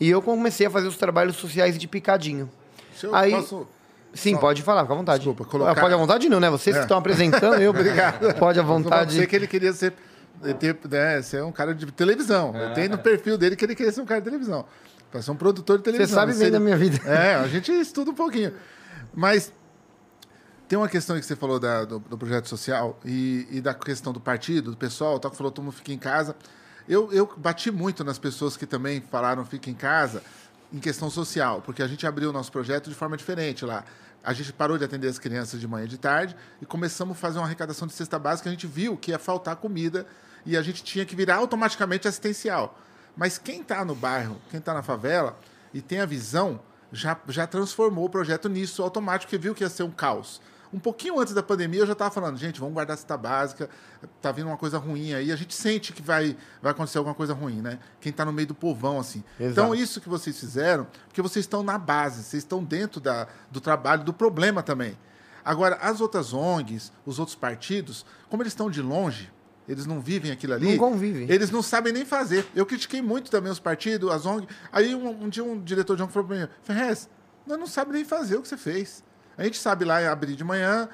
E 0.00 0.08
eu 0.10 0.20
comecei 0.22 0.66
a 0.66 0.70
fazer 0.70 0.88
os 0.88 0.96
trabalhos 0.96 1.36
sociais 1.36 1.78
de 1.78 1.86
picadinho. 1.86 2.50
Se 2.96 3.06
eu 3.06 3.14
Aí- 3.14 3.30
posso... 3.32 3.68
Sim, 4.12 4.32
Só- 4.34 4.40
pode 4.40 4.62
falar, 4.62 4.80
fica 4.82 4.92
à 4.94 4.96
vontade. 4.96 5.18
Desculpa, 5.20 5.44
colocar- 5.44 5.70
Ah, 5.70 5.74
Pode 5.80 5.94
à 5.94 5.96
vontade 5.96 6.28
não, 6.28 6.40
né? 6.40 6.50
Vocês 6.50 6.74
que 6.74 6.80
É. 6.80 6.82
estão 6.82 6.98
apresentando, 6.98 7.60
eu... 7.62 7.70
Obrigado. 7.70 8.34
Pode 8.34 8.58
à 8.58 8.62
Eu 8.62 8.66
vontade. 8.66 9.14
você 9.14 9.24
que 9.24 9.36
ele 9.36 9.46
queria 9.46 9.72
ser, 9.72 9.92
ter, 10.58 10.76
né, 10.90 11.22
ser 11.22 11.44
um 11.44 11.52
cara 11.52 11.72
de 11.72 11.86
televisão. 11.92 12.52
Eu 12.56 12.74
tenho 12.74 12.90
no 12.90 12.98
perfil 12.98 13.38
dele 13.38 13.54
que 13.54 13.64
ele 13.64 13.74
queria 13.76 13.92
ser 13.92 14.00
um 14.00 14.04
cara 14.06 14.20
de 14.20 14.24
televisão. 14.24 14.64
Para 15.12 15.22
ser 15.22 15.30
um 15.30 15.36
produtor 15.36 15.78
de 15.78 15.84
televisão. 15.84 16.14
sabe 16.18 16.34
bem 16.34 16.50
da 16.50 16.58
minha 16.58 16.76
vida. 16.76 16.98
É, 17.08 17.36
a 17.36 17.46
gente 17.46 17.70
estuda 17.70 18.10
um 18.10 18.14
pouquinho. 18.14 18.52
Mas 19.14 19.52
tem 20.70 20.78
uma 20.78 20.88
questão 20.88 21.16
aí 21.16 21.20
que 21.20 21.26
você 21.26 21.34
falou 21.34 21.58
da- 21.58 21.84
do, 21.84 21.98
do 21.98 22.16
projeto 22.16 22.48
social 22.48 22.96
e, 23.04 23.44
e 23.50 23.60
da 23.60 23.74
questão 23.74 24.12
do 24.12 24.20
partido, 24.20 24.70
do 24.70 24.76
pessoal, 24.76 25.18
tal, 25.18 25.28
que 25.28 25.36
falou, 25.36 25.50
todo 25.50 25.64
mundo 25.64 25.74
fica 25.74 25.92
em 25.92 25.98
casa. 25.98 26.36
Eu, 26.88 27.12
eu 27.12 27.28
bati 27.36 27.72
muito 27.72 28.04
nas 28.04 28.20
pessoas 28.20 28.56
que 28.56 28.64
também 28.64 29.00
falaram 29.10 29.44
fica 29.44 29.68
em 29.68 29.74
casa 29.74 30.22
em 30.72 30.78
questão 30.78 31.10
social, 31.10 31.60
porque 31.60 31.82
a 31.82 31.88
gente 31.88 32.06
abriu 32.06 32.30
o 32.30 32.32
nosso 32.32 32.52
projeto 32.52 32.88
de 32.88 32.94
forma 32.94 33.16
diferente 33.16 33.64
lá. 33.64 33.84
A 34.22 34.32
gente 34.32 34.52
parou 34.52 34.78
de 34.78 34.84
atender 34.84 35.08
as 35.08 35.18
crianças 35.18 35.58
de 35.58 35.66
manhã 35.66 35.86
e 35.86 35.88
de 35.88 35.98
tarde 35.98 36.36
e 36.62 36.66
começamos 36.66 37.16
a 37.16 37.20
fazer 37.20 37.40
uma 37.40 37.46
arrecadação 37.46 37.88
de 37.88 37.92
cesta 37.92 38.16
básica. 38.16 38.48
A 38.48 38.52
gente 38.52 38.68
viu 38.68 38.96
que 38.96 39.10
ia 39.10 39.18
faltar 39.18 39.56
comida 39.56 40.06
e 40.46 40.56
a 40.56 40.62
gente 40.62 40.84
tinha 40.84 41.04
que 41.04 41.16
virar 41.16 41.38
automaticamente 41.38 42.06
assistencial. 42.06 42.78
Mas 43.16 43.38
quem 43.38 43.62
está 43.62 43.84
no 43.84 43.96
bairro, 43.96 44.40
quem 44.48 44.60
está 44.60 44.72
na 44.72 44.84
favela 44.84 45.36
e 45.74 45.82
tem 45.82 45.98
a 45.98 46.06
visão, 46.06 46.60
já, 46.92 47.16
já 47.26 47.44
transformou 47.44 48.04
o 48.04 48.08
projeto 48.08 48.48
nisso 48.48 48.84
automático, 48.84 49.28
porque 49.28 49.42
viu 49.42 49.52
que 49.52 49.64
ia 49.64 49.68
ser 49.68 49.82
um 49.82 49.90
caos. 49.90 50.40
Um 50.72 50.78
pouquinho 50.78 51.18
antes 51.18 51.34
da 51.34 51.42
pandemia, 51.42 51.80
eu 51.80 51.86
já 51.86 51.94
estava 51.94 52.10
falando, 52.12 52.36
gente, 52.36 52.60
vamos 52.60 52.74
guardar 52.74 52.94
a 52.94 52.96
cesta 52.96 53.16
básica, 53.16 53.68
tá 54.22 54.30
vindo 54.30 54.46
uma 54.46 54.56
coisa 54.56 54.78
ruim 54.78 55.14
aí. 55.14 55.32
A 55.32 55.36
gente 55.36 55.52
sente 55.52 55.92
que 55.92 56.00
vai, 56.00 56.36
vai 56.62 56.70
acontecer 56.70 56.98
alguma 56.98 57.14
coisa 57.14 57.34
ruim, 57.34 57.60
né? 57.60 57.80
Quem 58.00 58.10
está 58.10 58.24
no 58.24 58.32
meio 58.32 58.46
do 58.46 58.54
povão, 58.54 58.98
assim. 58.98 59.24
Então, 59.34 59.74
Exato. 59.74 59.74
isso 59.74 60.00
que 60.00 60.08
vocês 60.08 60.38
fizeram, 60.38 60.86
porque 61.08 61.20
vocês 61.20 61.44
estão 61.44 61.62
na 61.64 61.76
base, 61.76 62.22
vocês 62.22 62.42
estão 62.44 62.62
dentro 62.62 63.00
da, 63.00 63.26
do 63.50 63.60
trabalho, 63.60 64.04
do 64.04 64.12
problema 64.12 64.62
também. 64.62 64.96
Agora, 65.44 65.76
as 65.76 66.00
outras 66.00 66.32
ONGs, 66.32 66.92
os 67.04 67.18
outros 67.18 67.34
partidos, 67.34 68.06
como 68.28 68.42
eles 68.42 68.52
estão 68.52 68.70
de 68.70 68.80
longe, 68.80 69.32
eles 69.68 69.86
não 69.86 70.00
vivem 70.00 70.30
aquilo 70.30 70.54
ali. 70.54 70.70
Não 70.70 70.78
convivem. 70.78 71.30
Eles 71.30 71.50
não 71.50 71.62
sabem 71.62 71.92
nem 71.92 72.04
fazer. 72.04 72.46
Eu 72.54 72.66
critiquei 72.66 73.00
muito 73.02 73.30
também 73.30 73.50
os 73.50 73.60
partidos, 73.60 74.10
as 74.10 74.26
ONGs. 74.26 74.48
Aí 74.70 74.94
um, 74.94 75.24
um 75.24 75.28
dia 75.28 75.42
um 75.42 75.60
diretor 75.60 75.96
de 75.96 76.02
ONG 76.02 76.12
falou 76.12 76.28
para 76.28 76.38
mim: 76.38 76.48
Ferrez, 76.62 77.08
nós 77.46 77.58
não 77.58 77.66
sabemos 77.66 77.96
nem 77.96 78.04
fazer 78.04 78.36
o 78.36 78.42
que 78.42 78.48
você 78.48 78.56
fez. 78.56 79.02
A 79.40 79.44
gente 79.44 79.56
sabe 79.58 79.86
lá 79.86 80.06
abrir 80.12 80.36
de 80.36 80.44
manhã, 80.44 80.86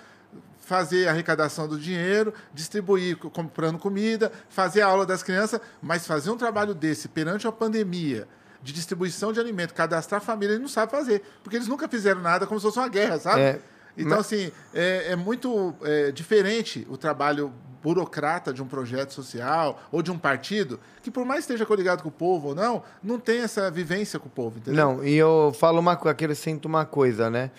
fazer 0.60 1.08
a 1.08 1.10
arrecadação 1.10 1.66
do 1.68 1.78
dinheiro, 1.78 2.32
distribuir 2.54 3.16
co- 3.16 3.28
comprando 3.30 3.78
comida, 3.78 4.30
fazer 4.48 4.82
a 4.82 4.86
aula 4.86 5.04
das 5.04 5.22
crianças, 5.22 5.60
mas 5.82 6.06
fazer 6.06 6.30
um 6.30 6.36
trabalho 6.36 6.74
desse 6.74 7.08
perante 7.08 7.46
uma 7.46 7.52
pandemia 7.52 8.26
de 8.62 8.72
distribuição 8.72 9.32
de 9.32 9.40
alimento, 9.40 9.74
cadastrar 9.74 10.20
a 10.20 10.24
família, 10.24 10.54
ele 10.54 10.62
não 10.62 10.68
sabe 10.68 10.90
fazer. 10.92 11.22
Porque 11.42 11.56
eles 11.56 11.68
nunca 11.68 11.88
fizeram 11.88 12.20
nada 12.20 12.46
como 12.46 12.58
se 12.60 12.66
fosse 12.66 12.78
uma 12.78 12.88
guerra, 12.88 13.18
sabe? 13.18 13.40
É, 13.40 13.60
Então, 13.96 14.18
assim, 14.18 14.52
é, 14.74 15.12
é 15.12 15.16
muito 15.16 15.74
é, 15.82 16.10
diferente 16.12 16.86
o 16.90 16.96
trabalho 16.96 17.52
burocrata 17.82 18.52
de 18.52 18.60
um 18.62 18.66
projeto 18.66 19.12
social 19.14 19.80
ou 19.92 20.02
de 20.02 20.10
um 20.10 20.18
partido, 20.18 20.80
que 21.02 21.10
por 21.10 21.24
mais 21.24 21.40
esteja 21.40 21.64
coligado 21.64 22.02
com 22.02 22.08
o 22.08 22.12
povo 22.12 22.48
ou 22.48 22.54
não, 22.54 22.82
não 23.02 23.18
tem 23.20 23.40
essa 23.40 23.70
vivência 23.70 24.18
com 24.18 24.26
o 24.26 24.30
povo, 24.30 24.58
entendeu? 24.58 24.84
Não, 24.96 25.04
e 25.04 25.14
eu 25.16 25.54
falo 25.58 25.78
uma 25.78 25.94
coisa, 25.96 26.12
acrescento 26.12 26.64
uma 26.66 26.84
coisa, 26.84 27.30
né? 27.30 27.50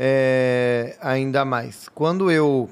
É, 0.00 0.96
ainda 1.00 1.44
mais. 1.44 1.88
Quando 1.88 2.30
eu 2.30 2.70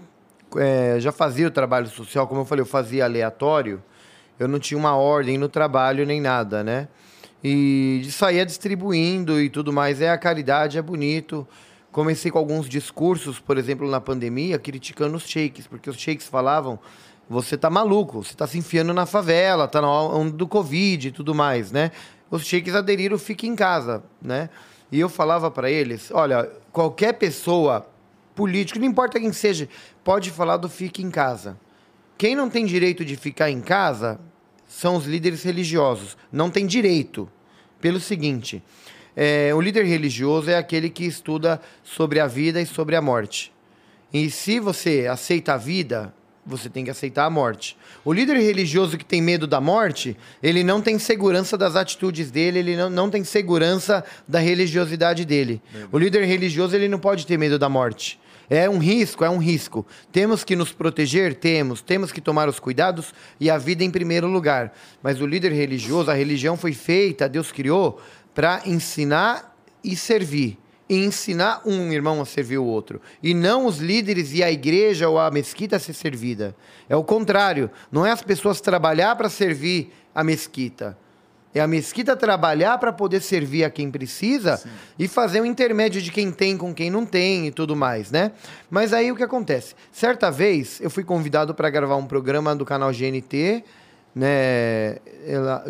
é, 0.57 0.97
já 1.01 1.11
fazia 1.11 1.49
o 1.49 1.51
trabalho 1.51 1.89
social, 1.89 2.29
como 2.29 2.43
eu 2.43 2.45
falei, 2.45 2.63
eu 2.63 2.67
fazia 2.67 3.05
aleatório, 3.05 3.83
eu 4.39 4.47
não 4.47 4.61
tinha 4.61 4.79
uma 4.79 4.95
ordem 4.95 5.37
no 5.37 5.49
trabalho 5.49 6.07
nem 6.07 6.21
nada, 6.21 6.63
né? 6.63 6.87
E 7.43 8.07
sair 8.13 8.47
distribuindo 8.47 9.41
e 9.41 9.51
tudo 9.51 9.73
mais. 9.73 10.01
É 10.01 10.11
a 10.11 10.17
caridade, 10.17 10.79
é 10.79 10.83
bonito. 10.83 11.47
Comecei 11.91 12.31
com 12.31 12.39
alguns 12.39 12.69
discursos, 12.69 13.41
por 13.41 13.59
exemplo, 13.59 13.91
na 13.91 14.01
pandemia, 14.01 14.59
criticando 14.59 15.17
os 15.17 15.27
shakes, 15.27 15.67
porque 15.67 15.91
os 15.91 15.97
shakes 15.97 16.29
falavam: 16.29 16.79
você 17.29 17.57
tá 17.57 17.69
maluco, 17.69 18.23
você 18.23 18.35
tá 18.35 18.47
se 18.47 18.59
enfiando 18.59 18.95
na 18.95 19.05
favela, 19.05 19.67
tá 19.67 19.81
na 19.81 19.91
onda 19.91 20.33
do 20.33 20.47
Covid 20.47 21.09
e 21.09 21.11
tudo 21.11 21.35
mais, 21.35 21.73
né? 21.73 21.91
Os 22.31 22.45
shakes 22.45 22.75
aderiram, 22.75 23.19
fique 23.19 23.47
em 23.47 23.57
casa, 23.57 24.03
né? 24.23 24.49
E 24.91 25.01
eu 25.01 25.09
falava 25.09 25.51
para 25.51 25.71
eles: 25.71 26.11
olha, 26.13 26.51
qualquer 26.73 27.15
pessoa, 27.15 27.87
político, 28.35 28.79
não 28.79 28.87
importa 28.87 29.21
quem 29.21 29.33
seja, 29.33 29.69
pode 30.05 30.31
falar 30.31 30.57
do 30.57 30.69
fique 30.69 31.03
em 31.03 31.11
casa. 31.11 31.59
Quem 32.19 32.35
não 32.35 32.49
tem 32.49 32.65
direito 32.65 33.05
de 33.05 33.17
ficar 33.17 33.51
em 33.51 33.61
casa 33.61 34.19
são 34.67 34.97
os 34.97 35.05
líderes 35.05 35.43
religiosos. 35.43 36.17
Não 36.33 36.51
tem 36.51 36.67
direito. 36.67 37.29
Pelo 37.81 38.01
seguinte: 38.01 38.63
é, 39.15 39.55
o 39.55 39.61
líder 39.61 39.85
religioso 39.85 40.51
é 40.51 40.57
aquele 40.57 40.91
que 40.91 41.05
estuda 41.05 41.61
sobre 41.83 42.21
a 42.21 42.27
vida 42.27 42.61
e 42.61 42.67
sobre 42.67 42.97
a 42.97 43.03
morte. 43.03 43.53
E 44.13 44.31
se 44.31 44.61
você 44.61 45.07
aceita 45.11 45.55
a 45.55 45.57
vida, 45.57 46.15
você 46.47 46.71
tem 46.71 46.85
que 46.85 46.91
aceitar 46.91 47.25
a 47.25 47.31
morte. 47.31 47.77
O 48.05 48.13
líder 48.13 48.37
religioso 48.37 48.97
que 48.97 49.05
tem 49.05 49.21
medo 49.21 49.47
da 49.47 49.61
morte, 49.61 50.17
ele 50.41 50.63
não 50.63 50.81
tem 50.81 50.99
segurança 50.99 51.59
das 51.59 51.75
atitudes 51.75 52.31
dele, 52.31 52.61
ele 52.61 52.77
não, 52.77 52.89
não 52.89 53.11
tem 53.11 53.25
segurança 53.25 54.05
da 54.29 54.39
religiosidade 54.39 55.25
dele. 55.25 55.61
O 55.91 55.99
líder 55.99 56.25
religioso, 56.25 56.77
ele 56.77 56.89
não 56.89 57.01
pode 57.01 57.27
ter 57.27 57.37
medo 57.37 57.59
da 57.59 57.69
morte. 57.69 58.21
É 58.49 58.71
um 58.71 58.79
risco, 58.79 59.25
é 59.25 59.31
um 59.31 59.39
risco. 59.39 59.85
Temos 60.13 60.45
que 60.45 60.55
nos 60.55 60.73
proteger? 60.73 61.35
Temos. 61.35 61.83
Temos 61.83 62.13
que 62.13 62.21
tomar 62.21 62.49
os 62.49 62.61
cuidados 62.61 63.13
e 63.41 63.51
a 63.51 63.59
vida 63.59 63.83
em 63.83 63.91
primeiro 63.91 64.29
lugar. 64.29 64.73
Mas 65.03 65.21
o 65.21 65.27
líder 65.27 65.51
religioso, 65.51 66.13
a 66.13 66.15
religião 66.15 66.57
foi 66.57 66.73
feita, 66.73 67.29
Deus 67.29 67.51
criou, 67.51 68.01
para 68.33 68.63
ensinar 68.65 69.57
e 69.83 69.97
servir 69.97 70.59
e 70.89 71.05
ensinar 71.05 71.63
um 71.65 71.93
irmão 71.93 72.21
a 72.21 72.25
servir 72.25 72.59
o 72.59 72.65
outro. 72.65 73.01
E 73.23 73.35
não 73.35 73.67
os 73.67 73.79
líderes 73.79 74.33
e 74.33 74.43
a 74.43 74.51
igreja 74.51 75.09
ou 75.09 75.19
a 75.19 75.31
mesquita 75.31 75.77
a 75.77 75.81
ser 75.81 75.95
servida. 75.95 76.55
É 76.89 76.95
o 76.97 77.03
contrário. 77.03 77.71
Não 77.91 78.07
é 78.07 78.13
as 78.13 78.23
pessoas 78.23 78.61
trabalhar 78.61 79.17
para 79.17 79.29
servir 79.29 79.93
a 80.15 80.23
mesquita. 80.23 80.97
É 81.55 81.61
a 81.61 81.67
mesquita 81.67 82.15
trabalhar 82.15 82.77
para 82.77 82.93
poder 82.93 83.23
servir 83.23 83.65
a 83.65 83.71
quem 83.71 83.91
precisa 83.91 84.59
Sim. 84.59 84.69
e 84.99 85.09
fazer 85.09 85.41
um 85.41 85.47
intermédio 85.47 86.03
de 86.03 86.11
quem 86.11 86.31
tem 86.31 86.55
com 86.55 86.75
quem 86.75 86.91
não 86.91 87.07
tem 87.07 87.47
e 87.47 87.51
tudo 87.51 87.75
mais, 87.75 88.11
né? 88.11 88.33
Mas 88.69 88.93
aí 88.93 89.11
o 89.11 89.17
que 89.17 89.23
acontece? 89.23 89.75
Certa 89.91 90.31
vez 90.31 90.79
eu 90.83 90.91
fui 90.91 91.03
convidado 91.03 91.55
para 91.55 91.71
gravar 91.71 91.97
um 91.97 92.07
programa 92.07 92.55
do 92.55 92.67
canal 92.67 92.91
GNT 92.93 93.65
né, 94.17 94.97
ela, 95.27 95.63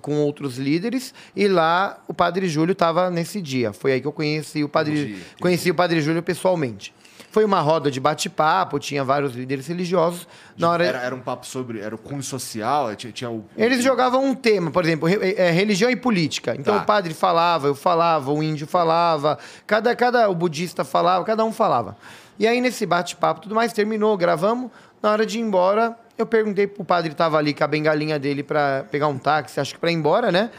com 0.00 0.16
outros 0.16 0.58
líderes, 0.58 1.14
e 1.36 1.46
lá 1.46 2.02
o 2.08 2.12
Padre 2.12 2.48
Júlio 2.48 2.72
estava 2.72 3.08
nesse 3.08 3.40
dia. 3.40 3.72
Foi 3.72 3.92
aí 3.92 4.00
que 4.00 4.08
eu 4.08 4.12
conheci 4.12 4.64
o 4.64 4.68
Padre, 4.68 5.00
entendi. 5.00 5.22
conheci 5.40 5.70
o 5.70 5.74
Padre 5.74 6.00
Júlio 6.00 6.20
pessoalmente. 6.20 6.92
Foi 7.30 7.44
uma 7.44 7.60
roda 7.60 7.90
de 7.90 8.00
bate-papo, 8.00 8.78
tinha 8.80 9.04
vários 9.04 9.34
líderes 9.34 9.68
religiosos. 9.68 10.26
Na 10.58 10.68
hora... 10.68 10.84
era, 10.84 10.98
era 10.98 11.14
um 11.14 11.20
papo 11.20 11.46
sobre. 11.46 11.80
Era 11.80 11.94
o 11.94 11.98
cunho 11.98 12.22
social? 12.22 12.94
Tinha, 12.96 13.12
tinha 13.12 13.30
o... 13.30 13.44
Eles 13.56 13.82
jogavam 13.82 14.22
um 14.22 14.34
tema, 14.34 14.70
por 14.70 14.84
exemplo, 14.84 15.08
é, 15.08 15.50
religião 15.50 15.90
e 15.90 15.96
política. 15.96 16.54
Então 16.58 16.74
tá. 16.74 16.82
o 16.82 16.84
padre 16.84 17.14
falava, 17.14 17.68
eu 17.68 17.74
falava, 17.74 18.30
o 18.32 18.42
índio 18.42 18.66
falava, 18.66 19.38
cada, 19.66 19.94
cada 19.96 20.28
o 20.28 20.34
budista 20.34 20.84
falava, 20.84 21.24
cada 21.24 21.42
um 21.44 21.52
falava. 21.52 21.96
E 22.38 22.46
aí, 22.46 22.60
nesse 22.60 22.84
bate-papo, 22.84 23.40
tudo 23.40 23.54
mais, 23.54 23.72
terminou, 23.72 24.14
gravamos. 24.16 24.70
Na 25.00 25.12
hora 25.12 25.24
de 25.24 25.38
ir 25.38 25.42
embora, 25.42 25.96
eu 26.16 26.26
perguntei 26.26 26.66
pro 26.66 26.84
padre 26.84 27.10
que 27.10 27.16
tava 27.16 27.38
ali 27.38 27.54
com 27.54 27.64
a 27.64 27.66
bengalinha 27.66 28.18
dele 28.18 28.42
para 28.42 28.84
pegar 28.90 29.08
um 29.08 29.18
táxi, 29.18 29.58
acho 29.60 29.74
que 29.74 29.80
para 29.80 29.90
ir 29.90 29.94
embora, 29.94 30.30
né? 30.30 30.50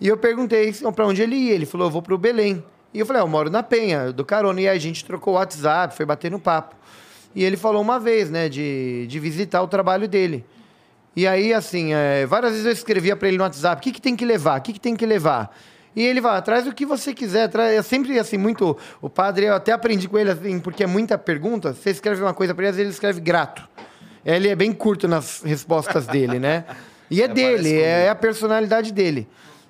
E 0.00 0.06
eu 0.06 0.16
perguntei 0.16 0.72
para 0.94 1.06
onde 1.06 1.22
ele 1.22 1.34
ia. 1.34 1.54
Ele 1.54 1.66
falou, 1.66 1.86
eu 1.86 1.90
vou 1.90 2.02
pro 2.02 2.16
Belém. 2.16 2.62
E 2.94 3.00
eu 3.00 3.06
falei, 3.06 3.20
ah, 3.20 3.24
eu 3.24 3.28
moro 3.28 3.50
na 3.50 3.62
Penha, 3.62 4.12
do 4.12 4.24
carona. 4.24 4.60
E 4.60 4.68
a 4.68 4.78
gente 4.78 5.04
trocou 5.04 5.34
o 5.34 5.36
WhatsApp, 5.36 5.94
foi 5.94 6.06
bater 6.06 6.30
no 6.30 6.38
papo. 6.38 6.76
E 7.34 7.44
ele 7.44 7.56
falou 7.56 7.82
uma 7.82 7.98
vez, 7.98 8.30
né, 8.30 8.48
de, 8.48 9.06
de 9.06 9.18
visitar 9.18 9.62
o 9.62 9.68
trabalho 9.68 10.08
dele. 10.08 10.44
E 11.16 11.26
aí, 11.26 11.52
assim, 11.52 11.92
é, 11.92 12.24
várias 12.26 12.52
vezes 12.52 12.66
eu 12.66 12.72
escrevia 12.72 13.16
para 13.16 13.28
ele 13.28 13.36
no 13.36 13.42
WhatsApp, 13.42 13.80
o 13.80 13.82
que, 13.82 13.92
que 13.92 14.00
tem 14.00 14.14
que 14.14 14.24
levar? 14.24 14.58
O 14.58 14.62
que, 14.62 14.72
que 14.72 14.80
tem 14.80 14.94
que 14.94 15.04
levar? 15.04 15.54
E 15.96 16.02
ele 16.06 16.20
vai, 16.20 16.40
traz 16.42 16.66
o 16.66 16.72
que 16.72 16.86
você 16.86 17.12
quiser. 17.12 17.50
É 17.58 17.82
sempre 17.82 18.18
assim, 18.18 18.38
muito. 18.38 18.76
O 19.02 19.10
padre, 19.10 19.46
eu 19.46 19.54
até 19.54 19.72
aprendi 19.72 20.08
com 20.08 20.16
ele, 20.16 20.30
assim, 20.30 20.60
porque 20.60 20.84
é 20.84 20.86
muita 20.86 21.18
pergunta. 21.18 21.72
Você 21.72 21.90
escreve 21.90 22.22
uma 22.22 22.32
coisa 22.32 22.54
para 22.54 22.64
ele, 22.64 22.70
às 22.70 22.76
vezes 22.76 22.86
ele 22.86 22.94
escreve 22.94 23.20
grato. 23.20 23.68
Ele 24.34 24.48
é 24.48 24.54
bem 24.54 24.72
curto 24.72 25.08
nas 25.08 25.42
respostas 25.42 26.06
dele, 26.06 26.38
né? 26.38 26.66
E 27.10 27.22
é, 27.22 27.24
é 27.24 27.28
dele, 27.28 27.80
é 27.80 28.10
a 28.10 28.14
personalidade 28.14 28.92
dele. 28.92 29.26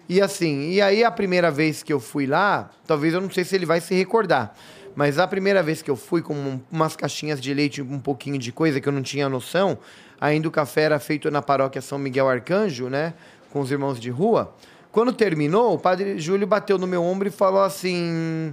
E 0.09 0.21
assim, 0.21 0.71
e 0.71 0.83
aí 0.83 1.05
a 1.05 1.13
primeira 1.13 1.49
vez 1.49 1.85
que 1.85 1.93
eu 1.93 2.01
fui 2.01 2.27
lá, 2.27 2.69
talvez 2.85 3.15
eu 3.15 3.21
não 3.21 3.31
sei 3.31 3.45
se 3.45 3.55
ele 3.55 3.65
vai 3.65 3.81
se 3.81 3.95
recordar, 3.95 4.53
mas 4.97 5.17
a 5.17 5.29
primeira 5.29 5.63
vez 5.63 5.81
que 5.81 5.89
eu 5.89 5.95
fui 5.95 6.23
com 6.23 6.59
umas 6.73 6.97
caixinhas 6.97 7.41
de 7.41 7.55
leite, 7.55 7.81
um 7.81 8.01
pouquinho 8.01 8.37
de 8.37 8.51
coisa 8.51 8.81
que 8.81 8.89
eu 8.89 8.93
não 8.93 9.01
tinha 9.01 9.29
noção, 9.29 9.79
ainda 10.21 10.49
o 10.49 10.51
café 10.51 10.83
era 10.83 10.99
feito 10.99 11.31
na 11.31 11.41
paróquia 11.41 11.81
São 11.81 11.97
Miguel 11.97 12.29
Arcanjo, 12.29 12.89
né, 12.89 13.15
com 13.53 13.61
os 13.61 13.71
irmãos 13.71 14.01
de 14.01 14.11
rua. 14.11 14.53
Quando 14.91 15.13
terminou, 15.13 15.75
o 15.75 15.79
padre 15.79 16.19
Júlio 16.19 16.49
bateu 16.49 16.79
no 16.79 16.87
meu 16.87 17.05
ombro 17.05 17.29
e 17.29 17.31
falou 17.31 17.63
assim: 17.63 18.53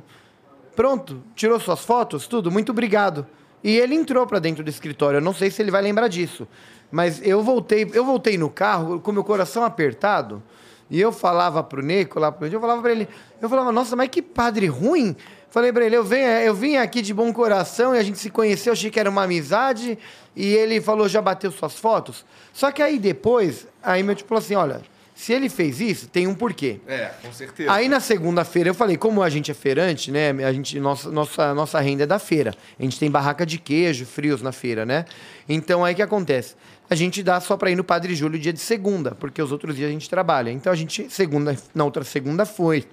"Pronto, 0.76 1.24
tirou 1.36 1.60
suas 1.60 1.84
fotos, 1.84 2.28
tudo, 2.28 2.52
muito 2.52 2.72
obrigado". 2.72 3.26
E 3.66 3.80
ele 3.80 3.96
entrou 3.96 4.28
para 4.28 4.38
dentro 4.38 4.64
do 4.64 4.70
escritório. 4.70 5.18
Eu 5.18 5.22
não 5.22 5.34
sei 5.34 5.50
se 5.50 5.60
ele 5.60 5.72
vai 5.72 5.82
lembrar 5.82 6.08
disso. 6.08 6.48
Mas 6.92 7.20
eu 7.26 7.42
voltei, 7.42 7.90
eu 7.94 8.06
voltei 8.06 8.38
no 8.38 8.48
carro 8.48 9.00
com 9.00 9.12
meu 9.12 9.24
coração 9.24 9.64
apertado. 9.64 10.44
E 10.88 11.02
eu 11.02 11.12
falava 11.12 11.64
pro 11.64 11.82
Nico 11.82 12.20
lá, 12.20 12.32
eu 12.40 12.62
falava 12.62 12.80
para 12.80 12.92
ele, 12.92 13.08
eu 13.42 13.50
falava, 13.50 13.72
nossa, 13.72 13.96
mas 13.96 14.10
que 14.10 14.22
padre 14.22 14.68
ruim. 14.68 15.16
Falei 15.50 15.74
para 15.74 15.84
ele, 15.84 15.98
eu, 15.98 16.04
venho, 16.04 16.28
eu 16.28 16.54
vim 16.54 16.76
aqui 16.76 17.02
de 17.02 17.12
bom 17.12 17.34
coração 17.34 17.96
e 17.96 17.98
a 17.98 18.04
gente 18.04 18.20
se 18.20 18.30
conheceu, 18.30 18.74
achei 18.74 18.92
que 18.92 19.00
era 19.00 19.10
uma 19.10 19.24
amizade. 19.24 19.98
E 20.36 20.46
ele 20.54 20.80
falou, 20.80 21.10
já 21.10 21.20
bateu 21.20 21.52
suas 21.52 21.80
fotos? 21.80 22.24
Só 22.54 22.72
que 22.72 22.84
aí 22.84 23.00
depois, 23.00 23.66
aí 23.82 24.04
meu 24.04 24.14
tipo 24.14 24.30
falou 24.30 24.44
assim, 24.44 24.54
olha, 24.54 24.84
se 25.16 25.32
ele 25.32 25.48
fez 25.48 25.80
isso, 25.80 26.10
tem 26.10 26.28
um 26.28 26.36
porquê. 26.36 26.82
É, 26.86 27.12
com 27.22 27.32
certeza. 27.32 27.72
Aí 27.72 27.88
na 27.88 28.02
segunda-feira 28.02 28.70
eu 28.70 28.74
falei, 28.74 28.98
como 28.98 29.24
a 29.24 29.30
gente 29.30 29.50
é 29.50 29.54
feirante, 29.54 30.12
né? 30.12 30.32
A 30.46 30.52
gente, 30.52 30.78
nossa, 30.78 31.10
nossa, 31.10 31.54
nossa 31.56 31.80
renda 31.80 32.04
é 32.04 32.06
da 32.06 32.20
feira. 32.20 32.54
A 32.78 32.84
gente 32.84 33.00
tem 33.00 33.10
barraca 33.10 33.46
de 33.46 33.58
queijo, 33.58 34.06
frios 34.06 34.42
na 34.42 34.52
feira, 34.52 34.86
né? 34.86 35.06
Então 35.48 35.86
aí 35.86 35.94
o 35.94 35.96
que 35.96 36.02
acontece? 36.02 36.56
A 36.90 36.96
gente 36.96 37.24
dá 37.24 37.40
só 37.40 37.56
para 37.56 37.72
ir 37.72 37.76
no 37.78 37.84
Padre 37.84 38.14
Júlio 38.14 38.38
dia 38.38 38.52
de 38.52 38.60
segunda, 38.60 39.16
porque 39.16 39.42
os 39.42 39.54
outros 39.54 39.78
dias 39.78 39.88
a 39.88 39.94
gente 39.94 40.10
trabalha. 40.10 40.52
Então 40.52 40.72
a 40.72 40.76
gente, 40.76 41.10
segunda, 41.10 41.56
na 41.74 41.86
outra 41.86 42.04
segunda 42.04 42.46
foi. 42.46 42.86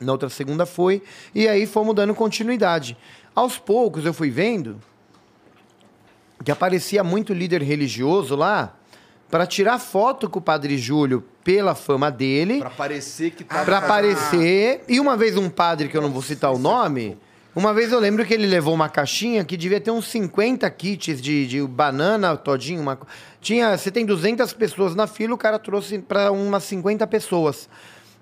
Na 0.00 0.10
outra 0.10 0.28
segunda 0.28 0.66
foi. 0.66 1.00
E 1.32 1.46
aí 1.46 1.64
fomos 1.64 1.94
dando 1.94 2.12
continuidade. 2.12 2.96
Aos 3.36 3.56
poucos 3.56 4.04
eu 4.04 4.12
fui 4.12 4.30
vendo 4.30 4.80
que 6.44 6.50
aparecia 6.50 7.04
muito 7.04 7.32
líder 7.32 7.62
religioso 7.62 8.34
lá 8.34 8.74
para 9.30 9.46
tirar 9.46 9.78
foto 9.78 10.28
com 10.28 10.38
o 10.38 10.42
Padre 10.42 10.78
Júlio 10.78 11.22
pela 11.44 11.74
fama 11.74 12.10
dele. 12.10 12.58
Para 12.58 12.70
parecer 12.70 13.30
que 13.30 13.44
tá. 13.44 13.64
Para 13.64 13.82
parecer. 13.82 14.82
E 14.88 14.98
uma 14.98 15.16
vez 15.16 15.36
um 15.36 15.48
padre, 15.48 15.88
que 15.88 15.96
eu 15.96 16.02
não 16.02 16.10
vou 16.10 16.22
citar 16.22 16.52
o 16.52 16.58
nome, 16.58 17.16
uma 17.54 17.74
vez 17.74 17.92
eu 17.92 17.98
lembro 17.98 18.24
que 18.24 18.32
ele 18.32 18.46
levou 18.46 18.74
uma 18.74 18.88
caixinha 18.88 19.44
que 19.44 19.56
devia 19.56 19.80
ter 19.80 19.90
uns 19.90 20.06
50 20.08 20.70
kits 20.70 21.20
de, 21.20 21.46
de 21.46 21.62
banana 21.62 22.36
todinho. 22.36 22.80
Uma... 22.80 22.98
Tinha, 23.40 23.76
você 23.76 23.90
tem 23.90 24.06
200 24.06 24.52
pessoas 24.52 24.94
na 24.94 25.06
fila, 25.06 25.34
o 25.34 25.38
cara 25.38 25.58
trouxe 25.58 25.98
para 25.98 26.30
umas 26.30 26.64
50 26.64 27.06
pessoas. 27.06 27.68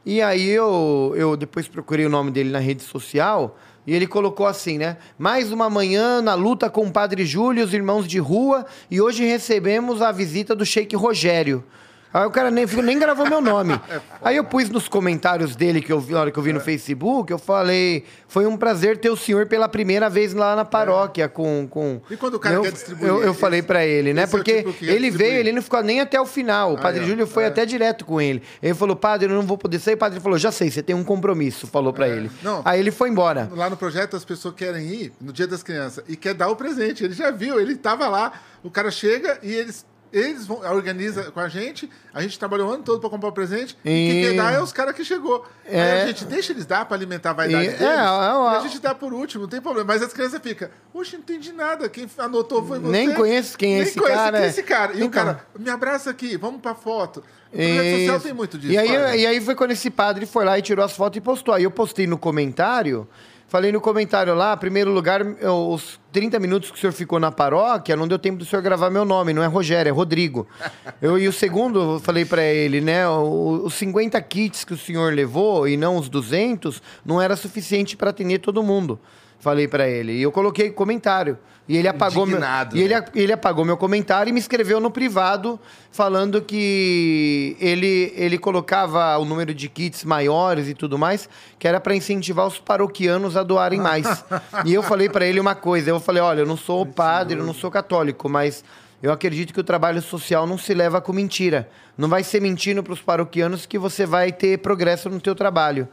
E 0.05 0.23
aí 0.23 0.49
eu, 0.49 1.13
eu 1.17 1.37
depois 1.37 1.69
procurei 1.69 2.07
o 2.07 2.09
nome 2.09 2.31
dele 2.31 2.51
na 2.51 2.61
rede 2.61 2.83
social. 2.83 3.59
E 3.87 3.95
ele 3.95 4.07
colocou 4.07 4.47
assim, 4.47 4.79
né? 4.79 4.97
Mais 5.19 5.53
uma 5.53 5.71
manhã 5.71 6.21
na 6.21 6.35
luta 6.35 6.69
com 6.69 6.87
o 6.87 6.93
Padre 6.93 7.25
Júlio 7.25 7.61
e 7.61 7.65
os 7.65 7.73
irmãos 7.73 8.07
de 8.07 8.19
rua, 8.19 8.67
e 8.91 9.01
hoje 9.01 9.25
recebemos 9.25 10.03
a 10.03 10.11
visita 10.11 10.57
do 10.57 10.67
Sheik 10.67 10.97
Rogério. 10.97 11.65
Aí 12.13 12.27
o 12.27 12.31
cara 12.31 12.51
nem, 12.51 12.67
nem 12.67 12.99
gravou 12.99 13.29
meu 13.29 13.41
nome. 13.41 13.81
É 13.89 14.01
Aí 14.23 14.37
eu 14.37 14.45
pus 14.45 14.69
nos 14.69 14.89
comentários 14.89 15.55
dele, 15.55 15.81
que 15.81 15.93
eu 15.93 16.01
vi, 16.01 16.13
na 16.13 16.21
hora 16.21 16.31
que 16.31 16.39
eu 16.39 16.43
vi 16.43 16.53
no 16.53 16.59
é. 16.59 16.63
Facebook, 16.63 17.31
eu 17.31 17.39
falei: 17.39 18.05
foi 18.27 18.47
um 18.47 18.57
prazer 18.57 18.99
ter 18.99 19.11
o 19.11 19.17
senhor 19.17 19.47
pela 19.47 19.69
primeira 19.69 20.11
vez 20.11 20.35
lá 20.35 20.57
na 20.57 20.65
paróquia 20.65 21.25
é. 21.25 21.29
com, 21.29 21.67
com. 21.69 22.01
E 22.11 22.17
quando 22.17 22.35
o 22.35 22.41
cara 22.41 22.57
eu, 22.57 22.63
quer 22.63 22.73
distribuir? 22.73 23.09
Eu, 23.09 23.23
eu 23.23 23.35
falei 23.35 23.63
para 23.63 23.87
ele, 23.87 24.13
né? 24.13 24.27
Porque 24.27 24.63
tipo 24.63 24.85
ele 24.85 25.11
veio, 25.11 25.39
ele 25.39 25.53
não 25.53 25.63
ficou 25.63 25.83
nem 25.83 26.01
até 26.01 26.21
o 26.21 26.27
final. 26.27 26.73
O 26.73 26.77
ah, 26.77 26.81
padre 26.81 27.03
é. 27.03 27.07
Júlio 27.07 27.27
foi 27.27 27.45
é. 27.45 27.47
até 27.47 27.65
direto 27.65 28.05
com 28.05 28.21
ele. 28.21 28.43
Ele 28.63 28.75
falou: 28.75 28.97
padre, 28.97 29.31
eu 29.31 29.35
não 29.35 29.43
vou 29.43 29.57
poder 29.57 29.79
sair. 29.79 29.95
O 29.95 29.99
padre 29.99 30.19
falou: 30.19 30.39
já 30.39 30.51
sei, 30.51 30.71
você 30.71 30.83
tem 30.83 30.97
um 30.97 31.05
compromisso, 31.05 31.67
falou 31.67 31.93
para 31.93 32.09
ele. 32.09 32.31
Não, 32.43 32.63
Aí 32.65 32.81
ele 32.81 32.91
foi 32.91 33.09
embora. 33.09 33.49
Lá 33.55 33.71
no 33.71 33.77
projeto, 33.77 34.17
as 34.17 34.25
pessoas 34.25 34.55
querem 34.55 34.87
ir 34.87 35.13
no 35.21 35.33
dia 35.33 35.47
das 35.47 35.63
crianças 35.63 36.03
e 36.09 36.17
quer 36.17 36.35
dar 36.35 36.49
o 36.49 36.57
presente. 36.57 37.05
Ele 37.05 37.15
já 37.15 37.31
viu, 37.31 37.61
ele 37.61 37.77
tava 37.77 38.09
lá, 38.09 38.33
o 38.63 38.71
cara 38.71 38.91
chega 38.91 39.39
e 39.43 39.53
eles 39.53 39.85
Eles 40.13 40.47
vão, 40.47 40.59
organiza 40.61 41.31
com 41.31 41.41
a 41.41 41.49
gente, 41.49 41.91
a 42.15 42.23
gente 42.23 42.39
trabalhou 42.39 42.69
o 42.71 42.73
ano 42.73 42.83
todo 42.83 43.01
para 43.01 43.11
comprar 43.11 43.29
o 43.29 43.33
presente, 43.33 43.77
e 43.85 43.89
quem 43.89 44.23
quer 44.23 44.35
E- 44.35 44.37
dar 44.37 44.53
é 44.53 44.61
os 44.61 44.73
caras 44.73 44.95
que 44.95 45.05
chegou. 45.05 45.45
Aí 45.67 45.75
É. 45.77 46.03
a 46.03 46.07
gente 46.07 46.25
deixa 46.25 46.53
eles 46.53 46.65
dar 46.65 46.85
para 46.87 46.97
alimentar 46.97 47.31
a 47.31 47.33
vaidade 47.35 47.65
E- 47.65 47.69
deles, 47.71 47.81
é, 47.83 47.85
é, 47.85 47.89
é, 47.89 47.93
e 47.93 48.57
a 48.57 48.61
gente 48.61 48.79
dá 48.81 48.95
por 48.95 49.13
último, 49.13 49.43
não 49.43 49.49
tem 49.49 49.61
problema. 49.61 49.87
Mas 49.93 50.03
as 50.03 50.13
crianças 50.13 50.41
ficam, 50.43 50.69
oxe, 50.95 51.15
não 51.15 51.21
entendi 51.21 51.53
nada, 51.53 51.89
quem 51.89 52.09
anotou 52.19 52.65
foi 52.65 52.79
você. 52.79 52.91
Nem 52.93 53.13
conheço 53.15 53.59
quem 53.59 53.73
é 53.75 53.79
Nem 53.79 53.83
esse 53.83 53.99
conheço 53.99 54.17
cara, 54.17 54.33
quem 54.37 54.43
é 54.43 54.47
é. 54.47 54.51
esse 54.51 54.63
cara. 54.63 54.93
E 54.93 54.97
o 54.97 55.05
Então. 55.07 55.11
cara, 55.25 55.47
me 55.59 55.69
abraça 55.71 56.11
aqui, 56.11 56.37
vamos 56.37 56.61
pra 56.61 56.75
foto. 56.75 57.23
O 57.53 57.57
projeto 57.57 57.99
social 58.01 58.21
tem 58.21 58.33
muito 58.33 58.59
disso. 58.59 58.73
E 58.73 58.79
aí, 58.79 59.21
e 59.21 59.27
aí 59.27 59.41
foi 59.41 59.55
quando 59.55 59.71
esse 59.71 59.91
padre 59.91 60.27
foi 60.27 60.45
lá 60.45 60.59
e 60.59 60.63
tirou 60.63 60.85
as 60.85 60.93
fotos 60.93 61.17
e 61.17 61.21
postou. 61.21 61.55
Aí 61.55 61.63
eu 61.65 61.71
postei 61.71 62.07
no 62.07 62.19
comentário, 62.19 63.09
falei 63.49 63.71
no 63.73 63.81
comentário 63.81 64.35
lá, 64.35 64.57
primeiro 64.57 64.91
lugar, 64.91 65.23
os 65.23 66.01
30 66.13 66.39
minutos 66.39 66.71
que 66.71 66.77
o 66.77 66.81
senhor 66.81 66.93
ficou 66.93 67.21
na 67.21 67.31
paróquia, 67.31 67.97
não 67.97 68.09
deu 68.09 68.19
tempo 68.19 68.39
do 68.39 68.45
senhor 68.45 68.63
gravar 68.63 68.91
meu 68.91 69.05
nome, 69.05 69.33
não 69.33 69.43
é 69.43 69.47
Rogério, 69.47 69.91
é 69.91 69.93
Rodrigo. 69.93 70.47
Eu, 71.01 71.19
e 71.19 71.29
o 71.29 71.33
segundo, 71.33 71.95
eu 71.95 72.01
falei 72.01 72.25
pra 72.25 72.43
ele, 72.43 72.81
né, 72.81 73.07
os 73.07 73.75
50 73.75 74.21
kits 74.23 74.65
que 74.65 74.73
o 74.73 74.79
senhor 74.79 75.13
levou 75.13 75.69
e 75.69 75.77
não 75.77 75.97
os 75.97 76.09
200, 76.09 76.83
não 77.05 77.21
era 77.21 77.37
suficiente 77.37 77.97
pra 77.97 78.11
atender 78.11 78.39
todo 78.39 78.63
mundo. 78.63 78.99
Falei 79.39 79.69
pra 79.69 79.89
ele. 79.89 80.13
E 80.13 80.23
eu 80.23 80.33
coloquei 80.33 80.71
comentário. 80.71 81.39
E 81.69 81.77
ele 81.77 81.89
apagou 81.89 82.25
meu, 82.25 82.37
Indignado, 82.37 82.77
e 82.77 82.81
ele, 82.81 82.95
né? 82.95 83.05
ele 83.13 83.33
apagou 83.33 83.65
meu 83.65 83.77
comentário 83.77 84.31
e 84.31 84.33
me 84.33 84.39
escreveu 84.39 84.79
no 84.79 84.89
privado 84.89 85.59
falando 85.91 86.41
que 86.41 87.57
ele, 87.59 88.13
ele 88.15 88.39
colocava 88.39 89.19
o 89.19 89.25
número 89.25 89.53
de 89.53 89.69
kits 89.69 90.05
maiores 90.05 90.69
e 90.69 90.75
tudo 90.75 90.97
mais, 90.97 91.29
que 91.59 91.67
era 91.67 91.81
para 91.81 91.97
incentivar 91.97 92.47
os 92.47 92.61
paroquianos 92.61 93.37
a 93.37 93.43
doarem 93.43 93.81
mais. 93.81 94.07
e 94.65 94.73
eu 94.73 94.83
falei 94.83 95.09
para 95.09 95.27
ele 95.27 95.41
uma 95.41 95.57
coisa, 95.57 95.91
eu 95.91 95.99
falei, 95.99 96.23
olha, 96.23 96.41
eu 96.41 96.47
não 96.47 96.57
sou 96.57 96.87
padre, 96.87 97.41
eu 97.41 97.45
não 97.45 97.55
sou 97.55 97.69
católico, 97.69 98.29
mas 98.29 98.63
eu 99.03 99.11
acredito 99.11 99.53
que 99.53 99.61
o 99.61 99.65
trabalho 99.65 100.01
social 100.01 100.47
não 100.47 100.57
se 100.57 100.73
leva 100.73 101.01
com 101.01 101.13
mentira. 101.13 101.69
Não 101.99 102.09
vai 102.09 102.23
ser 102.23 102.41
mentindo 102.41 102.83
para 102.83 102.93
os 102.93 103.03
paroquianos 103.03 103.67
que 103.67 103.79
você 103.79 104.07
vai 104.07 104.31
ter 104.31 104.59
progresso 104.59 105.11
no 105.11 105.21
teu 105.21 105.35
trabalho. 105.35 105.89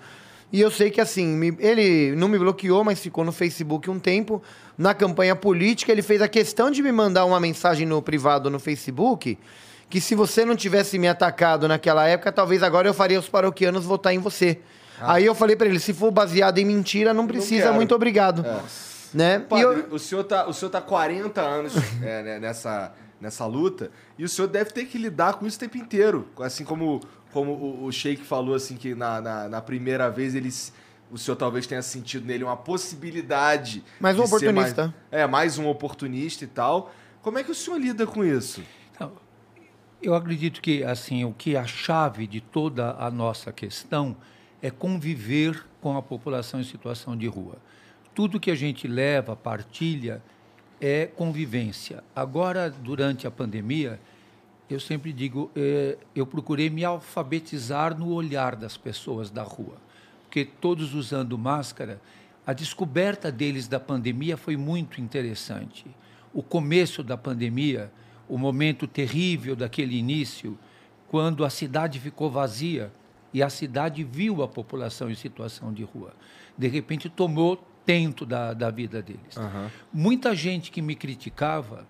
E 0.52 0.62
eu 0.62 0.70
sei 0.70 0.92
que 0.92 1.02
assim, 1.02 1.26
me- 1.26 1.58
ele 1.60 2.16
não 2.16 2.28
me 2.28 2.38
bloqueou, 2.38 2.84
mas 2.84 3.00
ficou 3.00 3.24
no 3.26 3.32
Facebook 3.32 3.90
um 3.90 3.98
tempo. 4.00 4.42
Na 4.78 4.94
campanha 4.94 5.36
política, 5.36 5.92
ele 5.92 6.02
fez 6.02 6.22
a 6.22 6.28
questão 6.28 6.70
de 6.70 6.82
me 6.82 6.92
mandar 6.92 7.26
uma 7.26 7.40
mensagem 7.40 7.88
no 7.88 8.02
privado 8.02 8.50
no 8.50 8.60
Facebook, 8.60 9.38
que 9.90 10.00
se 10.02 10.14
você 10.16 10.46
não 10.46 10.56
tivesse 10.56 10.98
me 11.00 11.08
atacado 11.08 11.68
naquela 11.68 12.08
época, 12.08 12.32
talvez 12.32 12.62
agora 12.64 12.88
eu 12.88 12.94
faria 12.94 13.20
os 13.20 13.28
paroquianos 13.30 13.86
votar 13.86 14.14
em 14.14 14.20
você. 14.20 14.60
Aí 15.02 15.26
eu 15.26 15.36
falei 15.36 15.56
pra 15.56 15.68
ele, 15.68 15.80
se 15.80 15.92
for 15.94 16.12
baseado 16.12 16.60
em 16.60 16.66
mentira, 16.66 17.14
não 17.14 17.26
precisa, 17.28 17.64
quero. 17.64 17.76
muito 17.76 17.94
obrigado. 17.94 18.46
Né? 19.14 19.36
E 19.38 19.40
Padre, 19.42 19.64
eu- 19.66 19.88
o, 19.92 20.00
senhor 20.00 20.24
tá, 20.24 20.48
o 20.48 20.54
senhor 20.54 20.72
tá 20.72 20.82
40 20.82 21.42
anos 21.42 21.74
é, 22.02 22.24
né, 22.24 22.40
nessa, 22.40 22.94
nessa 23.22 23.46
luta 23.46 23.92
e 24.18 24.24
o 24.24 24.30
senhor 24.30 24.48
deve 24.48 24.72
ter 24.72 24.86
que 24.86 24.98
lidar 24.98 25.34
com 25.34 25.46
isso 25.46 25.58
o 25.58 25.60
tempo 25.60 25.78
inteiro. 25.78 26.28
Assim 26.40 26.64
como, 26.64 27.00
como 27.34 27.52
o, 27.54 27.86
o 27.86 27.92
Sheik 27.92 28.24
falou, 28.24 28.56
assim, 28.56 28.78
que 28.78 28.94
na, 28.96 29.20
na, 29.20 29.50
na 29.50 29.62
primeira 29.62 30.10
vez 30.10 30.36
eles. 30.36 30.72
O 31.12 31.18
senhor 31.18 31.36
talvez 31.36 31.68
tenha 31.68 31.82
sentido 31.82 32.26
nele 32.26 32.44
uma 32.44 32.56
possibilidade. 32.58 33.84
Mais 34.00 34.18
um 34.18 34.24
de 34.24 34.30
ser 34.30 34.36
oportunista. 34.36 34.82
mais- 34.84 34.94
é, 35.12 35.28
mais 35.28 35.58
um 35.60 35.68
oportunista 35.68 36.44
e 36.44 36.48
tal. 36.48 36.92
Como 37.22 37.38
é 37.38 37.44
que 37.44 37.52
o 37.52 37.56
senhor 37.56 37.78
lida 37.80 38.08
com 38.08 38.24
isso? 38.24 38.64
Então, 38.92 39.12
eu 40.02 40.16
acredito 40.16 40.60
que 40.62 40.84
assim 40.84 41.24
o 41.24 41.32
que 41.34 41.56
é 41.56 41.60
a 41.60 41.66
chave 41.68 42.26
de 42.26 42.42
toda 42.42 42.96
a 42.98 43.12
nossa 43.12 43.52
questão 43.52 44.16
é 44.62 44.72
conviver 44.72 45.64
com 45.82 45.96
a 45.98 46.02
população 46.02 46.60
em 46.60 46.64
situação 46.64 47.16
de 47.16 47.28
rua. 47.28 47.58
Tudo 48.16 48.40
que 48.40 48.50
a 48.50 48.56
gente 48.56 48.88
leva, 48.88 49.36
partilha, 49.36 50.22
é 50.82 51.06
convivência. 51.06 52.04
Agora, 52.16 52.70
durante 52.70 53.28
a 53.28 53.32
pandemia, 53.32 54.00
eu 54.74 54.80
sempre 54.80 55.14
digo, 55.14 55.52
eh, 55.56 55.98
eu 56.16 56.26
procurei 56.26 56.70
me 56.70 56.84
alfabetizar 56.84 57.98
no 57.98 58.12
olhar 58.12 58.56
das 58.56 58.76
pessoas 58.76 59.30
da 59.30 59.44
rua, 59.44 59.78
porque 60.24 60.44
todos 60.44 60.94
usando 60.94 61.38
máscara, 61.38 62.02
a 62.46 62.54
descoberta 62.54 63.32
deles 63.32 63.68
da 63.68 63.80
pandemia 63.80 64.36
foi 64.36 64.58
muito 64.58 65.00
interessante. 65.00 65.86
O 66.34 66.42
começo 66.44 67.04
da 67.04 67.16
pandemia, 67.16 67.92
o 68.28 68.38
momento 68.38 68.88
terrível 68.88 69.56
daquele 69.56 69.98
início, 69.98 70.58
quando 71.08 71.46
a 71.46 71.50
cidade 71.50 72.00
ficou 72.00 72.30
vazia 72.30 72.92
e 73.34 73.42
a 73.42 73.50
cidade 73.50 74.04
viu 74.04 74.42
a 74.42 74.48
população 74.48 75.10
em 75.10 75.16
situação 75.16 75.72
de 75.72 75.84
rua. 75.84 76.14
De 76.58 76.68
repente, 76.68 77.10
tomou 77.10 77.64
tento 77.86 78.26
da, 78.26 78.54
da 78.54 78.70
vida 78.70 79.02
deles. 79.02 79.36
Muita 79.92 80.36
gente 80.36 80.72
que 80.72 80.82
me 80.82 80.96
criticava 80.96 81.88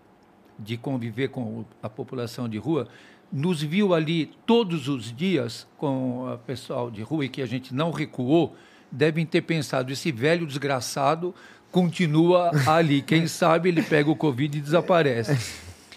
de 0.58 0.78
conviver 0.78 1.30
com 1.30 1.66
a 1.82 1.89
população 1.89 2.47
de 2.47 2.58
rua 2.58 2.88
nos 3.34 3.64
viu 3.64 3.95
ali 3.95 4.32
todos 4.45 4.88
os 4.88 5.12
dias 5.12 5.66
com 5.78 6.32
o 6.32 6.38
pessoal 6.38 6.91
de 6.91 7.01
rua 7.01 7.26
e 7.26 7.30
que 7.30 7.41
a 7.41 7.47
gente 7.47 7.74
não 7.74 7.89
recuou, 7.89 8.56
devem 8.91 9.26
ter 9.26 9.41
pensado: 9.41 9.91
esse 9.91 10.12
velho 10.12 10.45
desgraçado 10.45 11.34
continua 11.72 12.51
ali. 12.68 13.01
Quem 13.01 13.26
sabe 13.28 13.70
ele 13.70 13.82
pega 13.82 14.10
o 14.10 14.16
Covid 14.16 14.56
e 14.56 14.62
desaparece. 14.62 15.38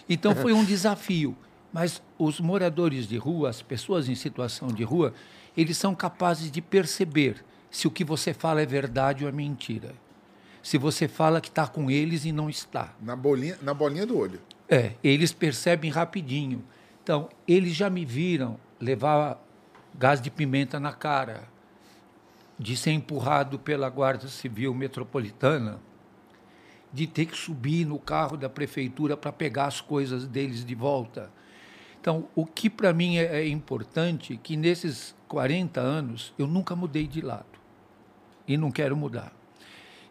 Então 0.09 0.35
foi 0.35 0.55
um 0.55 0.65
desafio. 0.65 1.37
Mas 1.71 2.01
os 2.19 2.41
moradores 2.41 3.07
de 3.07 3.19
rua, 3.19 3.51
as 3.51 3.61
pessoas 3.61 4.09
em 4.09 4.15
situação 4.15 4.69
de 4.69 4.83
rua, 4.83 5.13
eles 5.55 5.77
são 5.77 5.95
capazes 5.95 6.51
de 6.51 6.63
perceber 6.63 7.45
se 7.71 7.87
o 7.87 7.91
que 7.91 8.03
você 8.03 8.33
fala 8.33 8.63
é 8.63 8.67
verdade 8.67 9.25
ou 9.25 9.29
é 9.29 9.33
mentira. 9.33 9.93
Se 10.63 10.79
você 10.79 11.07
fala 11.07 11.41
que 11.41 11.49
está 11.49 11.67
com 11.67 11.91
eles 11.91 12.25
e 12.25 12.33
não 12.33 12.49
está. 12.49 12.95
Na 13.01 13.15
bolinha, 13.15 13.59
na 13.61 13.75
bolinha 13.75 14.07
do 14.07 14.17
olho. 14.17 14.41
É, 14.69 14.93
eles 15.03 15.33
percebem 15.33 15.91
rapidinho. 15.91 16.65
Então, 17.03 17.29
eles 17.47 17.75
já 17.75 17.89
me 17.89 18.05
viram 18.05 18.59
levar 18.81 19.41
gás 19.95 20.21
de 20.21 20.31
pimenta 20.31 20.81
na 20.81 20.93
cara, 20.93 21.45
de 22.59 22.77
ser 22.77 22.91
empurrado 22.91 23.59
pela 23.59 23.89
Guarda 23.89 24.29
Civil 24.29 24.75
Metropolitana, 24.75 25.79
de 26.93 27.07
ter 27.07 27.27
que 27.27 27.37
subir 27.37 27.85
no 27.85 27.99
carro 27.99 28.37
da 28.37 28.49
prefeitura 28.49 29.17
para 29.17 29.33
pegar 29.33 29.67
as 29.67 29.81
coisas 29.81 30.27
deles 30.27 30.65
de 30.65 30.75
volta. 30.75 31.31
Então, 32.01 32.29
o 32.35 32.47
que 32.47 32.71
para 32.71 32.93
mim 32.93 33.19
é, 33.19 33.41
é 33.41 33.49
importante 33.49 34.39
que 34.43 34.57
nesses 34.57 35.15
40 35.29 35.81
anos 35.81 36.33
eu 36.39 36.47
nunca 36.47 36.75
mudei 36.75 37.07
de 37.07 37.21
lado 37.21 37.45
e 38.47 38.57
não 38.57 38.71
quero 38.71 38.97
mudar. 38.97 39.33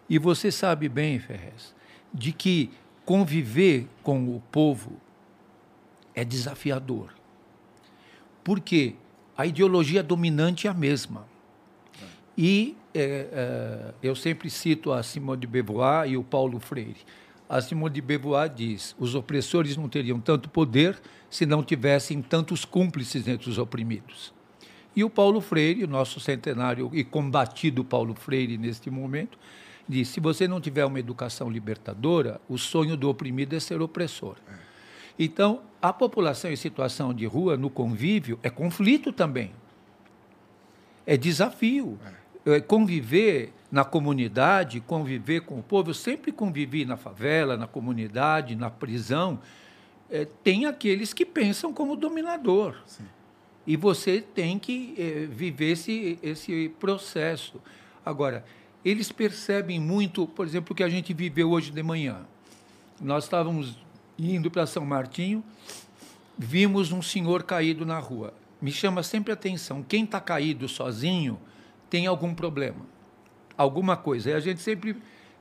E 0.10 0.20
você 0.20 0.52
sabe 0.52 0.88
bem, 0.88 1.20
Ferrez, 1.20 1.74
de 2.14 2.32
que 2.32 2.70
conviver 3.06 3.88
com 4.02 4.36
o 4.36 4.42
povo 4.52 5.00
é 6.14 6.26
desafiador. 6.26 7.14
Porque 8.44 8.96
a 9.38 9.46
ideologia 9.46 10.02
dominante 10.02 10.68
é 10.68 10.70
a 10.70 10.74
mesma. 10.74 11.26
E 12.38 12.76
é, 12.94 13.28
é, 13.32 13.94
eu 14.02 14.16
sempre 14.16 14.50
cito 14.50 14.92
a 14.92 15.04
Simone 15.04 15.42
de 15.42 15.48
Beauvoir 15.48 16.10
e 16.10 16.18
o 16.18 16.24
Paulo 16.24 16.60
Freire. 16.60 16.98
A 17.48 17.62
Simone 17.62 17.94
de 17.94 18.02
Beauvoir 18.02 18.50
diz: 18.50 18.96
os 18.98 19.14
opressores 19.14 19.78
não 19.78 19.88
teriam 19.88 20.20
tanto 20.20 20.50
poder 20.50 21.00
se 21.30 21.46
não 21.46 21.64
tivessem 21.64 22.22
tantos 22.22 22.66
cúmplices 22.66 23.28
entre 23.28 23.50
os 23.50 23.58
oprimidos. 23.58 24.34
E 24.96 25.04
o 25.04 25.10
Paulo 25.10 25.42
Freire, 25.42 25.86
nosso 25.86 26.20
centenário 26.22 26.90
e 26.94 27.04
combatido 27.04 27.84
Paulo 27.84 28.16
Freire 28.16 28.58
neste 28.58 28.90
momento, 28.90 29.38
diz: 29.88 30.08
se 30.10 30.20
você 30.20 30.48
não 30.48 30.60
tiver 30.60 30.86
uma 30.86 31.00
educação 31.00 31.50
libertadora, 31.50 32.40
o 32.50 32.58
sonho 32.58 32.96
do 32.98 33.10
oprimido 33.10 33.56
é 33.56 33.60
ser 33.60 33.82
opressor. 33.82 34.36
Então, 35.18 35.62
a 35.82 35.94
população 35.94 36.52
em 36.52 36.56
situação 36.56 37.14
de 37.14 37.26
rua, 37.26 37.56
no 37.56 37.70
convívio, 37.70 38.40
é 38.44 38.50
conflito 38.50 39.14
também. 39.14 39.52
É 41.06 41.16
desafio. 41.16 41.98
É 42.46 42.60
conviver 42.60 43.54
na 43.72 43.84
comunidade, 43.84 44.80
conviver 44.80 45.42
com 45.42 45.60
o 45.60 45.64
povo. 45.64 45.90
Eu 45.90 45.94
sempre 45.94 46.32
convivi 46.32 46.86
na 46.86 46.96
favela, 46.96 47.58
na 47.58 47.66
comunidade, 47.66 48.56
na 48.56 48.70
prisão. 48.70 49.40
É, 50.10 50.26
tem 50.44 50.66
aqueles 50.66 51.14
que 51.14 51.26
pensam 51.26 51.74
como 51.74 51.96
dominador. 51.96 52.76
E 53.66 53.76
você 53.76 54.22
tem 54.22 54.60
que 54.60 54.94
eh, 54.98 55.28
viver 55.28 55.72
esse, 55.72 56.20
esse 56.22 56.70
processo. 56.80 57.60
Agora, 58.06 58.46
eles 58.86 59.12
percebem 59.12 59.80
muito, 59.80 60.28
por 60.28 60.46
exemplo, 60.46 60.72
o 60.72 60.76
que 60.76 60.84
a 60.84 60.90
gente 60.90 61.12
viveu 61.12 61.50
hoje 61.50 61.72
de 61.72 61.82
manhã. 61.82 62.20
Nós 63.02 63.24
estávamos 63.24 63.76
indo 64.18 64.52
para 64.52 64.68
São 64.68 64.86
Martinho, 64.86 65.44
vimos 66.38 66.92
um 66.92 67.02
senhor 67.02 67.42
caído 67.42 67.84
na 67.84 67.98
rua. 67.98 68.32
Me 68.62 68.72
chama 68.72 69.02
sempre 69.02 69.34
atenção, 69.34 69.82
quem 69.82 70.04
está 70.04 70.22
caído 70.22 70.70
sozinho 70.70 71.40
tem 71.90 72.06
algum 72.06 72.36
problema, 72.36 72.86
alguma 73.58 73.98
coisa. 73.98 74.30
E 74.30 74.34
a 74.34 74.40
gente 74.40 74.62
sempre 74.62 74.96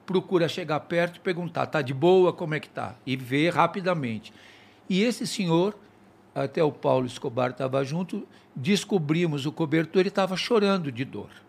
procura 0.06 0.48
chegar 0.48 0.80
perto 0.80 1.16
e 1.16 1.20
perguntar, 1.20 1.64
está 1.64 1.82
de 1.82 1.92
boa, 1.92 2.32
como 2.32 2.54
é 2.54 2.60
que 2.60 2.66
está? 2.66 2.96
E 3.06 3.14
ver 3.14 3.52
rapidamente. 3.52 4.32
E 4.88 5.02
esse 5.02 5.26
senhor, 5.26 5.76
até 6.34 6.64
o 6.64 6.72
Paulo 6.72 7.06
Escobar 7.06 7.50
estava 7.50 7.84
junto, 7.84 8.26
descobrimos 8.56 9.44
o 9.44 9.52
cobertor 9.52 10.06
e 10.06 10.08
estava 10.08 10.34
chorando 10.34 10.90
de 10.90 11.04
dor. 11.04 11.43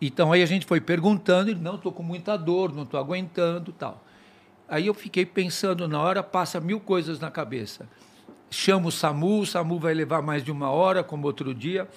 Então 0.00 0.32
aí 0.32 0.42
a 0.42 0.46
gente 0.46 0.66
foi 0.66 0.80
perguntando, 0.80 1.50
ele 1.50 1.60
não 1.60 1.76
estou 1.76 1.92
com 1.92 2.02
muita 2.02 2.36
dor, 2.36 2.72
não 2.74 2.82
estou 2.82 2.98
aguentando, 2.98 3.72
tal. 3.72 4.04
Aí 4.68 4.86
eu 4.86 4.94
fiquei 4.94 5.26
pensando 5.26 5.86
na 5.86 6.00
hora, 6.00 6.22
passa 6.22 6.60
mil 6.60 6.80
coisas 6.80 7.20
na 7.20 7.30
cabeça. 7.30 7.88
Chamo 8.50 8.88
o 8.88 8.92
SAMU, 8.92 9.40
o 9.40 9.46
SAMU 9.46 9.78
vai 9.78 9.94
levar 9.94 10.22
mais 10.22 10.42
de 10.42 10.50
uma 10.50 10.70
hora, 10.70 11.02
como 11.02 11.26
outro 11.26 11.54
dia. 11.54 11.88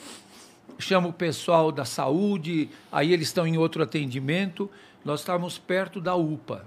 Chamo 0.79 1.09
o 1.09 1.13
pessoal 1.13 1.71
da 1.71 1.85
saúde, 1.85 2.69
aí 2.91 3.13
eles 3.13 3.27
estão 3.27 3.47
em 3.47 3.57
outro 3.57 3.83
atendimento. 3.83 4.69
Nós 5.03 5.21
estávamos 5.21 5.57
perto 5.57 6.01
da 6.01 6.15
UPA. 6.15 6.65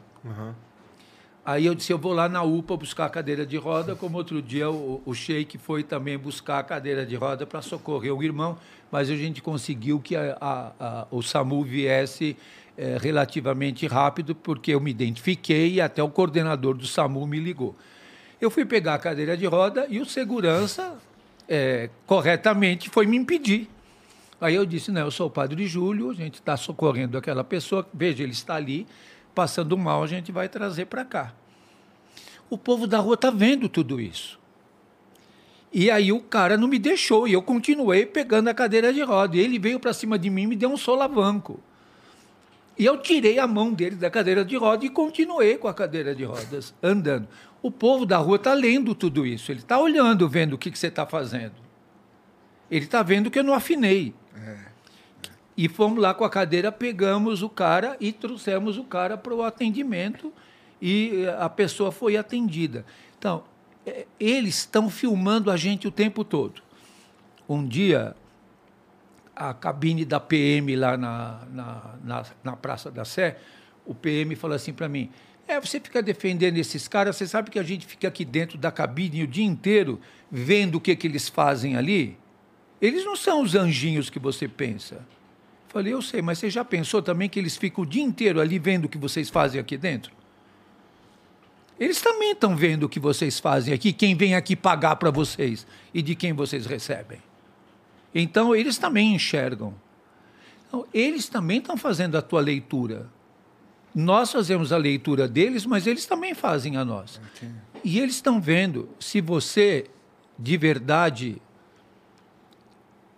Aí 1.45 1.67
eu 1.67 1.75
disse, 1.75 1.93
eu 1.93 1.99
vou 1.99 2.13
lá 2.13 2.29
na 2.29 2.43
UPA 2.43 2.77
buscar 2.77 3.07
a 3.07 3.11
cadeira 3.11 3.47
de 3.47 3.57
roda, 3.57 3.97
como 3.97 4.17
outro 4.17 4.41
dia 4.43 4.71
o, 4.71 5.03
o 5.05 5.15
Sheik 5.15 5.59
foi 5.59 5.83
também 5.83 6.19
buscar 6.19 6.59
a 6.59 6.63
cadeira 6.63 7.05
de 7.05 7.17
roda 7.17 7.47
para 7.47 7.63
socorrer 7.63 8.15
o 8.15 8.23
irmão, 8.23 8.59
mas 8.91 9.09
a 9.11 9.17
gente 9.17 9.41
conseguiu 9.43 10.01
que 10.01 10.17
a- 10.17 10.37
a- 10.41 10.73
a- 10.81 11.07
o 11.11 11.23
SAMU 11.23 11.63
viesse 11.65 12.37
eh, 12.79 12.97
relativamente 12.99 13.87
rápido, 13.87 14.35
porque 14.35 14.73
eu 14.73 14.81
me 14.81 14.91
identifiquei 14.91 15.75
e 15.75 15.81
até 15.83 16.03
o 16.03 16.09
coordenador 16.09 16.75
do 16.75 16.87
SAMU 16.87 17.27
me 17.27 17.39
ligou. 17.39 17.77
Eu 18.41 18.51
fui 18.51 18.65
pegar 18.65 18.95
a 18.95 18.99
cadeira 18.99 19.37
de 19.37 19.45
roda 19.45 19.87
e 19.91 20.01
o 20.01 20.07
segurança, 20.07 20.97
eh, 21.47 21.91
corretamente, 22.07 22.89
foi 22.89 23.05
me 23.05 23.19
impedir. 23.19 23.69
Aí 24.41 24.55
eu 24.55 24.65
disse, 24.65 24.91
não, 24.91 25.03
eu 25.03 25.11
sou 25.11 25.27
o 25.27 25.31
Padre 25.31 25.67
Júlio, 25.67 26.09
a 26.11 26.15
gente 26.15 26.37
está 26.37 26.57
socorrendo 26.57 27.19
aquela 27.19 27.45
pessoa, 27.45 27.87
veja, 27.93 28.23
ele 28.23 28.33
está 28.33 28.55
ali, 28.55 28.87
passando 29.35 29.77
mal, 29.77 30.03
a 30.03 30.07
gente 30.07 30.33
vai 30.33 30.49
trazer 30.49 30.87
para 30.87 31.05
cá. 31.05 31.35
O 32.49 32.57
povo 32.57 32.87
da 32.87 32.99
rua 32.99 33.15
está 33.15 33.31
vendo 33.31 33.69
tudo 33.69 34.01
isso. 34.01 34.40
E 35.73 35.91
aí 35.91 36.11
o 36.11 36.21
cara 36.21 36.57
não 36.57 36.67
me 36.67 36.79
deixou, 36.79 37.29
e 37.29 37.33
eu 37.33 37.43
continuei 37.43 38.05
pegando 38.05 38.49
a 38.49 38.55
cadeira 38.55 38.93
de 38.93 39.03
roda. 39.03 39.37
E 39.37 39.41
ele 39.41 39.59
veio 39.59 39.79
para 39.79 39.93
cima 39.93 40.19
de 40.19 40.29
mim 40.29 40.43
e 40.43 40.47
me 40.49 40.57
deu 40.57 40.71
um 40.71 40.77
solavanco. 40.77 41.61
E 42.77 42.85
eu 42.85 42.99
tirei 42.99 43.39
a 43.39 43.47
mão 43.47 43.73
dele 43.73 43.95
da 43.95 44.11
cadeira 44.11 44.45
de 44.45 44.57
roda 44.57 44.85
e 44.85 44.89
continuei 44.89 45.59
com 45.59 45.69
a 45.69 45.75
cadeira 45.75 46.15
de 46.15 46.25
rodas 46.25 46.75
andando. 46.83 47.29
O 47.63 47.71
povo 47.71 48.07
da 48.07 48.17
rua 48.17 48.37
está 48.37 48.55
lendo 48.55 48.95
tudo 48.95 49.27
isso, 49.27 49.53
ele 49.53 49.61
está 49.61 49.79
olhando, 49.79 50.29
vendo 50.29 50.55
o 50.55 50.59
que, 50.59 50.71
que 50.71 50.79
você 50.79 50.87
está 50.87 51.05
fazendo. 51.05 51.53
Ele 52.71 52.87
está 52.87 53.03
vendo 53.03 53.31
que 53.31 53.39
eu 53.39 53.45
não 53.45 53.53
afinei. 53.53 54.15
E 55.57 55.69
fomos 55.69 56.01
lá 56.01 56.15
com 56.15 56.25
a 56.25 56.31
cadeira, 56.31 56.73
pegamos 56.73 57.43
o 57.43 57.49
cara 57.51 57.99
e 58.01 58.13
trouxemos 58.13 58.79
o 58.79 58.85
cara 58.85 59.19
para 59.19 59.35
o 59.35 59.43
atendimento 59.43 60.33
e 60.81 61.25
eh, 61.25 61.37
a 61.39 61.51
pessoa 61.51 61.93
foi 61.93 62.17
atendida. 62.17 62.87
Então, 63.19 63.45
eles 64.19 64.59
estão 64.59 64.91
filmando 64.91 65.51
a 65.51 65.57
gente 65.57 65.89
o 65.89 65.91
tempo 65.91 66.25
todo. 66.25 66.63
Um 67.49 67.67
dia, 67.67 68.15
a 69.35 69.55
cabine 69.55 70.05
da 70.05 70.21
PM 70.21 70.77
lá 70.77 70.97
na, 70.97 71.41
na, 71.51 71.95
na, 72.05 72.27
na 72.45 72.57
Praça 72.57 72.91
da 72.91 73.05
Sé, 73.05 73.39
o 73.85 73.95
PM 73.95 74.37
falou 74.37 74.55
assim 74.55 74.73
para 74.73 74.89
mim: 74.89 75.11
É, 75.49 75.59
você 75.61 75.81
fica 75.81 76.03
defendendo 76.03 76.59
esses 76.59 76.87
caras, 76.87 77.17
você 77.17 77.27
sabe 77.27 77.51
que 77.51 77.59
a 77.59 77.63
gente 77.63 77.87
fica 77.87 78.09
aqui 78.09 78.25
dentro 78.25 78.59
da 78.59 78.71
cabine 78.71 79.23
o 79.23 79.27
dia 79.27 79.45
inteiro 79.45 80.01
vendo 80.31 80.77
o 80.77 80.81
que, 80.81 80.95
que 80.95 81.07
eles 81.07 81.29
fazem 81.29 81.77
ali? 81.77 82.17
Eles 82.81 83.05
não 83.05 83.17
são 83.17 83.43
os 83.43 83.55
anjinhos 83.55 84.09
que 84.09 84.19
você 84.19 84.47
pensa. 84.47 85.05
Falei, 85.69 85.93
eu 85.93 86.03
sei, 86.03 86.21
mas 86.21 86.39
você 86.39 86.51
já 86.51 86.65
pensou 86.65 87.01
também 87.01 87.29
que 87.29 87.39
eles 87.39 87.57
ficam 87.57 87.85
o 87.85 87.87
dia 87.87 88.03
inteiro 88.03 88.41
ali 88.41 88.59
vendo 88.59 88.87
o 88.87 88.89
que 88.89 88.99
vocês 88.99 89.29
fazem 89.31 89.61
aqui 89.61 89.77
dentro? 89.77 90.13
Eles 91.81 92.03
também 92.03 92.33
estão 92.33 92.55
vendo 92.55 92.85
o 92.85 92.89
que 92.91 93.01
vocês 93.01 93.41
fazem 93.41 93.73
aqui, 93.73 93.91
quem 93.91 94.15
vem 94.15 94.35
aqui 94.35 94.55
pagar 94.55 94.97
para 94.97 95.11
vocês 95.11 95.67
e 95.95 96.03
de 96.03 96.15
quem 96.15 96.35
vocês 96.35 96.67
recebem. 96.67 97.19
Então, 98.15 98.55
eles 98.55 98.77
também 98.77 99.15
enxergam. 99.15 99.75
Então, 100.69 100.87
eles 100.93 101.27
também 101.27 101.57
estão 101.57 101.79
fazendo 101.79 102.19
a 102.19 102.23
tua 102.23 102.43
leitura. 102.43 103.09
Nós 103.95 104.31
fazemos 104.31 104.73
a 104.73 104.77
leitura 104.77 105.27
deles, 105.27 105.65
mas 105.65 105.87
eles 105.87 106.05
também 106.05 106.35
fazem 106.35 106.77
a 106.77 106.85
nossa. 106.85 107.19
E 107.83 107.99
eles 107.99 108.17
estão 108.17 108.41
vendo 108.43 108.91
se 109.01 109.23
você, 109.23 109.87
de 110.39 110.59
verdade, 110.59 111.41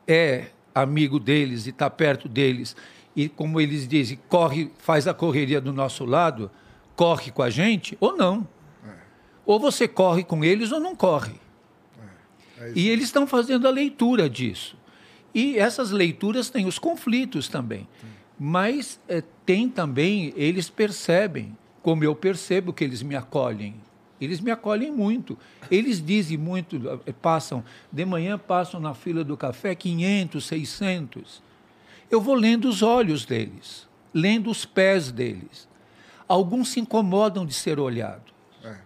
é 0.07 0.51
amigo 0.73 1.19
deles 1.19 1.67
e 1.67 1.71
está 1.71 1.91
perto 1.91 2.29
deles, 2.29 2.77
e 3.15 3.29
como 3.29 3.61
eles 3.61 3.87
dizem, 3.87 4.19
corre, 4.29 4.71
faz 4.79 5.07
a 5.07 5.13
correria 5.13 5.61
do 5.61 5.73
nosso 5.73 6.05
lado, 6.05 6.51
corre 6.97 7.31
com 7.31 7.43
a 7.43 7.51
gente 7.51 7.97
ou 8.01 8.17
não. 8.17 8.47
Ou 9.45 9.59
você 9.59 9.89
corre 9.89 10.23
com 10.23 10.45
eles 10.45 10.71
ou 10.73 10.81
não 10.81 10.95
corre. 10.95 11.41
e 12.75 12.89
eles 12.89 13.07
estão 13.07 13.27
fazendo 13.27 13.67
a 13.67 13.71
leitura 13.71 14.31
disso. 14.31 14.77
E 15.35 15.59
essas 15.59 15.91
leituras 15.91 16.51
têm 16.51 16.67
os 16.67 16.79
conflitos 16.79 17.49
também. 17.49 17.89
Mas 18.39 19.01
eh, 19.09 19.23
tem 19.45 19.69
também, 19.69 20.33
eles 20.37 20.69
percebem, 20.69 21.57
como 21.83 22.05
eu 22.05 22.15
percebo 22.15 22.73
que 22.73 22.85
eles 22.85 23.03
me 23.03 23.17
acolhem. 23.17 23.75
Eles 24.21 24.41
me 24.41 24.53
acolhem 24.53 24.93
muito. 24.93 25.37
Eles 25.71 26.05
dizem 26.05 26.37
muito, 26.37 27.01
eh, 27.07 27.13
passam, 27.13 27.65
de 27.91 28.05
manhã 28.05 28.39
passam 28.39 28.79
na 28.79 28.95
fila 28.95 29.25
do 29.25 29.37
café 29.37 29.75
500, 29.75 30.45
600. 30.45 31.43
Eu 32.11 32.21
vou 32.21 32.35
lendo 32.35 32.69
os 32.69 32.83
olhos 32.83 33.25
deles, 33.25 33.89
lendo 34.13 34.51
os 34.51 34.65
pés 34.65 35.11
deles. 35.11 35.69
Alguns 36.33 36.71
se 36.71 36.81
incomodam 36.81 37.45
de 37.45 37.53
ser 37.53 37.79
olhado. 37.79 38.33
É. 38.65 38.77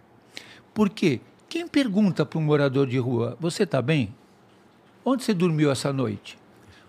Por 0.73 0.89
quê? 0.89 1.21
Quem 1.47 1.65
pergunta 1.65 2.25
para 2.25 2.37
um 2.37 2.41
morador 2.41 2.85
de 2.85 2.97
rua, 2.97 3.37
você 3.39 3.63
está 3.63 3.81
bem? 3.81 4.13
Onde 5.05 5.23
você 5.23 5.33
dormiu 5.33 5.71
essa 5.71 5.93
noite? 5.93 6.37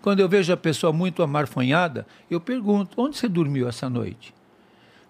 Quando 0.01 0.19
eu 0.19 0.27
vejo 0.27 0.51
a 0.51 0.57
pessoa 0.57 0.91
muito 0.91 1.23
amarfanhada, 1.23 2.05
eu 2.29 2.41
pergunto, 2.41 3.01
onde 3.01 3.17
você 3.17 3.29
dormiu 3.29 3.69
essa 3.69 3.89
noite? 3.89 4.35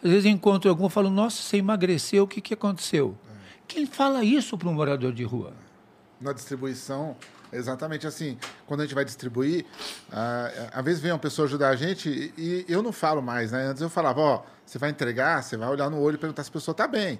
Às 0.03 0.11
vezes 0.11 0.25
encontro 0.27 0.69
algum 0.69 0.85
e 0.85 0.89
falo, 0.91 1.09
nossa, 1.09 1.41
você 1.41 1.57
emagreceu, 1.57 2.25
o 2.25 2.27
que, 2.27 2.41
que 2.41 2.53
aconteceu? 2.53 3.17
Quem 3.67 3.87
fala 3.87 4.23
isso 4.23 4.55
para 4.55 4.69
um 4.69 4.73
morador 4.73 5.11
de 5.11 5.23
rua? 5.23 5.51
na 6.21 6.33
distribuição, 6.33 7.15
exatamente 7.51 8.07
assim. 8.07 8.37
Quando 8.65 8.81
a 8.81 8.83
gente 8.83 8.95
vai 8.95 9.05
distribuir, 9.05 9.65
ah, 10.11 10.51
às 10.73 10.85
vezes 10.85 11.01
vem 11.01 11.11
uma 11.11 11.19
pessoa 11.19 11.47
ajudar 11.47 11.69
a 11.69 11.75
gente 11.75 12.33
e 12.37 12.65
eu 12.67 12.81
não 12.81 12.91
falo 12.91 13.21
mais, 13.21 13.51
né? 13.51 13.65
Antes 13.67 13.81
eu 13.81 13.89
falava, 13.89 14.21
ó, 14.21 14.43
você 14.65 14.77
vai 14.77 14.89
entregar, 14.89 15.43
você 15.43 15.57
vai 15.57 15.69
olhar 15.69 15.89
no 15.89 15.99
olho 15.99 16.15
e 16.15 16.17
perguntar 16.17 16.43
se 16.43 16.49
a 16.49 16.53
pessoa 16.53 16.73
está 16.73 16.87
bem. 16.87 17.19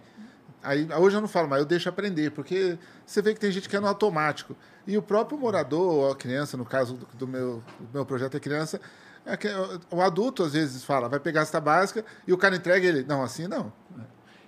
Aí, 0.62 0.88
hoje 0.98 1.16
eu 1.16 1.22
não 1.22 1.28
falo 1.28 1.48
mais, 1.48 1.62
eu 1.62 1.66
deixo 1.66 1.88
aprender, 1.88 2.32
porque 2.32 2.78
você 3.06 3.22
vê 3.22 3.34
que 3.34 3.40
tem 3.40 3.52
gente 3.52 3.70
que 3.70 3.76
é 3.76 3.80
no 3.80 3.88
automático. 3.88 4.56
E 4.86 4.98
o 4.98 5.02
próprio 5.02 5.38
morador, 5.38 5.94
ou 5.94 6.12
a 6.12 6.16
criança, 6.16 6.58
no 6.58 6.66
caso 6.66 7.00
do, 7.14 7.28
meu, 7.28 7.64
do 7.80 7.90
meu 7.94 8.06
projeto 8.06 8.36
é 8.36 8.40
criança, 8.40 8.80
é 9.26 9.38
que, 9.38 9.48
o 9.90 10.02
adulto 10.02 10.44
às 10.44 10.54
vezes 10.54 10.84
fala, 10.84 11.08
vai 11.08 11.20
pegar 11.20 11.42
a 11.42 11.46
cesta 11.46 11.62
básica 11.62 12.04
e 12.28 12.34
o 12.34 12.38
cara 12.38 12.56
entrega 12.56 12.86
ele, 12.86 13.06
não, 13.08 13.24
assim 13.24 13.48
não. 13.48 13.72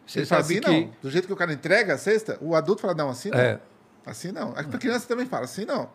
Você 0.05 0.19
Ele 0.19 0.25
fala 0.25 0.41
assim, 0.41 0.59
que 0.59 0.67
não. 0.67 0.93
Do 1.01 1.09
jeito 1.09 1.27
que 1.27 1.33
o 1.33 1.35
cara 1.35 1.53
entrega 1.53 1.93
a 1.93 1.97
cesta, 1.97 2.37
o 2.41 2.55
adulto 2.55 2.81
fala, 2.81 2.93
não, 2.93 3.09
assim 3.09 3.29
não. 3.29 3.39
É. 3.39 3.59
Assim 4.05 4.31
não. 4.31 4.51
A 4.55 4.63
criança 4.63 5.07
também 5.07 5.25
fala, 5.25 5.45
assim 5.45 5.65
não. 5.65 5.89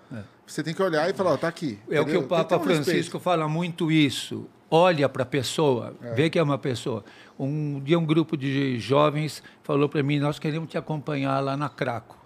Você 0.47 0.63
tem 0.63 0.73
que 0.73 0.83
olhar 0.83 1.09
e 1.11 1.13
falar, 1.13 1.33
ó, 1.33 1.37
tá 1.37 1.49
aqui. 1.49 1.79
É 1.91 2.01
o 2.01 2.05
que 2.05 2.11
entendeu? 2.11 2.21
o 2.21 2.29
Papa 2.29 2.57
um 2.57 2.59
respeito. 2.61 2.85
Francisco 2.85 3.19
fala 3.19 3.49
muito 3.49 3.91
isso. 3.91 4.47
Olha 4.71 5.09
para 5.09 5.23
a 5.23 5.27
pessoa, 5.27 5.95
vê 6.15 6.29
que 6.29 6.39
é 6.39 6.43
uma 6.43 6.59
pessoa. 6.59 7.05
Um 7.39 7.81
dia 7.81 7.99
um 7.99 8.05
grupo 8.05 8.37
de 8.37 8.79
jovens 8.81 9.43
falou 9.63 9.89
para 9.89 10.03
mim, 10.03 10.19
nós 10.19 10.39
queremos 10.39 10.69
te 10.69 10.77
acompanhar 10.77 11.39
lá 11.41 11.57
na 11.57 11.69
Craco. 11.69 12.17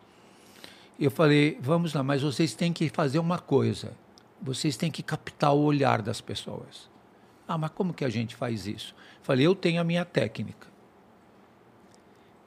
Eu 0.99 1.11
falei, 1.11 1.59
vamos 1.61 1.95
lá, 1.95 2.03
mas 2.03 2.22
vocês 2.22 2.55
têm 2.55 2.72
que 2.72 2.89
fazer 2.89 3.18
uma 3.18 3.39
coisa. 3.39 3.93
Vocês 4.41 4.76
têm 4.76 4.91
que 4.91 5.03
captar 5.03 5.55
o 5.55 5.61
olhar 5.61 6.01
das 6.01 6.20
pessoas. 6.20 6.91
Ah, 7.47 7.59
mas 7.59 7.70
como 7.70 7.93
que 7.93 8.05
a 8.05 8.09
gente 8.09 8.37
faz 8.37 8.66
isso? 8.66 8.95
Falei, 9.22 9.47
eu 9.47 9.55
tenho 9.55 9.81
a 9.81 9.85
minha 9.85 10.05
técnica 10.05 10.68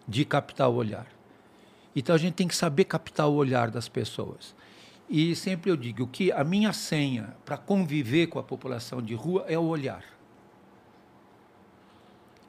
de 0.07 0.25
captar 0.25 0.69
o 0.69 0.75
olhar. 0.75 1.07
Então 1.95 2.15
a 2.15 2.17
gente 2.17 2.33
tem 2.33 2.47
que 2.47 2.55
saber 2.55 2.85
captar 2.85 3.27
o 3.27 3.33
olhar 3.33 3.69
das 3.69 3.87
pessoas. 3.87 4.55
E 5.09 5.35
sempre 5.35 5.69
eu 5.69 5.77
digo 5.77 6.07
que 6.07 6.31
a 6.31 6.43
minha 6.43 6.73
senha 6.73 7.35
para 7.45 7.57
conviver 7.57 8.27
com 8.27 8.39
a 8.39 8.43
população 8.43 9.01
de 9.01 9.13
rua 9.13 9.45
é 9.47 9.57
o 9.57 9.63
olhar. 9.63 10.03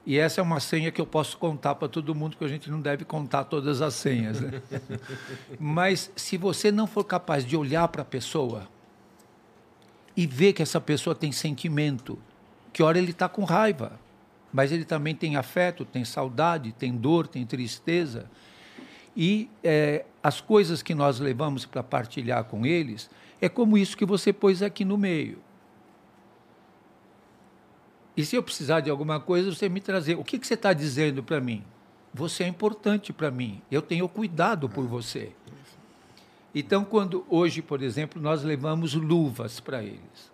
E 0.07 0.19
essa 0.19 0.41
é 0.41 0.43
uma 0.43 0.61
senha 0.61 0.91
que 0.91 1.01
eu 1.01 1.07
posso 1.07 1.39
contar 1.39 1.75
para 1.77 1.89
todo 1.89 2.15
mundo, 2.15 2.33
porque 2.33 2.45
a 2.45 2.49
gente 2.49 2.71
não 2.71 2.81
deve 2.81 3.05
contar 3.05 3.45
todas 3.45 3.81
as 3.81 3.95
senhas. 3.95 4.41
Né? 4.41 4.63
Mas 5.59 6.11
se 6.15 6.37
você 6.37 6.71
não 6.71 6.87
for 6.87 7.05
capaz 7.05 7.45
de 7.45 7.57
olhar 7.57 7.89
para 7.89 8.03
a 8.03 8.05
pessoa 8.05 8.69
e 10.15 10.27
ver 10.27 10.53
que 10.53 10.63
essa 10.63 10.81
pessoa 10.81 11.15
tem 11.15 11.33
sentimento, 11.33 12.19
que 12.73 12.83
hora 12.83 12.99
ele 12.99 13.13
está 13.13 13.29
com 13.29 13.45
raiva, 13.45 13.99
mas 14.53 14.71
ele 14.71 14.85
também 14.85 15.17
tem 15.17 15.35
afeto, 15.35 15.85
tem 15.85 16.05
saudade, 16.05 16.71
tem 16.71 16.97
dor, 16.97 17.27
tem 17.27 17.45
tristeza. 17.45 18.31
E 19.17 19.49
eh, 19.63 20.05
as 20.23 20.41
coisas 20.41 20.83
que 20.83 20.95
nós 20.95 21.21
levamos 21.21 21.65
para 21.65 21.83
partilhar 21.83 22.45
com 22.45 22.67
eles 22.67 23.09
é 23.41 23.49
como 23.49 23.79
isso 23.79 23.97
que 23.97 24.05
você 24.05 24.33
pôs 24.33 24.63
aqui 24.63 24.85
no 24.85 24.99
meio. 24.99 25.39
E 28.17 28.25
se 28.25 28.37
eu 28.37 28.43
precisar 28.43 28.81
de 28.81 28.91
alguma 28.91 29.19
coisa, 29.19 29.53
você 29.53 29.69
me 29.69 29.81
trazer. 29.81 30.17
O 30.17 30.25
que, 30.25 30.39
que 30.39 30.47
você 30.47 30.55
está 30.55 30.73
dizendo 30.73 31.23
para 31.23 31.41
mim? 31.41 31.65
Você 32.13 32.45
é 32.45 32.49
importante 32.49 33.13
para 33.13 33.31
mim. 33.31 33.61
Eu 33.71 33.83
tenho 33.83 34.09
cuidado 34.09 34.69
por 34.69 34.87
você. 34.87 35.33
Então, 36.55 36.85
quando 36.85 37.25
hoje, 37.29 37.61
por 37.61 37.83
exemplo, 37.83 38.23
nós 38.23 38.45
levamos 38.45 38.95
luvas 38.95 39.59
para 39.59 39.83
eles, 39.83 40.33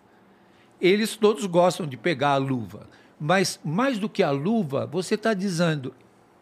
eles 0.78 1.16
todos 1.16 1.46
gostam 1.46 1.86
de 1.86 1.96
pegar 1.96 2.32
a 2.32 2.36
luva, 2.36 2.86
mas 3.18 3.58
mais 3.64 3.98
do 3.98 4.08
que 4.08 4.22
a 4.22 4.30
luva, 4.30 4.86
você 4.86 5.14
está 5.14 5.32
dizendo: 5.32 5.94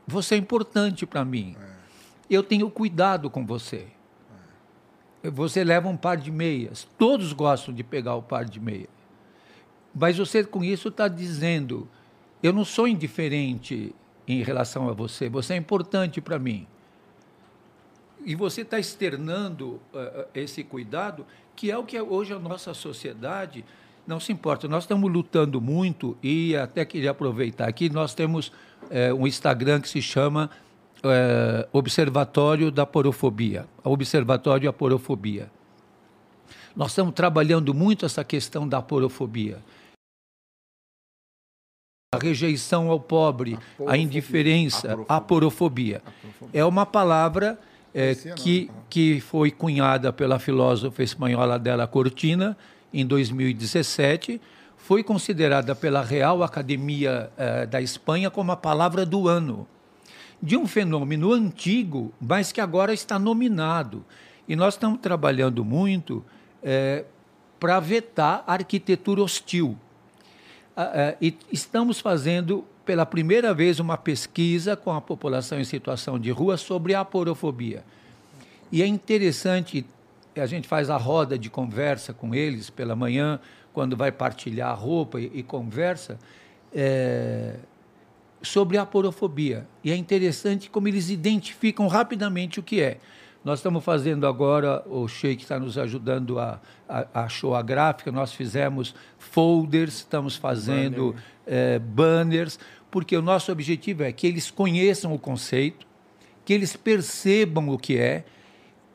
você 0.06 0.34
é 0.34 0.38
importante 0.38 1.06
para 1.06 1.24
mim. 1.24 1.56
Eu 2.30 2.42
tenho 2.42 2.70
cuidado 2.70 3.30
com 3.30 3.44
você. 3.44 3.86
Você 5.22 5.64
leva 5.64 5.88
um 5.88 5.96
par 5.96 6.16
de 6.16 6.30
meias. 6.30 6.86
Todos 6.98 7.32
gostam 7.32 7.74
de 7.74 7.82
pegar 7.82 8.14
o 8.14 8.22
par 8.22 8.44
de 8.44 8.60
meia. 8.60 8.88
Mas 9.94 10.18
você 10.18 10.44
com 10.44 10.62
isso 10.62 10.88
está 10.88 11.08
dizendo: 11.08 11.88
eu 12.42 12.52
não 12.52 12.64
sou 12.64 12.86
indiferente 12.86 13.94
em 14.26 14.42
relação 14.42 14.88
a 14.88 14.92
você. 14.92 15.28
Você 15.28 15.54
é 15.54 15.56
importante 15.56 16.20
para 16.20 16.38
mim. 16.38 16.66
E 18.24 18.34
você 18.34 18.60
está 18.60 18.78
externando 18.78 19.80
uh, 19.94 20.26
esse 20.34 20.62
cuidado, 20.62 21.24
que 21.56 21.70
é 21.70 21.78
o 21.78 21.84
que 21.84 22.00
hoje 22.00 22.32
a 22.32 22.38
nossa 22.38 22.74
sociedade 22.74 23.64
não 24.06 24.20
se 24.20 24.32
importa. 24.32 24.68
Nós 24.68 24.84
estamos 24.84 25.10
lutando 25.10 25.60
muito 25.60 26.16
e 26.22 26.56
até 26.56 26.84
queria 26.84 27.10
aproveitar 27.10 27.68
aqui, 27.68 27.88
nós 27.90 28.14
temos 28.14 28.48
uh, 28.48 29.14
um 29.18 29.26
Instagram 29.26 29.80
que 29.80 29.88
se 29.88 30.02
chama 30.02 30.50
uh, 31.04 31.68
Observatório 31.72 32.70
da 32.70 32.86
Porofobia, 32.86 33.66
Observatório 33.84 34.68
à 34.68 34.72
Porofobia. 34.72 35.50
Nós 36.74 36.92
estamos 36.92 37.14
trabalhando 37.14 37.74
muito 37.74 38.06
essa 38.06 38.22
questão 38.22 38.68
da 38.68 38.80
porofobia. 38.80 39.58
A 42.14 42.18
rejeição 42.18 42.88
ao 42.88 43.00
pobre, 43.00 43.58
a, 43.86 43.92
a 43.92 43.96
indiferença, 43.96 44.96
a 45.08 45.20
porofobia. 45.20 46.00
É 46.52 46.64
uma 46.64 46.86
palavra 46.86 47.58
é, 47.92 48.14
que, 48.14 48.70
que 48.88 49.20
foi 49.20 49.50
cunhada 49.50 50.12
pela 50.12 50.38
filósofa 50.38 51.02
espanhola 51.02 51.56
Adela 51.56 51.86
Cortina 51.86 52.56
em 52.92 53.04
2017, 53.04 54.40
foi 54.76 55.02
considerada 55.02 55.74
pela 55.74 56.02
Real 56.02 56.42
Academia 56.42 57.30
eh, 57.36 57.66
da 57.66 57.82
Espanha 57.82 58.30
como 58.30 58.52
a 58.52 58.56
palavra 58.56 59.04
do 59.04 59.28
ano, 59.28 59.66
de 60.42 60.56
um 60.56 60.66
fenômeno 60.66 61.32
antigo, 61.32 62.12
mas 62.20 62.52
que 62.52 62.60
agora 62.60 62.92
está 62.92 63.18
nominado. 63.18 64.04
E 64.46 64.54
nós 64.56 64.74
estamos 64.74 65.00
trabalhando 65.00 65.64
muito 65.64 66.24
eh, 66.62 67.04
para 67.58 67.80
vetar 67.80 68.44
a 68.46 68.54
arquitetura 68.54 69.22
hostil. 69.22 69.76
Ah, 70.76 71.16
e 71.20 71.36
estamos 71.50 71.98
fazendo 71.98 72.64
pela 72.84 73.04
primeira 73.04 73.52
vez 73.52 73.80
uma 73.80 73.98
pesquisa 73.98 74.76
com 74.76 74.92
a 74.92 75.00
população 75.00 75.60
em 75.60 75.64
situação 75.64 76.18
de 76.18 76.30
rua 76.30 76.56
sobre 76.56 76.94
a 76.94 77.04
porofobia. 77.04 77.84
E 78.70 78.80
é 78.80 78.86
interessante, 78.86 79.84
a 80.36 80.46
gente 80.46 80.68
faz 80.68 80.88
a 80.88 80.96
roda 80.96 81.36
de 81.36 81.50
conversa 81.50 82.14
com 82.14 82.34
eles 82.34 82.70
pela 82.70 82.94
manhã, 82.94 83.40
quando 83.72 83.96
vai 83.96 84.12
partilhar 84.12 84.70
a 84.70 84.72
roupa 84.72 85.20
e, 85.20 85.30
e 85.34 85.42
conversa, 85.42 86.18
é, 86.72 87.56
sobre 88.42 88.78
a 88.78 88.86
porofobia. 88.86 89.66
E 89.82 89.90
é 89.90 89.96
interessante 89.96 90.70
como 90.70 90.88
eles 90.88 91.10
identificam 91.10 91.86
rapidamente 91.88 92.60
o 92.60 92.62
que 92.62 92.80
é. 92.80 92.98
Nós 93.44 93.60
estamos 93.60 93.84
fazendo 93.84 94.26
agora, 94.26 94.82
o 94.86 95.06
Sheik 95.08 95.42
está 95.42 95.58
nos 95.58 95.78
ajudando 95.78 96.38
a, 96.38 96.60
a, 96.88 97.24
a 97.24 97.28
show 97.28 97.54
a 97.54 97.62
gráfica, 97.62 98.10
nós 98.10 98.32
fizemos 98.32 98.94
folders, 99.18 99.98
estamos 99.98 100.36
fazendo 100.36 101.12
Banner. 101.12 101.24
é, 101.46 101.78
banners, 101.78 102.58
porque 102.90 103.16
o 103.16 103.22
nosso 103.22 103.52
objetivo 103.52 104.02
é 104.02 104.12
que 104.12 104.26
eles 104.26 104.50
conheçam 104.50 105.12
o 105.14 105.18
conceito, 105.18 105.86
que 106.44 106.52
eles 106.52 106.76
percebam 106.76 107.68
o 107.68 107.78
que 107.78 107.96
é, 107.96 108.24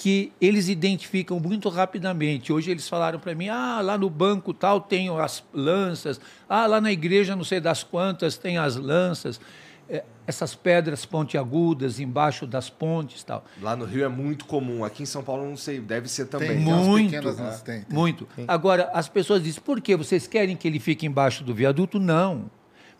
que 0.03 0.33
eles 0.41 0.67
identificam 0.67 1.39
muito 1.39 1.69
rapidamente. 1.69 2.51
Hoje 2.51 2.69
eles 2.69 2.89
falaram 2.89 3.19
para 3.19 3.33
mim: 3.33 3.47
ah, 3.47 3.79
lá 3.81 3.97
no 3.97 4.09
banco 4.09 4.53
tal 4.53 4.81
tem 4.81 5.07
as 5.17 5.41
lanças, 5.53 6.19
ah, 6.49 6.67
lá 6.67 6.81
na 6.81 6.91
igreja 6.91 7.37
não 7.37 7.43
sei 7.45 7.61
das 7.61 7.83
quantas 7.83 8.37
tem 8.37 8.57
as 8.57 8.75
lanças, 8.75 9.39
é, 9.87 10.03
essas 10.27 10.55
pedras 10.55 11.05
pontiagudas 11.05 12.01
embaixo 12.01 12.45
das 12.45 12.69
pontes 12.69 13.23
tal. 13.23 13.45
Lá 13.61 13.77
no 13.77 13.85
Rio 13.85 14.03
é 14.03 14.09
muito 14.09 14.43
comum, 14.43 14.83
aqui 14.83 15.03
em 15.03 15.05
São 15.05 15.23
Paulo 15.23 15.45
não 15.45 15.55
sei, 15.55 15.79
deve 15.79 16.09
ser 16.09 16.25
também. 16.25 16.49
Tem, 16.49 16.59
muito, 16.59 17.09
pequenas, 17.09 17.37
né? 17.37 17.61
tem, 17.63 17.81
tem. 17.83 17.97
muito. 17.97 18.27
Tem. 18.35 18.43
Agora 18.45 18.91
as 18.93 19.07
pessoas 19.07 19.41
dizem: 19.41 19.61
por 19.63 19.79
que 19.79 19.95
vocês 19.95 20.27
querem 20.27 20.57
que 20.57 20.67
ele 20.67 20.81
fique 20.81 21.05
embaixo 21.05 21.45
do 21.45 21.53
viaduto? 21.53 21.97
Não. 21.97 22.51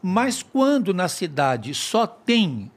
Mas 0.02 0.42
quando 0.42 0.94
na 0.94 1.10
cidade 1.10 1.74
só 1.74 2.08
tem 2.08 2.72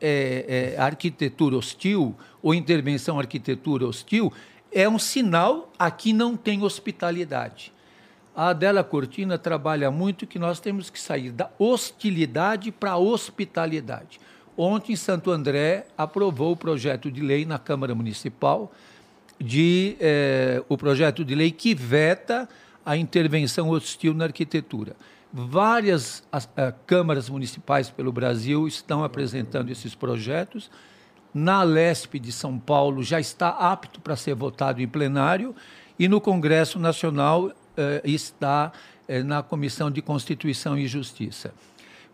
é, 0.00 0.74
é, 0.76 0.80
arquitetura 0.80 1.56
hostil 1.56 2.14
ou 2.46 2.54
intervenção 2.54 3.18
arquitetura 3.18 3.88
hostil, 3.88 4.32
é 4.70 4.88
um 4.88 5.00
sinal 5.00 5.72
aqui 5.76 6.12
não 6.12 6.36
tem 6.36 6.62
hospitalidade. 6.62 7.72
A 8.36 8.50
Adela 8.50 8.84
Cortina 8.84 9.36
trabalha 9.36 9.90
muito 9.90 10.28
que 10.28 10.38
nós 10.38 10.60
temos 10.60 10.88
que 10.88 11.00
sair 11.00 11.32
da 11.32 11.50
hostilidade 11.58 12.70
para 12.70 12.92
a 12.92 12.98
hospitalidade. 12.98 14.20
Ontem, 14.56 14.94
Santo 14.94 15.32
André 15.32 15.88
aprovou 15.98 16.52
o 16.52 16.56
projeto 16.56 17.10
de 17.10 17.20
lei 17.20 17.44
na 17.44 17.58
Câmara 17.58 17.96
Municipal 17.96 18.72
de 19.40 19.96
é, 19.98 20.62
o 20.68 20.78
projeto 20.78 21.24
de 21.24 21.34
lei 21.34 21.50
que 21.50 21.74
veta 21.74 22.48
a 22.84 22.96
intervenção 22.96 23.70
hostil 23.70 24.14
na 24.14 24.26
arquitetura. 24.26 24.94
Várias 25.32 26.22
as, 26.30 26.48
a, 26.56 26.70
câmaras 26.70 27.28
municipais 27.28 27.90
pelo 27.90 28.12
Brasil 28.12 28.68
estão 28.68 29.02
apresentando 29.02 29.68
esses 29.68 29.96
projetos. 29.96 30.70
Na 31.38 31.62
Lesp 31.62 32.18
de 32.18 32.32
São 32.32 32.58
Paulo 32.58 33.02
já 33.02 33.20
está 33.20 33.50
apto 33.50 34.00
para 34.00 34.16
ser 34.16 34.34
votado 34.34 34.80
em 34.80 34.88
plenário 34.88 35.54
e 35.98 36.08
no 36.08 36.18
Congresso 36.18 36.78
Nacional 36.78 37.52
eh, 37.76 38.00
está 38.06 38.72
eh, 39.06 39.22
na 39.22 39.42
Comissão 39.42 39.90
de 39.90 40.00
Constituição 40.00 40.78
e 40.78 40.86
Justiça. 40.86 41.52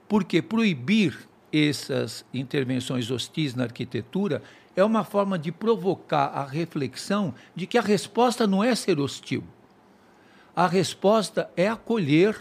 Porque 0.09 0.43
proibir 0.43 1.17
essas 1.53 2.25
intervenções 2.35 3.13
hostis 3.13 3.55
na 3.55 3.63
arquitetura 3.63 4.43
é 4.75 4.83
uma 4.83 5.05
forma 5.05 5.39
de 5.39 5.53
provocar 5.53 6.27
a 6.35 6.45
reflexão 6.45 7.33
de 7.55 7.65
que 7.65 7.79
a 7.79 7.81
resposta 7.81 8.45
não 8.45 8.65
é 8.65 8.75
ser 8.75 8.99
hostil. 8.99 9.45
A 10.57 10.67
resposta 10.67 11.49
é 11.57 11.69
acolher 11.69 12.37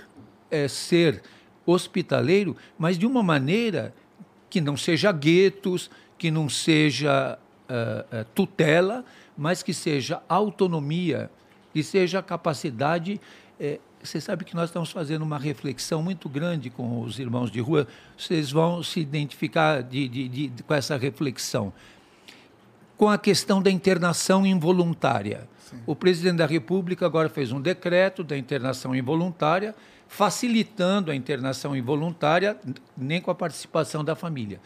é, 0.50 0.68
ser 0.68 1.22
hospitaleiro, 1.64 2.58
mas 2.76 2.98
de 2.98 3.06
uma 3.06 3.22
maneira 3.22 3.94
que 4.50 4.60
não 4.60 4.76
seja 4.76 5.12
guetos, 5.12 5.92
que 6.22 6.30
não 6.30 6.48
seja 6.48 7.36
uh, 7.68 8.26
tutela, 8.36 9.04
mas 9.36 9.64
que 9.64 9.74
seja 9.74 10.22
autonomia, 10.30 11.32
que 11.74 11.82
seja 11.82 12.22
capacidade. 12.22 13.20
É, 13.60 13.80
você 14.04 14.22
sabe 14.22 14.46
que 14.46 14.54
nós 14.56 14.70
estamos 14.70 14.92
fazendo 14.92 15.24
uma 15.24 15.40
reflexão 15.40 16.04
muito 16.04 16.30
grande 16.30 16.70
com 16.70 17.02
os 17.02 17.18
irmãos 17.18 17.50
de 17.50 17.60
rua, 17.60 17.88
vocês 18.16 18.52
vão 18.52 18.84
se 18.84 19.00
identificar 19.00 19.82
de, 19.82 20.08
de, 20.08 20.28
de, 20.28 20.62
com 20.62 20.76
essa 20.76 20.96
reflexão. 20.96 21.74
Com 22.96 23.10
a 23.10 23.18
questão 23.18 23.60
da 23.60 23.72
internação 23.72 24.46
involuntária. 24.46 25.50
Sim. 25.58 25.78
O 25.88 25.96
presidente 25.96 26.38
da 26.38 26.46
República 26.46 27.04
agora 27.04 27.30
fez 27.30 27.52
um 27.52 27.60
decreto 27.60 28.24
da 28.24 28.38
internação 28.38 28.94
involuntária 28.94 29.74
facilitando 30.08 31.10
a 31.10 31.16
internação 31.16 31.76
involuntária, 31.76 32.60
nem 32.96 33.20
com 33.20 33.32
a 33.32 33.36
participação 33.36 34.04
da 34.04 34.14
família. 34.14 34.60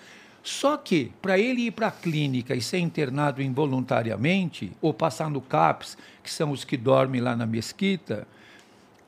Só 0.46 0.78
que, 0.78 1.12
para 1.24 1.40
ele 1.40 1.64
ir 1.64 1.72
para 1.72 1.88
a 1.88 1.92
clínica 1.92 2.54
e 2.54 2.62
ser 2.62 2.78
internado 2.78 3.42
involuntariamente, 3.42 4.72
ou 4.80 4.94
passar 4.94 5.28
no 5.28 5.42
CAPS, 5.42 5.98
que 6.22 6.32
são 6.32 6.52
os 6.52 6.64
que 6.64 6.78
dormem 6.78 7.20
lá 7.20 7.36
na 7.36 7.48
mesquita, 7.48 8.28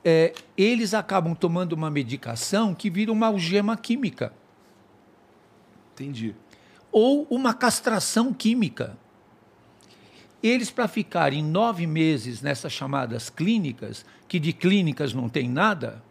é, 0.04 0.34
eles 0.58 0.96
acabam 0.96 1.36
tomando 1.36 1.74
uma 1.74 1.92
medicação 1.92 2.74
que 2.74 2.90
vira 2.90 3.12
uma 3.12 3.28
algema 3.28 3.78
química. 3.78 4.34
Entendi. 5.94 6.34
Ou 6.92 7.28
uma 7.30 7.54
castração 7.54 8.34
química. 8.34 8.98
Eles, 10.42 10.72
para 10.72 10.88
ficarem 10.88 11.44
nove 11.44 11.86
meses 11.86 12.42
nessas 12.42 12.74
chamadas 12.74 13.30
clínicas, 13.30 14.04
que 14.28 14.40
de 14.40 14.54
clínicas 14.54 15.14
não 15.14 15.30
tem 15.30 15.48
nada, 15.48 16.02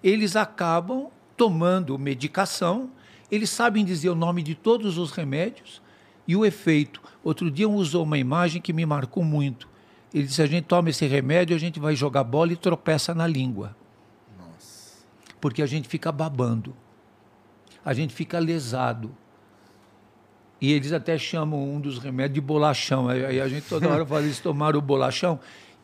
eles 0.00 0.36
acabam 0.36 1.08
tomando 1.36 1.98
medicação, 1.98 2.88
eles 3.34 3.50
sabem 3.50 3.84
dizer 3.84 4.10
o 4.10 4.14
nome 4.14 4.42
de 4.42 4.54
todos 4.54 4.98
os 4.98 5.10
remédios 5.10 5.82
e 6.26 6.36
o 6.36 6.44
efeito. 6.44 7.00
Outro 7.22 7.50
dia 7.50 7.68
um 7.68 7.74
usou 7.74 8.04
uma 8.04 8.18
imagem 8.18 8.60
que 8.60 8.72
me 8.72 8.86
marcou 8.86 9.24
muito. 9.24 9.68
Ele 10.12 10.24
disse: 10.24 10.42
a 10.42 10.46
gente 10.46 10.64
toma 10.64 10.90
esse 10.90 11.06
remédio, 11.06 11.56
a 11.56 11.58
gente 11.58 11.80
vai 11.80 11.96
jogar 11.96 12.22
bola 12.24 12.52
e 12.52 12.56
tropeça 12.56 13.14
na 13.14 13.26
língua. 13.26 13.76
Nossa. 14.38 15.04
Porque 15.40 15.62
a 15.62 15.66
gente 15.66 15.88
fica 15.88 16.12
babando. 16.12 16.74
A 17.84 17.92
gente 17.92 18.14
fica 18.14 18.38
lesado. 18.38 19.14
E 20.60 20.72
eles 20.72 20.92
até 20.92 21.18
chamam 21.18 21.74
um 21.74 21.80
dos 21.80 21.98
remédios 21.98 22.34
de 22.34 22.40
bolachão. 22.40 23.08
Aí 23.08 23.40
a 23.40 23.48
gente 23.48 23.66
toda 23.68 23.88
hora 23.88 24.06
fala, 24.06 24.22
eles 24.22 24.38
tomaram 24.38 24.78
o 24.78 24.82
bolachão. 24.82 25.40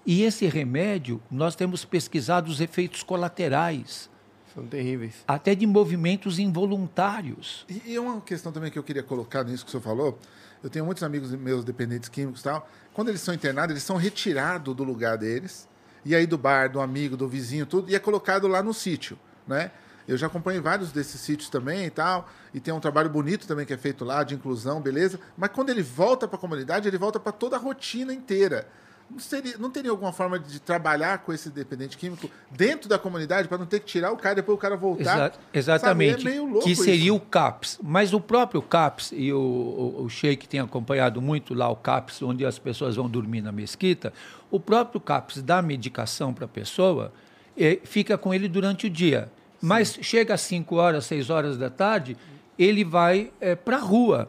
E 0.06 0.22
esse 0.22 0.46
remédio, 0.46 1.20
nós 1.30 1.54
temos 1.54 1.84
pesquisado 1.84 2.50
os 2.50 2.60
efeitos 2.60 3.02
colaterais. 3.02 4.08
São 4.54 4.66
terríveis. 4.66 5.14
Até 5.26 5.54
de 5.54 5.66
movimentos 5.66 6.38
involuntários. 6.38 7.64
E, 7.68 7.92
e 7.92 7.98
uma 7.98 8.20
questão 8.20 8.50
também 8.50 8.70
que 8.70 8.78
eu 8.78 8.82
queria 8.82 9.02
colocar 9.02 9.44
nisso 9.44 9.64
que 9.64 9.68
o 9.68 9.70
senhor 9.70 9.82
falou, 9.82 10.18
eu 10.62 10.68
tenho 10.68 10.84
muitos 10.84 11.02
amigos 11.02 11.30
meus 11.32 11.64
dependentes 11.64 12.08
químicos 12.08 12.40
e 12.40 12.44
tal, 12.44 12.68
quando 12.92 13.08
eles 13.08 13.20
são 13.20 13.32
internados, 13.32 13.70
eles 13.72 13.82
são 13.82 13.96
retirados 13.96 14.74
do 14.74 14.84
lugar 14.84 15.16
deles, 15.16 15.68
e 16.04 16.14
aí 16.14 16.26
do 16.26 16.36
bar, 16.36 16.70
do 16.70 16.80
amigo, 16.80 17.16
do 17.16 17.28
vizinho, 17.28 17.66
tudo, 17.66 17.90
e 17.90 17.94
é 17.94 17.98
colocado 17.98 18.48
lá 18.48 18.62
no 18.62 18.74
sítio, 18.74 19.18
né? 19.46 19.70
Eu 20.08 20.16
já 20.16 20.26
acompanhei 20.26 20.60
vários 20.60 20.90
desses 20.90 21.20
sítios 21.20 21.48
também 21.48 21.86
e 21.86 21.90
tal, 21.90 22.28
e 22.52 22.58
tem 22.58 22.74
um 22.74 22.80
trabalho 22.80 23.08
bonito 23.08 23.46
também 23.46 23.64
que 23.64 23.72
é 23.72 23.76
feito 23.76 24.04
lá, 24.04 24.24
de 24.24 24.34
inclusão, 24.34 24.80
beleza. 24.80 25.20
Mas 25.36 25.50
quando 25.50 25.70
ele 25.70 25.82
volta 25.82 26.26
para 26.26 26.36
a 26.36 26.40
comunidade, 26.40 26.88
ele 26.88 26.98
volta 26.98 27.20
para 27.20 27.30
toda 27.30 27.54
a 27.54 27.58
rotina 27.60 28.12
inteira. 28.12 28.66
Não, 29.10 29.18
seria, 29.18 29.58
não 29.58 29.70
teria 29.70 29.90
alguma 29.90 30.12
forma 30.12 30.38
de 30.38 30.60
trabalhar 30.60 31.18
com 31.18 31.32
esse 31.32 31.50
dependente 31.50 31.96
químico 31.96 32.30
dentro 32.50 32.88
da 32.88 32.98
comunidade 32.98 33.48
para 33.48 33.58
não 33.58 33.66
ter 33.66 33.80
que 33.80 33.86
tirar 33.86 34.12
o 34.12 34.16
cara 34.16 34.34
e 34.34 34.36
depois 34.36 34.56
o 34.56 34.60
cara 34.60 34.76
voltar? 34.76 35.02
Exa 35.02 35.32
exatamente. 35.52 36.22
Sabe? 36.22 36.58
É 36.58 36.60
que 36.60 36.76
seria 36.76 37.06
isso. 37.06 37.14
o 37.16 37.20
CAPS. 37.20 37.78
Mas 37.82 38.12
o 38.12 38.20
próprio 38.20 38.62
CAPS, 38.62 39.12
e 39.12 39.32
o, 39.32 39.38
o, 39.38 40.04
o 40.04 40.08
Sheik 40.08 40.46
tem 40.48 40.60
acompanhado 40.60 41.20
muito 41.20 41.54
lá 41.54 41.68
o 41.68 41.76
CAPS, 41.76 42.22
onde 42.22 42.46
as 42.46 42.58
pessoas 42.58 42.96
vão 42.96 43.08
dormir 43.08 43.40
na 43.40 43.50
mesquita, 43.50 44.12
o 44.50 44.60
próprio 44.60 45.00
CAPS 45.00 45.42
dá 45.42 45.60
medicação 45.60 46.32
para 46.32 46.44
a 46.44 46.48
pessoa, 46.48 47.12
eh, 47.56 47.80
fica 47.84 48.16
com 48.16 48.32
ele 48.32 48.48
durante 48.48 48.86
o 48.86 48.90
dia. 48.90 49.30
Mas 49.60 49.98
chega 50.00 50.34
às 50.34 50.40
5 50.42 50.76
horas, 50.76 51.04
6 51.04 51.30
horas 51.30 51.58
da 51.58 51.68
tarde, 51.68 52.16
ele 52.58 52.84
vai 52.84 53.32
eh, 53.40 53.54
para 53.54 53.76
a 53.76 53.80
rua. 53.80 54.28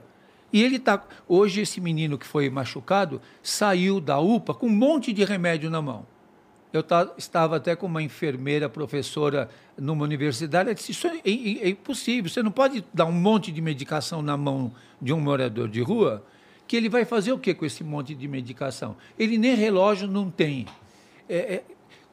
E 0.54 0.62
ele 0.62 0.78
está. 0.78 1.04
Hoje, 1.28 1.62
esse 1.62 1.80
menino 1.80 2.18
que 2.18 2.28
foi 2.28 2.50
machucado 2.50 3.22
saiu 3.42 4.00
da 4.02 4.20
UPA 4.20 4.54
com 4.54 4.68
um 4.68 4.70
monte 4.70 5.14
de 5.14 5.24
remédio 5.24 5.70
na 5.70 5.82
mão. 5.82 6.06
Eu 6.74 6.84
estava 7.18 7.58
até 7.58 7.76
com 7.76 7.86
uma 7.86 8.02
enfermeira, 8.02 8.70
professora 8.70 9.50
numa 9.78 10.04
universidade, 10.04 10.70
ela 10.70 10.76
disse: 10.76 10.92
Isso 10.92 11.08
é, 11.08 11.18
é, 11.18 11.68
é 11.68 11.70
impossível, 11.70 12.30
você 12.30 12.42
não 12.42 12.52
pode 12.52 12.86
dar 12.94 13.06
um 13.06 13.12
monte 13.12 13.52
de 13.52 13.62
medicação 13.62 14.22
na 14.22 14.38
mão 14.38 14.72
de 15.02 15.12
um 15.12 15.20
morador 15.20 15.68
de 15.68 15.82
rua, 15.82 16.24
que 16.68 16.78
ele 16.78 16.88
vai 16.88 17.04
fazer 17.04 17.34
o 17.34 17.40
que 17.40 17.54
com 17.54 17.66
esse 17.66 17.84
monte 17.84 18.16
de 18.16 18.28
medicação? 18.28 18.96
Ele 19.20 19.38
nem 19.38 19.54
relógio 19.54 20.08
não 20.08 20.30
tem. 20.30 20.66
É, 21.28 21.56
é, 21.56 21.64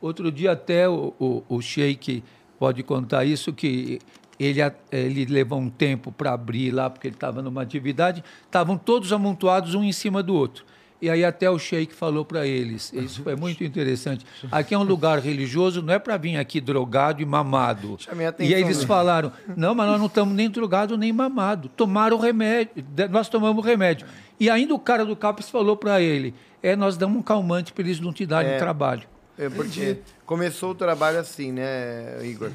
outro 0.00 0.32
dia, 0.32 0.52
até 0.52 0.88
o, 0.88 1.14
o, 1.20 1.44
o 1.48 1.60
Sheik 1.60 2.24
pode 2.58 2.82
contar 2.82 3.24
isso, 3.24 3.52
que 3.52 4.00
ele, 4.38 4.60
ele 4.90 5.24
levou 5.26 5.58
um 5.58 5.68
tempo 5.68 6.12
para 6.12 6.32
abrir 6.32 6.70
lá, 6.70 6.88
porque 6.88 7.06
ele 7.08 7.16
estava 7.16 7.42
numa 7.42 7.62
atividade, 7.62 8.22
estavam 8.44 8.76
todos 8.76 9.12
amontoados 9.12 9.74
um 9.74 9.82
em 9.82 9.92
cima 9.92 10.22
do 10.22 10.34
outro. 10.34 10.64
E 11.00 11.08
aí 11.08 11.24
até 11.24 11.48
o 11.48 11.58
sheik 11.58 11.94
falou 11.94 12.24
para 12.24 12.44
eles, 12.44 12.92
isso 12.92 13.22
foi 13.22 13.36
muito 13.36 13.62
interessante, 13.62 14.26
aqui 14.50 14.74
é 14.74 14.78
um 14.78 14.82
lugar 14.82 15.20
religioso, 15.20 15.80
não 15.80 15.94
é 15.94 15.98
para 15.98 16.16
vir 16.16 16.36
aqui 16.36 16.60
drogado 16.60 17.22
e 17.22 17.24
mamado. 17.24 17.96
E 18.40 18.52
aí 18.52 18.62
eles 18.62 18.82
falaram, 18.82 19.32
não, 19.56 19.76
mas 19.76 19.86
nós 19.86 19.98
não 20.00 20.06
estamos 20.06 20.34
nem 20.34 20.50
drogado 20.50 20.98
nem 20.98 21.12
mamado, 21.12 21.68
tomaram 21.68 22.18
remédio, 22.18 22.84
nós 23.10 23.28
tomamos 23.28 23.64
remédio. 23.64 24.08
E 24.40 24.50
ainda 24.50 24.74
o 24.74 24.78
cara 24.78 25.04
do 25.04 25.14
CAPES 25.14 25.48
falou 25.48 25.76
para 25.76 26.00
ele, 26.00 26.34
é, 26.60 26.74
nós 26.74 26.96
damos 26.96 27.18
um 27.18 27.22
calmante 27.22 27.72
para 27.72 27.84
eles 27.84 28.00
não 28.00 28.12
te 28.12 28.26
darem 28.26 28.52
é, 28.52 28.58
trabalho. 28.58 29.06
É 29.38 29.48
porque 29.48 29.98
começou 30.26 30.72
o 30.72 30.74
trabalho 30.74 31.20
assim, 31.20 31.52
né, 31.52 32.26
Igor? 32.26 32.50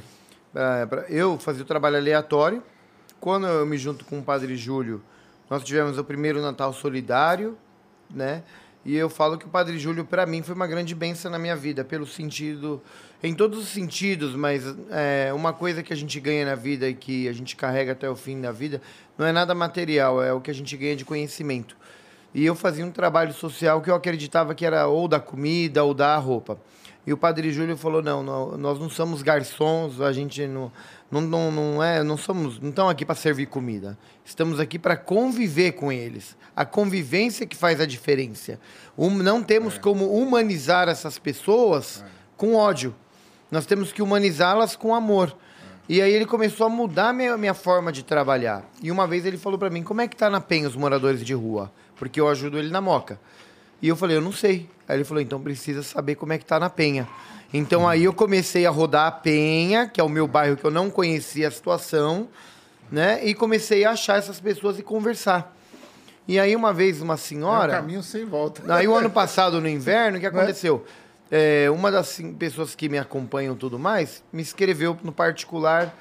Eu 1.09 1.37
fazia 1.39 1.63
o 1.63 1.65
trabalho 1.65 1.97
aleatório. 1.97 2.63
Quando 3.19 3.47
eu 3.47 3.65
me 3.65 3.77
junto 3.77 4.05
com 4.05 4.19
o 4.19 4.23
Padre 4.23 4.55
Júlio, 4.55 5.01
nós 5.49 5.63
tivemos 5.63 5.97
o 5.97 6.03
primeiro 6.03 6.41
Natal 6.41 6.73
solidário, 6.73 7.57
né? 8.09 8.43
E 8.85 8.95
eu 8.95 9.09
falo 9.09 9.37
que 9.37 9.45
o 9.45 9.49
Padre 9.49 9.79
Júlio, 9.79 10.03
para 10.03 10.25
mim, 10.25 10.41
foi 10.41 10.53
uma 10.53 10.67
grande 10.67 10.93
benção 10.93 11.31
na 11.31 11.39
minha 11.39 11.55
vida, 11.55 11.85
pelo 11.85 12.05
sentido, 12.05 12.81
em 13.21 13.33
todos 13.33 13.57
os 13.59 13.69
sentidos, 13.69 14.35
mas 14.35 14.63
é, 14.91 15.31
uma 15.33 15.53
coisa 15.53 15.81
que 15.81 15.93
a 15.93 15.95
gente 15.95 16.19
ganha 16.19 16.45
na 16.45 16.55
vida 16.55 16.89
e 16.89 16.93
que 16.93 17.29
a 17.29 17.33
gente 17.33 17.55
carrega 17.55 17.93
até 17.93 18.09
o 18.09 18.15
fim 18.15 18.41
da 18.41 18.51
vida, 18.51 18.81
não 19.17 19.25
é 19.25 19.31
nada 19.31 19.55
material, 19.55 20.21
é 20.21 20.33
o 20.33 20.41
que 20.41 20.51
a 20.51 20.53
gente 20.53 20.75
ganha 20.75 20.97
de 20.97 21.05
conhecimento. 21.05 21.77
E 22.33 22.45
eu 22.45 22.55
fazia 22.55 22.85
um 22.85 22.91
trabalho 22.91 23.31
social 23.31 23.81
que 23.81 23.89
eu 23.89 23.95
acreditava 23.95 24.53
que 24.53 24.65
era 24.65 24.87
ou 24.87 25.07
da 25.07 25.19
comida 25.19 25.83
ou 25.83 25.93
da 25.93 26.17
roupa. 26.17 26.59
E 27.05 27.11
o 27.11 27.17
Padre 27.17 27.51
Júlio 27.51 27.75
falou: 27.75 28.01
não, 28.01 28.23
não 28.23 28.57
nós 28.57 28.79
não 28.79 28.89
somos 28.89 29.21
garçons, 29.21 29.99
a 29.99 30.11
gente 30.13 30.47
não, 30.47 30.71
não, 31.11 31.21
não, 31.21 31.51
não 31.51 31.83
é, 31.83 32.01
não 32.01 32.17
somos, 32.17 32.59
não 32.59 32.69
estamos 32.69 32.91
aqui 32.91 33.05
para 33.05 33.15
servir 33.15 33.47
comida. 33.47 33.97
Estamos 34.23 34.59
aqui 34.59 34.79
para 34.79 34.95
conviver 34.95 35.73
com 35.73 35.91
eles. 35.91 36.37
A 36.55 36.65
convivência 36.65 37.45
que 37.45 37.55
faz 37.55 37.81
a 37.81 37.85
diferença. 37.85 38.59
Um, 38.97 39.09
não 39.09 39.43
temos 39.43 39.75
é. 39.75 39.79
como 39.79 40.11
humanizar 40.13 40.87
essas 40.87 41.19
pessoas 41.19 42.03
é. 42.05 42.09
com 42.37 42.55
ódio. 42.55 42.95
Nós 43.51 43.65
temos 43.65 43.91
que 43.91 44.01
humanizá-las 44.01 44.75
com 44.75 44.95
amor. 44.95 45.29
É. 45.29 45.33
E 45.89 46.01
aí 46.01 46.13
ele 46.13 46.25
começou 46.25 46.65
a 46.65 46.69
mudar 46.69 47.09
a 47.09 47.13
minha, 47.13 47.37
minha 47.37 47.53
forma 47.53 47.91
de 47.91 48.03
trabalhar. 48.03 48.63
E 48.81 48.89
uma 48.89 49.05
vez 49.05 49.25
ele 49.25 49.37
falou 49.37 49.59
para 49.59 49.69
mim: 49.69 49.83
como 49.83 49.99
é 49.99 50.07
que 50.07 50.15
tá 50.15 50.29
na 50.29 50.39
PEN 50.39 50.65
os 50.67 50.75
moradores 50.75 51.21
de 51.21 51.33
rua? 51.33 51.69
Porque 51.97 52.19
eu 52.21 52.29
ajudo 52.29 52.57
ele 52.57 52.69
na 52.69 52.79
moca. 52.79 53.19
E 53.83 53.89
eu 53.89 53.97
falei, 53.97 54.15
eu 54.15 54.21
não 54.21 54.31
sei. 54.31 54.69
Aí 54.87 54.95
ele 54.95 55.03
falou, 55.03 55.21
então 55.21 55.41
precisa 55.41 55.83
saber 55.83 56.15
como 56.15 56.31
é 56.31 56.37
que 56.37 56.45
tá 56.45 56.57
na 56.57 56.69
Penha. 56.69 57.05
Então 57.53 57.85
aí 57.85 58.05
eu 58.05 58.13
comecei 58.13 58.65
a 58.65 58.69
rodar 58.69 59.07
a 59.07 59.11
Penha, 59.11 59.89
que 59.89 59.99
é 59.99 60.03
o 60.03 60.07
meu 60.07 60.25
bairro 60.25 60.55
que 60.55 60.63
eu 60.63 60.71
não 60.71 60.89
conhecia 60.89 61.49
a 61.49 61.51
situação, 61.51 62.29
né? 62.89 63.19
E 63.25 63.33
comecei 63.33 63.83
a 63.83 63.91
achar 63.91 64.17
essas 64.17 64.39
pessoas 64.39 64.79
e 64.79 64.81
conversar. 64.81 65.53
E 66.25 66.39
aí 66.39 66.55
uma 66.55 66.71
vez 66.71 67.01
uma 67.01 67.17
senhora... 67.17 67.73
É 67.73 67.75
um 67.75 67.81
caminho 67.81 68.01
sem 68.01 68.23
volta. 68.23 68.63
Aí 68.73 68.87
o 68.87 68.95
ano 68.95 69.09
passado, 69.09 69.59
no 69.59 69.67
inverno, 69.67 70.17
o 70.17 70.21
que 70.21 70.27
aconteceu? 70.27 70.85
É, 71.29 71.69
uma 71.69 71.91
das 71.91 72.21
pessoas 72.39 72.73
que 72.75 72.87
me 72.87 72.97
acompanham 72.97 73.53
tudo 73.53 73.77
mais, 73.77 74.23
me 74.31 74.41
escreveu 74.41 74.97
no 75.03 75.11
particular... 75.11 75.93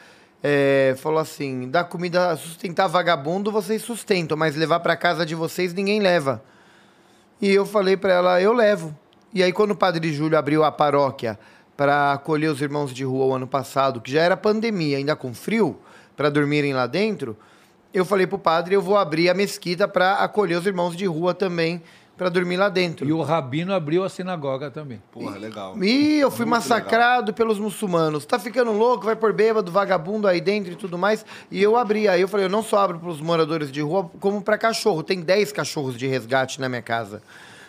É, 0.44 0.96
falou 0.98 1.20
assim: 1.20 1.70
da 1.70 1.84
comida 1.84 2.34
sustentar 2.36 2.88
vagabundo 2.88 3.52
vocês 3.52 3.80
sustentam, 3.80 4.36
mas 4.36 4.56
levar 4.56 4.80
para 4.80 4.96
casa 4.96 5.24
de 5.24 5.36
vocês 5.36 5.72
ninguém 5.72 6.00
leva. 6.00 6.42
E 7.42 7.50
eu 7.50 7.66
falei 7.66 7.96
para 7.96 8.12
ela, 8.12 8.40
eu 8.40 8.52
levo. 8.52 8.96
E 9.34 9.42
aí, 9.42 9.52
quando 9.52 9.72
o 9.72 9.76
Padre 9.76 10.12
Júlio 10.12 10.38
abriu 10.38 10.62
a 10.62 10.70
paróquia 10.70 11.36
para 11.76 12.12
acolher 12.12 12.46
os 12.46 12.62
irmãos 12.62 12.94
de 12.94 13.02
rua 13.02 13.24
o 13.24 13.34
ano 13.34 13.48
passado, 13.48 14.00
que 14.00 14.12
já 14.12 14.22
era 14.22 14.36
pandemia, 14.36 14.96
ainda 14.96 15.16
com 15.16 15.34
frio, 15.34 15.76
para 16.16 16.30
dormirem 16.30 16.72
lá 16.72 16.86
dentro, 16.86 17.36
eu 17.92 18.04
falei 18.04 18.28
pro 18.28 18.38
padre, 18.38 18.76
eu 18.76 18.80
vou 18.80 18.96
abrir 18.96 19.28
a 19.28 19.34
mesquita 19.34 19.88
para 19.88 20.18
acolher 20.18 20.56
os 20.56 20.66
irmãos 20.66 20.96
de 20.96 21.04
rua 21.04 21.34
também, 21.34 21.82
para 22.22 22.30
dormir 22.30 22.56
lá 22.56 22.68
dentro. 22.68 23.06
E 23.06 23.12
o 23.12 23.20
rabino 23.22 23.74
abriu 23.74 24.04
a 24.04 24.08
sinagoga 24.08 24.70
também. 24.70 25.02
Porra, 25.10 25.36
legal. 25.36 25.76
E 25.82 26.18
eu 26.20 26.30
fui 26.30 26.46
Muito 26.46 26.50
massacrado 26.50 27.26
legal. 27.26 27.34
pelos 27.34 27.58
muçulmanos. 27.58 28.24
Tá 28.24 28.38
ficando 28.38 28.72
louco, 28.72 29.04
vai 29.04 29.16
por 29.16 29.32
bêbado, 29.32 29.70
vagabundo 29.72 30.28
aí 30.28 30.40
dentro 30.40 30.72
e 30.72 30.76
tudo 30.76 30.96
mais. 30.96 31.26
E 31.50 31.60
eu 31.60 31.76
abri. 31.76 32.06
Aí 32.08 32.20
eu 32.20 32.28
falei, 32.28 32.46
eu 32.46 32.50
não 32.50 32.62
só 32.62 32.78
abro 32.78 32.98
para 32.98 33.08
os 33.08 33.20
moradores 33.20 33.70
de 33.70 33.80
rua, 33.80 34.10
como 34.20 34.40
para 34.40 34.56
cachorro. 34.56 35.02
Tem 35.02 35.20
10 35.20 35.52
cachorros 35.52 35.98
de 35.98 36.06
resgate 36.06 36.60
na 36.60 36.68
minha 36.68 36.82
casa. 36.82 37.22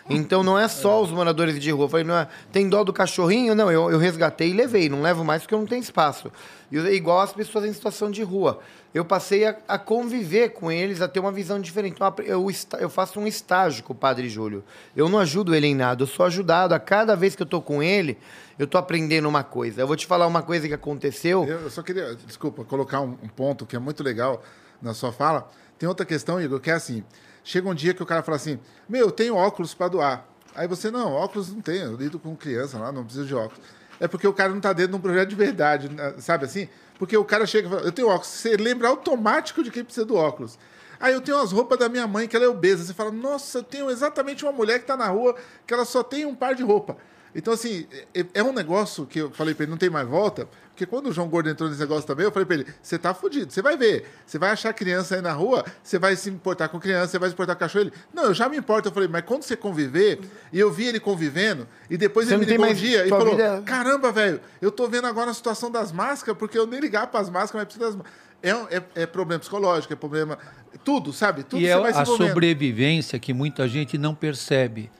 Então 0.08 0.42
não 0.42 0.58
é 0.58 0.68
só 0.68 1.02
os 1.02 1.10
moradores 1.10 1.58
de 1.58 1.70
rua. 1.70 1.84
Eu 1.84 1.88
falei, 1.88 2.04
não 2.04 2.14
é, 2.14 2.28
tem 2.52 2.68
dó 2.68 2.84
do 2.84 2.92
cachorrinho? 2.92 3.54
Não, 3.54 3.70
eu, 3.70 3.90
eu 3.90 3.98
resgatei 3.98 4.50
e 4.50 4.52
levei. 4.52 4.88
Não 4.88 5.00
levo 5.00 5.24
mais 5.24 5.42
porque 5.42 5.54
eu 5.54 5.58
não 5.58 5.66
tenho 5.66 5.80
espaço. 5.80 6.30
E, 6.70 6.76
igual 6.94 7.20
as 7.20 7.32
pessoas 7.32 7.64
em 7.64 7.72
situação 7.72 8.10
de 8.10 8.22
rua. 8.22 8.60
Eu 8.92 9.04
passei 9.04 9.44
a, 9.44 9.56
a 9.66 9.76
conviver 9.78 10.50
com 10.50 10.70
eles, 10.70 11.00
a 11.00 11.08
ter 11.08 11.18
uma 11.18 11.32
visão 11.32 11.58
diferente. 11.58 11.94
Então, 11.94 12.14
eu, 12.24 12.46
eu 12.78 12.88
faço 12.88 13.18
um 13.18 13.26
estágio 13.26 13.82
com 13.82 13.92
o 13.92 13.96
Padre 13.96 14.28
Júlio. 14.28 14.62
Eu 14.94 15.08
não 15.08 15.18
ajudo 15.18 15.54
ele 15.54 15.66
em 15.66 15.74
nada, 15.74 16.02
eu 16.02 16.06
sou 16.06 16.26
ajudado. 16.26 16.74
A 16.74 16.78
cada 16.78 17.16
vez 17.16 17.34
que 17.34 17.42
eu 17.42 17.46
estou 17.46 17.60
com 17.60 17.82
ele, 17.82 18.16
eu 18.58 18.66
estou 18.66 18.78
aprendendo 18.78 19.28
uma 19.28 19.42
coisa. 19.42 19.80
Eu 19.80 19.86
vou 19.86 19.96
te 19.96 20.06
falar 20.06 20.26
uma 20.26 20.42
coisa 20.42 20.68
que 20.68 20.74
aconteceu. 20.74 21.44
Eu 21.44 21.70
só 21.70 21.82
queria, 21.82 22.14
desculpa, 22.14 22.62
colocar 22.64 23.00
um, 23.00 23.16
um 23.22 23.28
ponto 23.28 23.66
que 23.66 23.74
é 23.74 23.78
muito 23.80 24.02
legal 24.02 24.42
na 24.80 24.94
sua 24.94 25.12
fala. 25.12 25.50
Tem 25.76 25.88
outra 25.88 26.06
questão, 26.06 26.40
Igor, 26.40 26.60
que 26.60 26.70
é 26.70 26.74
assim: 26.74 27.02
Chega 27.44 27.68
um 27.68 27.74
dia 27.74 27.92
que 27.92 28.02
o 28.02 28.06
cara 28.06 28.22
fala 28.22 28.36
assim: 28.36 28.58
Meu, 28.88 29.06
eu 29.06 29.12
tenho 29.12 29.36
óculos 29.36 29.74
para 29.74 29.88
doar. 29.88 30.26
Aí 30.54 30.66
você, 30.66 30.90
não, 30.90 31.12
óculos 31.12 31.52
não 31.52 31.60
tem, 31.60 31.80
eu 31.80 31.94
lido 31.94 32.18
com 32.18 32.34
criança 32.34 32.78
lá, 32.78 32.90
não 32.90 33.04
preciso 33.04 33.26
de 33.26 33.34
óculos. 33.34 33.60
É 34.00 34.08
porque 34.08 34.26
o 34.26 34.32
cara 34.32 34.48
não 34.48 34.56
está 34.56 34.72
dentro 34.72 34.92
de 34.92 34.96
um 34.96 35.00
projeto 35.00 35.28
de 35.28 35.36
verdade, 35.36 35.88
né, 35.88 36.14
sabe 36.18 36.46
assim? 36.46 36.68
Porque 36.98 37.16
o 37.16 37.24
cara 37.24 37.44
chega 37.46 37.68
e 37.68 37.70
fala: 37.70 37.82
Eu 37.82 37.92
tenho 37.92 38.08
óculos. 38.08 38.28
Você 38.28 38.56
lembra 38.56 38.88
automático 38.88 39.62
de 39.62 39.70
quem 39.70 39.84
precisa 39.84 40.06
do 40.06 40.16
óculos. 40.16 40.58
Aí 40.98 41.12
eu 41.12 41.20
tenho 41.20 41.38
as 41.38 41.52
roupas 41.52 41.78
da 41.78 41.88
minha 41.88 42.06
mãe, 42.06 42.26
que 42.26 42.34
ela 42.34 42.46
é 42.46 42.48
obesa. 42.48 42.82
Você 42.82 42.94
fala: 42.94 43.10
Nossa, 43.10 43.58
eu 43.58 43.62
tenho 43.62 43.90
exatamente 43.90 44.42
uma 44.42 44.52
mulher 44.52 44.78
que 44.78 44.84
está 44.84 44.96
na 44.96 45.08
rua 45.08 45.36
que 45.66 45.74
ela 45.74 45.84
só 45.84 46.02
tem 46.02 46.24
um 46.24 46.34
par 46.34 46.54
de 46.54 46.62
roupa. 46.62 46.96
Então, 47.34 47.52
assim, 47.52 47.86
é, 48.14 48.24
é 48.34 48.42
um 48.42 48.52
negócio 48.52 49.04
que 49.06 49.18
eu 49.18 49.30
falei 49.32 49.54
para 49.54 49.64
ele, 49.64 49.70
não 49.70 49.78
tem 49.78 49.90
mais 49.90 50.06
volta, 50.06 50.48
porque 50.74 50.86
quando 50.86 51.06
o 51.06 51.12
João 51.12 51.28
Gordo 51.28 51.48
entrou 51.48 51.68
nesse 51.68 51.80
negócio 51.80 52.04
também, 52.04 52.24
eu 52.24 52.32
falei 52.32 52.44
para 52.44 52.56
ele, 52.56 52.66
você 52.82 52.98
tá 52.98 53.14
fudido, 53.14 53.52
você 53.52 53.62
vai 53.62 53.76
ver, 53.76 54.10
você 54.26 54.40
vai 54.40 54.50
achar 54.50 54.72
criança 54.72 55.14
aí 55.14 55.22
na 55.22 55.32
rua, 55.32 55.64
você 55.80 56.00
vai 56.00 56.16
se 56.16 56.28
importar 56.28 56.68
com 56.68 56.80
criança, 56.80 57.12
você 57.12 57.18
vai 57.20 57.28
se 57.28 57.32
importar 57.32 57.54
com 57.54 57.60
cachorro. 57.60 57.84
Ele, 57.84 57.92
não, 58.12 58.24
eu 58.24 58.34
já 58.34 58.48
me 58.48 58.56
importo. 58.56 58.88
Eu 58.88 58.92
falei, 58.92 59.08
mas 59.08 59.22
quando 59.24 59.44
você 59.44 59.56
conviver, 59.56 60.18
e 60.52 60.58
eu 60.58 60.72
vi 60.72 60.86
ele 60.86 60.98
convivendo, 60.98 61.68
e 61.88 61.96
depois 61.96 62.26
você 62.26 62.34
ele 62.34 62.44
me 62.44 62.50
ligou 62.50 62.66
um 62.66 62.74
dia 62.74 63.06
e 63.06 63.08
falou, 63.08 63.36
vida... 63.36 63.62
caramba, 63.64 64.10
velho, 64.10 64.40
eu 64.60 64.72
tô 64.72 64.88
vendo 64.88 65.06
agora 65.06 65.30
a 65.30 65.34
situação 65.34 65.70
das 65.70 65.92
máscaras, 65.92 66.36
porque 66.36 66.58
eu 66.58 66.66
nem 66.66 66.80
ligar 66.80 67.06
para 67.06 67.20
as 67.20 67.30
máscaras, 67.30 67.54
mas 67.54 67.64
preciso 67.66 67.84
das 67.84 67.94
máscaras. 67.94 68.24
É, 68.42 68.76
é, 68.76 69.02
é, 69.02 69.06
problema 69.06 69.38
psicológico, 69.38 69.92
é 69.92 69.96
problema. 69.96 70.36
Tudo, 70.84 71.12
sabe? 71.12 71.44
Tudo 71.44 71.62
e 71.62 71.68
é 71.68 71.72
a 71.72 72.04
sobrevivência 72.04 73.16
que 73.20 73.32
muita 73.32 73.68
gente 73.68 73.96
não 73.96 74.12
percebe. 74.12 74.90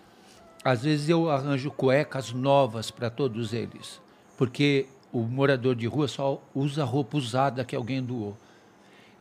Às 0.65 0.85
vezes 0.85 1.09
eu 1.09 1.29
arranjo 1.29 1.69
cuecas 1.73 2.33
novas 2.33 2.93
para 2.93 3.11
todos 3.11 3.53
eles, 3.53 4.01
porque 4.39 4.87
o 5.15 5.21
morador 5.21 5.77
de 5.77 5.87
rua 5.87 6.09
só 6.09 6.43
usa 6.53 6.83
roupa 6.83 7.17
usada 7.17 7.65
que 7.65 7.77
alguém 7.77 8.03
doou. 8.03 8.37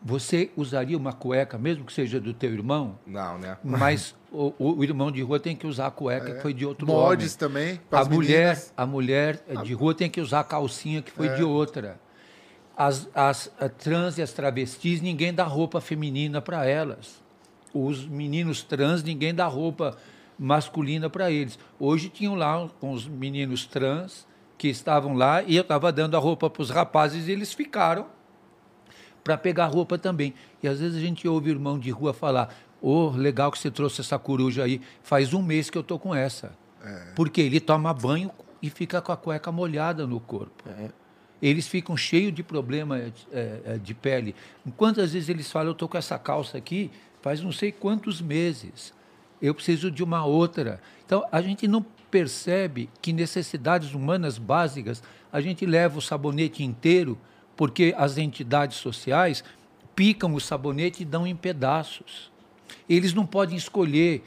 Você 0.02 0.50
usaria 0.58 0.98
uma 0.98 1.14
cueca, 1.14 1.56
mesmo 1.56 1.86
que 1.86 1.94
seja 1.94 2.20
do 2.20 2.34
teu 2.34 2.52
irmão? 2.52 2.98
Não, 3.06 3.38
né? 3.38 3.58
Mas 3.64 4.16
o, 4.32 4.54
o 4.58 4.84
irmão 4.84 5.12
de 5.12 5.22
rua 5.22 5.40
tem 5.40 5.56
que 5.56 5.68
usar 5.68 5.88
a 5.88 5.92
cueca 5.92 6.32
é. 6.32 6.34
que 6.34 6.42
foi 6.42 6.52
de 6.52 6.66
outro 6.66 6.88
Modes 6.88 7.38
homem. 7.40 7.78
também. 7.78 7.82
A 7.92 8.04
mulher, 8.04 8.64
a 8.76 8.86
mulher 8.88 9.46
de 9.64 9.74
rua 9.74 9.94
tem 9.94 10.10
que 10.10 10.20
usar 10.20 10.40
a 10.40 10.44
calcinha 10.44 11.00
que 11.00 11.12
foi 11.12 11.28
é. 11.28 11.36
de 11.36 11.44
outra. 11.44 12.00
As, 12.76 13.08
as 13.14 13.52
trans 13.78 14.18
e 14.18 14.24
as 14.24 14.34
travestis, 14.34 15.00
ninguém 15.00 15.32
dá 15.32 15.44
roupa 15.44 15.80
feminina 15.80 16.42
para 16.42 16.66
elas. 16.66 17.22
Os 17.72 18.04
meninos 18.06 18.64
trans, 18.64 19.04
ninguém 19.04 19.34
dá 19.34 19.46
roupa 19.46 19.96
masculina 20.40 21.08
para 21.08 21.30
eles. 21.30 21.60
Hoje 21.80 22.10
tinham 22.10 22.34
lá 22.34 22.68
uns 22.82 23.08
meninos 23.08 23.68
trans 23.68 24.28
que 24.64 24.70
estavam 24.70 25.14
lá 25.14 25.44
e 25.44 25.58
eu 25.58 25.62
estava 25.62 25.92
dando 25.92 26.16
a 26.16 26.20
roupa 26.22 26.50
para 26.50 26.62
os 26.62 26.70
rapazes 26.70 27.28
e 27.28 27.32
eles 27.34 27.52
ficaram 27.52 28.06
para 29.22 29.38
pegar 29.38 29.66
roupa 29.66 29.98
também. 29.98 30.34
E 30.62 30.70
às 30.70 30.80
vezes 30.80 30.98
a 30.98 31.02
gente 31.02 31.28
ouve 31.28 31.50
o 31.50 31.52
irmão 31.52 31.78
de 31.78 31.92
rua 31.92 32.14
falar: 32.14 32.56
Ô, 32.82 33.10
legal 33.10 33.52
que 33.52 33.60
você 33.60 33.70
trouxe 33.70 34.00
essa 34.00 34.18
coruja 34.18 34.64
aí. 34.64 34.80
Faz 35.02 35.34
um 35.34 35.42
mês 35.42 35.70
que 35.70 35.78
eu 35.78 35.84
tô 35.84 36.00
com 36.00 36.16
essa. 36.16 36.58
Porque 37.14 37.42
ele 37.42 37.60
toma 37.60 37.94
banho 37.94 38.32
e 38.62 38.70
fica 38.70 39.02
com 39.02 39.12
a 39.12 39.18
cueca 39.18 39.52
molhada 39.52 40.08
no 40.08 40.22
corpo. 40.22 40.64
Eles 41.42 41.68
ficam 41.68 41.98
cheios 41.98 42.34
de 42.34 42.42
problema 42.42 43.00
eh, 43.00 43.12
eh, 43.34 43.80
de 43.84 43.94
pele. 43.94 44.34
Quantas 44.78 45.12
vezes 45.12 45.28
eles 45.28 45.52
falam, 45.52 45.68
eu 45.68 45.74
estou 45.74 45.90
com 45.90 45.98
essa 45.98 46.18
calça 46.18 46.58
aqui 46.58 46.90
faz 47.22 47.42
não 47.42 47.52
sei 47.52 47.70
quantos 47.70 48.22
meses. 48.22 48.94
Eu 49.42 49.54
preciso 49.54 49.92
de 49.92 50.02
uma 50.02 50.24
outra. 50.24 50.80
Então, 51.06 51.26
a 51.30 51.42
gente 51.42 51.68
não 51.68 51.86
percebe 52.14 52.92
que 53.02 53.12
necessidades 53.12 53.96
humanas 53.96 54.38
básicas, 54.38 55.02
a 55.32 55.42
gente 55.42 55.66
leva 55.66 55.98
o 55.98 56.02
sabonete 56.02 56.64
inteiro, 56.64 57.18
porque 57.58 57.92
as 57.98 58.20
entidades 58.20 58.78
sociais 58.78 59.44
picam 59.96 60.36
o 60.36 60.40
sabonete 60.40 61.02
e 61.02 61.06
dão 61.06 61.26
em 61.26 61.36
pedaços. 61.36 62.32
Eles 62.88 63.16
não 63.16 63.26
podem 63.26 63.58
escolher. 63.58 64.22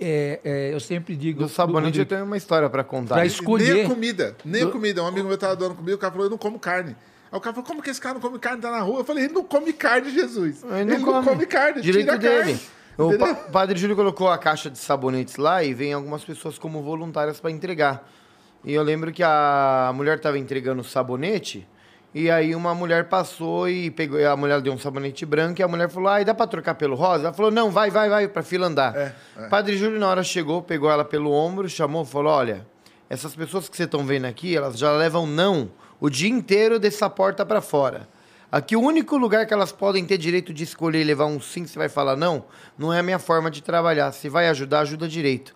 é, 0.00 0.40
é, 0.42 0.72
eu 0.74 0.80
sempre 0.80 1.14
digo. 1.16 1.40
Do 1.40 1.50
sabonete 1.50 1.98
eu 1.98 2.06
tenho 2.06 2.24
uma 2.24 2.38
história 2.38 2.70
para 2.70 2.82
contar. 2.82 3.16
Nem 3.16 3.26
escolher. 3.26 3.84
a 3.84 3.88
comida, 3.90 4.34
nem 4.42 4.62
a 4.62 4.70
comida. 4.70 5.02
Um 5.02 5.06
amigo 5.06 5.28
meu 5.28 5.36
tava 5.36 5.54
doando 5.54 5.74
comida, 5.74 5.96
o 5.96 5.98
cara 5.98 6.10
falou, 6.10 6.28
eu 6.28 6.30
não 6.30 6.38
como 6.38 6.58
carne. 6.58 6.96
Aí 7.30 7.36
o 7.36 7.40
cara 7.42 7.54
falou, 7.54 7.68
como 7.68 7.82
que 7.82 7.90
esse 7.90 8.00
cara 8.00 8.14
não 8.14 8.22
come 8.22 8.38
carne, 8.38 8.62
tá 8.62 8.70
na 8.70 8.80
rua? 8.80 9.00
Eu 9.00 9.04
falei, 9.04 9.24
ele 9.24 9.34
não 9.34 9.44
come 9.44 9.74
carne, 9.74 10.10
Jesus. 10.10 10.64
Ele 10.64 10.96
não, 10.96 11.22
come. 11.22 11.44
carne, 11.44 11.82
Direito 11.82 12.06
tira 12.06 12.18
dele. 12.18 12.54
carne. 12.54 12.60
O 12.98 13.16
pa- 13.18 13.34
padre 13.34 13.78
Júlio 13.78 13.94
colocou 13.94 14.28
a 14.28 14.36
caixa 14.36 14.68
de 14.68 14.78
sabonetes 14.78 15.36
lá 15.36 15.62
e 15.62 15.72
vem 15.72 15.92
algumas 15.92 16.24
pessoas 16.24 16.58
como 16.58 16.82
voluntárias 16.82 17.38
para 17.38 17.50
entregar. 17.50 18.08
E 18.64 18.74
eu 18.74 18.82
lembro 18.82 19.12
que 19.12 19.22
a 19.22 19.92
mulher 19.94 20.16
estava 20.16 20.36
entregando 20.38 20.80
o 20.80 20.84
sabonete 20.84 21.66
e 22.12 22.28
aí 22.28 22.54
uma 22.54 22.74
mulher 22.74 23.04
passou 23.08 23.68
e 23.68 23.90
pegou, 23.90 24.18
a 24.26 24.36
mulher 24.36 24.60
deu 24.60 24.72
um 24.72 24.78
sabonete 24.78 25.24
branco 25.24 25.60
e 25.60 25.62
a 25.62 25.68
mulher 25.68 25.88
falou: 25.88 26.08
"Ah, 26.08 26.20
e 26.20 26.24
dá 26.24 26.34
para 26.34 26.46
trocar 26.48 26.74
pelo 26.74 26.96
rosa?" 26.96 27.26
Ela 27.26 27.32
falou: 27.32 27.52
"Não, 27.52 27.70
vai, 27.70 27.88
vai, 27.90 28.08
vai 28.10 28.26
para 28.26 28.42
fila 28.42 28.66
andar". 28.66 28.96
É, 28.96 29.14
Padre 29.48 29.76
Júlio 29.76 30.00
na 30.00 30.08
hora 30.08 30.24
chegou, 30.24 30.60
pegou 30.60 30.90
ela 30.90 31.04
pelo 31.04 31.30
ombro, 31.30 31.68
chamou, 31.68 32.04
falou: 32.04 32.32
"Olha, 32.32 32.66
essas 33.08 33.36
pessoas 33.36 33.68
que 33.68 33.76
vocês 33.76 33.86
estão 33.86 34.04
vendo 34.04 34.24
aqui, 34.24 34.56
elas 34.56 34.76
já 34.76 34.90
levam 34.92 35.24
não 35.26 35.70
o 36.00 36.10
dia 36.10 36.28
inteiro 36.28 36.78
dessa 36.80 37.08
porta 37.08 37.46
para 37.46 37.60
fora. 37.60 38.08
Aqui 38.50 38.74
o 38.74 38.80
único 38.80 39.16
lugar 39.18 39.46
que 39.46 39.52
elas 39.52 39.72
podem 39.72 40.04
ter 40.06 40.16
direito 40.16 40.52
de 40.54 40.64
escolher 40.64 41.00
e 41.02 41.04
levar 41.04 41.26
um 41.26 41.38
sim, 41.40 41.66
você 41.66 41.78
vai 41.78 41.88
falar 41.88 42.16
não, 42.16 42.44
não 42.78 42.92
é 42.92 43.00
a 43.00 43.02
minha 43.02 43.18
forma 43.18 43.50
de 43.50 43.62
trabalhar. 43.62 44.10
Se 44.12 44.28
vai 44.28 44.48
ajudar, 44.48 44.80
ajuda 44.80 45.06
direito. 45.06 45.54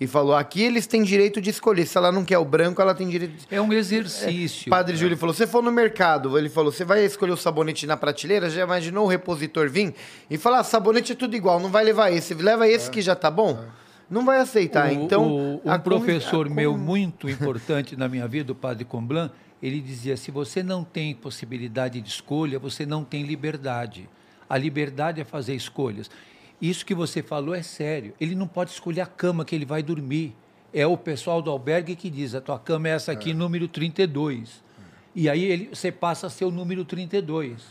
E 0.00 0.06
falou: 0.06 0.34
aqui 0.34 0.62
eles 0.62 0.86
têm 0.86 1.02
direito 1.02 1.40
de 1.42 1.50
escolher. 1.50 1.84
Se 1.86 1.98
ela 1.98 2.10
não 2.12 2.24
quer 2.24 2.38
o 2.38 2.44
branco, 2.44 2.80
ela 2.80 2.94
tem 2.94 3.08
direito 3.08 3.32
de. 3.32 3.46
É 3.54 3.60
um 3.60 3.70
exercício. 3.72 4.70
Padre 4.70 4.96
Júlio 4.96 5.16
falou: 5.16 5.34
você 5.34 5.46
for 5.46 5.62
no 5.62 5.70
mercado, 5.72 6.38
ele 6.38 6.48
falou: 6.48 6.70
você 6.72 6.84
vai 6.84 7.04
escolher 7.04 7.32
o 7.32 7.36
sabonete 7.36 7.86
na 7.86 7.96
prateleira? 7.96 8.48
Já 8.48 8.62
imaginou 8.62 9.04
o 9.04 9.08
repositor 9.08 9.68
vir 9.68 9.92
e 10.30 10.38
falar: 10.38 10.60
ah, 10.60 10.64
sabonete 10.64 11.12
é 11.12 11.14
tudo 11.16 11.34
igual, 11.36 11.58
não 11.60 11.68
vai 11.68 11.84
levar 11.84 12.10
esse, 12.12 12.32
leva 12.32 12.66
esse 12.68 12.90
que 12.90 13.02
já 13.02 13.14
tá 13.14 13.30
bom? 13.30 13.62
Não 14.08 14.24
vai 14.24 14.38
aceitar. 14.38 14.88
O- 14.88 14.92
então, 14.92 15.26
o- 15.28 15.60
um 15.64 15.78
professor 15.80 16.48
meu 16.48 16.76
muito 16.78 17.28
importante 17.28 17.94
na 17.94 18.08
minha 18.08 18.26
vida, 18.26 18.52
o 18.52 18.54
padre 18.54 18.84
Comblan, 18.86 19.30
ele 19.62 19.80
dizia: 19.80 20.16
se 20.16 20.30
você 20.30 20.62
não 20.62 20.84
tem 20.84 21.14
possibilidade 21.14 22.00
de 22.00 22.08
escolha, 22.08 22.58
você 22.58 22.86
não 22.86 23.04
tem 23.04 23.22
liberdade. 23.22 24.08
A 24.48 24.56
liberdade 24.56 25.20
é 25.20 25.24
fazer 25.24 25.54
escolhas. 25.54 26.10
Isso 26.60 26.84
que 26.84 26.94
você 26.94 27.22
falou 27.22 27.54
é 27.54 27.62
sério. 27.62 28.14
Ele 28.20 28.34
não 28.34 28.46
pode 28.46 28.70
escolher 28.70 29.02
a 29.02 29.06
cama 29.06 29.44
que 29.44 29.54
ele 29.54 29.64
vai 29.64 29.82
dormir. 29.82 30.34
É 30.72 30.86
o 30.86 30.96
pessoal 30.96 31.40
do 31.42 31.50
albergue 31.50 31.96
que 31.96 32.10
diz: 32.10 32.34
a 32.34 32.40
tua 32.40 32.58
cama 32.58 32.88
é 32.88 32.92
essa 32.92 33.12
aqui, 33.12 33.32
número 33.32 33.68
32. 33.68 34.62
E 35.14 35.28
aí 35.28 35.42
ele, 35.42 35.70
você 35.72 35.90
passa 35.90 36.26
a 36.28 36.30
ser 36.30 36.44
o 36.44 36.50
número 36.50 36.84
32. 36.84 37.62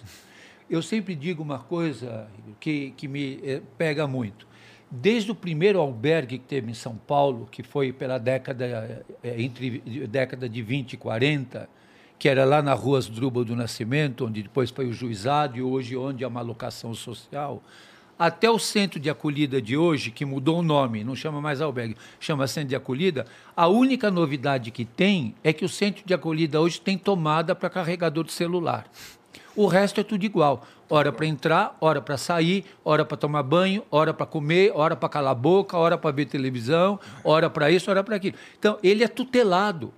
Eu 0.69 0.81
sempre 0.81 1.15
digo 1.15 1.41
uma 1.41 1.59
coisa 1.59 2.27
que, 2.59 2.91
que 2.91 3.07
me 3.07 3.39
eh, 3.43 3.61
pega 3.77 4.05
muito. 4.05 4.45
Desde 4.91 5.31
o 5.31 5.35
primeiro 5.35 5.79
albergue 5.79 6.39
que 6.39 6.45
teve 6.45 6.71
em 6.71 6.73
São 6.73 6.95
Paulo, 6.95 7.47
que 7.51 7.61
foi 7.61 7.93
pela 7.93 8.17
década, 8.17 9.05
eh, 9.23 9.35
entre 9.41 9.79
década 10.07 10.49
de 10.49 10.61
20 10.63 10.93
e 10.93 10.97
40, 10.97 11.69
que 12.17 12.27
era 12.27 12.43
lá 12.43 12.61
na 12.61 12.73
rua 12.73 12.97
Asdrubal 12.97 13.45
do 13.45 13.55
Nascimento, 13.55 14.25
onde 14.25 14.41
depois 14.41 14.71
foi 14.71 14.87
o 14.87 14.93
juizado 14.93 15.57
e 15.57 15.61
hoje 15.61 15.95
onde 15.95 16.23
é 16.23 16.27
uma 16.27 16.41
locação 16.41 16.93
social, 16.95 17.61
até 18.17 18.49
o 18.49 18.59
centro 18.59 18.99
de 18.99 19.09
acolhida 19.09 19.61
de 19.61 19.77
hoje, 19.77 20.11
que 20.11 20.25
mudou 20.25 20.59
o 20.59 20.61
nome, 20.61 21.05
não 21.05 21.15
chama 21.15 21.39
mais 21.39 21.61
albergue, 21.61 21.95
chama 22.19 22.47
centro 22.47 22.69
de 22.69 22.75
acolhida, 22.75 23.25
a 23.55 23.67
única 23.67 24.11
novidade 24.11 24.71
que 24.71 24.83
tem 24.83 25.35
é 25.41 25.53
que 25.53 25.63
o 25.63 25.69
centro 25.69 26.03
de 26.05 26.13
acolhida 26.13 26.59
hoje 26.59 26.81
tem 26.81 26.97
tomada 26.97 27.55
para 27.55 27.69
carregador 27.69 28.25
de 28.25 28.33
celular. 28.33 28.89
O 29.55 29.67
resto 29.67 30.01
é 30.01 30.03
tudo 30.03 30.25
igual. 30.25 30.67
Hora 30.89 31.11
para 31.11 31.25
entrar, 31.25 31.77
hora 31.79 32.01
para 32.01 32.17
sair, 32.17 32.65
hora 32.83 33.05
para 33.05 33.15
tomar 33.15 33.43
banho, 33.43 33.83
hora 33.91 34.13
para 34.13 34.25
comer, 34.25 34.71
hora 34.73 34.95
para 34.95 35.07
calar 35.07 35.31
a 35.31 35.35
boca, 35.35 35.77
hora 35.77 35.97
para 35.97 36.11
ver 36.11 36.25
televisão, 36.25 36.99
hora 37.23 37.49
para 37.49 37.69
isso, 37.69 37.89
hora 37.91 38.03
para 38.03 38.15
aquilo. 38.15 38.35
Então, 38.57 38.77
ele 38.81 39.03
é 39.03 39.07
tutelado. 39.07 39.93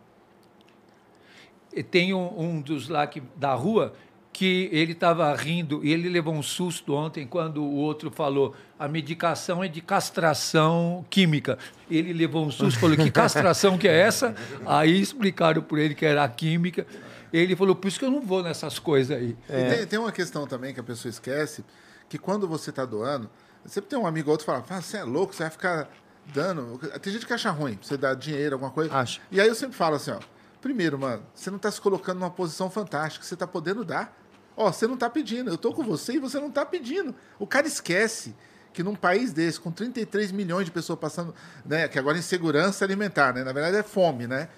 E 1.73 1.81
tem 1.81 2.13
um, 2.13 2.39
um 2.39 2.61
dos 2.61 2.89
lá 2.89 3.07
que, 3.07 3.23
da 3.37 3.53
rua 3.53 3.93
que 4.33 4.69
ele 4.71 4.93
estava 4.93 5.33
rindo 5.35 5.81
e 5.83 5.91
ele 5.91 6.09
levou 6.09 6.33
um 6.33 6.41
susto 6.41 6.93
ontem 6.93 7.27
quando 7.27 7.61
o 7.61 7.75
outro 7.75 8.09
falou 8.09 8.55
a 8.79 8.87
medicação 8.87 9.63
é 9.63 9.67
de 9.67 9.81
castração 9.81 11.05
química. 11.09 11.57
Ele 11.89 12.13
levou 12.13 12.45
um 12.45 12.51
susto, 12.51 12.79
falou 12.79 12.97
que 12.97 13.11
castração 13.11 13.77
que 13.77 13.87
é 13.87 13.95
essa? 13.95 14.33
Aí 14.65 14.99
explicaram 14.99 15.61
por 15.61 15.77
ele 15.77 15.93
que 15.93 16.05
era 16.05 16.23
a 16.23 16.27
química. 16.27 16.87
Ele 17.31 17.55
falou, 17.55 17.75
por 17.75 17.87
isso 17.87 17.97
que 17.97 18.05
eu 18.05 18.11
não 18.11 18.21
vou 18.21 18.43
nessas 18.43 18.77
coisas 18.79 19.15
aí. 19.15 19.37
E 19.49 19.75
tem, 19.75 19.87
tem 19.87 19.99
uma 19.99 20.11
questão 20.11 20.45
também 20.45 20.73
que 20.73 20.79
a 20.79 20.83
pessoa 20.83 21.09
esquece, 21.09 21.63
que 22.09 22.17
quando 22.17 22.47
você 22.47 22.69
está 22.71 22.83
doando, 22.85 23.29
sempre 23.65 23.89
tem 23.89 23.97
um 23.97 24.05
amigo 24.05 24.29
ou 24.29 24.33
outro 24.33 24.45
que 24.45 24.51
fala, 24.51 24.65
"Ah, 24.69 24.81
você 24.81 24.97
é 24.97 25.03
louco, 25.03 25.33
você 25.33 25.43
vai 25.43 25.49
ficar 25.49 25.89
dando... 26.33 26.77
Tem 26.99 27.13
gente 27.13 27.25
que 27.25 27.33
acha 27.33 27.49
ruim, 27.49 27.79
você 27.81 27.97
dá 27.97 28.13
dinheiro, 28.13 28.55
alguma 28.55 28.71
coisa. 28.71 28.93
Acha. 28.93 29.21
E 29.31 29.39
aí 29.39 29.47
eu 29.47 29.55
sempre 29.55 29.75
falo 29.75 29.95
assim, 29.95 30.11
ó, 30.11 30.19
primeiro, 30.61 30.99
mano, 30.99 31.23
você 31.33 31.49
não 31.49 31.57
está 31.57 31.71
se 31.71 31.79
colocando 31.79 32.19
numa 32.19 32.29
posição 32.29 32.69
fantástica, 32.69 33.25
você 33.25 33.33
está 33.33 33.47
podendo 33.47 33.83
dar. 33.83 34.17
Ó, 34.55 34.71
você 34.71 34.85
não 34.85 34.95
está 34.95 35.09
pedindo, 35.09 35.49
eu 35.49 35.57
tô 35.57 35.73
com 35.73 35.83
você 35.83 36.13
e 36.13 36.19
você 36.19 36.39
não 36.39 36.49
está 36.49 36.65
pedindo. 36.65 37.15
O 37.39 37.47
cara 37.47 37.65
esquece 37.65 38.35
que 38.73 38.83
num 38.83 38.95
país 38.95 39.33
desse, 39.33 39.59
com 39.59 39.71
33 39.71 40.31
milhões 40.31 40.65
de 40.65 40.71
pessoas 40.71 40.99
passando, 40.99 41.33
né, 41.65 41.87
que 41.87 41.97
agora 41.97 42.17
é 42.17 42.19
insegurança 42.19 42.85
alimentar, 42.85 43.33
né, 43.33 43.43
na 43.43 43.51
verdade 43.51 43.77
é 43.77 43.83
fome, 43.83 44.27
né, 44.27 44.49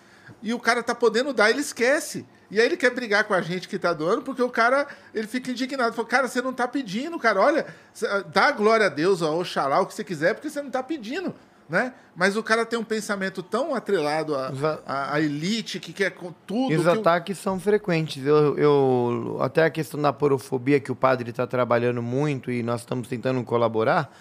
e 0.41 0.54
o 0.54 0.60
cara 0.60 0.82
tá 0.84 0.94
podendo 0.95 1.34
dar, 1.34 1.50
ele 1.50 1.62
esquece. 1.62 2.26
E 2.52 2.60
aí 2.60 2.66
ele 2.68 2.78
quer 2.78 2.91
brigar 2.91 3.24
com 3.24 3.34
a 3.34 3.41
gente 3.41 3.68
que 3.68 3.80
tá 3.80 3.94
doando, 3.94 4.22
porque 4.22 4.41
o 4.44 4.50
cara, 4.50 4.86
ele 5.14 5.26
fica 5.26 5.50
indignado. 5.50 5.95
Fala, 5.95 6.08
cara, 6.08 6.28
você 6.28 6.41
não 6.41 6.54
tá 6.54 6.68
pedindo, 6.68 7.18
cara. 7.18 7.41
Olha, 7.41 7.66
cê- 7.94 8.08
dá 8.32 8.52
glória 8.52 8.86
a 8.86 8.90
Deus, 8.90 9.22
ó, 9.24 9.40
Oxalá, 9.40 9.80
o 9.82 9.88
que 9.88 9.94
você 9.95 10.04
quiser, 10.04 10.36
porque 10.36 10.50
você 10.52 10.62
não 10.62 10.70
tá 10.70 10.84
pedindo, 10.84 11.34
né? 11.68 11.94
Mas 12.16 12.38
o 12.38 12.44
cara 12.44 12.64
tem 12.64 12.78
um 12.78 12.84
pensamento 12.84 13.41
tão 13.41 13.74
atrelado 13.74 14.36
à 14.36 14.52
à- 14.86 15.14
à 15.16 15.20
elite, 15.22 15.80
que 15.80 15.91
quer 15.91 16.12
com 16.12 16.32
tudo. 16.45 16.72
E 16.72 16.76
os 16.78 16.86
ataques 16.86 17.40
são 17.40 17.60
frequentes. 17.60 18.24
Eu, 18.24 18.56
eu- 18.56 19.38
até 19.41 19.64
a 19.64 19.70
questão 19.72 20.00
da 20.00 20.14
porofobia 20.14 20.80
que 20.80 20.91
o 20.91 20.95
padre 20.95 21.32
está 21.32 21.48
trabalhando 21.48 22.04
muito 22.04 22.52
e 22.52 22.62
nós 22.62 22.82
estamos 22.82 23.08
tentando 23.08 23.44
colaborar, 23.44 24.16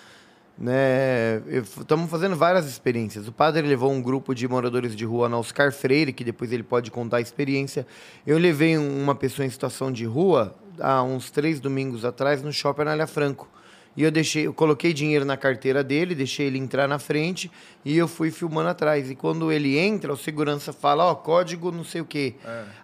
né? 0.63 1.43
Estamos 1.81 2.09
fazendo 2.09 2.37
várias 2.37 2.67
experiências. 2.67 3.27
O 3.27 3.33
padre 3.33 3.63
levou 3.67 3.91
um 3.91 4.01
grupo 4.01 4.33
de 4.33 4.47
moradores 4.47 4.95
de 4.95 5.05
rua 5.05 5.29
na 5.29 5.37
Oscar 5.37 5.73
Freire, 5.73 6.13
que 6.13 6.23
depois 6.23 6.53
ele 6.53 6.63
pode 6.63 6.89
contar 6.89 7.17
a 7.17 7.21
experiência. 7.21 7.85
Eu 8.25 8.39
levei 8.39 8.79
um- 8.79 9.03
uma 9.03 9.15
pessoa 9.17 9.45
em 9.45 9.51
situação 9.51 9.91
de 9.91 10.05
rua 10.05 10.55
há 10.79 11.03
uns 11.03 11.31
três 11.33 11.59
domingos 11.59 12.05
atrás 12.05 12.43
no 12.43 12.53
shopping 12.53 12.83
Anália 12.83 13.09
Franco. 13.09 13.49
E 13.95 14.03
eu 14.05 14.11
deixei, 14.11 14.47
eu 14.47 14.55
coloquei 14.55 14.95
dinheiro 14.95 15.23
na 15.25 15.37
carteira 15.37 15.85
dele, 15.85 16.15
deixei 16.15 16.47
ele 16.47 16.57
entrar 16.59 16.89
na 16.89 16.99
frente 16.99 17.51
e 17.85 17.95
eu 17.99 18.09
fui 18.09 18.31
filmando 18.31 18.71
atrás. 18.71 19.11
E 19.11 19.15
quando 19.15 19.53
ele 19.53 19.77
entra, 19.77 20.11
o 20.11 20.17
segurança 20.17 20.73
fala, 20.73 21.05
ó, 21.05 21.15
código 21.15 21.71
não 21.71 21.85
sei 21.85 22.01
o 22.01 22.05
quê. 22.07 22.37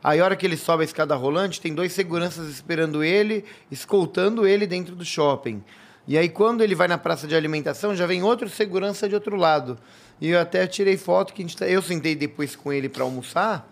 Aí 0.04 0.20
a 0.20 0.24
hora 0.24 0.36
que 0.36 0.44
ele 0.44 0.56
sobe 0.56 0.82
a 0.82 0.84
escada 0.84 1.14
rolante, 1.14 1.62
tem 1.62 1.72
dois 1.74 1.92
seguranças 1.92 2.46
esperando 2.50 3.02
ele, 3.02 3.42
escoltando 3.70 4.46
ele 4.46 4.66
dentro 4.66 4.94
do 4.94 5.04
shopping. 5.04 5.62
E 6.08 6.16
aí 6.16 6.30
quando 6.30 6.62
ele 6.64 6.74
vai 6.74 6.88
na 6.88 6.96
praça 6.96 7.28
de 7.28 7.34
alimentação, 7.36 7.94
já 7.94 8.06
vem 8.06 8.22
outro 8.22 8.48
segurança 8.48 9.06
de 9.06 9.14
outro 9.14 9.36
lado. 9.36 9.78
E 10.18 10.30
eu 10.30 10.40
até 10.40 10.66
tirei 10.66 10.96
foto 10.96 11.34
que 11.34 11.42
a 11.42 11.44
gente 11.44 11.56
tá- 11.56 11.68
eu 11.68 11.82
sentei 11.82 12.16
depois 12.16 12.56
com 12.56 12.72
ele 12.72 12.88
para 12.88 13.04
almoçar. 13.04 13.68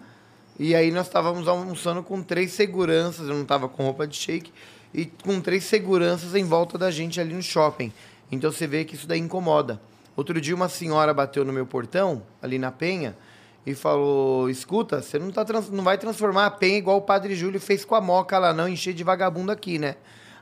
E 0.59 0.75
aí 0.75 0.91
nós 0.91 1.07
estávamos 1.07 1.49
almoçando 1.49 2.03
com 2.03 2.23
três 2.23 2.53
seguranças, 2.53 3.27
eu 3.27 3.35
não 3.35 3.43
estava 3.43 3.69
com 3.71 3.85
roupa 3.85 4.07
de 4.07 4.17
shake, 4.17 4.53
e 4.93 5.07
com 5.07 5.41
três 5.41 5.65
seguranças 5.65 6.35
em 6.35 6.45
volta 6.45 6.77
da 6.77 6.91
gente 6.91 7.19
ali 7.19 7.33
no 7.33 7.43
shopping. 7.43 7.91
Então 8.31 8.53
você 8.53 8.67
vê 8.67 8.85
que 8.85 8.95
isso 8.95 9.07
daí 9.07 9.19
incomoda. 9.19 9.81
Outro 10.15 10.39
dia 10.39 10.55
uma 10.55 10.69
senhora 10.69 11.13
bateu 11.15 11.43
no 11.45 11.53
meu 11.53 11.67
portão, 11.67 12.23
ali 12.43 12.59
na 12.59 12.71
Penha, 12.71 13.17
e 13.67 13.75
falou: 13.75 14.49
escuta, 14.51 15.01
você 15.03 15.19
não, 15.19 15.31
tá 15.31 15.43
trans- 15.45 15.71
não 15.71 15.83
vai 15.83 15.97
transformar 15.99 16.47
a 16.47 16.51
penha 16.51 16.79
igual 16.79 16.99
o 16.99 17.03
padre 17.03 17.35
Júlio 17.35 17.61
fez 17.61 17.85
com 17.85 17.95
a 17.95 18.01
moca 18.01 18.39
lá, 18.39 18.53
não, 18.53 18.69
encher 18.69 18.95
de 18.95 19.03
vagabundo 19.03 19.51
aqui, 19.53 19.79
né? 19.79 19.97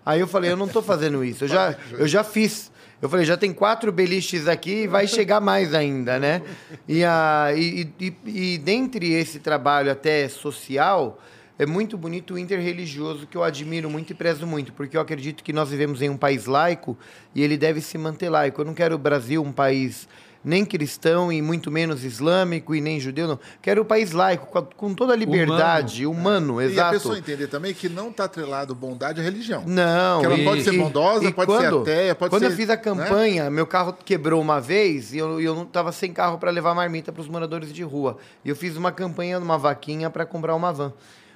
Aí 0.05 0.21
eu 0.21 0.27
falei, 0.27 0.51
eu 0.51 0.57
não 0.57 0.69
tô 0.69 0.83
fazendo 0.83 1.25
isso, 1.25 1.45
eu 1.45 1.49
já, 1.49 1.77
eu 1.93 2.07
já 2.07 2.23
fiz. 2.23 2.73
Eu 3.01 3.09
falei, 3.09 3.27
já 3.27 3.37
tem 3.37 3.53
quatro 3.53 3.93
beliches 3.93 4.49
aqui 4.49 4.85
e 4.85 4.87
vai 4.87 5.07
chegar 5.07 5.41
mais 5.41 5.75
ainda, 5.75 6.19
né? 6.19 6.41
E, 6.89 7.05
a, 7.05 7.49
e, 7.55 7.89
e, 8.01 8.15
e 8.27 8.59
dentre 8.59 9.13
esse 9.13 9.41
trabalho 9.41 9.91
até 9.91 10.27
social, 10.29 11.21
é 11.59 11.67
muito 11.67 11.99
bonito 11.99 12.35
o 12.35 12.39
interreligioso 12.39 13.27
que 13.27 13.37
eu 13.37 13.45
admiro 13.45 13.89
muito 13.89 14.11
e 14.11 14.15
prezo 14.15 14.47
muito, 14.47 14.73
porque 14.73 14.97
eu 14.97 15.01
acredito 15.01 15.45
que 15.45 15.53
nós 15.53 15.69
vivemos 15.69 16.03
em 16.03 16.09
um 16.09 16.17
país 16.17 16.47
laico 16.47 16.97
e 17.35 17.43
ele 17.43 17.57
deve 17.57 17.81
se 17.81 17.97
manter 17.99 18.29
laico. 18.29 18.61
Eu 18.61 18.65
não 18.65 18.75
quero 18.75 18.95
o 18.95 18.99
Brasil 18.99 19.43
um 19.43 19.53
país 19.53 20.09
nem 20.45 20.65
cristão 20.65 21.33
e 21.33 21.41
muito 21.41 21.71
menos 21.71 22.05
islâmico 22.05 22.75
e 22.75 22.81
nem 22.81 23.01
judeu, 23.01 23.27
não. 23.27 23.39
Quero 23.63 23.81
o 23.83 23.85
país 23.85 24.13
laico, 24.13 24.47
com, 24.47 24.59
a- 24.59 24.63
com 24.63 24.95
toda 24.95 25.15
a 25.15 25.17
liberdade, 25.17 26.07
humano, 26.07 26.61
E 26.61 26.65
a 26.65 26.69
exato. 26.69 26.93
pessoa 26.93 27.19
entender 27.19 27.47
também 27.47 27.73
que 27.73 27.89
não 27.89 28.11
está 28.11 28.25
atrelado 28.25 28.75
bondade 28.75 29.21
à 29.21 29.25
religião. 29.25 29.65
Não, 29.67 30.21
Que 30.21 30.27
ela 30.27 30.35
e- 30.37 30.45
pode 30.45 30.63
ser 30.63 30.75
e- 30.75 30.79
bondosa, 30.79 31.25
e 31.25 31.33
pode 31.33 31.51
ser 31.51 31.59
quando- 31.59 31.81
ateia, 31.81 32.15
pode 32.15 32.31
quando 32.31 32.43
ser. 32.43 32.49
eu 32.53 32.57
fiz 32.57 32.69
a 32.69 32.77
né? 32.77 32.77
campanha, 32.77 33.51
meu 33.51 33.67
carro 33.67 33.97
quebrou 34.05 34.41
uma 34.41 34.61
vez 34.61 35.15
e 35.15 35.19
eu, 35.19 35.41
eu 35.41 35.55
não 35.55 35.65
tava 35.65 35.91
sem 35.93 36.13
carro 36.13 36.37
para 36.39 36.51
levar 36.51 36.75
marmita 36.75 37.11
para 37.11 37.23
os 37.23 37.29
moradores 37.29 37.73
de 37.73 37.83
rua. 37.83 38.19
E 38.45 38.49
eu 38.51 38.57
fiz 38.57 38.77
uma 38.77 38.93
campanha 38.93 39.41
numa 39.41 39.57
vaquinha 39.57 40.11
para 40.11 40.27
comprar 40.27 40.55
uma 40.55 40.73
van. 40.73 40.93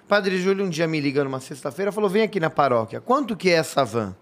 Padre 0.06 0.38
Júlio 0.38 0.64
um 0.64 0.68
dia 0.70 0.86
me 0.86 1.00
liga 1.00 1.22
numa 1.24 1.40
sexta-feira 1.40 1.90
falou: 1.92 2.08
vem 2.08 2.22
aqui 2.22 2.38
na 2.40 2.48
paróquia. 2.50 3.00
Quanto 3.00 3.36
que 3.36 3.50
é 3.50 3.54
essa 3.54 3.84
van? 3.84 4.14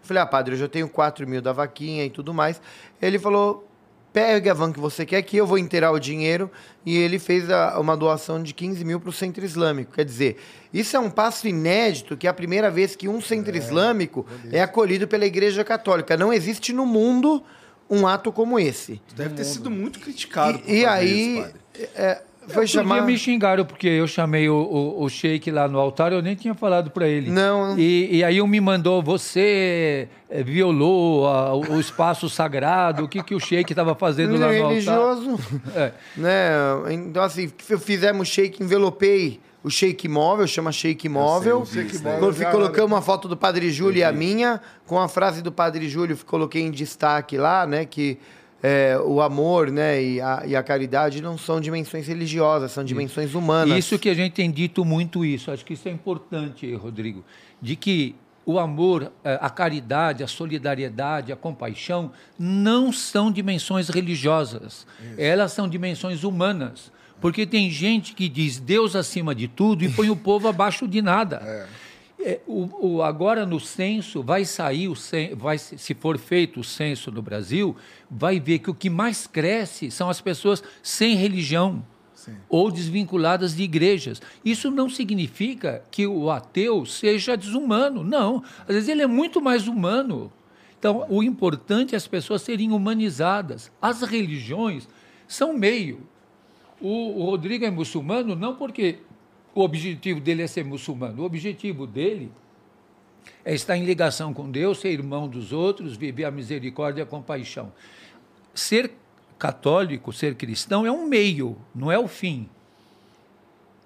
Eu 0.00 0.06
falei, 0.08 0.22
ah, 0.22 0.26
padre, 0.26 0.54
eu 0.54 0.58
já 0.58 0.68
tenho 0.68 0.88
4 0.88 1.28
mil 1.28 1.42
da 1.42 1.52
vaquinha 1.52 2.04
e 2.04 2.08
tudo 2.10 2.32
mais. 2.32 2.60
Ele 3.02 3.18
falou, 3.18 3.67
pega 4.12 4.50
a 4.50 4.54
van 4.54 4.72
que 4.72 4.80
você 4.80 5.04
quer 5.06 5.22
que 5.22 5.36
eu 5.36 5.46
vou 5.46 5.58
inteirar 5.58 5.92
o 5.92 5.98
dinheiro. 5.98 6.50
E 6.84 6.96
ele 6.96 7.18
fez 7.18 7.50
a- 7.50 7.78
uma 7.78 7.96
doação 7.96 8.42
de 8.42 8.54
15 8.54 8.84
mil 8.84 8.98
para 9.00 9.10
o 9.10 9.12
Centro 9.12 9.44
Islâmico. 9.44 9.92
Quer 9.92 10.04
dizer, 10.04 10.38
isso 10.72 10.96
é 10.96 11.00
um 11.00 11.10
passo 11.10 11.46
inédito, 11.46 12.16
que 12.16 12.26
é 12.26 12.30
a 12.30 12.34
primeira 12.34 12.70
vez 12.70 12.96
que 12.96 13.08
um 13.08 13.20
Centro 13.20 13.56
Islâmico 13.56 14.26
é 14.50 14.60
acolhido 14.62 15.06
pela 15.06 15.26
Igreja 15.26 15.62
Católica. 15.64 16.16
Não 16.16 16.32
existe 16.32 16.72
no 16.72 16.86
mundo 16.86 17.42
um 17.90 18.06
ato 18.06 18.30
como 18.32 18.58
esse. 18.58 19.00
Deve 19.14 19.34
ter 19.34 19.44
sido 19.44 19.70
muito 19.70 19.98
criticado. 20.00 20.58
por 20.58 20.68
E, 20.70 20.80
e 20.80 20.86
aí, 20.86 21.34
isso, 21.34 21.42
padre. 21.42 21.60
é, 21.94 22.22
foi 22.48 22.66
chamar... 22.66 23.02
me 23.02 23.16
xingaram 23.16 23.64
porque 23.64 23.86
eu 23.86 24.06
chamei 24.06 24.48
o, 24.48 24.54
o, 24.54 25.04
o 25.04 25.08
Sheik 25.08 25.50
lá 25.50 25.68
no 25.68 25.78
altar, 25.78 26.12
eu 26.12 26.22
nem 26.22 26.34
tinha 26.34 26.54
falado 26.54 26.90
para 26.90 27.06
ele. 27.06 27.30
Não. 27.30 27.78
E, 27.78 28.16
e 28.16 28.24
aí 28.24 28.40
um 28.40 28.46
me 28.46 28.60
mandou, 28.60 29.02
você 29.02 30.08
eh, 30.30 30.42
violou 30.42 31.26
a- 31.26 31.54
o, 31.54 31.78
espaço 31.78 32.28
sagrado, 32.28 33.04
o 33.04 33.08
que, 33.08 33.22
que 33.22 33.34
o 33.34 33.40
Sheik 33.40 33.72
estava 33.72 33.94
fazendo 33.94 34.32
lá 34.32 34.38
no 34.38 34.44
altar. 34.46 34.68
religioso. 34.68 35.38
É. 35.74 35.92
né? 36.16 36.50
Então, 36.90 37.22
assim, 37.22 37.50
fizemos 37.80 38.28
shake, 38.28 38.62
envelopei 38.62 39.40
o 39.62 39.70
shake 39.70 40.08
móvel, 40.08 40.46
chama 40.46 40.70
shake 40.72 41.08
móvel. 41.08 41.62
isso 41.64 42.02
móvel. 42.02 42.50
Colocamos 42.50 42.98
a 42.98 43.02
foto 43.02 43.28
do 43.28 43.36
Padre 43.36 43.70
Júlio 43.70 43.98
e 43.98 44.04
a 44.04 44.12
minha, 44.12 44.60
com 44.86 44.98
a 44.98 45.08
frase 45.08 45.42
do 45.42 45.50
Padre 45.50 45.88
Júlio, 45.88 46.16
coloquei 46.24 46.62
em 46.62 46.70
destaque 46.70 47.36
lá, 47.36 47.66
né? 47.66 47.84
Que 47.84 48.18
é, 48.62 48.98
o 48.98 49.20
amor 49.20 49.70
né, 49.70 50.02
e, 50.02 50.20
a, 50.20 50.42
e 50.46 50.56
a 50.56 50.62
caridade 50.62 51.22
não 51.22 51.38
são 51.38 51.60
dimensões 51.60 52.06
religiosas, 52.06 52.72
são 52.72 52.84
dimensões 52.84 53.34
humanas. 53.34 53.78
Isso 53.78 53.98
que 53.98 54.08
a 54.08 54.14
gente 54.14 54.32
tem 54.32 54.50
dito 54.50 54.84
muito 54.84 55.24
isso, 55.24 55.50
acho 55.50 55.64
que 55.64 55.74
isso 55.74 55.88
é 55.88 55.92
importante, 55.92 56.72
Rodrigo, 56.74 57.24
de 57.62 57.76
que 57.76 58.14
o 58.44 58.58
amor, 58.58 59.12
eh, 59.22 59.38
a 59.42 59.50
caridade, 59.50 60.24
a 60.24 60.26
solidariedade, 60.26 61.30
a 61.30 61.36
compaixão 61.36 62.10
não 62.38 62.90
são 62.90 63.30
dimensões 63.30 63.90
religiosas, 63.90 64.86
elas 65.18 65.52
são 65.52 65.68
dimensões 65.68 66.24
humanas. 66.24 66.90
Porque 67.20 67.44
tem 67.44 67.70
gente 67.70 68.14
que 68.14 68.28
diz 68.28 68.58
Deus 68.58 68.94
acima 68.96 69.34
de 69.34 69.48
tudo 69.48 69.84
e 69.84 69.88
põe 69.88 70.08
o 70.08 70.16
povo 70.16 70.48
abaixo 70.48 70.86
de 70.86 71.02
nada. 71.02 71.42
É, 71.44 71.66
o, 72.46 72.96
o- 72.96 73.02
agora 73.02 73.46
no 73.46 73.60
censo 73.60 74.22
vai 74.22 74.44
sair 74.44 74.88
o 74.88 74.94
vai 75.36 75.56
se 75.58 75.94
for 75.94 76.18
feito 76.18 76.60
o 76.60 76.64
censo 76.64 77.10
no 77.12 77.22
Brasil 77.22 77.76
vai 78.10 78.40
ver 78.40 78.58
que 78.58 78.70
o 78.70 78.74
que 78.74 78.90
mais 78.90 79.26
cresce 79.26 79.90
são 79.90 80.10
as 80.10 80.20
pessoas 80.20 80.62
sem 80.82 81.14
religião 81.14 81.84
ou 82.48 82.70
desvinculadas 82.70 83.54
de 83.54 83.62
igrejas. 83.62 84.20
Isso 84.44 84.70
não 84.70 84.90
significa 84.90 85.82
que 85.90 86.06
o 86.06 86.28
ateu 86.30 86.84
seja 86.84 87.36
desumano 87.36 88.02
não. 88.02 88.42
Às 88.66 88.74
vezes 88.74 88.88
ele 88.88 89.02
é 89.02 89.06
muito 89.06 89.40
mais 89.40 89.68
humano. 89.68 90.30
Então 90.78 91.06
o 91.08 91.22
importante 91.22 91.94
é 91.94 91.96
as 91.96 92.08
pessoas 92.08 92.42
serem 92.42 92.72
humanizadas. 92.72 93.70
As 93.80 94.02
religiões 94.02 94.88
são 95.28 95.52
meio. 95.56 96.00
O, 96.80 97.20
o 97.22 97.24
Rodrigo 97.26 97.64
é 97.64 97.70
muçulmano 97.70 98.34
não 98.36 98.54
porque 98.56 98.98
o 99.58 99.64
objetivo 99.64 100.20
dele 100.20 100.42
é 100.42 100.46
ser 100.46 100.64
muçulmano. 100.64 101.22
O 101.22 101.26
objetivo 101.26 101.84
dele 101.84 102.30
é 103.44 103.52
estar 103.52 103.76
em 103.76 103.84
ligação 103.84 104.32
com 104.32 104.48
Deus, 104.48 104.78
ser 104.78 104.90
irmão 104.90 105.26
dos 105.26 105.52
outros, 105.52 105.96
viver 105.96 106.26
a 106.26 106.30
misericórdia 106.30 107.00
e 107.00 107.02
a 107.02 107.06
compaixão. 107.06 107.72
Ser 108.54 108.92
católico, 109.36 110.12
ser 110.12 110.36
cristão 110.36 110.86
é 110.86 110.92
um 110.92 111.08
meio, 111.08 111.56
não 111.74 111.90
é 111.90 111.98
o 111.98 112.06
fim. 112.06 112.48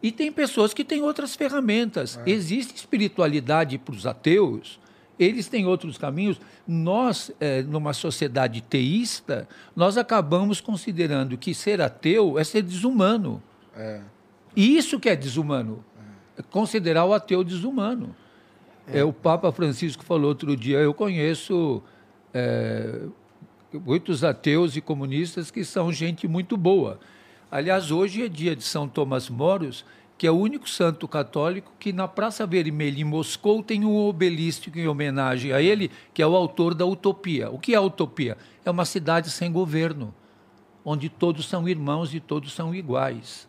E 0.02 0.12
tem 0.12 0.30
pessoas 0.30 0.74
que 0.74 0.84
têm 0.84 1.00
outras 1.00 1.34
ferramentas. 1.34 2.20
Existe 2.26 2.76
espiritualidade 2.76 3.78
para 3.78 3.94
os 3.94 4.06
ateus, 4.06 4.78
eles 5.18 5.48
têm 5.48 5.64
outros 5.64 5.96
caminhos. 5.96 6.38
Nós, 6.68 7.30
eh, 7.40 7.62
numa 7.62 7.94
sociedade 7.94 8.60
teísta, 8.60 9.48
nós 9.74 9.96
acabamos 9.96 10.60
considerando 10.60 11.38
que 11.38 11.54
ser 11.54 11.80
ateu 11.80 12.38
é 12.38 12.44
ser 12.44 12.60
desumano. 12.60 13.42
E 14.54 14.76
isso 14.76 15.00
que 15.00 15.08
é 15.08 15.16
desumano. 15.16 15.84
É 16.36 16.42
considerar 16.42 17.04
o 17.04 17.12
ateu 17.12 17.42
desumano. 17.42 18.14
É. 18.86 19.04
o 19.04 19.12
Papa 19.12 19.52
Francisco 19.52 20.04
falou 20.04 20.28
outro 20.28 20.56
dia, 20.56 20.78
eu 20.78 20.92
conheço 20.92 21.80
é, 22.34 23.02
muitos 23.72 24.24
ateus 24.24 24.76
e 24.76 24.80
comunistas 24.80 25.50
que 25.50 25.64
são 25.64 25.92
gente 25.92 26.26
muito 26.26 26.56
boa. 26.56 26.98
Aliás, 27.50 27.90
hoje 27.90 28.24
é 28.24 28.28
dia 28.28 28.56
de 28.56 28.64
São 28.64 28.88
Tomás 28.88 29.28
Moros, 29.28 29.84
que 30.18 30.26
é 30.26 30.30
o 30.30 30.38
único 30.38 30.68
santo 30.68 31.06
católico 31.06 31.72
que 31.78 31.92
na 31.92 32.08
Praça 32.08 32.46
Vermelha, 32.46 33.00
em 33.00 33.04
Moscou, 33.04 33.62
tem 33.62 33.84
um 33.84 33.96
obelisco 33.96 34.70
em 34.78 34.88
homenagem 34.88 35.52
a 35.52 35.60
ele, 35.60 35.90
que 36.14 36.22
é 36.22 36.26
o 36.26 36.36
autor 36.36 36.74
da 36.74 36.86
Utopia. 36.86 37.50
O 37.50 37.58
que 37.58 37.74
é 37.74 37.76
a 37.76 37.82
Utopia? 37.82 38.36
É 38.64 38.70
uma 38.70 38.84
cidade 38.84 39.30
sem 39.30 39.50
governo, 39.50 40.14
onde 40.84 41.08
todos 41.08 41.46
são 41.46 41.68
irmãos 41.68 42.14
e 42.14 42.20
todos 42.20 42.52
são 42.52 42.74
iguais. 42.74 43.48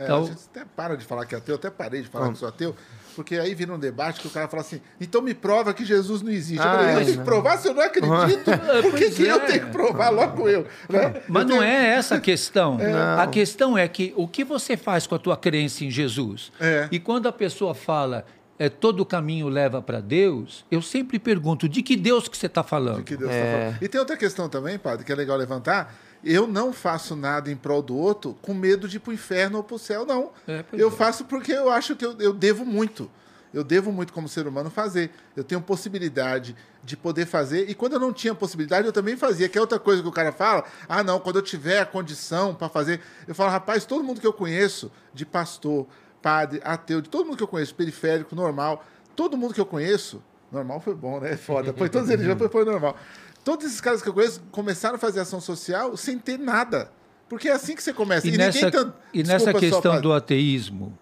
É, 0.00 0.04
Então- 0.04 0.22
a 0.22 0.26
gente 0.26 0.40
até 0.50 0.64
para 0.74 0.96
de 0.96 1.04
falar 1.04 1.26
que 1.26 1.34
é 1.34 1.38
ateu, 1.38 1.54
até 1.56 1.68
parei 1.70 2.00
de 2.02 2.08
falar 2.08 2.32
que 2.32 2.38
sou 2.38 2.48
ateu, 2.48 2.74
porque 3.14 3.36
aí 3.36 3.54
vira 3.54 3.72
um 3.74 3.78
debate 3.78 4.20
que 4.20 4.26
o 4.26 4.30
cara 4.30 4.48
fala 4.48 4.62
assim, 4.62 4.80
então 4.98 5.20
me 5.20 5.34
prova 5.34 5.74
que 5.74 5.84
Jesus 5.84 6.22
não 6.22 6.30
existe. 6.32 6.56
eu 6.56 6.62
Ah, 6.68 6.72
falei, 6.76 6.94
eu 6.94 6.98
é, 7.00 7.04
tenho 7.04 7.18
que 7.18 7.24
provar 7.24 7.58
se 7.58 7.68
eu 7.68 7.74
não 7.74 7.82
acredito. 7.82 8.10
Por 8.82 8.94
que, 8.94 9.10
que 9.10 9.22
eu 9.26 9.36
é. 9.36 9.46
tenho 9.46 9.66
que 9.66 9.72
provar 9.72 10.08
logo 10.08 10.48
eu? 10.48 10.62
Né? 10.88 11.22
Mas 11.28 11.42
Eu 11.42 11.48
não 11.50 11.58
tenho- 11.58 11.62
é 11.62 11.86
essa 11.90 12.14
a 12.16 12.20
questão. 12.20 12.78
A 13.20 13.26
questão 13.26 13.76
é 13.76 13.86
que 13.86 14.14
o 14.16 14.26
que 14.26 14.42
você 14.42 14.76
faz 14.76 15.06
com 15.06 15.14
a 15.14 15.18
tua 15.18 15.36
crença 15.36 15.84
em 15.84 15.90
Jesus? 15.90 16.50
É. 16.58 16.88
E 16.90 16.98
quando 16.98 17.28
a 17.28 17.32
pessoa 17.32 17.74
fala 17.74 18.24
é, 18.58 18.68
todo 18.68 19.04
caminho 19.06 19.48
leva 19.48 19.80
para 19.82 20.00
Deus, 20.00 20.64
eu 20.70 20.80
sempre 20.82 21.18
pergunto 21.18 21.66
de 21.68 21.82
que 21.82 21.96
Deus 21.96 22.28
que 22.28 22.36
você 22.36 22.44
está 22.46 22.62
falando? 22.62 23.02
que 23.02 23.16
Deus 23.16 23.30
tá 23.30 23.36
É. 23.36 23.52
falando. 23.70 23.82
E 23.82 23.88
tem 23.88 23.98
outra 23.98 24.16
questão 24.18 24.48
também, 24.50 24.78
padre, 24.78 25.04
que 25.04 25.10
é 25.12 25.14
legal 25.14 25.36
levantar. 25.36 25.94
Eu 26.22 26.46
não 26.46 26.72
faço 26.72 27.16
nada 27.16 27.50
em 27.50 27.56
prol 27.56 27.82
do 27.82 27.96
outro 27.96 28.36
com 28.42 28.52
medo 28.52 28.86
de 28.86 28.98
ir 28.98 29.00
pro 29.00 29.12
inferno 29.12 29.58
ou 29.58 29.64
pro 29.64 29.78
céu, 29.78 30.04
não. 30.04 30.30
É, 30.46 30.64
eu 30.72 30.88
é. 30.88 30.90
faço 30.90 31.24
porque 31.24 31.52
eu 31.52 31.70
acho 31.70 31.96
que 31.96 32.04
eu, 32.04 32.16
eu 32.18 32.32
devo 32.32 32.64
muito. 32.64 33.10
Eu 33.52 33.64
devo 33.64 33.90
muito 33.90 34.12
como 34.12 34.28
ser 34.28 34.46
humano 34.46 34.70
fazer. 34.70 35.10
Eu 35.34 35.42
tenho 35.42 35.60
possibilidade 35.60 36.54
de 36.84 36.96
poder 36.96 37.26
fazer. 37.26 37.68
E 37.68 37.74
quando 37.74 37.94
eu 37.94 37.98
não 37.98 38.12
tinha 38.12 38.34
possibilidade, 38.34 38.86
eu 38.86 38.92
também 38.92 39.16
fazia. 39.16 39.48
Que 39.48 39.58
é 39.58 39.60
outra 39.60 39.78
coisa 39.78 40.02
que 40.02 40.08
o 40.08 40.12
cara 40.12 40.30
fala. 40.30 40.64
Ah, 40.88 41.02
não, 41.02 41.18
quando 41.18 41.36
eu 41.36 41.42
tiver 41.42 41.80
a 41.80 41.86
condição 41.86 42.54
para 42.54 42.68
fazer. 42.68 43.00
Eu 43.26 43.34
falo, 43.34 43.50
rapaz, 43.50 43.84
todo 43.84 44.04
mundo 44.04 44.20
que 44.20 44.26
eu 44.26 44.32
conheço, 44.32 44.90
de 45.12 45.26
pastor, 45.26 45.86
padre, 46.22 46.60
ateu, 46.64 47.00
de 47.00 47.08
todo 47.08 47.24
mundo 47.24 47.36
que 47.36 47.42
eu 47.42 47.48
conheço, 47.48 47.74
periférico, 47.74 48.36
normal, 48.36 48.84
todo 49.16 49.36
mundo 49.36 49.52
que 49.52 49.60
eu 49.60 49.66
conheço, 49.66 50.22
normal 50.52 50.80
foi 50.80 50.94
bom, 50.94 51.18
né? 51.18 51.36
Foda. 51.36 51.72
Foi 51.72 51.88
todos 51.88 52.08
eles, 52.08 52.26
foi 52.52 52.64
normal. 52.64 52.96
Todos 53.44 53.66
esses 53.66 53.80
caras 53.80 54.02
que 54.02 54.08
eu 54.08 54.12
conheço 54.14 54.40
começaram 54.50 54.96
a 54.96 54.98
fazer 54.98 55.20
ação 55.20 55.40
social 55.40 55.96
sem 55.96 56.18
ter 56.18 56.38
nada. 56.38 56.90
Porque 57.28 57.48
é 57.48 57.52
assim 57.52 57.74
que 57.76 57.82
você 57.82 57.92
começa. 57.92 58.26
E, 58.26 58.36
nessa, 58.36 58.70
tan- 58.70 58.92
e 59.14 59.22
nessa 59.22 59.54
questão 59.54 60.00
do 60.00 60.12
ateísmo, 60.12 60.98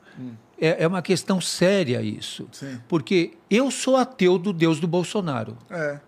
é, 0.60 0.84
é 0.84 0.86
uma 0.86 1.00
questão 1.02 1.40
séria 1.40 2.02
isso. 2.02 2.46
Sim. 2.52 2.80
Porque 2.86 3.32
eu 3.50 3.70
sou 3.70 3.96
ateu 3.96 4.38
do 4.38 4.52
Deus 4.52 4.78
do 4.78 4.86
Bolsonaro. 4.86 5.56
É. 5.70 5.98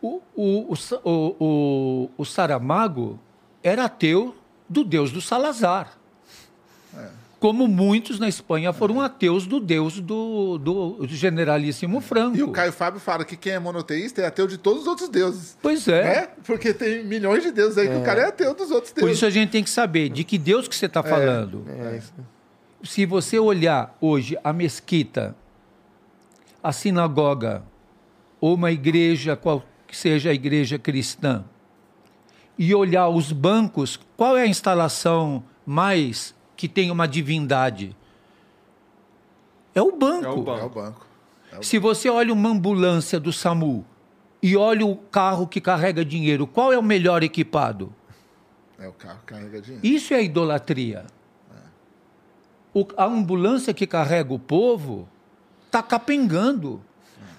O, 0.00 0.20
o, 0.34 0.72
o, 0.72 0.76
o, 1.04 1.36
o, 1.44 2.10
o 2.18 2.24
Saramago 2.24 3.18
era 3.62 3.84
ateu 3.84 4.36
do 4.68 4.84
Deus 4.84 5.10
do 5.12 5.20
Salazar. 5.20 5.96
Como 7.38 7.68
muitos 7.68 8.18
na 8.18 8.28
Espanha 8.28 8.72
foram 8.72 9.00
ateus 9.00 9.46
do 9.46 9.60
Deus 9.60 10.00
do, 10.00 10.56
do 10.56 11.06
generalíssimo 11.06 12.00
Franco. 12.00 12.36
E 12.36 12.42
o 12.42 12.50
Caio 12.50 12.72
Fábio 12.72 12.98
fala 12.98 13.24
que 13.26 13.36
quem 13.36 13.52
é 13.52 13.58
monoteísta 13.58 14.22
é 14.22 14.26
ateu 14.26 14.46
de 14.46 14.56
todos 14.56 14.82
os 14.82 14.88
outros 14.88 15.08
deuses. 15.10 15.56
Pois 15.60 15.86
é. 15.86 16.02
Né? 16.02 16.28
Porque 16.44 16.72
tem 16.72 17.04
milhões 17.04 17.42
de 17.42 17.50
deuses 17.50 17.76
aí 17.76 17.88
que 17.88 17.96
o 17.96 18.02
cara 18.02 18.22
é 18.22 18.26
ateu 18.26 18.54
dos 18.54 18.70
outros 18.70 18.92
Por 18.92 19.00
deuses. 19.00 19.16
isso 19.18 19.26
a 19.26 19.30
gente 19.30 19.50
tem 19.50 19.62
que 19.62 19.68
saber 19.68 20.08
de 20.08 20.24
que 20.24 20.38
Deus 20.38 20.66
que 20.66 20.74
você 20.74 20.86
está 20.86 21.02
falando. 21.02 21.64
É 21.68 21.98
isso. 21.98 22.12
Se 22.82 23.04
você 23.04 23.38
olhar 23.38 23.96
hoje 24.00 24.38
a 24.42 24.52
mesquita, 24.52 25.36
a 26.62 26.72
sinagoga, 26.72 27.62
ou 28.40 28.54
uma 28.54 28.72
igreja, 28.72 29.36
qual 29.36 29.62
que 29.86 29.96
seja 29.96 30.30
a 30.30 30.34
igreja 30.34 30.78
cristã, 30.78 31.44
e 32.58 32.74
olhar 32.74 33.08
os 33.08 33.30
bancos, 33.32 34.00
qual 34.16 34.36
é 34.36 34.42
a 34.42 34.46
instalação 34.46 35.44
mais 35.66 36.34
que 36.56 36.68
tem 36.68 36.90
uma 36.90 37.06
divindade? 37.06 37.94
É 39.74 39.82
o 39.82 39.92
banco. 39.92 40.24
É 40.26 40.30
o 40.30 40.42
banco. 40.42 40.60
É 40.62 40.64
o 40.66 40.70
banco. 40.70 41.06
Se 41.62 41.78
você 41.78 42.08
olha 42.08 42.32
uma 42.32 42.48
ambulância 42.48 43.20
do 43.20 43.32
SAMU 43.32 43.84
e 44.42 44.56
olha 44.56 44.84
o 44.86 44.96
carro 44.96 45.46
que 45.46 45.60
carrega 45.60 46.04
dinheiro, 46.04 46.46
qual 46.46 46.72
é 46.72 46.78
o 46.78 46.82
melhor 46.82 47.22
equipado? 47.22 47.92
É 48.78 48.86
o 48.88 48.92
carro 48.92 49.18
que 49.20 49.34
carrega 49.34 49.60
dinheiro. 49.60 49.86
Isso 49.86 50.12
é 50.14 50.22
idolatria. 50.22 51.06
O- 52.74 52.86
a 52.96 53.04
ambulância 53.06 53.72
que 53.72 53.86
carrega 53.86 54.34
o 54.34 54.38
povo 54.38 55.08
está 55.66 55.82
capengando. 55.82 56.82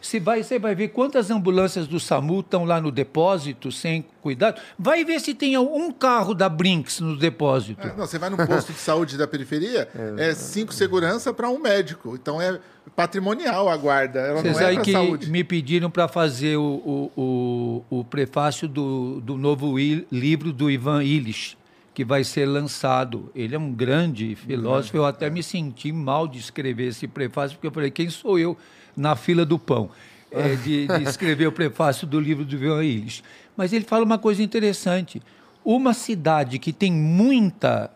Se 0.02 0.20
vai, 0.20 0.44
você 0.44 0.58
vai 0.60 0.76
ver 0.76 0.90
quantas 0.90 1.30
ambulâncias 1.32 1.88
do 1.88 2.00
SAMU 2.00 2.40
estão 2.40 2.64
lá 2.64 2.80
no 2.80 2.92
depósito 2.92 3.72
sem 3.72 4.06
cuidado. 4.22 4.62
Vai 4.78 5.04
ver 5.04 5.20
se 5.20 5.34
tem 5.34 5.58
um 5.58 5.92
carro 5.92 6.34
da 6.34 6.48
Brinks 6.48 7.00
no 7.00 7.18
depósito. 7.18 7.86
É, 7.86 7.94
não, 7.96 8.08
você 8.08 8.18
vai 8.18 8.30
no 8.30 8.38
posto 8.38 8.72
de 8.72 8.80
saúde 8.80 9.18
da 9.18 9.28
periferia, 9.28 9.90
é 10.18 10.34
cinco 10.34 10.74
segurança 10.74 11.34
para 11.34 11.50
um 11.50 11.60
médico. 11.60 12.16
Então 12.16 12.42
é 12.42 12.60
patrimonial 12.96 13.68
a 13.68 13.76
guarda. 13.76 14.20
Ela 14.20 14.42
Vocês 14.42 14.56
não 14.56 14.68
é 14.68 14.74
para 14.74 14.82
que 14.84 14.92
saúde. 14.92 15.30
me 15.30 15.44
pediram 15.44 15.90
para 15.90 16.08
fazer 16.08 16.58
o, 16.58 17.12
o, 17.16 17.84
o, 17.90 18.00
o 18.00 18.04
prefácio 18.04 18.68
do, 18.68 19.20
do 19.20 19.36
novo 19.36 19.78
livro 19.78 20.54
do 20.54 20.70
Ivan 20.70 21.04
Illich, 21.04 21.58
que 21.94 22.06
vai 22.06 22.24
ser 22.24 22.46
lançado. 22.46 23.32
Ele 23.36 23.56
é 23.56 23.60
um 23.60 23.74
grande 23.74 24.36
filósofo. 24.36 24.96
Eu 24.96 25.06
até 25.06 25.30
me 25.30 25.44
senti 25.44 25.92
mal 25.92 26.28
de 26.28 26.40
escrever 26.40 26.88
esse 26.88 27.08
prefácio, 27.08 27.58
porque 27.58 27.68
eu 27.68 27.72
falei, 27.72 27.92
quem 27.92 28.10
sou 28.10 28.40
eu 28.40 28.56
na 28.98 29.16
fila 29.16 29.46
do 29.46 29.60
pão? 29.60 29.92
é, 30.32 30.56
de, 30.56 30.88
de 30.88 31.04
escrever 31.04 31.48
o 31.48 31.52
prefácio 31.52 32.06
do 32.06 32.20
livro 32.20 32.46
do 32.46 32.56
Ivan 32.56 32.84
Illich. 32.84 33.24
Mas 33.56 33.74
ele 33.74 33.86
fala 33.86 34.04
uma 34.04 34.18
coisa 34.18 34.44
interessante. 34.44 35.22
Uma 35.64 35.94
cidade 35.94 36.60
que 36.60 36.72
tem 36.72 36.92
muita 36.92 37.92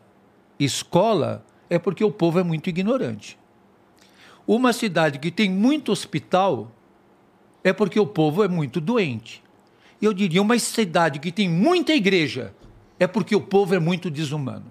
escola 0.59 1.45
é 1.69 1.77
porque 1.79 2.03
o 2.03 2.11
povo 2.11 2.39
é 2.39 2.43
muito 2.43 2.69
ignorante. 2.69 3.37
Uma 4.47 4.73
cidade 4.73 5.19
que 5.19 5.31
tem 5.31 5.49
muito 5.49 5.91
hospital 5.91 6.71
é 7.63 7.71
porque 7.71 7.99
o 7.99 8.07
povo 8.07 8.43
é 8.43 8.47
muito 8.47 8.81
doente. 8.81 9.43
Eu 10.01 10.13
diria 10.13 10.41
uma 10.41 10.57
cidade 10.57 11.19
que 11.19 11.31
tem 11.31 11.47
muita 11.47 11.93
igreja 11.93 12.53
é 12.99 13.07
porque 13.07 13.35
o 13.35 13.41
povo 13.41 13.73
é 13.75 13.79
muito 13.79 14.09
desumano. 14.09 14.65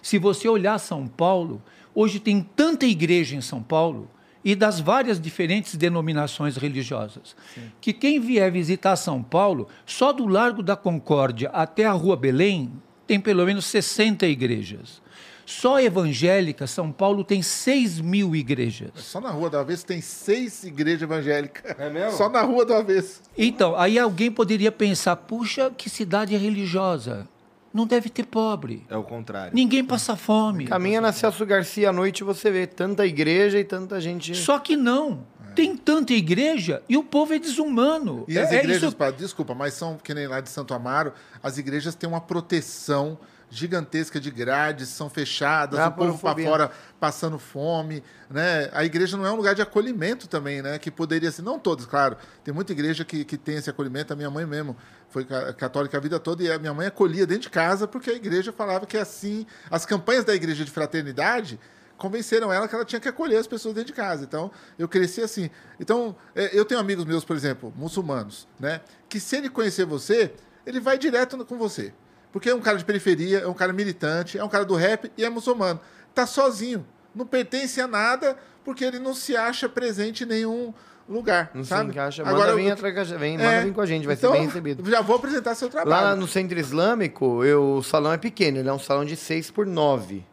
Se 0.00 0.18
você 0.18 0.48
olhar 0.48 0.78
São 0.78 1.06
Paulo, 1.06 1.62
hoje 1.94 2.20
tem 2.20 2.40
tanta 2.40 2.86
igreja 2.86 3.36
em 3.36 3.40
São 3.40 3.62
Paulo 3.62 4.08
e 4.44 4.54
das 4.54 4.78
várias 4.78 5.18
diferentes 5.18 5.74
denominações 5.74 6.56
religiosas, 6.56 7.34
que 7.80 7.92
quem 7.92 8.20
vier 8.20 8.52
visitar 8.52 8.96
São 8.96 9.22
Paulo, 9.22 9.68
só 9.86 10.12
do 10.12 10.26
Largo 10.26 10.62
da 10.62 10.76
Concórdia 10.76 11.48
até 11.50 11.86
a 11.86 11.92
Rua 11.92 12.16
Belém, 12.16 12.70
tem 13.06 13.18
pelo 13.18 13.44
menos 13.46 13.64
60 13.66 14.26
igrejas. 14.26 15.02
Só 15.46 15.78
evangélica, 15.78 16.66
São 16.66 16.90
Paulo 16.90 17.22
tem 17.22 17.42
6 17.42 18.00
mil 18.00 18.34
igrejas. 18.34 18.90
Só 18.94 19.20
na 19.20 19.30
Rua 19.30 19.50
do 19.50 19.58
Avesso 19.58 19.84
tem 19.84 20.00
seis 20.00 20.64
igrejas 20.64 21.02
evangélicas. 21.02 21.74
É 21.78 21.90
mesmo? 21.90 22.16
Só 22.16 22.30
na 22.30 22.40
Rua 22.40 22.64
do 22.64 22.72
Avesso. 22.72 23.20
Então, 23.36 23.76
aí 23.76 23.98
alguém 23.98 24.30
poderia 24.30 24.72
pensar: 24.72 25.16
puxa, 25.16 25.70
que 25.70 25.90
cidade 25.90 26.34
religiosa. 26.34 27.28
Não 27.74 27.86
deve 27.88 28.08
ter 28.08 28.24
pobre. 28.24 28.86
É 28.88 28.96
o 28.96 29.02
contrário. 29.02 29.52
Ninguém 29.52 29.84
passa 29.84 30.14
fome. 30.14 30.64
Caminha 30.64 31.00
na 31.00 31.12
Celso 31.12 31.44
Garcia 31.44 31.90
à 31.90 31.92
noite 31.92 32.22
você 32.22 32.48
vê 32.48 32.68
tanta 32.68 33.04
igreja 33.04 33.58
e 33.58 33.64
tanta 33.64 34.00
gente. 34.00 34.32
Só 34.36 34.60
que 34.60 34.76
não. 34.76 35.26
Tem 35.56 35.76
tanta 35.76 36.12
igreja 36.12 36.82
e 36.88 36.96
o 36.96 37.02
povo 37.02 37.34
é 37.34 37.38
desumano. 37.38 38.24
E 38.28 38.38
é, 38.38 38.42
as 38.42 38.52
é 38.52 38.58
igrejas, 38.60 38.82
isso- 38.84 38.96
pá, 38.96 39.10
desculpa, 39.10 39.54
mas 39.54 39.74
são 39.74 39.96
que 39.98 40.14
nem 40.14 40.26
lá 40.28 40.40
de 40.40 40.48
Santo 40.50 40.72
Amaro, 40.72 41.12
as 41.42 41.58
igrejas 41.58 41.94
têm 41.96 42.08
uma 42.08 42.20
proteção 42.20 43.18
gigantesca 43.50 44.18
de 44.20 44.30
grades, 44.30 44.88
são 44.88 45.08
fechadas, 45.08 45.78
Ah, 45.78 45.88
o 45.88 45.92
povo 45.92 46.18
para 46.18 46.34
fora 46.50 46.70
passando 46.98 47.38
fome, 47.38 48.02
né? 48.28 48.68
A 48.72 48.84
igreja 48.84 49.16
não 49.16 49.24
é 49.26 49.30
um 49.30 49.36
lugar 49.36 49.54
de 49.54 49.62
acolhimento 49.62 50.26
também, 50.28 50.60
né? 50.62 50.78
Que 50.78 50.90
poderia 50.90 51.30
ser, 51.30 51.42
não 51.42 51.58
todas, 51.58 51.86
claro. 51.86 52.16
Tem 52.42 52.52
muita 52.52 52.72
igreja 52.72 53.04
que, 53.04 53.24
que 53.24 53.36
tem 53.36 53.56
esse 53.56 53.70
acolhimento. 53.70 54.12
A 54.12 54.16
minha 54.16 54.30
mãe 54.30 54.44
mesmo 54.46 54.76
foi 55.08 55.24
ca- 55.24 55.52
católica 55.52 55.96
a 55.96 56.00
vida 56.00 56.18
toda 56.18 56.42
e 56.42 56.50
a 56.50 56.58
minha 56.58 56.74
mãe 56.74 56.86
acolhia 56.88 57.26
dentro 57.26 57.42
de 57.44 57.50
casa 57.50 57.86
porque 57.86 58.10
a 58.10 58.14
igreja 58.14 58.52
falava 58.52 58.86
que 58.86 58.96
é 58.96 59.00
assim. 59.00 59.46
As 59.70 59.86
campanhas 59.86 60.24
da 60.24 60.34
igreja 60.34 60.64
de 60.64 60.70
fraternidade 60.70 61.60
convenceram 61.96 62.52
ela 62.52 62.66
que 62.66 62.74
ela 62.74 62.84
tinha 62.84 62.98
que 63.00 63.08
acolher 63.08 63.36
as 63.36 63.46
pessoas 63.46 63.72
dentro 63.74 63.92
de 63.92 63.96
casa. 63.96 64.24
Então, 64.24 64.50
eu 64.76 64.88
cresci 64.88 65.20
assim. 65.22 65.48
Então, 65.78 66.16
é, 66.34 66.50
eu 66.58 66.64
tenho 66.64 66.80
amigos 66.80 67.04
meus, 67.04 67.24
por 67.24 67.36
exemplo, 67.36 67.72
muçulmanos, 67.76 68.48
né? 68.58 68.80
Que 69.08 69.20
se 69.20 69.36
ele 69.36 69.48
conhecer 69.48 69.84
você, 69.86 70.32
ele 70.66 70.80
vai 70.80 70.98
direto 70.98 71.44
com 71.44 71.56
você. 71.56 71.92
Porque 72.34 72.50
é 72.50 72.54
um 72.54 72.60
cara 72.60 72.76
de 72.76 72.84
periferia, 72.84 73.38
é 73.38 73.46
um 73.46 73.54
cara 73.54 73.72
militante, 73.72 74.36
é 74.36 74.42
um 74.42 74.48
cara 74.48 74.64
do 74.64 74.74
rap 74.74 75.08
e 75.16 75.24
é 75.24 75.30
muçulmano. 75.30 75.78
Tá 76.12 76.26
sozinho, 76.26 76.84
não 77.14 77.24
pertence 77.24 77.80
a 77.80 77.86
nada, 77.86 78.36
porque 78.64 78.84
ele 78.84 78.98
não 78.98 79.14
se 79.14 79.36
acha 79.36 79.68
presente 79.68 80.24
em 80.24 80.26
nenhum 80.26 80.74
lugar, 81.08 81.52
Não 81.54 81.62
se 81.62 81.68
sabe? 81.68 81.90
encaixa. 81.90 82.24
Manda 82.24 82.56
vir 82.56 82.72
atrás, 82.72 83.10
vem, 83.12 83.38
manda 83.38 83.62
vir 83.62 83.72
com 83.72 83.80
a 83.80 83.86
gente, 83.86 84.04
vai 84.04 84.16
então, 84.16 84.32
ser 84.32 84.38
bem 84.38 84.46
recebido. 84.48 84.90
Já 84.90 85.00
vou 85.00 85.14
apresentar 85.14 85.54
seu 85.54 85.68
trabalho. 85.68 86.06
Lá 86.06 86.16
no 86.16 86.26
centro 86.26 86.58
islâmico, 86.58 87.44
eu, 87.44 87.76
o 87.76 87.82
salão 87.84 88.12
é 88.12 88.18
pequeno, 88.18 88.58
ele 88.58 88.68
é 88.68 88.72
um 88.72 88.80
salão 88.80 89.04
de 89.04 89.14
6 89.14 89.52
por 89.52 89.64
9. 89.64 90.26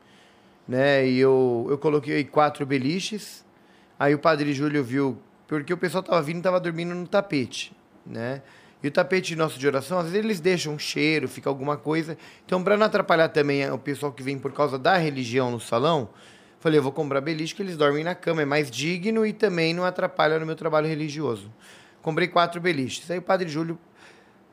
Né? 0.68 1.07
E 1.07 1.19
eu, 1.19 1.68
eu 1.69 1.78
coloquei 1.78 2.23
quatro 2.23 2.65
beliches. 2.65 3.45
Aí 3.99 4.15
o 4.15 4.18
padre 4.18 4.52
Júlio 4.56 4.84
viu, 4.84 5.19
porque 5.48 5.72
o 5.72 5.78
pessoal 5.78 6.02
tava 6.02 6.19
vindo 6.23 6.40
e 6.40 6.41
tava 6.41 6.60
dormindo 6.60 6.95
no 6.95 7.07
tapete, 7.07 7.78
né? 8.03 8.41
E 8.84 8.88
o 8.88 8.91
tapete 8.91 9.36
nosso 9.36 9.60
de 9.60 9.68
oração, 9.68 9.99
às 9.99 10.06
vezes 10.06 10.20
eles 10.20 10.40
deixam 10.40 10.74
um 10.74 10.80
cheiro, 10.80 11.28
fica 11.28 11.49
alguma 11.49 11.78
coisa. 11.78 12.18
Então, 12.45 12.64
para 12.64 12.76
não 12.76 12.86
atrapalhar 12.86 13.30
também 13.30 13.70
o 13.70 13.78
pessoal 13.78 14.12
que 14.12 14.24
vem 14.24 14.40
por 14.40 14.52
causa 14.52 14.80
da 14.80 14.98
religião 14.98 15.52
no 15.52 15.60
salão, 15.60 16.10
falei, 16.60 16.80
eu 16.80 16.84
vou 16.84 16.91
comprar 16.91 17.22
beliche 17.22 17.53
que 17.53 17.62
eles 17.62 17.78
dormem 17.78 18.03
na 18.03 18.16
cama, 18.16 18.41
é 18.41 18.45
mais 18.45 18.72
digno 18.72 19.26
e 19.26 19.34
também 19.34 19.74
não 19.74 19.84
atrapalha 19.84 20.40
no 20.40 20.45
meu 20.45 20.56
trabalho 20.56 20.88
religioso. 20.88 21.52
Comprei 22.02 22.28
quatro 22.28 22.60
beliches. 22.60 23.10
Aí 23.12 23.20
o 23.20 23.22
padre 23.22 23.48
Júlio 23.48 23.78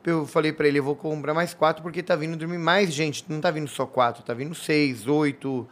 eu 0.05 0.25
falei 0.25 0.53
pra 0.53 0.67
ele, 0.67 0.79
eu 0.79 0.83
vou 0.83 0.95
comprar 0.95 1.33
mais 1.33 1.53
quatro 1.53 1.83
porque 1.83 2.01
tá 2.01 2.15
vindo 2.15 2.37
dormir 2.37 2.57
mais 2.57 2.93
gente. 2.93 3.25
Não 3.27 3.41
tá 3.41 3.51
vindo 3.51 3.67
só 3.67 3.85
quatro, 3.85 4.23
tá 4.23 4.33
vindo 4.33 4.55
seis, 4.55 5.07
oito. 5.07 5.67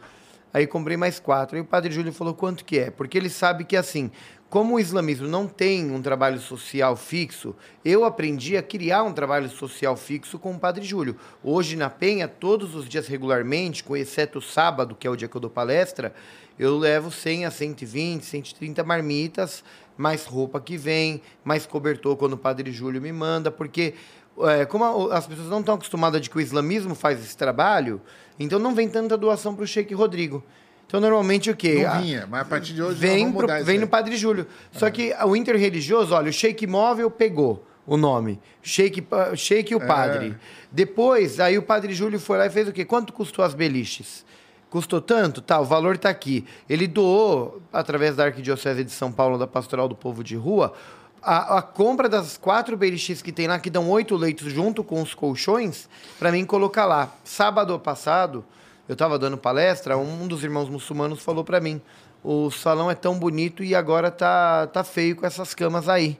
Aí 0.52 0.66
comprei 0.66 0.96
mais 0.96 1.18
quatro. 1.18 1.56
Aí 1.56 1.62
o 1.62 1.64
padre 1.64 1.92
Júlio 1.92 2.12
falou 2.12 2.34
quanto 2.34 2.64
que 2.64 2.78
é. 2.78 2.90
Porque 2.90 3.16
ele 3.16 3.30
sabe 3.30 3.64
que 3.64 3.76
assim, 3.76 4.10
como 4.50 4.76
o 4.76 4.80
islamismo 4.80 5.28
não 5.28 5.46
tem 5.46 5.90
um 5.90 6.00
trabalho 6.00 6.40
social 6.40 6.96
fixo, 6.96 7.54
eu 7.84 8.04
aprendi 8.04 8.56
a 8.56 8.62
criar 8.62 9.02
um 9.02 9.12
trabalho 9.12 9.48
social 9.50 9.94
fixo 9.94 10.38
com 10.38 10.52
o 10.52 10.58
padre 10.58 10.84
Júlio. 10.84 11.16
Hoje 11.44 11.76
na 11.76 11.90
Penha, 11.90 12.26
todos 12.26 12.74
os 12.74 12.88
dias 12.88 13.06
regularmente, 13.06 13.84
exceto 13.96 14.38
o 14.38 14.42
sábado, 14.42 14.96
que 14.98 15.06
é 15.06 15.10
o 15.10 15.16
dia 15.16 15.28
que 15.28 15.36
eu 15.36 15.40
dou 15.40 15.50
palestra, 15.50 16.14
eu 16.58 16.78
levo 16.78 17.10
100 17.10 17.44
a 17.44 17.50
120, 17.50 18.24
130 18.24 18.82
marmitas, 18.82 19.62
mais 19.96 20.24
roupa 20.24 20.58
que 20.60 20.78
vem, 20.78 21.20
mais 21.44 21.66
cobertor 21.66 22.16
quando 22.16 22.32
o 22.32 22.38
padre 22.38 22.72
Júlio 22.72 23.02
me 23.02 23.12
manda, 23.12 23.50
porque 23.50 23.94
é, 24.40 24.64
como 24.64 25.10
as 25.10 25.26
pessoas 25.26 25.48
não 25.48 25.60
estão 25.60 25.74
acostumadas 25.74 26.22
de 26.22 26.30
que 26.30 26.38
o 26.38 26.40
islamismo 26.40 26.94
faz 26.94 27.20
esse 27.20 27.36
trabalho, 27.36 28.00
então 28.38 28.58
não 28.58 28.74
vem 28.74 28.88
tanta 28.88 29.16
doação 29.16 29.54
para 29.54 29.64
o 29.64 29.66
Sheik 29.66 29.92
Rodrigo. 29.94 30.42
Então, 30.88 31.00
normalmente 31.00 31.50
o 31.50 31.54
quê? 31.56 31.82
Não 31.84 31.90
A- 31.90 31.98
vinha, 31.98 32.26
mas 32.28 32.40
a 32.40 32.44
partir 32.46 32.72
de 32.72 32.82
hoje 32.82 32.98
vem, 32.98 33.30
pro- 33.30 33.46
vem 33.62 33.78
no 33.78 33.86
Padre 33.86 34.16
Júlio. 34.16 34.46
Só 34.72 34.90
que 34.90 35.14
o 35.24 35.36
interreligioso, 35.36 36.14
olha, 36.14 36.30
o 36.30 36.32
Sheik 36.32 36.66
Móvel 36.66 37.10
pegou 37.10 37.62
o 37.86 37.96
nome. 37.96 38.40
Sheik, 38.62 39.02
pa- 39.02 39.36
Sheik 39.36 39.70
e 39.72 39.76
o 39.76 39.80
padre. 39.86 40.34
Depois, 40.72 41.40
aí 41.40 41.56
o 41.58 41.62
Padre 41.62 41.92
Júlio 41.94 42.18
foi 42.18 42.38
lá 42.38 42.46
e 42.46 42.50
fez 42.50 42.68
o 42.68 42.72
quê? 42.72 42.84
Quanto 42.84 43.12
custou 43.12 43.44
as 43.44 43.54
beliches? 43.54 44.24
Custou 44.70 45.00
tanto? 45.00 45.40
Tá, 45.40 45.58
o 45.60 45.64
valor 45.64 45.94
está 45.94 46.10
aqui. 46.10 46.44
Ele 46.68 46.86
doou, 46.86 47.60
através 47.72 48.16
da 48.16 48.24
Arquidiocese 48.24 48.84
de 48.84 48.90
São 48.90 49.10
Paulo, 49.12 49.38
da 49.38 49.46
Pastoral 49.46 49.88
do 49.88 49.94
Povo 49.94 50.22
de 50.22 50.36
Rua, 50.36 50.74
a, 51.22 51.58
a 51.58 51.62
compra 51.62 52.08
das 52.08 52.36
quatro 52.36 52.76
beliches 52.76 53.22
que 53.22 53.32
tem 53.32 53.46
lá, 53.46 53.58
que 53.58 53.70
dão 53.70 53.88
oito 53.90 54.14
leitos 54.16 54.52
junto 54.52 54.84
com 54.84 55.00
os 55.02 55.14
colchões, 55.14 55.88
para 56.18 56.30
mim 56.32 56.44
colocar 56.44 56.84
lá. 56.84 57.14
Sábado 57.24 57.78
passado, 57.78 58.44
eu 58.88 58.94
estava 58.94 59.18
dando 59.18 59.36
palestra, 59.36 59.98
um 59.98 60.26
dos 60.26 60.42
irmãos 60.42 60.68
muçulmanos 60.68 61.22
falou 61.22 61.44
para 61.44 61.60
mim: 61.60 61.80
o 62.24 62.50
salão 62.50 62.90
é 62.90 62.94
tão 62.94 63.18
bonito 63.18 63.62
e 63.62 63.74
agora 63.74 64.10
tá, 64.10 64.66
tá 64.66 64.82
feio 64.82 65.14
com 65.14 65.26
essas 65.26 65.54
camas 65.54 65.88
aí. 65.88 66.18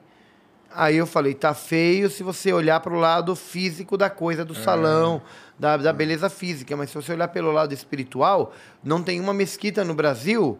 Aí 0.71 0.97
eu 0.97 1.07
falei, 1.07 1.33
tá 1.33 1.55
feio 1.55 2.11
se 2.11 2.23
você 2.23 2.53
olhar 2.53 2.79
para 2.81 2.93
o 2.93 2.99
lado 2.99 3.35
físico 3.35 3.97
da 3.97 4.11
coisa, 4.11 4.45
do 4.45 4.55
salão, 4.55 5.23
da, 5.59 5.79
da 5.79 5.93
beleza 5.95 6.29
física. 6.29 6.77
Mas 6.77 6.91
se 6.91 6.95
você 6.95 7.13
olhar 7.13 7.29
pelo 7.29 7.51
lado 7.51 7.73
espiritual, 7.73 8.53
não 8.85 9.03
tem 9.03 9.19
uma 9.19 9.33
mesquita 9.33 9.83
no 9.83 9.95
Brasil 9.95 10.59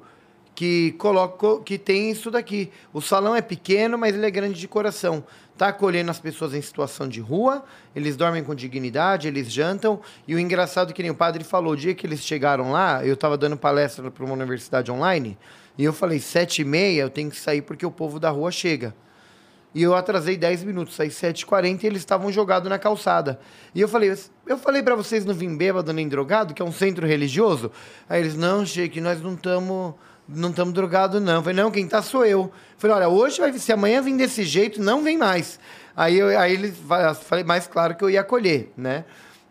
que 0.59 0.91
coloca, 0.99 1.61
que 1.61 1.79
tem 1.79 2.11
isso 2.11 2.33
daqui. 2.33 2.69
O 2.93 3.01
salão 3.01 3.33
é 3.33 3.41
pequeno, 3.41 3.97
mas 3.97 4.17
ele 4.17 4.27
é 4.27 4.31
grande 4.31 4.59
de 4.59 4.67
coração. 4.67 5.23
Tá 5.57 5.69
acolhendo 5.69 6.11
as 6.11 6.19
pessoas 6.19 6.53
em 6.53 6.61
situação 6.61 7.09
de 7.09 7.21
rua, 7.21 7.65
eles 7.95 8.17
dormem 8.17 8.43
com 8.43 8.53
dignidade, 8.57 9.29
eles 9.29 9.53
jantam. 9.53 10.01
E 10.27 10.35
o 10.35 10.39
engraçado 10.39 10.91
é 10.91 10.93
que 10.93 11.01
nem 11.01 11.13
o 11.13 11.15
padre 11.15 11.45
falou, 11.45 11.75
o 11.75 11.77
dia 11.77 11.95
que 11.95 12.05
eles 12.05 12.25
chegaram 12.25 12.73
lá, 12.73 13.07
eu 13.07 13.15
estava 13.15 13.39
dando 13.39 13.57
palestra 13.57 14.11
para 14.11 14.25
uma 14.25 14.35
universidade 14.35 14.91
online, 14.91 15.39
e 15.79 15.85
eu 15.85 15.93
falei, 15.93 16.19
sete 16.19 16.63
e 16.63 16.65
meia 16.65 17.03
eu 17.03 17.11
tenho 17.11 17.31
que 17.31 17.39
sair 17.39 17.63
porque 17.63 17.87
o 17.87 17.91
povo 17.93 18.19
da 18.19 18.31
rua 18.31 18.51
chega. 18.51 18.93
E 19.73 19.81
eu 19.85 19.95
atrasei 19.95 20.37
10 20.37 20.65
minutos, 20.65 20.97
saí 20.97 21.09
7h40 21.09 21.85
e 21.85 21.87
eles 21.87 22.01
estavam 22.01 22.33
jogados 22.33 22.69
na 22.69 22.81
calçada. 22.81 23.39
E 23.73 23.81
eu 23.81 23.87
falei, 23.87 24.13
eu 24.45 24.59
falei 24.59 24.83
para 24.83 24.97
vocês 24.97 25.25
não 25.25 25.35
vir 25.35 25.57
bêbado 25.57 25.93
nem 25.93 26.09
drogado, 26.09 26.53
que 26.53 26.61
é 26.61 26.65
um 26.65 26.73
centro 26.73 27.07
religioso? 27.07 27.71
Aí 28.09 28.21
eles, 28.21 28.35
não, 28.35 28.67
Sheik, 28.67 29.01
nós 29.01 29.23
não 29.23 29.35
estamos 29.35 29.95
não 30.29 30.51
estamos 30.51 30.75
drogados, 30.75 31.21
não. 31.23 31.37
Eu 31.37 31.43
falei, 31.43 31.57
não, 31.57 31.71
quem 31.71 31.87
tá 31.89 32.03
sou 32.03 32.25
eu. 32.25 32.29
eu. 32.43 32.53
Falei, 32.77 32.97
olha, 32.97 33.09
hoje 33.09 33.41
vai 33.41 33.53
se 33.55 33.73
amanhã 33.73 34.03
vem 34.03 34.17
desse 34.17 34.45
jeito, 34.45 34.81
não 34.83 35.03
vem 35.03 35.17
mais. 35.17 35.59
Aí, 35.97 36.17
eu, 36.19 36.39
aí 36.39 36.53
eles 36.53 36.75
falei 37.25 37.43
mais 37.45 37.67
claro 37.67 37.95
que 37.97 38.05
eu 38.05 38.11
ia 38.11 38.21
acolher, 38.21 38.73
né? 38.77 39.05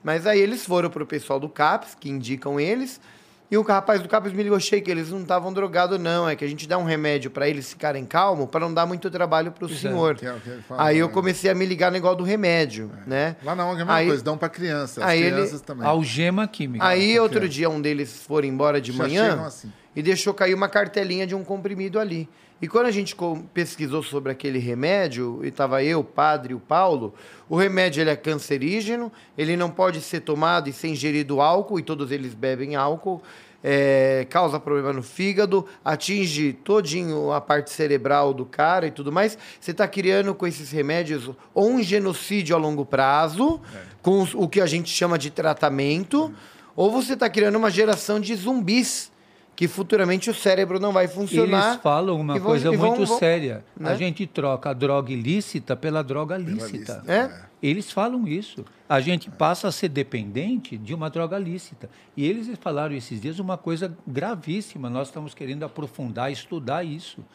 Mas 0.04 0.26
aí 0.26 0.40
eles 0.40 0.66
foram 0.66 0.90
pro 0.90 1.06
pessoal 1.06 1.40
do 1.40 1.50
CAPS, 1.50 1.96
que 2.00 2.10
indicam 2.10 2.58
eles, 2.60 3.02
e 3.50 3.58
o 3.58 3.62
rapaz 3.62 4.02
do 4.02 4.08
CAPS 4.08 4.32
me 4.34 4.44
ligou, 4.44 4.58
que 4.82 4.92
eles 4.92 5.10
não 5.10 5.22
estavam 5.22 5.52
drogados, 5.52 6.00
não. 6.00 6.30
É 6.30 6.36
que 6.36 6.46
a 6.46 6.48
gente 6.48 6.68
dá 6.68 6.78
um 6.78 6.84
remédio 6.84 7.32
para 7.32 7.50
eles 7.50 7.70
ficarem 7.70 8.06
calmos, 8.06 8.50
para 8.50 8.62
não 8.62 8.74
dar 8.74 8.86
muito 8.86 9.10
trabalho 9.10 9.52
senhor. 9.70 10.16
Que 10.16 10.26
é 10.26 10.34
o 10.34 10.40
que 10.40 10.50
ele 10.50 10.62
fala, 10.62 10.84
aí 10.86 10.98
eu 10.98 11.08
né? 11.08 11.14
comecei 11.14 11.50
a 11.50 11.56
me 11.56 11.66
ligar 11.66 11.88
no 11.88 11.94
negócio 11.94 12.18
do 12.18 12.24
remédio, 12.24 12.92
né? 13.06 13.36
Lá 13.44 13.56
na 13.56 13.66
ONG 13.66 13.80
é 13.80 13.82
a 13.82 13.86
mesma 13.86 13.96
Aí- 13.96 14.08
coisa, 14.08 14.24
dão 14.24 14.38
pra 14.38 14.48
criança. 14.50 15.02
As 15.02 15.10
aí 15.10 15.22
ele- 15.22 15.32
crianças 15.36 15.62
também. 15.62 15.86
Algema 15.86 16.48
química. 16.48 16.86
Aí 16.86 17.20
outro 17.20 17.48
dia 17.50 17.70
um 17.70 17.82
deles 17.82 18.18
foram 18.26 18.48
embora 18.48 18.80
de 18.80 18.92
Já 18.92 18.98
manhã 18.98 19.46
assim. 19.46 19.72
E 19.98 20.02
deixou 20.04 20.32
cair 20.32 20.54
uma 20.54 20.70
cartelinha 20.70 21.26
de 21.26 21.34
um 21.34 21.44
comprimido 21.44 22.00
ali. 22.00 22.30
E 22.62 22.68
quando 22.68 22.86
a 22.86 22.92
gente 22.92 23.16
pesquisou 23.52 24.04
sobre 24.04 24.32
aquele 24.32 24.60
remédio, 24.60 25.42
e 25.44 25.48
estava 25.48 25.84
eu, 25.84 26.02
o 26.02 26.04
padre 26.04 26.52
e 26.54 26.56
o 26.56 26.60
Paulo, 26.60 27.16
o 27.50 27.56
remédio 27.56 28.02
ele 28.02 28.12
é 28.12 28.16
cancerígeno, 28.16 29.12
ele 29.36 29.58
não 29.58 29.72
pode 29.72 30.00
ser 30.02 30.20
tomado 30.22 30.70
e 30.70 30.74
ser 30.74 30.90
ingerido 30.90 31.42
álcool, 31.42 31.80
e 31.80 31.84
todos 31.84 32.12
eles 32.12 32.36
bebem 32.36 32.76
álcool, 32.76 33.24
é, 33.64 34.26
causa 34.30 34.60
problema 34.60 34.94
no 34.94 35.02
fígado, 35.02 35.66
atinge 35.84 36.54
todinho 36.54 37.32
a 37.32 37.42
parte 37.42 37.72
cerebral 37.72 38.34
do 38.36 38.46
cara 38.46 38.86
e 38.86 38.92
tudo 38.92 39.12
mais. 39.12 39.36
Você 39.60 39.72
está 39.72 39.88
criando 39.88 40.34
com 40.36 40.46
esses 40.46 40.70
remédios 40.72 41.32
ou 41.56 41.70
um 41.72 41.82
genocídio 41.82 42.56
a 42.56 42.60
longo 42.60 42.86
prazo, 42.86 43.60
com 44.04 44.22
os- 44.22 44.36
o 44.36 44.48
que 44.48 44.62
a 44.62 44.68
gente 44.68 44.90
chama 44.92 45.18
de 45.18 45.32
tratamento, 45.32 46.32
ou 46.76 46.92
você 46.92 47.14
está 47.14 47.28
criando 47.30 47.56
uma 47.56 47.72
geração 47.72 48.20
de 48.20 48.36
zumbis, 48.36 49.12
que 49.58 49.68
futuramente 49.68 50.30
o 50.30 50.36
cérebro 50.36 50.80
não 50.80 50.94
vai 50.94 51.08
funcionar. 51.08 51.72
Eles 51.72 51.82
falam 51.82 52.22
uma 52.22 52.36
vão- 52.36 52.44
coisa 52.44 52.72
vão- 52.72 52.90
muito 52.92 53.06
vão- 53.08 53.18
séria. 53.18 53.66
né? 53.76 53.90
A 53.90 53.96
gente 53.96 54.28
troca 54.28 54.70
a 54.70 54.74
droga 54.74 55.12
ilícita 55.12 55.76
pela 55.76 56.04
droga 56.04 56.38
lícita. 56.38 57.02
lícita, 57.02 57.04
É? 57.12 57.48
Eles 57.62 57.92
falam 57.92 58.28
isso. 58.28 58.64
A 58.88 59.00
gente 59.00 59.32
passa 59.32 59.68
a 59.68 59.72
ser 59.72 59.90
dependente 59.90 60.78
de 60.78 60.94
uma 60.94 61.10
droga 61.10 61.40
lícita. 61.40 61.90
E 62.16 62.24
eles 62.24 62.48
falaram 62.62 62.94
esses 62.96 63.20
dias 63.20 63.40
uma 63.40 63.58
coisa 63.58 63.98
gravíssima. 64.06 64.92
Nós 64.92 65.08
estamos 65.08 65.34
querendo 65.34 65.64
aprofundar, 65.66 66.32
estudar 66.32 66.84
isso. 66.84 67.26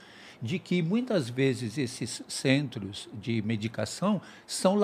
De 0.45 0.59
que 0.59 0.83
muitas 0.83 1.31
vezes 1.31 1.79
esses 1.79 2.21
centros 2.27 3.09
de 3.15 3.41
medicação 3.43 4.21
são, 4.45 4.77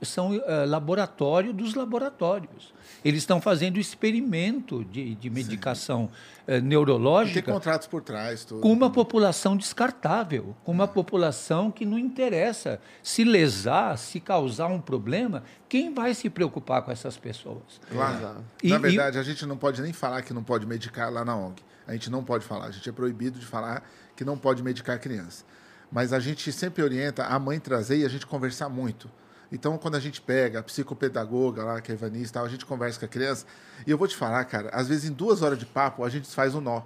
são 0.00 0.34
eh, 0.34 0.64
laboratório 0.64 1.52
dos 1.52 1.74
laboratórios. 1.74 2.72
Eles 3.04 3.22
estão 3.22 3.40
fazendo 3.40 3.80
experimento 3.80 4.84
de, 4.84 5.16
de 5.16 5.28
medicação 5.28 6.08
eh, 6.46 6.58
E 6.58 6.60
tem 6.60 6.68
neurológica 6.68 7.50
contratos 7.52 7.88
por 7.88 8.00
trás, 8.02 8.44
tudo. 8.44 8.60
com 8.60 8.72
uma 8.72 8.90
população 8.90 9.56
descartável, 9.56 10.54
com 10.62 10.70
uma 10.70 10.86
população 10.86 11.68
que 11.72 11.84
não 11.84 11.98
interessa 11.98 12.80
se 13.02 13.24
lesar, 13.24 13.98
se 13.98 14.20
causar 14.20 14.68
um 14.68 14.80
problema, 14.80 15.42
quem 15.68 15.92
vai 15.92 16.14
se 16.14 16.30
preocupar 16.30 16.82
com 16.82 16.92
essas 16.92 17.16
pessoas? 17.16 17.80
Lá, 17.90 18.36
E- 18.62 18.68
na 18.68 18.76
e- 18.76 18.78
verdade, 18.78 19.18
a 19.18 19.22
gente 19.24 19.44
não 19.46 19.56
pode 19.56 19.82
nem 19.82 19.92
falar 19.92 20.22
que 20.22 20.32
não 20.32 20.44
pode 20.44 20.64
medicar 20.64 21.12
lá 21.12 21.24
na 21.24 21.36
ONG. 21.36 21.60
A 21.88 21.92
gente 21.94 22.08
não 22.08 22.22
pode 22.22 22.44
falar. 22.44 22.66
A 22.66 22.70
gente 22.70 22.88
é 22.88 22.92
proibido 22.92 23.40
de 23.40 23.44
falar 23.46 23.82
que 24.16 24.24
não 24.24 24.36
pode 24.36 24.62
medicar 24.62 24.98
criança. 24.98 25.44
Mas 25.90 26.12
a 26.12 26.18
gente 26.20 26.50
sempre 26.52 26.82
orienta 26.82 27.24
a 27.24 27.38
mãe 27.38 27.58
trazer 27.60 27.98
e 27.98 28.04
a 28.04 28.08
gente 28.08 28.26
conversar 28.26 28.68
muito. 28.68 29.10
Então, 29.50 29.76
quando 29.76 29.96
a 29.96 30.00
gente 30.00 30.20
pega 30.22 30.60
a 30.60 30.62
psicopedagoga 30.62 31.62
lá, 31.62 31.80
que 31.80 31.92
é 31.92 31.94
a 31.94 31.96
Ivanice 31.98 32.30
e 32.30 32.32
tal, 32.32 32.44
a 32.44 32.48
gente 32.48 32.64
conversa 32.64 32.98
com 32.98 33.04
a 33.04 33.08
criança. 33.08 33.44
E 33.86 33.90
eu 33.90 33.98
vou 33.98 34.08
te 34.08 34.16
falar, 34.16 34.42
cara, 34.46 34.70
às 34.72 34.88
vezes 34.88 35.04
em 35.10 35.12
duas 35.12 35.42
horas 35.42 35.58
de 35.58 35.66
papo, 35.66 36.04
a 36.04 36.08
gente 36.08 36.26
faz 36.28 36.54
um 36.54 36.60
nó. 36.60 36.80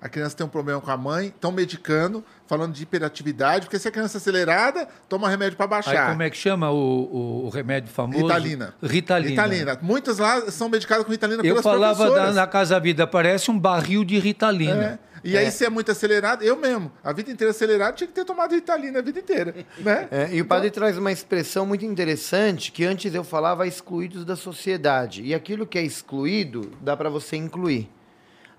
A 0.00 0.08
criança 0.08 0.36
tem 0.36 0.44
um 0.44 0.48
problema 0.48 0.80
com 0.80 0.90
a 0.90 0.96
mãe, 0.96 1.28
estão 1.28 1.52
medicando, 1.52 2.24
falando 2.48 2.72
de 2.72 2.82
hiperatividade, 2.82 3.66
porque 3.66 3.78
se 3.78 3.86
a 3.86 3.90
criança 3.92 4.16
é 4.16 4.18
acelerada, 4.18 4.88
toma 5.08 5.28
remédio 5.28 5.56
para 5.56 5.66
Aí 5.66 5.70
baixar. 5.70 6.08
como 6.10 6.22
é 6.24 6.28
que 6.28 6.36
chama 6.36 6.72
o, 6.72 6.74
o- 6.76 7.46
o 7.46 7.48
remédio 7.50 7.88
famoso? 7.92 8.22
Ritalina. 8.24 8.74
Ritalina. 8.82 9.30
Ritalina. 9.30 9.78
Muitas 9.80 10.18
lá 10.18 10.50
são 10.50 10.68
medicadas 10.68 11.04
com 11.06 11.12
Ritalina 11.12 11.38
Eu 11.38 11.54
pelas 11.54 11.62
falava 11.62 11.98
da, 12.02 12.04
professoras. 12.06 12.34
na 12.34 12.46
Casa 12.48 12.80
Vida, 12.80 13.06
parece 13.06 13.48
um 13.48 13.56
barril 13.56 14.04
de 14.04 14.18
Ritalina. 14.18 14.98
É. 14.98 15.11
E 15.24 15.38
aí, 15.38 15.50
se 15.50 15.64
é 15.64 15.70
muito 15.70 15.90
acelerado, 15.90 16.42
eu 16.42 16.56
mesmo, 16.56 16.90
a 17.02 17.12
vida 17.12 17.30
inteira 17.30 17.52
acelerado, 17.52 17.94
tinha 17.94 18.08
que 18.08 18.12
ter 18.12 18.24
tomado 18.24 18.54
Ritalina 18.54 18.98
a 18.98 19.02
vida 19.02 19.20
inteira, 19.20 19.54
né? 19.78 20.08
É, 20.10 20.28
e 20.32 20.40
o 20.40 20.44
padre 20.44 20.70
traz 20.70 20.98
uma 20.98 21.12
expressão 21.12 21.64
muito 21.64 21.84
interessante 21.84 22.72
que 22.72 22.84
antes 22.84 23.14
eu 23.14 23.22
falava 23.22 23.66
excluídos 23.66 24.24
da 24.24 24.34
sociedade. 24.34 25.22
E 25.22 25.34
aquilo 25.34 25.66
que 25.66 25.78
é 25.78 25.82
excluído, 25.82 26.72
dá 26.80 26.96
para 26.96 27.08
você 27.08 27.36
incluir. 27.36 27.88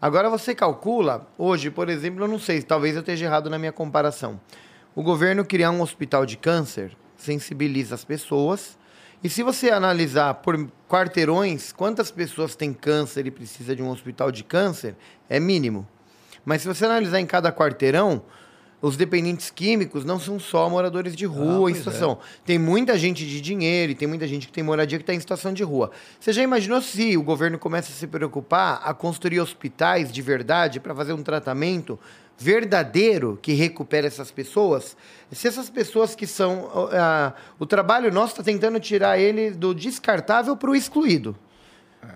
Agora 0.01 0.29
você 0.29 0.53
calcula, 0.53 1.27
hoje, 1.37 1.69
por 1.69 1.89
exemplo, 1.89 2.23
eu 2.23 2.27
não 2.27 2.39
sei, 2.39 2.61
talvez 2.61 2.95
eu 2.95 2.99
esteja 3.01 3.25
errado 3.25 3.49
na 3.49 3.57
minha 3.57 3.71
comparação. 3.71 4.39
O 4.95 5.01
governo 5.01 5.45
criar 5.45 5.71
um 5.71 5.81
hospital 5.81 6.25
de 6.25 6.37
câncer 6.37 6.95
sensibiliza 7.17 7.95
as 7.95 8.03
pessoas. 8.03 8.77
E 9.23 9.29
se 9.29 9.41
você 9.41 9.69
analisar 9.69 10.33
por 10.35 10.69
quarteirões, 10.89 11.71
quantas 11.71 12.11
pessoas 12.11 12.55
têm 12.55 12.73
câncer 12.73 13.25
e 13.25 13.31
precisa 13.31 13.75
de 13.75 13.81
um 13.81 13.89
hospital 13.89 14.31
de 14.31 14.43
câncer, 14.43 14.95
é 15.29 15.39
mínimo. 15.39 15.87
Mas 16.45 16.61
se 16.61 16.67
você 16.67 16.85
analisar 16.85 17.19
em 17.19 17.25
cada 17.25 17.51
quarteirão, 17.51 18.23
os 18.83 18.97
dependentes 18.97 19.49
químicos 19.49 20.03
não 20.03 20.19
são 20.19 20.37
só 20.37 20.69
moradores 20.69 21.15
de 21.15 21.25
rua 21.25 21.71
em 21.71 21.73
pois 21.73 21.75
é. 21.75 21.79
situação. 21.79 22.17
Tem 22.45 22.59
muita 22.59 22.97
gente 22.97 23.25
de 23.25 23.39
dinheiro 23.39 23.93
e 23.93 23.95
tem 23.95 24.05
muita 24.05 24.27
gente 24.27 24.45
que 24.45 24.51
tem 24.51 24.61
moradia 24.61 24.97
que 24.97 25.03
está 25.03 25.13
em 25.13 25.19
situação 25.21 25.53
de 25.53 25.63
rua. 25.63 25.89
Você 26.19 26.33
já 26.33 26.43
imaginou 26.43 26.81
se 26.81 27.15
o 27.15 27.23
governo 27.23 27.57
começa 27.57 27.93
a 27.93 27.95
se 27.95 28.05
preocupar 28.05 28.81
a 28.83 28.93
construir 28.93 29.39
hospitais 29.39 30.11
de 30.11 30.21
verdade 30.21 30.81
para 30.81 30.93
fazer 30.93 31.13
um 31.13 31.23
tratamento 31.23 31.97
verdadeiro 32.37 33.39
que 33.41 33.53
recupere 33.53 34.05
essas 34.05 34.31
pessoas? 34.31 34.97
Se 35.31 35.47
essas 35.47 35.69
pessoas 35.69 36.13
que 36.13 36.27
são. 36.27 36.69
ah, 36.91 37.31
o 37.57 37.65
trabalho 37.65 38.11
nosso 38.11 38.33
está 38.33 38.43
tentando 38.43 38.81
tirar 38.81 39.17
ele 39.17 39.51
do 39.51 39.73
descartável 39.73 40.57
para 40.57 40.69
o 40.69 40.75
excluído. 40.75 41.37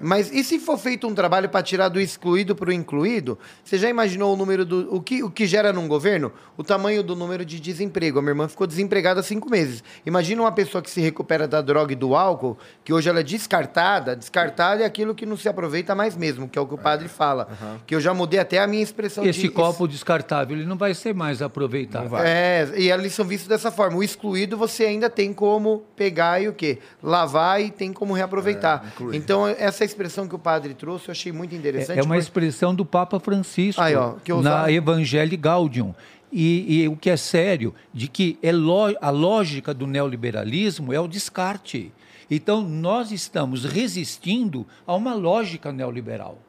Mas 0.01 0.31
e 0.31 0.43
se 0.43 0.59
for 0.59 0.77
feito 0.77 1.07
um 1.07 1.14
trabalho 1.14 1.49
para 1.49 1.64
tirar 1.64 1.89
do 1.89 1.99
excluído 1.99 2.55
para 2.55 2.69
o 2.69 2.73
incluído? 2.73 3.38
Você 3.64 3.77
já 3.77 3.89
imaginou 3.89 4.34
o 4.34 4.38
número 4.38 4.65
do. 4.65 4.93
O 4.93 5.01
que, 5.01 5.23
o 5.23 5.30
que 5.30 5.45
gera 5.45 5.73
num 5.73 5.88
governo? 5.88 6.31
O 6.55 6.64
tamanho 6.64 7.03
do 7.03 7.15
número 7.15 7.45
de 7.45 7.59
desemprego. 7.59 8.19
A 8.19 8.22
minha 8.22 8.31
irmã 8.31 8.47
ficou 8.47 8.68
desempregada 8.68 9.19
há 9.19 9.23
cinco 9.23 9.49
meses. 9.49 9.84
Imagina 10.05 10.41
uma 10.41 10.51
pessoa 10.51 10.81
que 10.81 10.89
se 10.89 11.01
recupera 11.01 11.47
da 11.47 11.61
droga 11.61 11.93
e 11.93 11.95
do 11.95 12.15
álcool, 12.15 12.57
que 12.84 12.93
hoje 12.93 13.09
ela 13.09 13.19
é 13.19 13.23
descartada. 13.23 14.15
Descartada 14.15 14.84
é 14.84 14.85
aquilo 14.85 15.15
que 15.15 15.26
não 15.26 15.38
se 15.38 15.47
aproveita 15.47 15.95
mais 15.95 16.15
mesmo, 16.15 16.47
que 16.47 16.57
é 16.57 16.61
o 16.61 16.65
que 16.65 16.73
o 16.73 16.77
padre 16.77 17.07
fala. 17.07 17.47
Que 17.85 17.95
eu 17.95 18.01
já 18.01 18.14
mudei 18.14 18.39
até 18.39 18.59
a 18.59 18.68
minha 18.68 18.84
expressão 18.84 19.26
Esse 19.26 19.41
de. 19.41 19.49
copo 19.49 19.88
descartável 19.88 20.57
ele 20.57 20.65
não 20.65 20.77
vai 20.77 20.93
ser 20.93 21.14
mais 21.14 21.41
aproveitado. 21.41 22.15
É, 22.18 22.68
e 22.76 22.91
eles 22.91 23.14
são 23.14 23.26
vistos 23.26 23.47
dessa 23.47 23.72
forma. 23.72 23.97
O 23.97 24.03
excluído 24.03 24.57
você 24.57 24.85
ainda 24.85 25.09
tem 25.09 25.34
como 25.34 25.84
pegar 25.95 26.41
e 26.41 26.47
o 26.47 26.53
quê? 26.53 26.80
Lavar 27.01 27.61
e 27.61 27.72
tem 27.72 27.93
como 27.93 28.14
reaproveitar. 28.14 28.93
É, 28.99 29.15
então, 29.15 29.47
essa 29.47 29.77
expressão 29.86 30.28
que 30.28 30.36
o 30.36 30.40
padre 30.40 30.74
trouxe, 30.74 31.10
eu 31.10 31.12
achei 31.12 31.32
muito 31.32 31.56
interessante. 31.56 31.99
É 31.99 32.02
uma 32.02 32.16
porque- 32.16 32.20
expressão 32.20 32.74
do 32.74 32.86
Papa 32.86 33.20
Francisco 33.20 33.82
Aí, 33.82 33.95
ó, 33.95 34.16
na 34.41 34.72
Evangelii 34.72 35.38
Gaudium. 35.38 35.94
E, 36.32 36.82
e 36.84 36.88
o 36.90 36.98
que 36.98 37.10
é 37.10 37.16
sério, 37.16 37.74
de 37.94 38.08
que 38.10 38.38
é 38.44 38.52
a 39.02 39.10
lógica 39.10 39.74
do 39.74 39.88
neoliberalismo 39.88 40.91
é 40.91 40.99
o 40.99 41.08
descarte. 41.08 41.94
Então, 42.30 42.62
nós 42.62 43.12
estamos 43.14 43.64
resistindo 43.64 44.68
a 44.86 44.94
uma 44.94 45.14
lógica 45.14 45.72
neoliberal. 45.72 46.40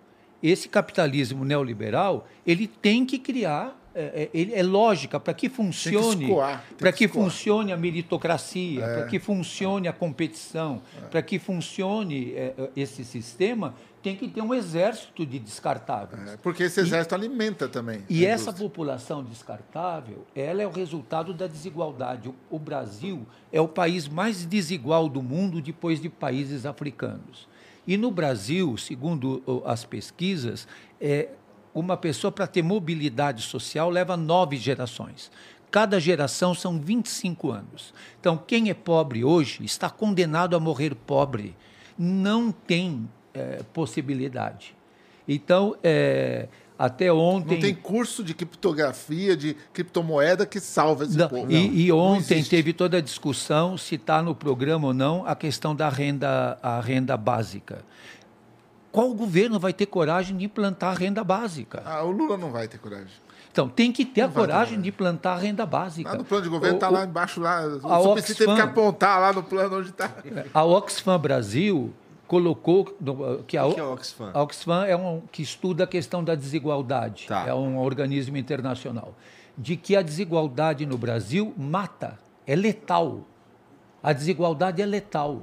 Esse 0.42 0.68
capitalismo 0.68 1.44
neoliberal, 1.44 2.26
ele 2.44 2.66
tem 2.66 3.06
que 3.06 3.18
criar 3.18 3.77
é, 3.94 4.28
é, 4.32 4.58
é 4.58 4.62
lógica 4.62 5.18
para 5.18 5.34
que 5.34 5.48
funcione, 5.48 6.28
para 6.78 6.92
que 6.92 6.98
que 6.98 7.08
funcione 7.08 7.72
a 7.72 7.76
meritocracia, 7.76 8.84
É. 8.84 8.94
para 8.94 9.06
que 9.06 9.18
funcione 9.18 9.88
a 9.88 9.92
competição, 9.92 10.82
para 11.10 11.22
que 11.22 11.38
funcione 11.38 12.32
é, 12.34 12.54
é, 12.56 12.70
esse 12.76 13.04
sistema, 13.04 13.74
tem 14.02 14.14
que 14.14 14.28
ter 14.28 14.40
um 14.40 14.54
exército 14.54 15.26
de 15.26 15.38
descartáveis. 15.38 16.30
É, 16.32 16.36
porque 16.36 16.62
esse 16.64 16.80
exército 16.80 17.14
alimenta 17.14 17.68
também. 17.68 18.04
E 18.08 18.24
essa 18.24 18.52
população 18.52 19.24
descartável, 19.24 20.24
ela 20.34 20.62
é 20.62 20.66
o 20.66 20.70
resultado 20.70 21.34
da 21.34 21.46
desigualdade. 21.46 22.28
O, 22.28 22.34
o 22.50 22.58
Brasil 22.58 23.26
é 23.52 23.60
o 23.60 23.68
país 23.68 24.06
mais 24.06 24.44
desigual 24.44 25.08
do 25.08 25.22
mundo 25.22 25.60
depois 25.60 26.00
de 26.00 26.08
países 26.08 26.64
africanos. 26.64 27.48
E 27.86 27.96
no 27.96 28.10
Brasil, 28.10 28.76
segundo 28.76 29.42
as 29.64 29.84
pesquisas, 29.84 30.68
é, 31.00 31.30
uma 31.78 31.96
pessoa 31.96 32.32
para 32.32 32.46
ter 32.46 32.62
mobilidade 32.62 33.42
social 33.42 33.90
leva 33.90 34.16
nove 34.16 34.56
gerações. 34.56 35.30
Cada 35.70 36.00
geração 36.00 36.54
são 36.54 36.78
25 36.80 37.50
anos. 37.50 37.92
Então, 38.18 38.36
quem 38.36 38.70
é 38.70 38.74
pobre 38.74 39.22
hoje 39.24 39.64
está 39.64 39.90
condenado 39.90 40.56
a 40.56 40.60
morrer 40.60 40.94
pobre. 40.94 41.54
Não 41.98 42.50
tem 42.50 43.08
eh, 43.34 43.60
possibilidade. 43.72 44.74
Então, 45.26 45.76
eh, 45.82 46.48
até 46.78 47.12
ontem. 47.12 47.54
Não 47.54 47.60
tem 47.60 47.74
curso 47.74 48.22
de 48.22 48.32
criptografia, 48.32 49.36
de 49.36 49.54
criptomoeda 49.72 50.46
que 50.46 50.60
salva 50.60 51.04
esse 51.04 51.18
Não, 51.18 51.28
povo. 51.28 51.50
e, 51.50 51.86
e 51.86 51.92
ontem 51.92 52.42
teve 52.44 52.72
toda 52.72 52.98
a 52.98 53.00
discussão 53.00 53.76
se 53.76 53.96
está 53.96 54.22
no 54.22 54.34
programa 54.34 54.86
ou 54.88 54.94
não 54.94 55.26
a 55.26 55.34
questão 55.34 55.74
da 55.74 55.88
renda, 55.88 56.56
a 56.62 56.80
renda 56.80 57.16
básica. 57.16 57.84
Qual 58.98 59.14
governo 59.14 59.60
vai 59.60 59.72
ter 59.72 59.86
coragem 59.86 60.36
de 60.36 60.44
implantar 60.44 60.90
a 60.90 60.98
renda 60.98 61.22
básica? 61.22 61.80
Ah, 61.86 62.02
o 62.02 62.10
Lula 62.10 62.36
não 62.36 62.50
vai 62.50 62.66
ter 62.66 62.78
coragem. 62.78 63.06
Então, 63.52 63.68
tem 63.68 63.92
que 63.92 64.04
ter 64.04 64.22
Não 64.22 64.26
a 64.26 64.30
ter 64.32 64.34
coragem 64.34 64.56
coragem. 64.58 64.80
de 64.80 64.88
implantar 64.88 65.36
a 65.36 65.40
renda 65.40 65.64
básica. 65.64 66.10
Lá 66.10 66.16
no 66.18 66.24
plano 66.24 66.42
de 66.42 66.48
governo 66.50 66.74
O- 66.74 66.78
está 66.78 66.88
o- 66.88 66.92
lá 66.92 67.04
embaixo, 67.04 67.40
lá. 67.40 67.60
O 67.64 67.92
a 67.92 68.00
Suplicy 68.02 68.34
teve 68.34 68.44
que 68.46 68.50
Oxfam- 68.50 68.64
apontar 68.64 69.20
lá 69.20 69.32
no 69.32 69.44
plano 69.44 69.78
onde 69.78 69.90
está. 69.90 70.10
A 70.52 70.64
Oxfam 70.64 71.16
Brasil 71.16 71.94
colocou 72.26 72.92
no- 73.00 73.44
que 73.44 73.56
a, 73.56 73.66
O 73.66 73.72
que 73.74 73.78
é 73.78 73.84
o 73.84 73.92
Oxfam? 73.92 74.30
a 74.34 74.42
Oxfam 74.42 74.84
é 74.84 74.96
um 74.96 75.22
que 75.30 75.42
estuda 75.42 75.84
a 75.84 75.86
questão 75.86 76.24
da 76.24 76.34
desigualdade. 76.34 77.26
Tá. 77.28 77.46
É 77.46 77.54
um 77.54 77.78
organismo 77.78 78.36
internacional. 78.36 79.14
De 79.56 79.76
que 79.76 79.94
a 79.94 80.02
desigualdade 80.02 80.84
no 80.84 80.98
Brasil 80.98 81.54
mata, 81.56 82.18
é 82.44 82.56
letal. 82.56 83.20
A 84.02 84.12
desigualdade 84.12 84.82
é 84.82 84.86
letal. 84.86 85.42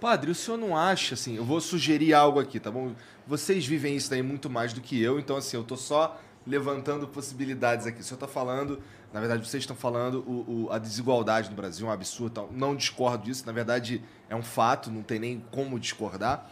Padre, 0.00 0.30
o 0.30 0.34
senhor 0.34 0.56
não 0.58 0.76
acha, 0.76 1.14
assim, 1.14 1.36
eu 1.36 1.44
vou 1.44 1.60
sugerir 1.60 2.12
algo 2.12 2.38
aqui, 2.38 2.60
tá 2.60 2.70
bom? 2.70 2.92
Vocês 3.26 3.66
vivem 3.66 3.96
isso 3.96 4.10
daí 4.10 4.22
muito 4.22 4.48
mais 4.50 4.72
do 4.72 4.80
que 4.80 5.00
eu, 5.00 5.18
então, 5.18 5.36
assim, 5.36 5.56
eu 5.56 5.64
tô 5.64 5.76
só 5.76 6.20
levantando 6.46 7.08
possibilidades 7.08 7.86
aqui. 7.86 8.00
O 8.00 8.04
senhor 8.04 8.18
tá 8.20 8.28
falando, 8.28 8.80
na 9.12 9.18
verdade, 9.20 9.46
vocês 9.48 9.62
estão 9.62 9.74
falando 9.74 10.22
o, 10.26 10.66
o- 10.66 10.72
a 10.72 10.78
desigualdade 10.78 11.48
no 11.50 11.56
Brasil, 11.56 11.86
um 11.86 11.90
absurdo, 11.90 12.48
não 12.52 12.76
discordo 12.76 13.24
disso, 13.24 13.44
na 13.46 13.52
verdade, 13.52 14.02
é 14.28 14.36
um 14.36 14.42
fato, 14.42 14.90
não 14.90 15.02
tem 15.02 15.18
nem 15.18 15.44
como 15.50 15.78
discordar. 15.80 16.48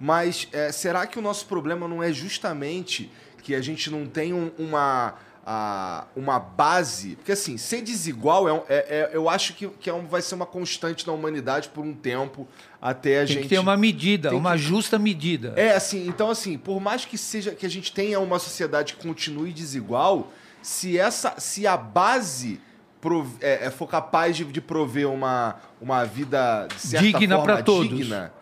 Mas 0.00 0.48
é, 0.52 0.72
será 0.72 1.06
que 1.06 1.18
o 1.18 1.22
nosso 1.22 1.46
problema 1.46 1.86
não 1.86 2.02
é 2.02 2.12
justamente 2.12 3.10
que 3.42 3.54
a 3.54 3.60
gente 3.60 3.90
não 3.90 4.06
tem 4.06 4.32
um- 4.34 4.50
uma, 4.58 5.14
a- 5.48 6.04
uma 6.16 6.40
base? 6.40 7.14
Porque, 7.16 7.30
assim, 7.32 7.56
ser 7.56 7.80
desigual, 7.80 8.48
é, 8.48 8.52
um- 8.52 8.62
é- 8.68 8.86
é- 8.88 9.10
eu 9.12 9.28
acho 9.28 9.54
que, 9.54 9.68
que 9.68 9.88
é 9.88 9.94
um- 9.94 10.06
vai 10.06 10.20
ser 10.20 10.34
uma 10.34 10.44
constante 10.46 11.06
na 11.06 11.12
humanidade 11.12 11.68
por 11.68 11.84
um 11.84 11.94
tempo 11.94 12.48
até 12.82 13.18
a 13.22 13.24
Tem 13.24 13.34
gente. 13.34 13.42
que 13.44 13.48
ter 13.50 13.58
uma 13.60 13.76
medida, 13.76 14.30
tem 14.30 14.38
uma 14.38 14.52
que- 14.52 14.58
justa 14.58 14.98
medida. 14.98 15.52
É, 15.56 15.70
assim, 15.76 16.08
então 16.08 16.28
assim, 16.30 16.58
por 16.58 16.80
mais 16.80 17.04
que 17.04 17.16
seja 17.16 17.52
que 17.52 17.64
a 17.64 17.70
gente 17.70 17.92
tenha 17.92 18.18
uma 18.18 18.38
sociedade 18.40 18.94
que 18.94 19.06
continue 19.06 19.52
desigual, 19.52 20.32
se 20.60 20.98
essa 20.98 21.34
se 21.38 21.64
a 21.66 21.76
base 21.76 22.60
prov- 23.00 23.36
é, 23.40 23.66
é, 23.66 23.70
for 23.70 23.86
capaz 23.86 24.36
de, 24.36 24.44
de 24.46 24.60
prover 24.60 25.08
uma, 25.08 25.56
uma 25.80 26.04
vida 26.04 26.66
de 26.74 26.80
certa 26.80 27.06
Digna 27.06 27.40
pra 27.42 27.62
todos. 27.62 27.88
digna, 27.96 28.32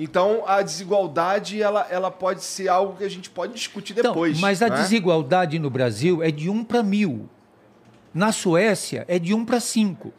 então 0.00 0.44
a 0.46 0.62
desigualdade 0.62 1.60
ela, 1.60 1.84
ela 1.90 2.08
pode 2.10 2.44
ser 2.44 2.68
algo 2.68 2.96
que 2.96 3.02
a 3.04 3.08
gente 3.10 3.28
pode 3.28 3.52
discutir 3.54 3.94
Então, 3.98 4.12
depois. 4.12 4.38
mas 4.38 4.62
a 4.62 4.68
né? 4.68 4.76
desigualdade 4.76 5.58
no 5.58 5.68
Brasil 5.68 6.22
é 6.22 6.30
de 6.30 6.48
1 6.48 6.62
para 6.64 6.82
mil. 6.84 7.28
Na 8.14 8.30
Suécia 8.30 9.04
é 9.08 9.18
de 9.18 9.34
1 9.34 9.44
para 9.44 9.58
5. 9.60 10.12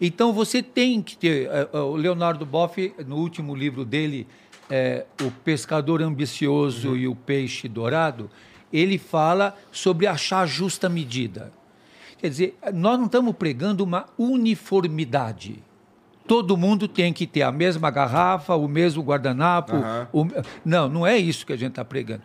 Então 0.00 0.32
você 0.32 0.60
tem 0.62 1.00
que 1.00 1.16
ter. 1.16 1.46
eh, 1.46 1.68
eh, 1.72 1.78
O 1.78 1.94
Leonardo 1.94 2.44
Boff, 2.44 2.92
no 3.06 3.16
último 3.16 3.54
livro 3.54 3.84
dele, 3.84 4.26
eh, 4.68 5.06
O 5.22 5.30
Pescador 5.30 6.02
Ambicioso 6.02 6.90
Uhum. 6.90 6.96
e 6.96 7.08
o 7.08 7.14
Peixe 7.14 7.68
Dourado, 7.68 8.28
ele 8.72 8.98
fala 8.98 9.56
sobre 9.70 10.06
achar 10.06 10.40
a 10.40 10.46
justa 10.46 10.88
medida. 10.88 11.52
Quer 12.18 12.28
dizer, 12.28 12.58
nós 12.72 12.98
não 12.98 13.06
estamos 13.06 13.34
pregando 13.36 13.84
uma 13.84 14.06
uniformidade. 14.18 15.62
Todo 16.26 16.56
mundo 16.56 16.88
tem 16.88 17.12
que 17.12 17.26
ter 17.26 17.42
a 17.42 17.52
mesma 17.52 17.90
garrafa, 17.90 18.54
o 18.54 18.66
mesmo 18.66 19.02
guardanapo. 19.02 19.76
Aham. 19.76 20.08
o- 20.12 20.26
não, 20.64 20.88
não 20.88 21.06
é 21.06 21.16
isso 21.18 21.44
que 21.44 21.52
a 21.52 21.56
gente 21.56 21.70
está 21.70 21.84
pregando. 21.84 22.22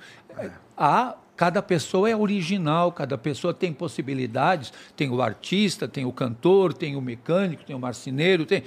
Há, 0.77 1.15
cada 1.35 1.61
pessoa 1.61 2.09
é 2.09 2.15
original, 2.15 2.91
cada 2.93 3.17
pessoa 3.17 3.53
tem 3.53 3.73
possibilidades. 3.73 4.71
Tem 4.95 5.09
o 5.09 5.21
artista, 5.21 5.85
tem 5.87 6.05
o 6.05 6.11
cantor, 6.13 6.73
tem 6.73 6.95
o 6.95 7.01
mecânico, 7.01 7.63
tem 7.65 7.75
o 7.75 7.79
marceneiro, 7.79 8.45
tem 8.45 8.63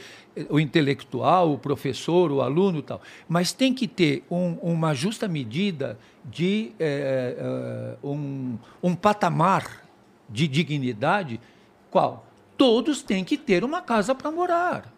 o 0.50 0.60
intelectual, 0.60 1.52
o 1.52 1.58
professor, 1.58 2.30
o 2.30 2.42
aluno 2.42 2.80
e 2.80 2.82
tal. 2.82 3.00
Mas 3.26 3.52
tem 3.52 3.72
que 3.72 3.88
ter 3.88 4.24
um- 4.30 4.58
uma 4.62 4.94
justa 4.94 5.26
medida 5.28 5.98
de 6.24 6.72
eh, 6.78 7.96
um, 8.04 8.56
um 8.82 8.94
patamar 8.94 9.82
de 10.28 10.46
dignidade, 10.46 11.40
qual? 11.90 12.26
Todos 12.56 13.02
têm 13.02 13.24
que 13.24 13.36
ter 13.36 13.64
uma 13.64 13.80
casa 13.82 14.14
para 14.14 14.30
morar. 14.30 14.92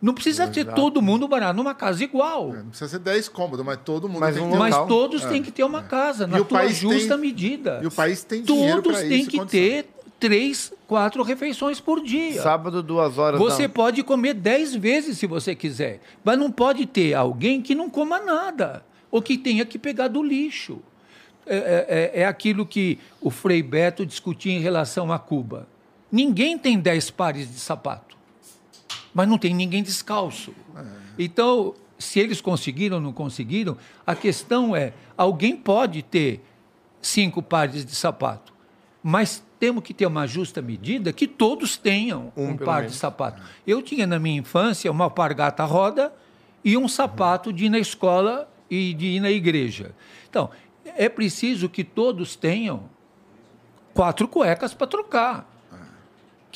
Não 0.00 0.12
precisa 0.12 0.46
ter 0.46 0.64
todo 0.74 1.00
mundo 1.00 1.26
morar 1.28 1.54
numa 1.54 1.74
casa 1.74 2.04
igual. 2.04 2.52
Não 2.52 2.66
precisa 2.66 2.88
ser 2.90 2.98
10 2.98 3.28
cômodos, 3.28 3.64
mas 3.64 3.78
todo 3.84 4.08
mundo 4.08 4.20
Mas 4.20 4.34
tem 4.34 4.44
um 4.44 4.48
que 4.48 4.52
ter 4.52 4.58
Mas 4.58 4.86
todos 4.86 5.24
têm 5.24 5.42
que 5.42 5.50
ter 5.50 5.64
uma 5.64 5.82
casa, 5.82 6.26
na 6.26 6.36
É. 6.36 6.40
o 6.40 6.44
tua 6.44 6.68
justa 6.68 7.14
tem- 7.14 7.18
medida. 7.18 7.80
E 7.82 7.86
o 7.86 7.90
país 7.90 8.22
tem 8.22 8.42
dinheiro 8.42 8.82
Todos 8.82 9.00
têm 9.00 9.20
isso. 9.22 9.30
que 9.30 9.38
condição. 9.38 9.60
ter 9.60 9.88
três, 10.20 10.72
quatro 10.86 11.22
refeições 11.22 11.80
por 11.80 12.02
dia. 12.02 12.40
Sábado, 12.42 12.82
duas 12.82 13.16
horas 13.18 13.40
Você 13.40 13.62
da... 13.62 13.68
pode 13.70 14.02
comer 14.02 14.34
dez 14.34 14.74
vezes 14.74 15.18
se 15.18 15.26
você 15.26 15.54
quiser, 15.54 16.00
mas 16.22 16.38
não 16.38 16.50
pode 16.50 16.84
ter 16.86 17.14
alguém 17.14 17.62
que 17.62 17.74
não 17.74 17.88
coma 17.88 18.20
nada 18.20 18.84
ou 19.10 19.22
que 19.22 19.38
tenha 19.38 19.64
que 19.64 19.78
pegar 19.78 20.08
do 20.08 20.22
lixo. 20.22 20.78
É, 21.46 21.56
é- 21.56 21.86
é- 22.18 22.20
é 22.22 22.26
aquilo 22.26 22.66
que 22.66 22.98
o 23.20 23.30
Frei 23.30 23.62
Beto 23.62 24.04
discutia 24.04 24.52
em 24.52 24.60
relação 24.60 25.10
a 25.10 25.18
Cuba. 25.18 25.66
Ninguém 26.12 26.58
tem 26.58 26.78
dez 26.78 27.10
pares 27.10 27.48
de 27.52 27.58
sapato, 27.58 28.05
mas 29.16 29.26
não 29.26 29.38
tem 29.38 29.54
ninguém 29.54 29.82
descalço. 29.82 30.52
Então, 31.18 31.74
se 31.98 32.20
eles 32.20 32.42
conseguiram 32.42 32.96
ou 32.98 33.02
não 33.02 33.14
conseguiram, 33.14 33.78
a 34.06 34.14
questão 34.14 34.76
é: 34.76 34.92
alguém 35.16 35.56
pode 35.56 36.02
ter 36.02 36.44
cinco 37.00 37.42
pares 37.42 37.86
de 37.86 37.94
sapato, 37.94 38.52
mas 39.02 39.42
temos 39.58 39.82
que 39.82 39.94
ter 39.94 40.04
uma 40.04 40.26
justa 40.26 40.60
medida 40.60 41.14
que 41.14 41.26
todos 41.26 41.78
tenham 41.78 42.30
um, 42.36 42.48
pelo 42.48 42.66
par 42.66 42.80
menos. 42.80 42.92
de 42.92 42.98
sapato. 42.98 43.42
Eu 43.66 43.80
tinha 43.80 44.06
na 44.06 44.18
minha 44.18 44.38
infância 44.38 44.90
uma 44.90 45.04
alpargata 45.04 45.64
roda 45.64 46.12
e 46.62 46.76
um 46.76 46.86
sapato 46.86 47.54
de 47.54 47.64
ir 47.64 47.70
na 47.70 47.78
escola 47.78 48.46
e 48.68 48.92
de 48.92 49.06
ir 49.06 49.20
na 49.20 49.30
igreja. 49.30 49.94
Então, 50.28 50.50
é 50.84 51.08
preciso 51.08 51.70
que 51.70 51.82
todos 51.82 52.36
tenham 52.36 52.82
quatro 53.94 54.28
cuecas 54.28 54.74
para 54.74 54.86
trocar. 54.86 55.55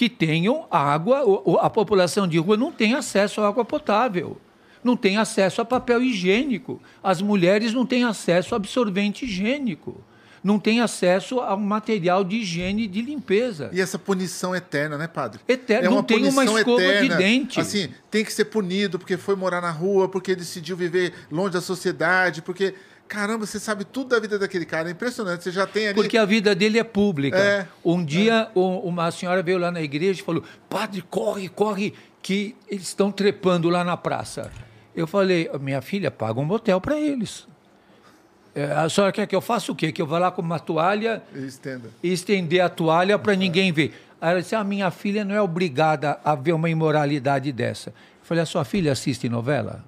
Que 0.01 0.09
tenham 0.09 0.67
água, 0.71 1.23
a 1.61 1.69
população 1.69 2.27
de 2.27 2.39
rua 2.39 2.57
não 2.57 2.73
tem 2.73 2.95
acesso 2.95 3.43
à 3.43 3.49
água 3.49 3.67
potável, 3.67 4.39
não 4.83 4.97
tem 4.97 5.19
acesso 5.19 5.61
a 5.61 5.65
papel 5.67 6.03
higiênico, 6.03 6.81
as 7.03 7.21
mulheres 7.21 7.75
não 7.75 7.85
têm 7.85 8.05
acesso 8.05 8.55
a 8.55 8.57
absorvente 8.57 9.27
higiênico, 9.27 10.03
não 10.43 10.59
têm 10.59 10.81
acesso 10.81 11.39
a 11.41 11.55
um 11.55 11.61
material 11.61 12.25
de 12.25 12.37
higiene 12.37 12.85
e 12.85 12.87
de 12.87 13.03
limpeza. 13.03 13.69
E 13.75 13.79
essa 13.79 13.99
punição 13.99 14.57
eterna, 14.57 14.97
né, 14.97 15.07
padre? 15.07 15.41
Eterna, 15.47 15.89
É 15.89 15.91
não 15.91 16.03
tem 16.03 16.27
uma 16.27 16.47
escova 16.47 17.01
de 17.03 17.09
dente. 17.11 17.61
Assim, 17.61 17.91
tem 18.11 18.25
que 18.25 18.33
ser 18.33 18.47
punido 18.47 18.99
porque 18.99 19.19
foi 19.19 19.37
morar 19.37 19.61
na 19.61 19.71
rua, 19.71 20.09
porque 20.09 20.35
decidiu 20.35 20.79
viver 20.79 21.13
longe 21.31 21.53
da 21.53 21.61
sociedade, 21.61 22.41
porque. 22.41 22.75
Caramba, 23.11 23.45
você 23.45 23.59
sabe 23.59 23.85
tudo 23.85 24.11
da 24.11 24.21
vida 24.21 24.39
daquele 24.39 24.65
cara. 24.65 24.89
É 24.89 24.93
impressionante. 24.93 25.43
Você 25.43 25.51
já 25.51 25.67
tem 25.67 25.89
ali. 25.89 25.95
Porque 25.97 26.17
a 26.17 26.25
vida 26.25 26.55
dele 26.55 26.79
é 26.79 26.85
pública. 26.85 27.37
É, 27.37 27.67
um 27.85 28.05
dia, 28.05 28.49
um- 28.55 28.79
uma 28.79 29.11
senhora 29.11 29.43
veio 29.43 29.59
lá 29.59 29.69
na 29.73 29.83
igreja 29.83 30.21
e 30.21 30.25
falou: 30.25 30.45
Padre, 30.69 31.03
corre, 31.03 31.49
corre, 31.49 31.93
que 32.23 32.55
eles 32.69 32.85
estão 32.87 33.11
trepando 33.11 33.69
lá 33.69 33.83
na 33.83 33.97
praça. 33.97 34.49
Eu 34.95 35.09
falei: 35.09 35.51
Minha 35.61 35.83
filha, 35.83 36.09
paga 36.09 36.39
um 36.39 36.45
motel 36.45 36.81
para 36.81 37.01
eles. 37.01 37.49
É, 38.55 38.67
a 38.73 38.89
senhora 38.89 39.13
quer 39.13 39.27
que 39.27 39.35
eu 39.35 39.41
faça 39.41 39.73
o 39.73 39.75
quê? 39.75 39.91
Que 39.91 40.01
eu 40.01 40.07
vá 40.07 40.21
lá 40.21 40.31
com 40.31 40.41
uma 40.43 40.61
toalha 40.61 41.21
Estenda. 41.35 41.91
e 42.03 42.13
estender 42.13 42.61
a 42.61 42.69
toalha 42.69 43.19
para 43.19 43.35
ninguém 43.35 43.73
ver. 43.73 43.93
Aí 44.21 44.31
ela 44.31 44.41
disse: 44.41 44.55
A 44.55 44.63
minha 44.63 44.89
filha 44.93 45.25
não 45.25 45.35
é 45.35 45.43
obrigada 45.43 46.21
a 46.25 46.37
ver 46.37 46.53
uma 46.53 46.71
imoralidade 46.71 47.51
dessa. 47.51 47.91
Eu 47.91 47.95
falei: 48.23 48.43
A 48.45 48.47
sua 48.47 48.65
filha 48.65 48.93
assiste 48.93 49.29
novela? 49.29 49.85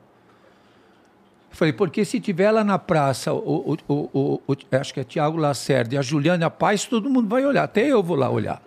Eu 1.53 1.57
falei, 1.57 1.73
porque 1.75 2.03
se 2.05 2.19
tiver 2.19 2.51
lá 2.51 2.65
na 2.65 2.79
praça, 2.79 3.31
o, 3.33 3.77
o, 3.87 3.95
o, 3.95 4.41
o- 4.49 4.57
acho 4.81 4.95
que 4.95 5.01
é 5.01 5.05
Tiago 5.05 5.37
Lacerda 5.37 5.95
e 5.95 5.99
a 5.99 6.03
Juliana 6.03 6.49
Paz, 6.49 6.87
todo 6.87 7.11
mundo 7.11 7.29
vai 7.29 7.45
olhar. 7.45 7.65
Até 7.65 7.87
eu 7.87 8.03
vou 8.03 8.17
lá 8.17 8.31
olhar. 8.31 8.63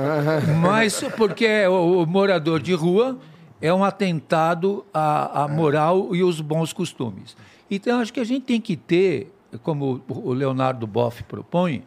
Mas 0.62 1.02
porque 1.16 1.44
é 1.44 1.68
o, 1.68 2.06
morador 2.06 2.60
de 2.60 2.72
rua 2.72 3.18
é 3.60 3.72
um 3.72 3.84
atentado 3.84 4.84
à, 4.94 5.42
à 5.44 5.48
moral 5.48 6.14
e 6.16 6.24
os 6.24 6.40
bons 6.40 6.72
costumes. 6.72 7.36
Então, 7.70 8.00
acho 8.00 8.12
que 8.12 8.20
a 8.20 8.24
gente 8.24 8.44
tem 8.44 8.60
que 8.60 8.76
ter, 8.76 9.30
como 9.62 10.02
o 10.08 10.30
o 10.30 10.32
Leonardo 10.32 10.86
Boff 10.86 11.22
propõe, 11.24 11.84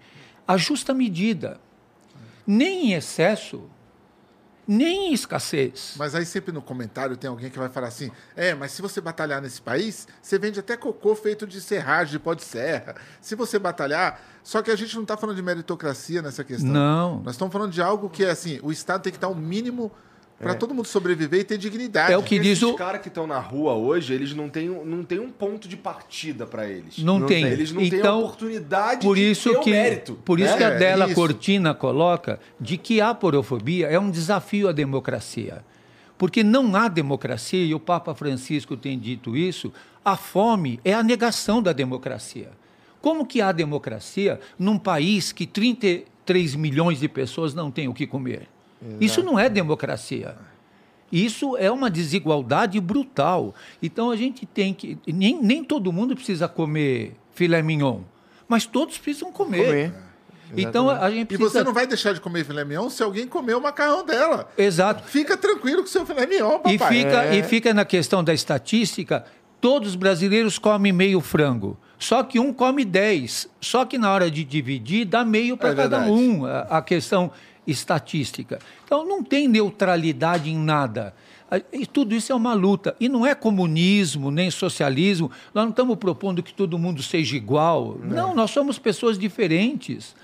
a 0.48 0.58
justa 0.58 0.94
medida. 0.94 1.60
Nem 2.46 2.92
em 2.92 2.94
excesso, 2.94 3.64
nem 4.68 5.10
em 5.10 5.14
escassez. 5.14 5.94
Mas 5.98 6.16
aí 6.16 6.26
sempre 6.26 6.52
no 6.52 6.62
comentário 6.62 7.16
tem 7.16 7.30
alguém 7.30 7.50
que 7.50 7.60
vai 7.60 7.70
falar 7.70 7.88
assim: 7.88 8.12
é, 8.36 8.54
mas 8.54 8.72
se 8.72 8.82
você 8.82 9.00
batalhar 9.00 9.42
nesse 9.42 9.62
país, 9.62 10.08
você 10.22 10.38
vende 10.38 10.60
até 10.60 10.76
cocô 10.76 11.16
feito 11.16 11.46
de 11.46 11.62
serragem, 11.62 12.14
de 12.14 12.20
pó 12.20 12.34
de 12.34 12.44
serra. 12.44 12.96
Se 13.22 13.36
você 13.36 13.60
batalhar. 13.60 14.20
Só 14.44 14.62
que 14.62 14.70
a 14.70 14.76
gente 14.76 14.94
não 14.94 15.02
está 15.02 15.18
falando 15.18 15.36
de 15.36 15.42
meritocracia 15.42 16.22
nessa 16.22 16.44
questão. 16.44 16.70
Não. 16.70 17.20
Nós 17.24 17.34
estamos 17.34 17.52
falando 17.52 17.72
de 17.72 17.82
algo 17.82 18.10
que 18.10 18.24
é 18.24 18.30
assim: 18.30 18.60
o 18.62 18.72
Estado 18.72 19.02
tem 19.02 19.12
que 19.12 19.20
dar 19.20 19.30
o 19.30 19.36
mínimo 19.36 19.92
para 20.40 20.54
todo 20.56 20.74
mundo 20.74 20.86
sobreviver 20.88 21.40
e 21.40 21.44
ter 21.44 21.58
dignidade. 21.58 22.12
É 22.12 22.18
o 22.18 22.22
que 22.24 22.38
diz 22.38 22.62
o- 22.62 22.74
caras 22.74 23.02
que 23.02 23.08
estão 23.08 23.26
na 23.26 23.40
rua 23.40 23.74
hoje, 23.74 24.14
eles 24.14 24.34
não 24.34 24.50
têm, 24.50 24.70
um- 24.70 24.84
não 24.86 25.04
têm 25.04 25.20
um 25.20 25.30
ponto 25.32 25.68
de 25.68 25.78
partida 25.78 26.46
pra 26.46 26.68
eles. 26.68 26.98
Não, 27.00 27.26
tem. 27.26 27.46
Eles 27.46 27.72
não 27.72 27.82
têm 27.82 27.94
a 27.94 27.98
então, 28.00 28.20
oportunidade 28.20 29.06
por 29.06 29.16
de 29.16 29.32
isso 29.32 29.50
ter 29.52 29.58
o 29.58 29.62
que, 29.62 29.72
mérito. 29.72 30.14
Por 30.26 30.40
isso 30.40 30.52
né? 30.52 30.58
que 30.58 30.64
a 30.64 30.70
É, 30.70 30.78
Della 30.78 31.06
isso. 31.06 31.16
Cortina 31.16 31.74
coloca 31.74 32.40
de 32.60 32.78
que 32.78 33.00
a 33.00 33.14
porofobia 33.14 33.88
é 33.88 33.98
um 34.00 34.12
desafio 34.12 34.68
à 34.68 34.72
democracia. 34.72 35.64
Porque 36.18 36.44
não 36.44 36.76
há 36.76 36.88
democracia, 36.88 37.64
e 37.66 37.74
o 37.74 37.80
Papa 37.80 38.14
Francisco 38.16 38.78
tem 38.78 38.98
dito 38.98 39.36
isso, 39.36 39.72
a 40.04 40.16
fome 40.16 40.80
é 40.86 40.94
a 40.94 41.04
negação 41.04 41.62
da 41.62 41.74
democracia. 41.74 42.52
Como 43.02 43.26
que 43.26 43.42
há 43.42 43.52
democracia 43.52 44.40
num 44.58 44.78
país 44.78 45.32
que 45.32 45.46
33 45.46 46.56
milhões 46.56 47.00
de 47.00 47.08
pessoas 47.08 47.54
não 47.54 47.70
têm 47.70 47.88
o 47.88 47.94
que 47.94 48.08
comer? 48.08 48.48
Isso 49.00 49.24
não 49.24 49.40
é 49.40 49.50
democracia. 49.50 50.36
Isso 51.12 51.56
é 51.58 51.72
uma 51.72 51.90
desigualdade 51.90 52.80
brutal. 52.80 53.54
Então 53.82 54.10
a 54.12 54.16
gente 54.16 54.46
tem 54.46 54.74
que. 54.74 54.98
Nem, 55.08 55.42
nem 55.42 55.64
todo 55.64 55.92
mundo 55.94 56.16
precisa 56.16 56.48
comer 56.48 57.16
filé 57.34 57.62
mignon, 57.62 58.02
mas 58.48 58.66
todos 58.66 58.98
precisam 58.98 59.32
comer. 59.32 59.66
Comer. 59.66 59.94
Então 60.58 60.90
a 60.90 61.10
gente 61.10 61.24
E 61.24 61.26
precisa. 61.38 61.50
você 61.50 61.64
não 61.64 61.74
vai 61.74 61.88
deixar 61.88 62.14
de 62.14 62.22
comer 62.22 62.44
filé 62.46 62.64
mignon 62.64 62.90
se 62.90 63.02
alguém 63.02 63.28
comer 63.28 63.56
o 63.56 63.62
macarrão 63.62 64.06
dela. 64.06 64.50
Exato. 64.58 65.04
Fica 65.04 65.36
tranquilo 65.38 65.78
com 65.82 65.88
o 65.88 65.92
seu 65.92 66.06
filé 66.06 66.26
mignon, 66.26 66.60
papai. 66.60 66.74
E 66.76 66.78
fica, 66.80 67.24
É. 67.26 67.36
e 67.38 67.44
fica 67.44 67.74
na 67.74 67.86
questão 67.86 68.24
da 68.24 68.34
estatística, 68.34 69.26
todos 69.62 69.90
os 69.90 69.96
brasileiros 69.96 70.58
comem 70.60 70.92
meio 70.92 71.20
frango. 71.22 71.78
Só 71.98 72.24
que 72.24 72.40
um 72.40 72.52
come 72.54 72.84
10. 72.86 73.50
Só 73.62 73.86
que 73.86 73.98
na 73.98 74.12
hora 74.12 74.30
de 74.30 74.44
dividir, 74.44 75.06
dá 75.06 75.24
meio 75.26 75.56
para 75.58 75.70
É 75.70 75.76
cada 75.76 76.00
verdade. 76.00 76.12
um, 76.12 76.46
a, 76.46 76.60
a 76.62 76.82
questão 76.82 77.32
estatística. 77.68 78.60
Então 78.84 79.06
não 79.06 79.24
tem 79.24 79.48
neutralidade 79.48 80.50
em 80.50 80.58
nada. 80.58 81.14
E 81.72 81.86
tudo 81.86 82.16
isso 82.16 82.32
é 82.32 82.36
uma 82.36 82.54
luta. 82.54 82.96
E 83.00 83.08
não 83.08 83.26
é 83.26 83.36
comunismo, 83.36 84.32
nem 84.32 84.50
socialismo. 84.50 85.30
Nós 85.54 85.64
não 85.64 85.70
estamos 85.70 85.96
propondo 85.98 86.42
que 86.42 86.54
todo 86.54 86.78
mundo 86.78 87.04
seja 87.04 87.36
igual. 87.36 87.98
Não, 88.04 88.34
nós 88.34 88.52
somos 88.52 88.80
pessoas 88.80 89.18
diferentes. 89.18 90.16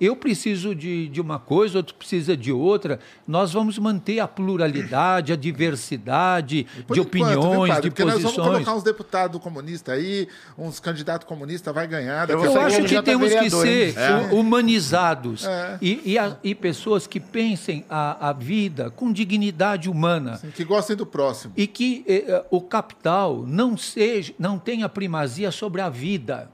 Eu 0.00 0.16
preciso 0.16 0.74
de, 0.74 1.08
de 1.08 1.20
uma 1.20 1.38
coisa, 1.38 1.78
outro 1.78 1.94
precisa 1.94 2.36
de 2.36 2.50
outra. 2.50 2.98
Nós 3.26 3.52
vamos 3.52 3.78
manter 3.78 4.18
a 4.20 4.26
pluralidade, 4.26 5.32
a 5.32 5.36
diversidade 5.36 6.66
Por 6.86 6.94
de 6.94 7.00
enquanto, 7.00 7.06
opiniões, 7.08 7.68
padre? 7.68 7.82
de 7.82 7.90
Porque 7.90 8.04
nós 8.04 8.22
vamos 8.22 8.36
colocar 8.36 8.74
uns 8.74 8.82
deputados 8.82 9.40
comunistas 9.40 9.94
aí, 9.94 10.26
uns 10.56 10.80
candidatos 10.80 11.26
comunistas, 11.28 11.74
vai 11.74 11.86
ganhar. 11.86 12.28
Eu 12.30 12.38
pouco. 12.42 12.58
acho 12.60 12.82
que 12.84 13.02
temos 13.02 13.28
que 13.28 13.34
vereador, 13.34 13.66
hein? 13.66 13.92
ser 13.92 14.32
hu- 14.34 14.40
humanizados 14.40 15.44
É. 15.44 15.78
e, 15.82 16.12
e, 16.12 16.18
a- 16.18 16.36
e 16.42 16.54
pessoas 16.54 17.06
que 17.06 17.20
pensem 17.20 17.84
a, 17.88 18.30
a 18.30 18.32
vida 18.32 18.90
com 18.90 19.12
dignidade 19.12 19.88
humana 19.90 20.40
Que 20.54 20.64
gostem 20.64 20.96
do 20.96 21.04
próximo. 21.06 21.52
e 21.56 21.66
que 21.66 22.04
eh, 22.06 22.24
eh, 22.26 22.44
o 22.50 22.60
capital 22.60 23.44
não 23.46 23.76
seja, 23.76 24.32
não 24.38 24.58
tenha 24.58 24.88
primazia 24.88 25.50
sobre 25.50 25.80
a 25.80 25.88
vida, 25.88 26.50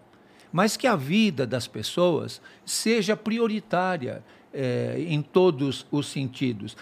mas 0.57 0.75
que 0.75 0.87
a 0.87 0.97
vida 0.97 1.47
das 1.47 1.67
pessoas 1.67 2.41
seja 2.65 3.15
prioritária 3.15 4.25
eh, 4.55 5.05
em 5.07 5.21
todos 5.21 5.87
os 5.91 6.07
sentidos. 6.07 6.75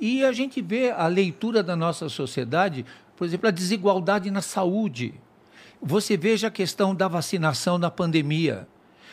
E 0.00 0.24
a 0.24 0.32
gente 0.32 0.62
vê 0.62 0.90
a 0.90 1.06
leitura 1.08 1.62
da 1.62 1.76
nossa 1.76 2.08
sociedade, 2.08 2.86
por 3.14 3.26
exemplo, 3.26 3.46
a 3.46 3.50
desigualdade 3.50 4.30
na 4.30 4.40
saúde. 4.40 5.12
Você 5.82 6.16
veja 6.16 6.46
a 6.46 6.50
questão 6.50 6.94
da 6.94 7.06
vacinação 7.06 7.76
na 7.76 7.90
pandemia. 7.90 8.66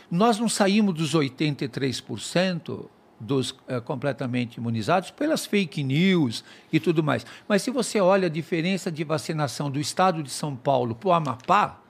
Nós 0.09 0.39
não 0.39 0.47
saímos 0.47 0.95
dos 0.95 1.13
83% 1.13 2.85
dos 3.19 3.53
eh, 3.67 3.81
completamente 3.81 4.59
imunizados 4.59 5.11
pelas 5.11 5.45
fake 5.45 5.83
news 5.83 6.41
e 6.71 6.79
tudo 6.79 7.03
mais. 7.03 7.25
Mas 7.49 7.63
se 7.63 7.69
você 7.69 7.99
olha 7.99 8.27
a 8.27 8.31
diferença 8.31 8.89
de 8.89 9.03
vacinação 9.03 9.69
do 9.69 9.77
estado 9.77 10.23
de 10.23 10.29
São 10.29 10.55
Paulo 10.55 10.95
para 10.95 11.09
o 11.09 11.11
Amapá, 11.11 11.81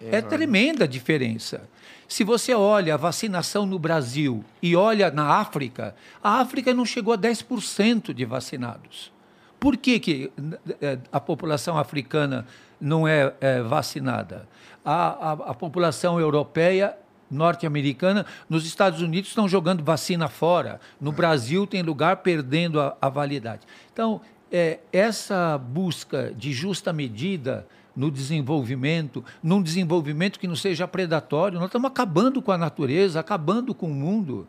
é 0.00 0.22
tremenda 0.22 0.84
a 0.84 0.88
diferença. 0.88 1.68
Se 2.08 2.24
você 2.24 2.54
olha 2.54 2.94
a 2.94 2.96
vacinação 2.96 3.64
no 3.64 3.78
Brasil 3.78 4.44
e 4.60 4.74
olha 4.74 5.10
na 5.10 5.34
África, 5.34 5.94
a 6.22 6.40
África 6.40 6.74
não 6.74 6.84
chegou 6.84 7.14
a 7.14 7.18
10% 7.18 8.12
de 8.12 8.24
vacinados. 8.24 9.12
Por 9.60 9.76
que, 9.76 10.00
que 10.00 10.32
eh, 10.80 10.98
a 11.12 11.20
população 11.20 11.78
africana 11.78 12.46
não 12.80 13.06
é, 13.06 13.32
eh, 13.40 13.62
vacinada? 13.62 14.48
A, 14.84 14.92
a, 14.94 15.32
a 15.32 15.54
população 15.54 16.18
europeia, 16.18 16.96
norte-americana, 17.30 18.24
nos 18.48 18.66
Estados 18.66 19.02
Unidos 19.02 19.28
estão 19.28 19.46
jogando 19.46 19.84
vacina 19.84 20.28
fora. 20.28 20.80
No 21.00 21.12
Brasil 21.12 21.66
tem 21.66 21.82
lugar 21.82 22.16
perdendo 22.16 22.80
a, 22.80 22.96
a 23.00 23.08
validade. 23.08 23.60
Então, 23.92 24.20
eh, 24.50 24.80
essa 24.92 25.58
busca 25.58 26.32
de 26.34 26.52
justa 26.52 26.92
medida 26.92 27.66
no 27.94 28.10
desenvolvimento, 28.10 29.24
num 29.42 29.62
desenvolvimento 29.62 30.38
que 30.38 30.46
não 30.46 30.56
seja 30.56 30.86
predatório. 30.86 31.58
Nós 31.58 31.68
estamos 31.68 31.90
acabando 31.90 32.40
com 32.40 32.52
a 32.52 32.58
natureza, 32.58 33.20
acabando 33.20 33.74
com 33.74 33.90
o 33.90 33.94
mundo. 33.94 34.46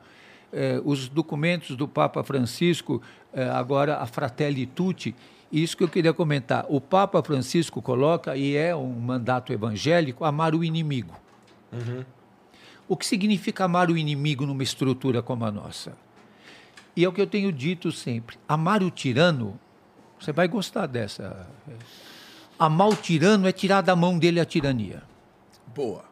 Eh, 0.53 0.81
os 0.83 1.07
documentos 1.07 1.75
do 1.75 1.87
Papa 1.87 2.23
Francisco, 2.23 3.01
eh, 3.33 3.49
agora 3.49 3.97
a 3.97 4.05
Fratelli 4.05 4.65
Tutti, 4.65 5.15
isso 5.51 5.75
que 5.75 5.83
eu 5.83 5.89
queria 5.89 6.13
comentar. 6.13 6.65
O 6.69 6.79
Papa 6.79 7.21
Francisco 7.23 7.81
coloca, 7.81 8.35
e 8.35 8.55
é 8.55 8.75
um 8.75 8.91
mandato 8.99 9.51
evangélico, 9.51 10.23
amar 10.23 10.53
o 10.55 10.63
inimigo. 10.63 11.13
O 12.87 12.97
que 12.97 13.05
significa 13.05 13.65
amar 13.65 13.89
o 13.89 13.97
inimigo 13.97 14.45
numa 14.45 14.63
estrutura 14.63 15.21
como 15.21 15.45
a 15.45 15.51
nossa? 15.51 15.93
E 16.95 17.05
é 17.05 17.07
o 17.07 17.13
que 17.13 17.21
eu 17.21 17.27
tenho 17.27 17.51
dito 17.51 17.91
sempre: 17.91 18.37
amar 18.47 18.83
o 18.83 18.91
tirano, 18.91 19.59
você 20.19 20.31
vai 20.31 20.47
gostar 20.47 20.87
dessa. 20.87 21.47
Amar 22.63 22.89
o 22.89 22.95
tirano 22.95 23.47
é 23.47 23.51
tirar 23.51 23.81
da 23.81 23.95
mão 23.95 24.19
dele 24.19 24.39
a 24.39 24.45
tirania. 24.45 25.01
Boa. 25.75 26.03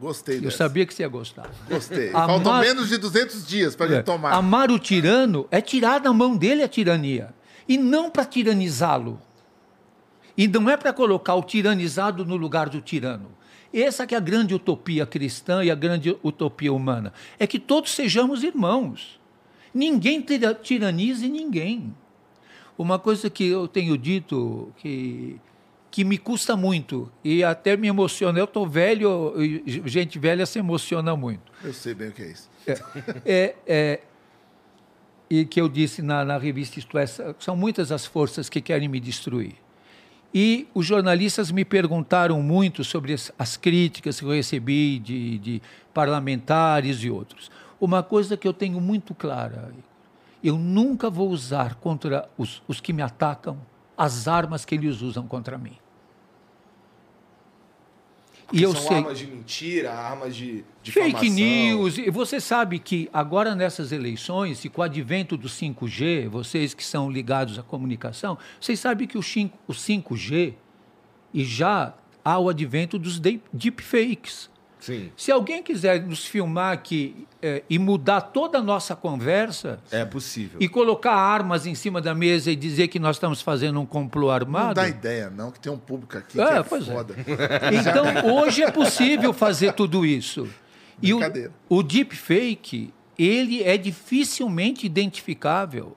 Gostei 0.00 0.38
Eu 0.38 0.42
dessa. 0.42 0.56
sabia 0.56 0.84
que 0.84 0.92
você 0.92 1.04
ia 1.04 1.08
gostar. 1.08 1.48
Gostei. 1.70 2.08
Amar- 2.10 2.26
Faltam 2.26 2.58
menos 2.58 2.88
de 2.88 2.96
200 2.98 3.46
dias 3.46 3.76
para 3.76 3.86
É, 3.86 3.96
gente 3.96 4.04
tomar. 4.04 4.32
Amar 4.32 4.72
o 4.72 4.78
tirano 4.78 5.46
é 5.52 5.60
tirar 5.60 6.00
da 6.00 6.12
mão 6.12 6.36
dele 6.36 6.64
a 6.64 6.68
tirania. 6.68 7.32
E 7.68 7.78
não 7.78 8.10
para 8.10 8.24
tiranizá-lo. 8.24 9.20
E 10.36 10.48
não 10.48 10.68
é 10.68 10.76
para 10.76 10.92
colocar 10.92 11.36
o 11.36 11.44
tiranizado 11.44 12.24
no 12.26 12.34
lugar 12.34 12.68
do 12.68 12.80
tirano. 12.80 13.28
Essa 13.72 14.04
que 14.04 14.16
é 14.16 14.18
a 14.18 14.20
grande 14.20 14.52
utopia 14.52 15.06
cristã 15.06 15.62
e 15.62 15.70
a 15.70 15.76
grande 15.76 16.16
utopia 16.24 16.72
humana. 16.72 17.12
É 17.38 17.46
que 17.46 17.60
todos 17.60 17.92
sejamos 17.92 18.42
irmãos. 18.42 19.20
Ninguém 19.72 20.20
tira- 20.20 20.54
tiranize 20.54 21.28
ninguém. 21.28 21.94
Uma 22.76 22.98
coisa 22.98 23.30
que 23.30 23.46
eu 23.46 23.68
tenho 23.68 23.96
dito 23.96 24.72
que, 24.78 25.36
que 25.94 26.02
me 26.02 26.18
custa 26.18 26.56
muito 26.56 27.08
e 27.22 27.44
até 27.44 27.76
me 27.76 27.86
emociona. 27.86 28.36
Eu 28.36 28.46
estou 28.46 28.68
velho, 28.68 29.32
gente 29.86 30.18
velha 30.18 30.44
se 30.44 30.58
emociona 30.58 31.14
muito 31.14 31.52
Eu 31.62 31.72
sei 31.72 31.94
bem 31.94 32.08
o 32.08 32.12
que 32.12 32.22
é 32.22 32.26
isso. 32.32 32.50
é, 33.24 33.54
é, 33.64 34.00
e 35.30 35.44
que 35.44 35.60
eu 35.60 35.68
disse 35.68 36.02
na, 36.02 36.24
na 36.24 36.36
revista 36.36 36.80
Isto 36.80 36.98
é, 36.98 37.06
são 37.38 37.54
muitas 37.54 37.92
as 37.92 38.04
forças 38.04 38.48
que 38.48 38.60
querem 38.60 38.88
me 38.88 38.98
destruir. 38.98 39.54
E 40.34 40.66
os 40.74 40.84
jornalistas 40.84 41.52
me 41.52 41.64
perguntaram 41.64 42.42
muito 42.42 42.82
sobre 42.82 43.12
as, 43.12 43.30
as 43.38 43.56
críticas 43.56 44.18
que 44.18 44.26
eu 44.26 44.30
recebi 44.30 44.98
de, 44.98 45.38
de 45.38 45.62
parlamentares 45.94 47.04
e 47.04 47.08
outros. 47.08 47.52
Uma 47.80 48.02
coisa 48.02 48.36
que 48.36 48.48
eu 48.48 48.52
tenho 48.52 48.80
muito 48.80 49.14
clara, 49.14 49.72
eu 50.42 50.58
nunca 50.58 51.08
vou 51.08 51.30
usar 51.30 51.76
contra 51.76 52.28
os, 52.36 52.64
os 52.66 52.80
que 52.80 52.92
me 52.92 53.00
atacam 53.00 53.56
as 53.96 54.26
armas 54.26 54.64
que 54.64 54.74
eles 54.74 55.00
usam 55.00 55.28
contra 55.28 55.56
mim. 55.56 55.78
E 58.56 58.62
eu 58.62 58.72
são 58.72 58.82
sei, 58.82 58.96
armas 58.98 59.18
de 59.18 59.26
mentira, 59.26 59.92
armas 59.92 60.36
de, 60.36 60.64
de 60.82 60.92
Fake 60.92 61.28
news. 61.30 61.98
E 61.98 62.08
você 62.10 62.40
sabe 62.40 62.78
que 62.78 63.08
agora 63.12 63.54
nessas 63.54 63.90
eleições, 63.92 64.64
e 64.64 64.68
com 64.68 64.80
o 64.80 64.84
advento 64.84 65.36
do 65.36 65.48
5G, 65.48 66.28
vocês 66.28 66.72
que 66.74 66.84
são 66.84 67.10
ligados 67.10 67.58
à 67.58 67.62
comunicação, 67.62 68.38
vocês 68.60 68.78
sabem 68.78 69.06
que 69.08 69.18
o 69.18 69.20
5- 69.22 69.50
o 69.66 69.72
5G, 69.72 70.54
e 71.32 71.44
já 71.44 71.94
ao 72.24 72.48
advento 72.48 72.98
dos 72.98 73.18
de- 73.18 73.40
deepfakes. 73.52 74.48
Sim. 74.84 75.10
Se 75.16 75.32
alguém 75.32 75.62
quiser 75.62 76.02
nos 76.02 76.26
filmar 76.26 76.72
aqui 76.74 77.26
eh, 77.40 77.62
e 77.70 77.78
mudar 77.78 78.20
toda 78.20 78.58
a 78.58 78.62
nossa 78.62 78.94
conversa 78.94 79.80
É 79.90 80.04
possível. 80.04 80.58
e 80.60 80.68
colocar 80.68 81.12
armas 81.14 81.64
em 81.66 81.74
cima 81.74 82.02
da 82.02 82.14
mesa 82.14 82.50
e 82.50 82.56
dizer 82.56 82.88
que 82.88 82.98
nós 82.98 83.16
estamos 83.16 83.40
fazendo 83.40 83.80
um 83.80 83.86
complô 83.86 84.26
Não 84.26 84.34
armado. 84.34 84.74
dá 84.74 84.86
ideia, 84.86 85.30
não, 85.30 85.50
que 85.50 85.58
tem 85.58 85.72
um 85.72 85.78
público 85.78 86.18
aqui 86.18 86.38
É, 86.38 86.46
que 86.46 86.52
é 86.58 86.62
pois 86.62 86.86
é. 86.88 86.92
foda. 86.92 87.14
Então, 87.72 88.34
hoje 88.34 88.62
é 88.62 88.70
possível 88.70 89.32
fazer 89.32 89.72
tudo 89.72 90.04
isso. 90.04 90.46
E 91.00 91.14
o, 91.14 91.16
Brincadeira. 91.18 91.52
o 91.68 91.82
deepfake, 91.82 92.92
ele 93.18 93.62
é 93.62 93.78
dificilmente 93.78 94.84
identificável 94.84 95.96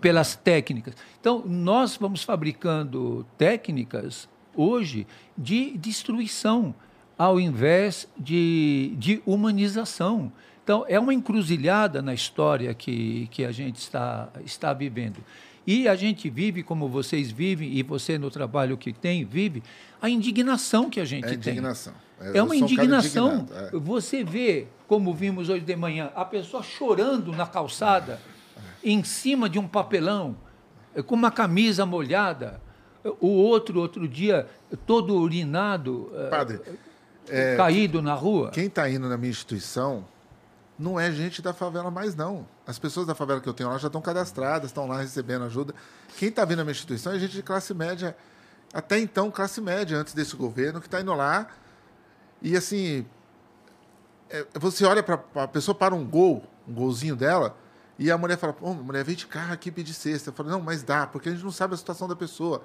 pelas 0.00 0.34
técnicas. 0.34 0.94
Então, 1.20 1.42
nós 1.46 1.96
vamos 1.96 2.22
fabricando 2.22 3.26
técnicas 3.38 4.28
hoje 4.54 5.06
de 5.36 5.76
destruição, 5.76 6.74
ao 7.18 7.38
invés 7.40 8.08
de, 8.18 8.92
de 8.98 9.22
humanização. 9.24 10.30
Então, 10.62 10.84
é 10.88 10.98
uma 10.98 11.14
encruzilhada 11.14 12.02
na 12.02 12.12
história 12.12 12.74
que, 12.74 13.28
que 13.30 13.44
a 13.44 13.52
gente 13.52 13.76
está, 13.76 14.28
está 14.44 14.72
vivendo. 14.72 15.18
E 15.66 15.88
a 15.88 15.94
gente 15.96 16.28
vive, 16.30 16.62
como 16.62 16.88
vocês 16.88 17.30
vivem, 17.30 17.72
e 17.72 17.82
você 17.82 18.18
no 18.18 18.30
trabalho 18.30 18.76
que 18.76 18.92
tem, 18.92 19.24
vive, 19.24 19.62
a 20.00 20.08
indignação 20.08 20.88
que 20.90 21.00
a 21.00 21.04
gente 21.04 21.24
É 21.24 21.28
tem. 21.30 21.36
indignação. 21.38 21.92
É 22.20 22.38
eu 22.38 22.44
uma 22.44 22.52
um 22.52 22.54
indignação. 22.54 23.46
é. 23.52 23.70
Você 23.78 24.22
vê, 24.24 24.66
como 24.88 25.12
vimos 25.12 25.48
hoje 25.48 25.64
de 25.64 25.76
manhã, 25.76 26.10
a 26.14 26.24
pessoa 26.24 26.62
chorando 26.62 27.32
na 27.32 27.46
calçada, 27.46 28.20
em 28.82 29.02
cima 29.04 29.48
de 29.48 29.58
um 29.58 29.66
papelão, 29.66 30.36
com 31.06 31.14
uma 31.14 31.30
camisa 31.30 31.84
molhada. 31.84 32.60
O 33.20 33.28
outro, 33.28 33.80
outro 33.80 34.08
dia, 34.08 34.48
todo 34.86 35.14
urinado, 35.16 36.10
eh, 36.14 36.28
Padre, 37.26 37.56
caído 37.56 38.02
na 38.02 38.14
rua. 38.14 38.50
quem 38.50 38.66
está 38.66 38.88
indo 38.88 39.08
na 39.08 39.16
minha 39.16 39.30
instituição 39.30 40.04
não 40.78 41.00
é 41.00 41.10
gente 41.10 41.40
da 41.40 41.52
favela 41.52 41.90
mais, 41.90 42.14
não. 42.14 42.46
As 42.66 42.78
pessoas 42.78 43.06
da 43.06 43.14
favela 43.14 43.40
que 43.40 43.48
eu 43.48 43.54
tenho 43.54 43.70
lá 43.70 43.78
já 43.78 43.86
estão 43.86 44.00
cadastradas, 44.00 44.70
estão 44.70 44.86
lá 44.86 45.00
recebendo 45.00 45.44
ajuda. 45.44 45.74
Quem 46.16 46.28
está 46.28 46.44
vindo 46.44 46.58
na 46.58 46.64
minha 46.64 46.72
instituição 46.72 47.12
é 47.12 47.18
gente 47.18 47.32
de 47.32 47.42
classe 47.42 47.72
média, 47.72 48.16
até 48.72 48.98
então 48.98 49.30
classe 49.30 49.60
média, 49.60 49.96
antes 49.96 50.12
desse 50.12 50.36
governo, 50.36 50.80
que 50.80 50.86
está 50.86 51.00
indo 51.00 51.14
lá. 51.14 51.48
E 52.42 52.56
assim, 52.56 53.06
é, 54.28 54.46
você 54.54 54.84
olha 54.84 55.02
para 55.02 55.20
a 55.34 55.48
pessoa 55.48 55.74
para 55.74 55.94
um 55.94 56.04
gol, 56.04 56.44
um 56.68 56.74
golzinho 56.74 57.16
dela, 57.16 57.56
e 57.98 58.10
a 58.10 58.18
mulher 58.18 58.36
fala: 58.36 58.52
Pô, 58.52 58.74
mulher, 58.74 59.04
vem 59.04 59.16
de 59.16 59.26
carro 59.26 59.52
aqui 59.52 59.70
pedir 59.70 59.94
cesta. 59.94 60.30
Eu 60.30 60.34
falo: 60.34 60.50
Não, 60.50 60.60
mas 60.60 60.82
dá, 60.82 61.06
porque 61.06 61.28
a 61.28 61.32
gente 61.32 61.44
não 61.44 61.52
sabe 61.52 61.74
a 61.74 61.76
situação 61.76 62.06
da 62.06 62.16
pessoa. 62.16 62.62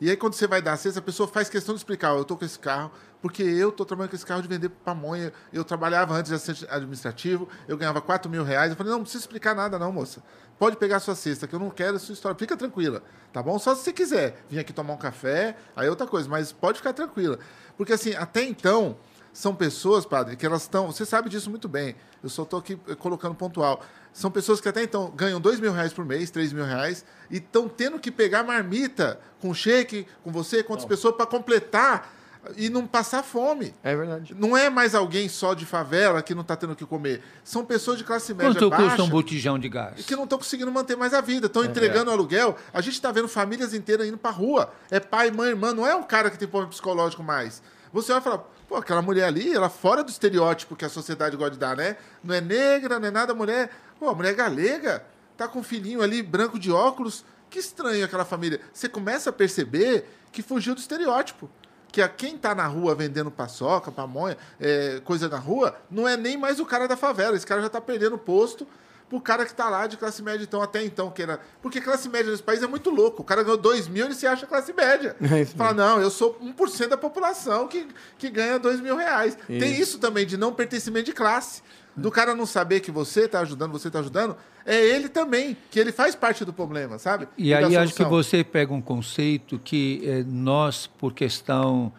E 0.00 0.08
aí, 0.08 0.16
quando 0.16 0.32
você 0.32 0.46
vai 0.46 0.62
dar 0.62 0.72
a 0.72 0.76
cesta, 0.78 0.98
a 0.98 1.02
pessoa 1.02 1.28
faz 1.28 1.50
questão 1.50 1.74
de 1.74 1.80
explicar: 1.80 2.14
Eu 2.14 2.22
estou 2.22 2.36
com 2.36 2.44
esse 2.44 2.58
carro, 2.58 2.90
porque 3.20 3.42
eu 3.42 3.68
estou 3.68 3.84
trabalhando 3.84 4.10
com 4.10 4.16
esse 4.16 4.24
carro 4.24 4.40
de 4.40 4.48
vender 4.48 4.70
pamonha. 4.70 5.30
Eu 5.52 5.62
trabalhava 5.62 6.14
antes 6.14 6.30
de 6.30 6.34
assistente 6.34 6.66
administrativo, 6.70 7.46
eu 7.68 7.76
ganhava 7.76 8.00
4 8.00 8.30
mil 8.30 8.42
reais. 8.42 8.70
Eu 8.70 8.76
falei: 8.76 8.90
Não, 8.90 8.98
não 8.98 9.04
precisa 9.04 9.22
explicar 9.22 9.54
nada, 9.54 9.78
não, 9.78 9.92
moça. 9.92 10.22
Pode 10.58 10.76
pegar 10.76 10.96
a 10.96 11.00
sua 11.00 11.14
cesta, 11.14 11.46
que 11.46 11.54
eu 11.54 11.58
não 11.58 11.70
quero 11.70 11.96
a 11.96 11.98
sua 11.98 12.14
história. 12.14 12.36
Fica 12.38 12.56
tranquila, 12.56 13.02
tá 13.32 13.42
bom? 13.42 13.58
Só 13.58 13.74
se 13.74 13.82
você 13.82 13.92
quiser 13.92 14.42
vir 14.48 14.58
aqui 14.58 14.72
tomar 14.72 14.94
um 14.94 14.98
café, 14.98 15.56
aí 15.76 15.86
é 15.86 15.90
outra 15.90 16.06
coisa, 16.06 16.28
mas 16.28 16.50
pode 16.50 16.78
ficar 16.78 16.92
tranquila. 16.92 17.38
Porque, 17.76 17.92
assim, 17.92 18.14
até 18.14 18.42
então, 18.42 18.96
são 19.32 19.54
pessoas, 19.54 20.04
padre, 20.04 20.36
que 20.36 20.44
elas 20.44 20.62
estão. 20.62 20.86
Você 20.86 21.04
sabe 21.04 21.28
disso 21.28 21.50
muito 21.50 21.68
bem. 21.68 21.94
Eu 22.22 22.28
só 22.28 22.42
estou 22.42 22.58
aqui 22.58 22.78
eh, 22.88 22.94
colocando 22.94 23.34
pontual. 23.34 23.80
São 24.12 24.30
pessoas 24.30 24.60
que 24.60 24.68
até 24.68 24.82
então 24.82 25.12
ganham 25.14 25.40
dois 25.40 25.60
mil 25.60 25.72
reais 25.72 25.92
por 25.92 26.04
mês, 26.04 26.30
três 26.30 26.52
mil 26.52 26.64
reais, 26.64 27.04
e 27.30 27.36
estão 27.36 27.68
tendo 27.68 27.98
que 27.98 28.10
pegar 28.10 28.42
marmita 28.42 29.20
com 29.40 29.54
shake, 29.54 30.06
com 30.24 30.32
você, 30.32 30.62
com 30.62 30.72
outras 30.72 30.88
pessoas, 30.88 31.14
para 31.14 31.26
completar 31.26 32.12
e 32.56 32.68
não 32.68 32.86
passar 32.86 33.22
fome. 33.22 33.74
É 33.82 33.94
verdade. 33.94 34.34
Não 34.36 34.56
é 34.56 34.68
mais 34.68 34.94
alguém 34.94 35.28
só 35.28 35.54
de 35.54 35.64
favela 35.64 36.22
que 36.22 36.34
não 36.34 36.42
está 36.42 36.56
tendo 36.56 36.72
o 36.72 36.76
que 36.76 36.84
comer. 36.84 37.22
São 37.44 37.64
pessoas 37.64 37.98
de 37.98 38.04
classe 38.04 38.34
média 38.34 38.52
Quanto 38.52 38.70
baixa 38.70 38.84
custa 38.84 39.02
um 39.04 39.08
botijão 39.08 39.58
de 39.58 39.68
gás? 39.68 40.04
que 40.04 40.16
não 40.16 40.24
estão 40.24 40.38
conseguindo 40.38 40.72
manter 40.72 40.96
mais 40.96 41.14
a 41.14 41.20
vida, 41.20 41.46
estão 41.46 41.64
entregando 41.64 42.10
aluguel. 42.10 42.56
A 42.72 42.80
gente 42.80 42.94
está 42.94 43.12
vendo 43.12 43.28
famílias 43.28 43.74
inteiras 43.74 44.08
indo 44.08 44.18
para 44.18 44.30
rua. 44.30 44.72
É 44.90 44.98
pai, 44.98 45.30
mãe, 45.30 45.50
irmã, 45.50 45.72
não 45.72 45.86
é 45.86 45.94
um 45.94 46.02
cara 46.02 46.30
que 46.30 46.38
tem 46.38 46.48
problema 46.48 46.70
psicológico 46.70 47.22
mais. 47.22 47.62
Você 47.92 48.12
vai 48.12 48.20
falar, 48.20 48.44
pô, 48.70 48.76
aquela 48.76 49.02
mulher 49.02 49.24
ali, 49.24 49.52
ela 49.52 49.68
fora 49.68 50.04
do 50.04 50.10
estereótipo 50.10 50.76
que 50.76 50.84
a 50.84 50.88
sociedade 50.88 51.36
gosta 51.36 51.50
de 51.50 51.58
dar, 51.58 51.76
né? 51.76 51.96
Não 52.22 52.32
é 52.32 52.40
negra, 52.40 53.00
não 53.00 53.08
é 53.08 53.10
nada, 53.10 53.34
mulher. 53.34 53.68
Pô, 53.98 54.08
a 54.08 54.14
mulher 54.14 54.30
é 54.30 54.34
galega, 54.34 55.04
tá 55.36 55.48
com 55.48 55.58
um 55.58 55.62
filhinho 55.64 56.00
ali 56.00 56.22
branco 56.22 56.56
de 56.56 56.70
óculos. 56.70 57.24
Que 57.50 57.58
estranho 57.58 58.04
aquela 58.04 58.24
família. 58.24 58.60
Você 58.72 58.88
começa 58.88 59.30
a 59.30 59.32
perceber 59.32 60.08
que 60.30 60.40
fugiu 60.40 60.72
do 60.72 60.78
estereótipo. 60.78 61.50
Que 61.88 62.00
a 62.00 62.08
quem 62.08 62.38
tá 62.38 62.54
na 62.54 62.64
rua 62.68 62.94
vendendo 62.94 63.28
paçoca, 63.28 63.90
pamonha, 63.90 64.38
é, 64.60 65.00
coisa 65.04 65.28
na 65.28 65.38
rua, 65.38 65.76
não 65.90 66.06
é 66.06 66.16
nem 66.16 66.36
mais 66.36 66.60
o 66.60 66.64
cara 66.64 66.86
da 66.86 66.96
favela. 66.96 67.36
Esse 67.36 67.44
cara 67.44 67.60
já 67.60 67.68
tá 67.68 67.80
perdendo 67.80 68.14
o 68.14 68.18
posto 68.18 68.64
pro 69.10 69.20
cara 69.20 69.44
que 69.44 69.52
tá 69.52 69.68
lá 69.68 69.88
de 69.88 69.96
classe 69.96 70.22
média, 70.22 70.44
então, 70.44 70.62
até 70.62 70.84
então, 70.84 71.10
que 71.10 71.20
era. 71.20 71.40
Porque 71.60 71.80
classe 71.80 72.08
média 72.08 72.30
nesse 72.30 72.42
país 72.42 72.62
é 72.62 72.66
muito 72.68 72.90
louco. 72.90 73.22
O 73.22 73.24
cara 73.24 73.42
ganhou 73.42 73.58
2 73.58 73.88
mil, 73.88 74.06
ele 74.06 74.14
se 74.14 74.26
acha 74.26 74.46
classe 74.46 74.72
média. 74.72 75.16
É 75.30 75.42
isso 75.42 75.56
Fala, 75.56 75.74
não, 75.74 76.00
eu 76.00 76.10
sou 76.10 76.38
1% 76.40 76.88
da 76.88 76.96
população 76.96 77.66
que, 77.66 77.86
que 78.18 78.30
ganha 78.30 78.58
2 78.58 78.80
mil 78.80 78.96
reais. 78.96 79.36
Tem 79.46 79.78
isso 79.78 79.98
também 79.98 80.24
de 80.24 80.36
não 80.36 80.52
pertencimento 80.52 81.06
de 81.06 81.12
classe. 81.12 81.62
Do 81.96 82.10
cara 82.10 82.34
não 82.34 82.46
saber 82.46 82.80
que 82.80 82.90
você 82.90 83.26
tá 83.26 83.40
ajudando, 83.40 83.72
você 83.72 83.90
tá 83.90 83.98
ajudando, 83.98 84.36
é 84.64 84.80
ele 84.80 85.08
também, 85.08 85.56
que 85.70 85.78
ele 85.78 85.90
faz 85.90 86.14
parte 86.14 86.44
do 86.44 86.52
problema, 86.52 86.98
sabe? 86.98 87.26
E 87.36 87.50
da 87.50 87.58
aí 87.58 87.76
acho 87.76 87.94
que 87.94 88.04
você 88.04 88.44
pega 88.44 88.72
um 88.72 88.80
conceito 88.80 89.58
que 89.58 90.00
eh, 90.04 90.24
nós, 90.24 90.86
por 90.86 91.12
questão 91.12 91.92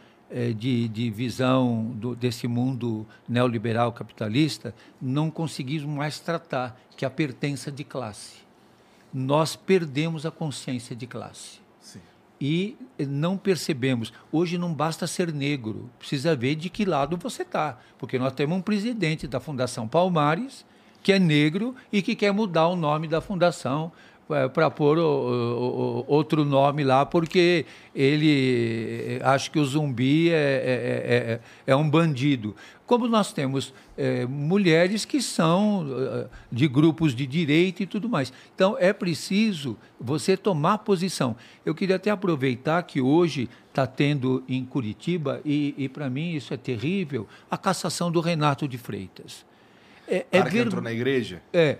de, 0.54 0.88
de 0.88 1.10
visão 1.10 1.92
do- 1.96 2.16
desse 2.16 2.48
mundo 2.48 3.06
neoliberal 3.28 3.92
capitalista, 3.92 4.74
não 5.02 5.30
conseguimos 5.30 5.86
mais 5.86 6.20
tratar, 6.20 6.80
que 6.96 7.04
é 7.04 7.08
a 7.08 7.12
pertença 7.12 7.72
de 7.72 7.84
classe. 7.84 8.38
Nós 9.14 9.56
perdemos 9.56 10.26
a 10.26 10.32
consciência 10.32 10.96
de 10.96 11.06
classe. 11.06 11.60
Sim. 11.82 12.00
E 12.40 12.78
eh, 12.98 13.06
não 13.06 13.38
percebemos. 13.38 14.14
Hoje 14.32 14.58
não 14.58 14.74
basta 14.74 15.06
ser 15.06 15.34
negro, 15.34 15.90
precisa 16.00 16.36
ver 16.36 16.56
de 16.56 16.70
que 16.70 16.86
lado 16.86 17.18
você 17.18 17.42
está. 17.42 17.78
Porque 17.98 18.18
nós 18.18 18.32
temos 18.34 18.58
um 18.58 18.62
presidente 18.62 19.28
da 19.28 19.40
Fundação 19.40 19.88
Palmares, 19.88 20.66
que 21.04 21.12
é 21.12 21.20
negro 21.20 21.76
e 21.92 22.02
que 22.02 22.16
quer 22.16 22.32
mudar 22.32 22.68
o 22.68 22.76
nome 22.76 23.08
da 23.08 23.20
fundação 23.20 23.92
para 24.54 24.70
pôr 24.72 24.98
o- 24.98 25.02
o- 25.04 26.06
outro 26.08 26.44
nome 26.46 26.84
lá, 26.84 27.06
porque 27.06 27.66
ele 27.96 29.20
eh, 29.20 29.22
acha 29.24 29.50
que 29.50 29.60
o 29.60 29.66
zumbi 29.66 30.30
é, 30.30 30.34
é- 30.34 31.40
é- 31.68 31.72
é 31.72 31.76
um 31.76 31.90
bandido. 31.90 32.56
Como 32.86 33.08
nós 33.08 33.32
temos 33.32 33.74
eh, 33.98 34.26
mulheres 34.26 35.06
que 35.06 35.22
são 35.22 35.86
eh, 35.90 36.28
de 36.52 36.68
grupos 36.68 37.14
de 37.16 37.26
direita 37.28 37.84
e 37.84 37.86
tudo 37.86 38.10
mais. 38.10 38.34
Então, 38.56 38.76
é 38.80 38.92
preciso 38.92 39.78
você 40.00 40.36
tomar 40.36 40.80
posição. 40.80 41.36
Eu 41.66 41.74
queria 41.76 41.96
até 41.98 42.10
aproveitar 42.10 42.82
que 42.84 43.00
hoje 43.00 43.48
está 43.70 43.88
tendo 43.88 44.44
em 44.50 44.66
Curitiba, 44.66 45.40
e, 45.46 45.74
e 45.78 45.88
para 45.88 46.10
mim 46.10 46.34
isso 46.34 46.54
é 46.54 46.58
terrível, 46.58 47.26
a 47.50 47.58
cassação 47.58 48.12
do 48.12 48.20
Renato 48.20 48.68
de 48.68 48.78
Freitas. 48.78 49.46
É, 50.08 50.26
que 50.30 50.50
ver- 50.50 50.66
entrou 50.66 50.82
na 50.84 50.92
igreja? 50.92 51.42
é. 51.54 51.78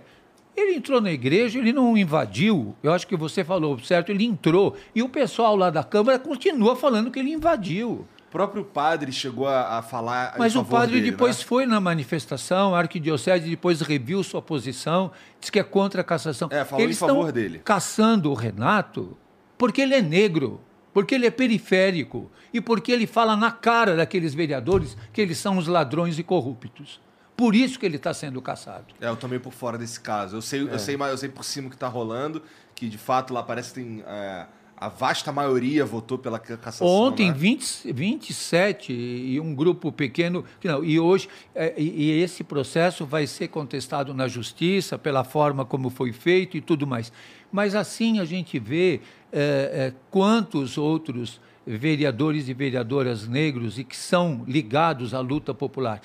Ele 0.56 0.74
entrou 0.76 1.00
na 1.00 1.10
igreja, 1.10 1.58
ele 1.58 1.72
não 1.72 1.96
invadiu. 1.96 2.74
Eu 2.82 2.92
acho 2.92 3.06
que 3.06 3.16
você 3.16 3.42
falou 3.42 3.78
certo, 3.78 4.10
ele 4.10 4.24
entrou. 4.24 4.76
E 4.94 5.02
o 5.02 5.08
pessoal 5.08 5.56
lá 5.56 5.70
da 5.70 5.82
Câmara 5.82 6.18
continua 6.18 6.76
falando 6.76 7.10
que 7.10 7.18
ele 7.18 7.32
invadiu. 7.32 8.06
O 8.28 8.32
próprio 8.32 8.64
padre 8.64 9.12
chegou 9.12 9.46
a, 9.46 9.78
a 9.78 9.82
falar. 9.82 10.34
em 10.36 10.38
Mas 10.38 10.54
o 10.54 10.58
favor 10.58 10.70
padre 10.80 10.96
dele, 11.00 11.10
depois 11.10 11.38
né? 11.38 11.44
foi 11.44 11.66
na 11.66 11.80
manifestação, 11.80 12.74
a 12.74 12.78
arquidiocese 12.78 13.48
depois 13.48 13.80
reviu 13.80 14.22
sua 14.22 14.40
posição, 14.40 15.10
disse 15.38 15.52
que 15.52 15.58
é 15.58 15.62
contra 15.62 16.00
a 16.00 16.04
cassação. 16.04 16.48
É, 16.50 16.64
falou 16.64 16.80
em 16.80 16.84
Eles 16.84 16.98
favor 16.98 17.26
estão 17.28 17.32
dele. 17.32 17.60
caçando 17.64 18.30
o 18.30 18.34
Renato 18.34 19.16
porque 19.58 19.80
ele 19.80 19.94
é 19.94 20.02
negro, 20.02 20.60
porque 20.92 21.14
ele 21.14 21.26
é 21.26 21.30
periférico 21.30 22.30
e 22.52 22.60
porque 22.60 22.90
ele 22.90 23.06
fala 23.06 23.36
na 23.36 23.50
cara 23.50 23.94
daqueles 23.96 24.34
vereadores 24.34 24.96
que 25.12 25.20
eles 25.20 25.38
são 25.38 25.56
os 25.56 25.66
ladrões 25.66 26.18
e 26.18 26.22
corruptos. 26.22 27.00
Por 27.36 27.54
isso 27.54 27.78
que 27.78 27.86
ele 27.86 27.96
está 27.96 28.12
sendo 28.14 28.40
caçado. 28.42 28.94
É, 29.00 29.08
eu 29.08 29.28
meio 29.28 29.40
por 29.40 29.52
fora 29.52 29.78
desse 29.78 30.00
caso. 30.00 30.36
Eu 30.36 30.42
sei, 30.42 30.60
É. 30.68 30.74
eu 30.74 30.78
sei, 30.78 30.96
mais- 30.96 31.12
eu 31.12 31.18
sei 31.18 31.28
por 31.28 31.44
cima 31.44 31.68
o 31.68 31.70
que 31.70 31.76
tá 31.76 31.88
rolando, 31.88 32.42
que 32.74 32.88
de 32.88 32.98
fato 32.98 33.32
lá 33.32 33.42
parece 33.42 33.70
que 33.72 33.80
tem. 33.80 34.04
é, 34.06 34.46
a 34.76 34.88
vasta 34.88 35.30
maioria 35.30 35.84
votou 35.84 36.18
pela 36.18 36.40
ca- 36.40 36.56
cassação. 36.56 36.86
Ontem, 36.88 37.28
né? 37.30 37.36
20, 37.36 37.92
27 37.92 38.92
e 38.92 39.38
um 39.40 39.54
grupo 39.54 39.92
pequeno. 39.92 40.44
que 40.60 40.66
Não, 40.66 40.82
e 40.84 40.98
hoje, 40.98 41.28
é, 41.54 41.72
e, 41.80 42.02
e 42.04 42.20
esse 42.20 42.42
processo 42.42 43.06
vai 43.06 43.26
ser 43.28 43.46
contestado 43.48 44.12
na 44.12 44.26
justiça 44.26 44.98
pela 44.98 45.22
forma 45.22 45.64
como 45.64 45.88
foi 45.88 46.12
feito 46.12 46.56
e 46.56 46.60
tudo 46.60 46.84
mais. 46.86 47.12
Mas 47.52 47.74
assim 47.76 48.18
a 48.18 48.24
gente 48.24 48.58
vê 48.58 49.00
é, 49.32 49.40
é, 49.88 49.92
quantos 50.10 50.76
outros 50.76 51.40
vereadores 51.64 52.48
e 52.48 52.52
vereadoras 52.54 53.26
negros 53.28 53.78
e 53.78 53.84
que 53.84 53.96
são 53.96 54.44
ligados 54.48 55.14
à 55.14 55.20
luta 55.20 55.54
popular. 55.54 56.00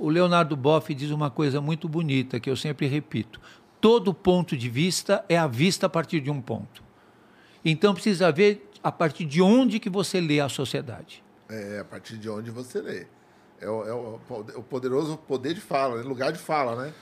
O 0.00 0.08
Leonardo 0.08 0.56
Boff 0.56 0.94
diz 0.94 1.10
uma 1.10 1.30
coisa 1.30 1.60
muito 1.60 1.86
bonita 1.88 2.40
que 2.40 2.48
eu 2.48 2.56
sempre 2.56 2.86
repito: 2.86 3.38
todo 3.80 4.14
ponto 4.14 4.56
de 4.56 4.68
vista 4.70 5.24
é 5.28 5.36
a 5.36 5.46
vista 5.46 5.86
a 5.86 5.88
partir 5.90 6.20
de 6.20 6.30
um 6.30 6.40
ponto. 6.40 6.82
Então 7.64 7.92
precisa 7.92 8.32
ver 8.32 8.66
a 8.82 8.90
partir 8.90 9.26
de 9.26 9.42
onde 9.42 9.78
que 9.78 9.90
você 9.90 10.18
lê 10.20 10.40
a 10.40 10.48
sociedade. 10.48 11.22
É, 11.48 11.80
a 11.80 11.84
partir 11.84 12.16
de 12.16 12.30
onde 12.30 12.50
você 12.50 12.80
lê. 12.80 13.06
É 13.60 13.68
o, 13.68 13.84
é 13.86 13.92
o, 13.92 14.18
o 14.56 14.62
poderoso 14.62 15.18
poder 15.18 15.52
de 15.52 15.60
fala, 15.60 15.98
né? 15.98 16.02
lugar 16.02 16.32
de 16.32 16.38
fala, 16.38 16.82
né? 16.82 16.94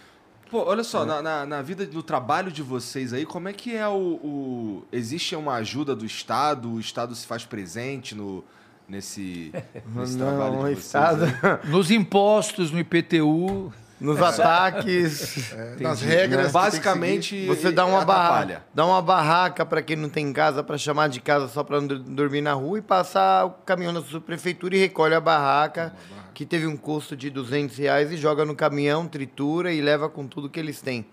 Pô, 0.50 0.64
olha 0.64 0.82
só, 0.82 1.04
na, 1.04 1.22
na, 1.22 1.46
na 1.46 1.62
vida, 1.62 1.86
no 1.86 2.02
trabalho 2.02 2.50
de 2.50 2.62
vocês 2.62 3.12
aí, 3.12 3.24
como 3.24 3.48
é 3.48 3.52
que 3.52 3.76
é 3.76 3.86
o, 3.86 3.92
o- 3.92 4.84
Existe 4.90 5.36
uma 5.36 5.54
ajuda 5.54 5.94
do 5.94 6.04
Estado? 6.04 6.72
O 6.72 6.80
Estado 6.80 7.14
se 7.14 7.26
faz 7.26 7.44
presente 7.44 8.14
no, 8.14 8.42
nesse, 8.88 9.52
nesse 9.94 10.16
trabalho 10.16 10.52
Não, 10.54 10.64
de 10.68 10.72
o 10.72 10.76
vocês? 10.76 11.18
Nos 11.68 11.90
impostos, 11.90 12.70
no 12.70 12.78
IPTU. 12.80 13.72
nos 14.00 14.20
ataques. 14.22 15.52
É, 15.52 15.76
nas 15.80 16.00
regras. 16.00 16.46
que 16.46 16.52
Basicamente, 16.52 17.46
Você 17.46 17.70
dá 17.72 17.84
uma, 17.84 18.04
barra, 18.04 18.24
atrapalha. 18.28 18.62
dá 18.72 18.86
uma 18.86 19.02
barraca 19.02 19.66
para 19.66 19.82
quem 19.82 19.96
não 19.96 20.08
tem 20.08 20.32
casa, 20.32 20.62
para 20.62 20.78
chamar 20.78 21.08
de 21.08 21.20
casa 21.20 21.48
só 21.48 21.62
para 21.64 21.80
dormir 21.80 22.40
na 22.40 22.52
rua 22.54 22.78
e 22.78 22.82
passar 22.82 23.44
o 23.46 23.50
caminhão 23.50 23.92
na 23.92 24.00
sua 24.02 24.20
prefeitura 24.20 24.76
e 24.76 24.78
recolhe 24.78 25.14
a 25.14 25.20
barraca, 25.20 25.92
que 26.32 26.46
teve 26.46 26.66
um 26.66 26.76
custo 26.76 27.16
de 27.16 27.28
200 27.30 27.76
reais, 27.76 28.12
e 28.12 28.16
joga 28.16 28.44
no 28.44 28.54
caminhão, 28.54 29.08
tritura 29.08 29.72
e 29.72 29.80
leva 29.80 30.08
com 30.08 30.26
tudo 30.26 30.48
que 30.48 30.60
eles 30.60 30.80
têm. 30.80 31.04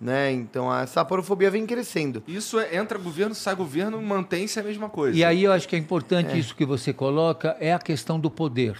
Né? 0.00 0.30
Então 0.30 0.70
a 0.70 0.86
saporofobia 0.86 1.50
vem 1.50 1.66
crescendo. 1.66 2.22
Isso 2.28 2.58
é, 2.60 2.76
entra 2.76 2.96
governo, 2.98 3.34
sai 3.34 3.54
governo, 3.56 4.00
mantém-se 4.00 4.60
a 4.60 4.62
mesma 4.62 4.88
coisa. 4.88 5.18
E 5.18 5.24
aí 5.24 5.42
eu 5.42 5.50
acho 5.52 5.66
que 5.68 5.74
é 5.74 5.78
importante 5.78 6.38
isso 6.38 6.54
que 6.54 6.64
você 6.64 6.92
coloca, 6.92 7.56
é 7.58 7.72
a 7.74 7.78
questão 7.80 8.18
do 8.20 8.30
poder. 8.30 8.76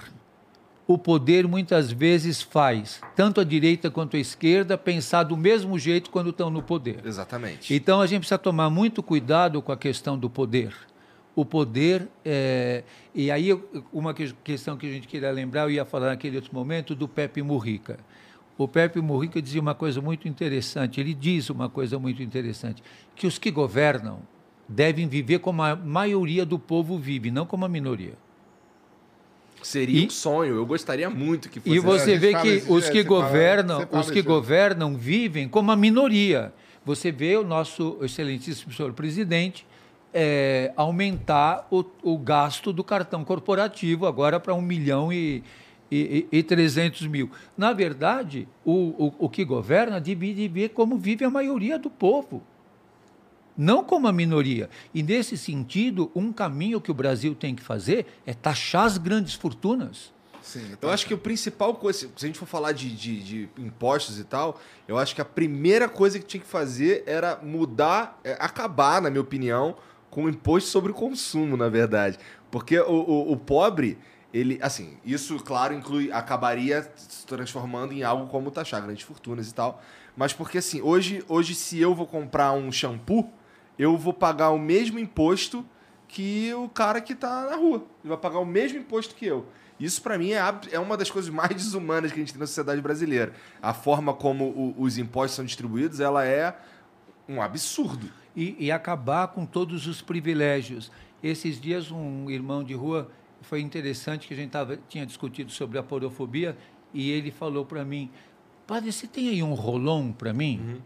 O 0.86 0.96
poder 0.96 1.46
muitas 1.46 1.90
vezes 1.92 2.40
faz, 2.40 3.00
tanto 3.16 3.40
a 3.40 3.44
direita 3.44 3.90
quanto 3.90 4.16
a 4.16 4.20
esquerda, 4.20 4.78
pensar 4.78 5.24
do 5.24 5.36
mesmo 5.36 5.78
jeito 5.78 6.08
quando 6.08 6.30
estão 6.30 6.48
no 6.50 6.62
poder. 6.62 7.00
Exatamente. 7.04 7.74
Então 7.74 8.00
a 8.00 8.06
gente 8.06 8.20
precisa 8.20 8.38
tomar 8.38 8.70
muito 8.70 9.02
cuidado 9.02 9.60
com 9.60 9.72
a 9.72 9.76
questão 9.76 10.16
do 10.16 10.30
poder. 10.30 10.72
O 11.36 11.44
poder, 11.44 12.08
é, 12.24 12.84
e 13.14 13.30
aí 13.30 13.48
eu- 13.50 13.68
uma 13.92 14.14
que- 14.14 14.32
questão 14.42 14.76
que 14.76 14.86
a 14.86 14.90
gente 14.90 15.06
queria 15.06 15.30
lembrar, 15.30 15.62
eu 15.64 15.70
ia 15.72 15.84
falar 15.84 16.06
naquele 16.06 16.36
outro 16.36 16.54
momento, 16.54 16.94
do 16.94 17.06
Pepe 17.06 17.42
Murrica. 17.42 17.98
O 18.58 18.66
Pepe 18.66 19.00
Murrica 19.00 19.40
dizia 19.40 19.60
uma 19.60 19.74
coisa 19.74 20.00
muito 20.00 20.26
interessante, 20.26 21.00
ele 21.00 21.14
diz 21.14 21.48
uma 21.48 21.68
coisa 21.68 21.96
muito 21.98 22.20
interessante, 22.22 22.82
que 23.14 23.24
os 23.26 23.38
que 23.38 23.50
governam 23.52 24.18
devem 24.68 25.06
viver 25.08 25.38
como 25.38 25.62
a 25.62 25.76
maioria 25.76 26.44
do 26.44 26.58
povo 26.58 26.98
vive, 26.98 27.30
não 27.30 27.46
como 27.46 27.64
a 27.64 27.68
minoria. 27.68 28.14
Seria 29.62 30.00
E- 30.02 30.06
um 30.06 30.10
sonho. 30.10 30.56
Eu 30.56 30.66
gostaria 30.66 31.08
muito 31.08 31.48
que 31.48 31.60
fosse 31.60 31.70
E 31.74 31.78
assim. 31.78 31.86
você 31.86 32.16
vê 32.18 32.34
que 32.34 32.48
isso 32.56 32.72
os 32.72 32.88
que 32.88 33.02
governam, 33.02 33.86
fala 33.86 34.00
os 34.02 34.10
que 34.10 34.22
governam 34.22 34.96
vivem 34.96 35.48
como 35.48 35.70
a 35.70 35.76
minoria. 35.76 36.52
Você 36.84 37.10
vê 37.12 37.36
o 37.36 37.44
nosso 37.44 37.98
excelentíssimo 38.02 38.72
senhor 38.72 38.92
presidente 38.92 39.66
eh, 40.14 40.72
aumentar 40.76 41.66
o, 41.70 41.84
o 42.02 42.16
gasto 42.18 42.72
do 42.72 42.82
cartão 42.84 43.24
corporativo 43.24 44.06
agora 44.06 44.38
para 44.40 44.54
1 44.54 44.62
milhão 44.62 45.12
e, 45.12 45.42
e, 45.90 46.26
e, 46.32 46.38
e 46.38 46.42
300 46.42 47.06
mil. 47.06 47.30
Na 47.56 47.72
verdade, 47.72 48.48
o, 48.64 49.06
o, 49.06 49.14
o 49.18 49.28
que 49.28 49.44
governa 49.44 50.00
divide 50.00 50.46
ver 50.48 50.70
como 50.70 50.98
vive 50.98 51.24
a 51.24 51.30
maioria 51.30 51.78
do 51.78 51.90
povo 51.90 52.42
não 53.58 53.82
como 53.82 54.06
a 54.06 54.12
minoria. 54.12 54.70
E 54.94 55.02
nesse 55.02 55.36
sentido, 55.36 56.12
um 56.14 56.32
caminho 56.32 56.80
que 56.80 56.92
o 56.92 56.94
Brasil 56.94 57.34
tem 57.34 57.56
que 57.56 57.62
fazer 57.62 58.06
é 58.24 58.32
taxar 58.32 58.84
as 58.84 58.96
grandes 58.96 59.34
fortunas. 59.34 60.12
Sim, 60.40 60.76
Eu 60.80 60.88
acho 60.88 61.04
que 61.04 61.12
o 61.12 61.18
principal 61.18 61.74
coisa, 61.74 62.08
se 62.16 62.24
a 62.24 62.26
gente 62.26 62.38
for 62.38 62.46
falar 62.46 62.72
de, 62.72 62.88
de, 62.94 63.22
de 63.22 63.48
impostos 63.58 64.18
e 64.18 64.24
tal, 64.24 64.58
eu 64.86 64.96
acho 64.96 65.14
que 65.14 65.20
a 65.20 65.24
primeira 65.24 65.88
coisa 65.88 66.18
que 66.18 66.24
tinha 66.24 66.40
que 66.40 66.46
fazer 66.46 67.02
era 67.04 67.38
mudar, 67.42 68.18
é, 68.24 68.36
acabar, 68.40 69.02
na 69.02 69.10
minha 69.10 69.20
opinião, 69.20 69.76
com 70.08 70.24
o 70.24 70.28
imposto 70.28 70.70
sobre 70.70 70.92
o 70.92 70.94
consumo, 70.94 71.56
na 71.56 71.68
verdade. 71.68 72.18
Porque 72.50 72.78
o, 72.78 72.92
o, 72.92 73.32
o 73.32 73.36
pobre, 73.36 73.98
ele, 74.32 74.58
assim, 74.62 74.98
isso, 75.04 75.36
claro, 75.42 75.72
inclui, 75.74 76.12
acabaria 76.12 76.90
se 76.96 77.26
transformando 77.26 77.92
em 77.92 78.02
algo 78.02 78.26
como 78.26 78.50
taxar 78.50 78.82
grandes 78.82 79.02
fortunas 79.04 79.48
e 79.50 79.54
tal. 79.54 79.82
Mas 80.16 80.32
porque, 80.32 80.58
assim, 80.58 80.80
hoje, 80.82 81.24
hoje 81.28 81.54
se 81.54 81.78
eu 81.80 81.94
vou 81.94 82.06
comprar 82.06 82.52
um 82.52 82.70
shampoo, 82.70 83.30
eu 83.78 83.96
vou 83.96 84.12
pagar 84.12 84.50
o 84.50 84.58
mesmo 84.58 84.98
imposto 84.98 85.64
que 86.08 86.52
o 86.54 86.68
cara 86.68 87.00
que 87.00 87.14
tá 87.14 87.46
na 87.50 87.56
rua. 87.56 87.84
Ele 88.02 88.08
vai 88.08 88.16
pagar 88.18 88.38
o 88.40 88.44
mesmo 88.46 88.78
imposto 88.78 89.14
que 89.14 89.24
eu. 89.26 89.46
Isso, 89.78 90.02
pra 90.02 90.18
mim, 90.18 90.32
é, 90.32 90.40
é 90.72 90.78
uma 90.80 90.96
das 90.96 91.10
coisas 91.10 91.30
mais 91.30 91.50
desumanas 91.54 92.10
que 92.10 92.18
a 92.18 92.20
gente 92.22 92.32
tem 92.32 92.40
na 92.40 92.46
sociedade 92.46 92.80
brasileira. 92.80 93.32
A 93.62 93.72
forma 93.72 94.12
como 94.12 94.44
o- 94.46 94.74
os 94.78 94.98
impostos 94.98 95.36
são 95.36 95.44
distribuídos, 95.44 96.00
ela 96.00 96.24
é 96.24 96.56
um 97.28 97.40
absurdo. 97.40 98.10
e, 98.36 98.56
e 98.58 98.70
acabar 98.70 99.28
com 99.28 99.44
todos 99.46 99.86
os 99.86 100.00
privilégios. 100.02 100.90
Esses 101.22 101.60
dias, 101.60 101.90
um 101.90 102.30
irmão 102.30 102.62
de 102.64 102.72
rua, 102.74 103.10
foi 103.48 103.60
interessante 103.62 104.28
que 104.28 104.34
a 104.34 104.36
gente 104.36 104.50
tava, 104.50 104.78
tinha 104.88 105.06
discutido 105.06 105.50
sobre 105.50 105.78
a 105.78 105.82
porofobia, 105.82 106.56
e 106.92 107.10
ele 107.10 107.30
falou 107.30 107.64
para 107.64 107.82
mim, 107.84 108.10
padre, 108.66 108.92
você 108.92 109.06
tem 109.06 109.28
aí 109.30 109.42
um 109.42 109.54
rolon 109.54 110.12
para 110.12 110.32
mim? 110.34 110.82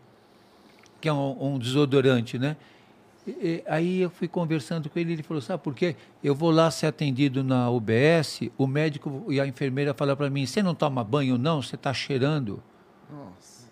Que 1.00 1.08
é 1.08 1.12
um, 1.12 1.54
um 1.54 1.58
desodorante, 1.58 2.38
né? 2.38 2.56
E- 3.26 3.30
e 3.30 3.64
aí 3.66 4.00
eu 4.00 4.10
fui 4.10 4.28
conversando 4.28 4.88
com 4.88 4.96
ele, 4.98 5.12
ele 5.14 5.22
falou, 5.24 5.40
sabe 5.40 5.62
por 5.62 5.74
quê? 5.74 5.96
Eu 6.22 6.34
vou 6.34 6.50
lá 6.52 6.70
ser 6.70 6.86
atendido 6.86 7.42
na 7.42 7.68
UBS, 7.70 8.50
o 8.56 8.66
médico 8.66 9.26
e 9.28 9.40
a 9.40 9.46
enfermeira 9.46 9.92
falam 9.92 10.16
para 10.16 10.30
mim, 10.30 10.46
você 10.46 10.62
não 10.62 10.74
toma 10.74 11.02
banho 11.02 11.36
não? 11.36 11.60
Você 11.62 11.74
está 11.74 11.92
cheirando? 11.92 12.62
Nossa. 13.10 13.68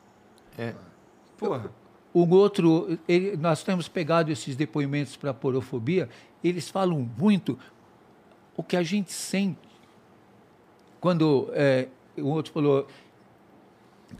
Porra. 1.38 1.70
O 2.12 2.28
outro, 2.34 2.98
ele- 3.08 3.36
nós 3.36 3.62
temos 3.62 3.86
pegado 3.88 4.32
esses 4.32 4.56
depoimentos 4.56 5.14
para 5.16 5.30
a 5.30 5.34
porofobia, 5.34 6.08
eles 6.42 6.68
falam 6.68 7.08
muito 7.16 7.56
o 8.60 8.62
que 8.62 8.76
a 8.76 8.82
gente 8.82 9.12
sente. 9.12 9.58
Quando 11.00 11.48
é, 11.54 11.88
o 12.18 12.26
outro 12.28 12.52
falou, 12.52 12.86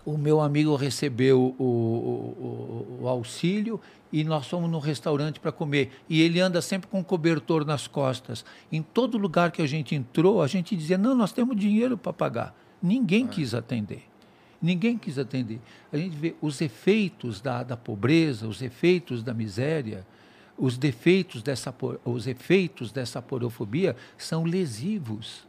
o 0.04 0.16
meu 0.16 0.40
amigo 0.40 0.74
recebeu 0.76 1.54
o, 1.58 1.62
o- 1.62 2.96
o- 2.98 3.02
o 3.02 3.08
auxílio 3.08 3.80
e 4.12 4.24
nós 4.24 4.46
fomos 4.46 4.70
no 4.70 4.78
restaurante 4.78 5.38
para 5.38 5.52
comer. 5.52 5.90
E 6.08 6.20
ele 6.22 6.40
anda 6.40 6.60
sempre 6.62 6.88
com 6.88 7.00
um 7.00 7.02
cobertor 7.04 7.64
nas 7.66 7.86
costas. 7.86 8.44
Em 8.72 8.82
todo 8.82 9.18
lugar 9.18 9.50
que 9.52 9.60
a 9.62 9.66
gente 9.66 9.94
entrou, 9.94 10.42
a 10.42 10.46
gente 10.46 10.74
dizia, 10.74 10.96
não, 10.96 11.14
nós 11.14 11.32
temos 11.32 11.56
dinheiro 11.56 11.96
para 11.98 12.12
pagar. 12.12 12.56
Ninguém 12.82 13.26
quis 13.26 13.52
atender. 13.54 14.04
Ninguém 14.62 14.96
quis 14.96 15.18
atender. 15.18 15.60
A 15.92 15.96
gente 15.96 16.16
vê 16.16 16.34
os 16.40 16.60
efeitos 16.60 17.40
da, 17.40 17.62
da 17.62 17.76
pobreza, 17.76 18.46
os 18.48 18.62
efeitos 18.62 19.22
da 19.22 19.32
miséria, 19.34 20.06
os 20.60 20.76
defeitos 20.76 21.42
dessa, 21.42 21.74
os 22.04 22.26
efeitos 22.26 22.92
dessa 22.92 23.22
porofobia 23.22 23.96
são 24.18 24.44
lesivos. 24.44 25.48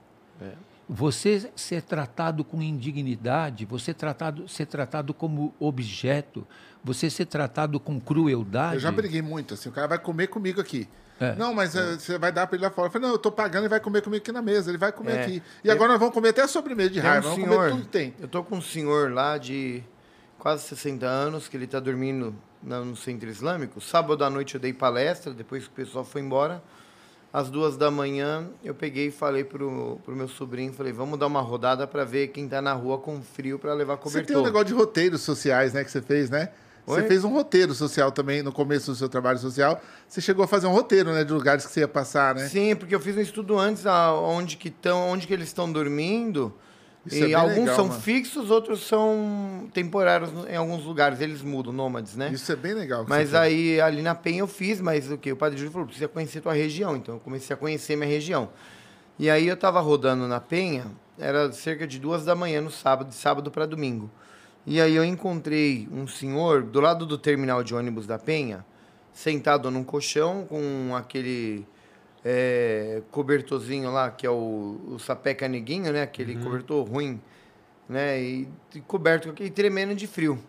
Você 0.90 1.52
ser 1.56 1.82
tratado 1.84 2.44
com 2.44 2.62
indignidade, 2.62 3.66
você 3.66 3.94
tratado, 3.94 4.48
ser 4.48 4.66
tratado 4.66 5.14
como 5.14 5.54
objeto, 5.60 6.46
você 6.84 7.10
ser 7.10 7.26
tratado 7.26 7.80
com 7.80 8.00
crueldade. 8.00 8.76
Eu 8.76 8.80
já 8.82 8.92
briguei 8.92 9.22
muito, 9.22 9.54
assim, 9.54 9.70
o 9.70 9.72
cara 9.72 9.88
vai 9.88 10.00
comer 10.00 10.28
comigo 10.28 10.60
aqui. 10.60 10.88
É. 11.20 11.36
Não, 11.36 11.54
mas 11.54 11.76
eh, 11.76 11.98
você 12.00 12.18
vai 12.18 12.32
dar 12.32 12.48
pra 12.48 12.56
ele 12.58 12.64
lá 12.66 12.72
fora. 12.72 12.88
Eu 12.88 12.92
falei, 12.92 13.08
não, 13.08 13.14
eu 13.14 13.20
tô 13.20 13.32
pagando 13.32 13.66
e 13.66 13.70
vai 13.70 13.80
comer 13.80 14.02
comigo 14.02 14.22
aqui 14.24 14.32
na 14.32 14.42
mesa. 14.42 14.72
Ele 14.72 14.78
vai 14.80 14.92
comer 14.92 15.18
É. 15.18 15.22
aqui. 15.22 15.44
E 15.64 15.70
agora 15.70 15.92
nós 15.92 16.00
vamos 16.00 16.16
comer 16.16 16.30
até 16.30 16.42
a 16.42 16.48
sobremesa 16.48 16.90
de 16.90 17.00
raiva. 17.00 17.28
um 17.28 17.30
vamos 17.32 17.46
senhor, 17.46 17.58
comer 17.58 17.72
tudo 17.72 17.82
que 17.84 17.90
tem. 17.90 18.14
Eu 18.20 18.28
tô 18.28 18.44
com 18.44 18.58
um 18.58 18.62
senhor 18.62 19.12
lá 19.14 19.38
de 19.38 19.84
quase 20.42 20.64
60 20.64 21.06
anos, 21.06 21.48
que 21.48 21.56
ele 21.56 21.68
tá 21.68 21.80
dormindo 21.80 22.34
no 22.64 22.96
centro 22.96 23.30
islâmico. 23.30 23.80
Sábado 23.80 24.24
à 24.26 24.30
noite 24.30 24.56
eu 24.56 24.60
dei 24.60 24.74
palestra, 24.74 25.32
depois 25.32 25.66
que 25.66 25.70
o 25.70 25.74
pessoal 25.74 26.04
foi 26.04 26.20
embora. 26.22 26.64
Às 27.32 27.48
duas 27.48 27.78
da 27.78 27.92
manhã, 27.92 28.50
eu 28.64 28.74
peguei 28.74 29.08
e 29.08 29.12
falei 29.12 29.44
pro, 29.44 30.00
pro 30.04 30.16
meu 30.16 30.28
sobrinho, 30.28 30.74
falei, 30.74 30.92
vamos 30.92 31.20
dar 31.20 31.28
uma 31.28 31.42
rodada 31.42 31.86
para 31.86 32.04
ver 32.04 32.30
quem 32.30 32.48
tá 32.50 32.60
na 32.60 32.74
rua 32.74 32.98
com 32.98 33.22
frio 33.22 33.60
para 33.60 33.72
levar 33.76 33.98
Você 33.98 34.02
cobertor. 34.04 34.26
tem 34.28 34.38
um 34.38 34.44
negócio 34.44 34.66
de 34.66 34.74
roteiros 34.74 35.22
sociais, 35.22 35.74
né, 35.74 35.84
que 35.84 35.92
você 35.92 36.02
fez, 36.02 36.30
né? 36.32 36.50
Você 36.88 37.02
Oi? 37.02 37.08
fez 37.08 37.24
um 37.24 37.30
roteiro 37.32 37.76
social 37.76 38.12
também 38.12 38.42
no 38.42 38.52
começo 38.52 38.90
do 38.92 38.98
seu 38.98 39.08
trabalho 39.08 39.38
social. 39.38 39.80
Você 40.08 40.20
chegou 40.20 40.44
a 40.44 40.48
fazer 40.48 40.66
um 40.66 40.72
roteiro, 40.74 41.14
né, 41.14 41.24
de 41.24 41.32
lugares 41.32 41.66
que 41.68 41.72
você 41.72 41.82
ia 41.82 41.88
passar, 41.88 42.34
né? 42.34 42.48
Sim, 42.50 42.76
porque 42.76 42.96
eu 42.96 43.00
fiz 43.00 43.16
um 43.16 43.22
estudo 43.22 43.58
antes 43.60 43.86
a- 43.86 44.12
onde 44.14 44.58
que 44.58 44.70
estão, 44.70 45.08
onde 45.12 45.28
que 45.28 45.34
eles 45.34 45.48
estão 45.48 45.72
dormindo. 45.72 46.52
Isso 47.06 47.26
e 47.26 47.34
é 47.34 47.36
alguns 47.36 47.60
legal, 47.62 47.76
são 47.76 47.88
mano. 47.88 48.00
fixos, 48.00 48.52
outros 48.52 48.86
são 48.86 49.68
temporários 49.74 50.30
em 50.48 50.56
alguns 50.56 50.84
lugares. 50.84 51.20
Eles 51.20 51.42
mudam, 51.42 51.74
nômades, 51.74 52.16
né? 52.16 52.30
Isso 52.32 52.52
é 52.52 52.56
bem 52.56 52.74
legal. 52.74 53.06
Mas 53.08 53.32
fez. 53.32 53.34
aí, 53.34 53.82
ali 53.82 54.02
na 54.04 54.14
Penha 54.14 54.42
eu 54.42 54.48
fiz, 54.48 54.80
mas 54.80 55.10
o 55.10 55.18
que? 55.18 55.32
O 55.32 55.36
Padre 55.36 55.58
Júlio 55.58 55.72
falou, 55.72 55.88
precisa 55.88 56.08
conhecer 56.08 56.42
tua 56.42 56.54
região. 56.54 56.96
Então 56.96 57.16
eu 57.16 57.20
comecei 57.20 57.54
a 57.54 57.58
conhecer 57.58 57.96
minha 57.96 58.10
região. 58.10 58.50
E 59.18 59.30
aí 59.30 59.48
eu 59.48 59.58
tava 59.58 59.80
rodando 59.80 60.28
na 60.28 60.40
Penha, 60.40 60.86
era 61.18 61.52
cerca 61.52 61.88
de 61.88 62.00
duas 62.00 62.24
da 62.24 62.36
manhã 62.36 62.62
no 62.62 62.72
sábado, 62.72 63.10
de 63.10 63.16
sábado 63.16 63.50
para 63.50 63.66
domingo. 63.66 64.10
E 64.66 64.80
aí 64.80 64.96
eu 64.96 65.04
encontrei 65.04 65.88
um 65.92 66.08
senhor 66.08 66.62
do 66.62 66.80
lado 66.80 67.06
do 67.06 67.18
terminal 67.18 67.64
de 67.64 67.74
ônibus 67.74 68.06
da 68.06 68.20
Penha, 68.20 68.64
sentado 69.12 69.72
num 69.72 69.84
colchão 69.84 70.46
com 70.48 70.96
aquele 70.96 71.66
é, 72.24 73.02
cobertorzinho 73.12 73.92
lá, 73.92 74.12
que 74.12 74.26
é 74.26 74.30
o, 74.30 74.80
o 74.88 75.00
sapé 75.00 75.34
caneguinho, 75.34 75.92
né? 75.92 76.04
Aquele 76.04 76.36
cobertor 76.36 76.88
ruim, 76.88 77.20
né? 77.90 78.22
E, 78.22 78.48
e 78.76 78.82
coberto 78.82 79.28
com 79.28 79.34
aquele 79.34 79.50
tremendo 79.50 79.96
de 79.96 80.08
frio. 80.08 80.40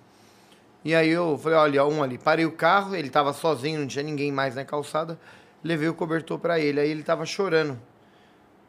E 0.85 0.95
aí 0.95 1.11
eu 1.11 1.39
falei, 1.39 1.59
olha, 1.59 1.87
um 1.87 2.03
ali. 2.03 2.19
Parei 2.19 2.45
o 2.45 2.53
carro, 2.53 2.95
ele 2.95 3.09
tava 3.09 3.33
sozinho, 3.33 3.81
não 3.81 3.87
tinha 3.87 4.03
ninguém 4.03 4.33
mais 4.33 4.55
na 4.55 4.65
calçada. 4.65 5.19
Levei 5.63 5.89
o 5.89 5.95
cobertor 5.95 6.39
para 6.39 6.59
ele. 6.59 6.81
Aí 6.81 6.91
ele 6.91 7.03
tava 7.03 7.25
chorando. 7.25 7.79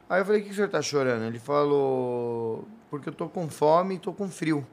Aí 0.09 0.21
eu 0.21 0.25
falei, 0.25 0.41
o 0.41 0.43
que 0.45 0.51
o 0.51 0.53
senhor 0.53 0.69
tá 0.69 0.81
chorando? 0.81 1.23
Ele 1.23 1.39
falou, 1.39 2.67
porque 2.89 3.09
eu 3.09 3.13
tô 3.13 3.27
com 3.27 3.49
fome 3.49 3.95
e 3.95 3.99
tô 3.99 4.13
com 4.13 4.29
frio. 4.29 4.65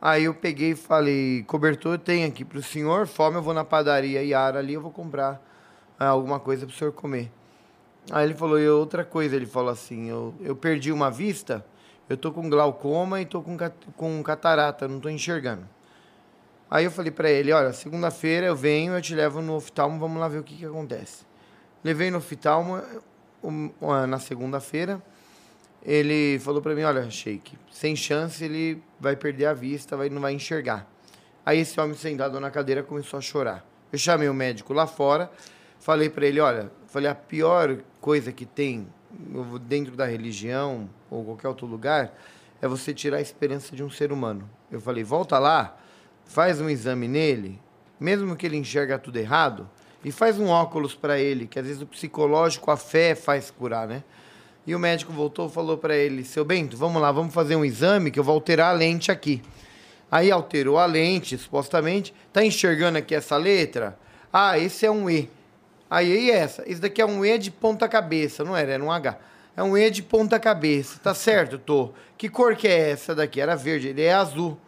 Aí 0.00 0.24
eu 0.24 0.34
peguei 0.34 0.70
e 0.70 0.76
falei, 0.76 1.42
cobertor 1.46 1.98
tem 1.98 2.24
aqui 2.24 2.44
pro 2.44 2.62
senhor, 2.62 3.06
fome 3.06 3.36
eu 3.36 3.42
vou 3.42 3.52
na 3.52 3.64
padaria 3.64 4.22
Yara 4.22 4.58
ali, 4.58 4.74
eu 4.74 4.80
vou 4.80 4.90
comprar 4.90 5.42
alguma 6.04 6.38
coisa 6.38 6.66
pro 6.66 6.74
senhor 6.74 6.92
comer. 6.92 7.30
Aí 8.10 8.24
ele 8.24 8.34
falou, 8.34 8.58
e 8.58 8.68
outra 8.68 9.04
coisa, 9.04 9.34
ele 9.34 9.46
falou 9.46 9.70
assim, 9.70 10.08
eu, 10.08 10.34
eu 10.40 10.54
perdi 10.54 10.92
uma 10.92 11.10
vista, 11.10 11.64
eu 12.08 12.16
tô 12.16 12.30
com 12.30 12.48
glaucoma 12.48 13.20
e 13.20 13.26
tô 13.26 13.42
com, 13.42 13.56
com 13.96 14.22
catarata, 14.22 14.86
não 14.86 15.00
tô 15.00 15.08
enxergando. 15.08 15.68
Aí 16.70 16.84
eu 16.84 16.90
falei 16.90 17.10
pra 17.10 17.30
ele, 17.30 17.52
olha, 17.52 17.72
segunda-feira 17.72 18.46
eu 18.46 18.56
venho, 18.56 18.94
eu 18.94 19.02
te 19.02 19.14
levo 19.14 19.40
no 19.40 19.54
oftalmo, 19.54 19.98
vamos 19.98 20.20
lá 20.20 20.28
ver 20.28 20.38
o 20.38 20.42
que 20.42 20.56
que 20.56 20.66
acontece. 20.66 21.24
Levei 21.82 22.10
no 22.10 22.18
oftalmo 22.18 22.80
na 24.08 24.18
segunda-feira, 24.18 25.02
ele 25.82 26.38
falou 26.40 26.60
pra 26.60 26.74
mim, 26.74 26.82
olha, 26.82 27.08
Sheik, 27.08 27.56
sem 27.70 27.94
chance 27.94 28.44
ele 28.44 28.82
vai 28.98 29.14
perder 29.14 29.46
a 29.46 29.54
vista, 29.54 29.96
vai, 29.96 30.08
não 30.08 30.20
vai 30.20 30.32
enxergar. 30.32 30.86
Aí 31.44 31.60
esse 31.60 31.78
homem 31.78 31.94
sentado 31.94 32.40
na 32.40 32.50
cadeira 32.50 32.82
começou 32.82 33.18
a 33.18 33.20
chorar. 33.20 33.64
Eu 33.92 33.98
chamei 33.98 34.28
o 34.28 34.34
médico 34.34 34.72
lá 34.72 34.88
fora, 34.88 35.30
falei 35.86 36.10
pra 36.10 36.26
ele, 36.26 36.40
olha, 36.40 36.68
falei 36.88 37.08
a 37.08 37.14
pior 37.14 37.78
coisa 38.00 38.32
que 38.32 38.44
tem 38.44 38.88
dentro 39.68 39.94
da 39.94 40.04
religião 40.04 40.90
ou 41.08 41.24
qualquer 41.24 41.46
outro 41.46 41.64
lugar 41.64 42.12
é 42.60 42.66
você 42.66 42.92
tirar 42.92 43.18
a 43.18 43.20
esperança 43.20 43.76
de 43.76 43.84
um 43.84 43.88
ser 43.88 44.10
humano. 44.10 44.50
Eu 44.68 44.80
falei, 44.80 45.04
volta 45.04 45.38
lá, 45.38 45.78
faz 46.24 46.60
um 46.60 46.68
exame 46.68 47.06
nele, 47.06 47.60
mesmo 48.00 48.34
que 48.34 48.44
ele 48.44 48.56
enxerga 48.56 48.98
tudo 48.98 49.16
errado, 49.16 49.70
e 50.04 50.10
faz 50.10 50.40
um 50.40 50.48
óculos 50.48 50.92
para 50.92 51.20
ele, 51.20 51.46
que 51.46 51.56
às 51.56 51.64
vezes 51.64 51.80
o 51.80 51.86
psicológico, 51.86 52.68
a 52.68 52.76
fé 52.76 53.14
faz 53.14 53.52
curar, 53.52 53.86
né? 53.86 54.02
E 54.66 54.74
o 54.74 54.80
médico 54.80 55.12
voltou 55.12 55.48
falou 55.48 55.78
para 55.78 55.94
ele: 55.94 56.24
Seu 56.24 56.44
Bento, 56.44 56.76
vamos 56.76 57.00
lá, 57.00 57.12
vamos 57.12 57.32
fazer 57.32 57.54
um 57.54 57.64
exame 57.64 58.10
que 58.10 58.18
eu 58.18 58.24
vou 58.24 58.34
alterar 58.34 58.74
a 58.74 58.76
lente 58.76 59.12
aqui. 59.12 59.40
Aí 60.10 60.32
alterou 60.32 60.78
a 60.78 60.86
lente, 60.86 61.38
supostamente. 61.38 62.12
Tá 62.32 62.44
enxergando 62.44 62.98
aqui 62.98 63.14
essa 63.14 63.36
letra? 63.36 63.96
Ah, 64.32 64.58
esse 64.58 64.84
é 64.84 64.90
um 64.90 65.08
E. 65.08 65.30
Aí, 65.88 66.26
e 66.26 66.30
essa? 66.30 66.62
Esse 66.66 66.80
daqui 66.80 67.00
é 67.00 67.06
um 67.06 67.24
E 67.24 67.38
de 67.38 67.50
ponta 67.50 67.88
cabeça, 67.88 68.44
não 68.44 68.56
era? 68.56 68.72
Era 68.72 68.82
um 68.82 68.90
H. 68.90 69.18
É 69.56 69.62
um 69.62 69.76
E 69.76 69.88
de 69.90 70.02
ponta 70.02 70.38
cabeça. 70.38 70.98
Tá 71.02 71.14
certo, 71.14 71.58
tô. 71.58 71.90
Que 72.18 72.28
cor 72.28 72.56
que 72.56 72.66
é 72.66 72.90
essa 72.90 73.14
daqui? 73.14 73.40
Era 73.40 73.54
verde, 73.54 73.88
ele 73.88 74.02
é 74.02 74.12
azul. 74.12 74.58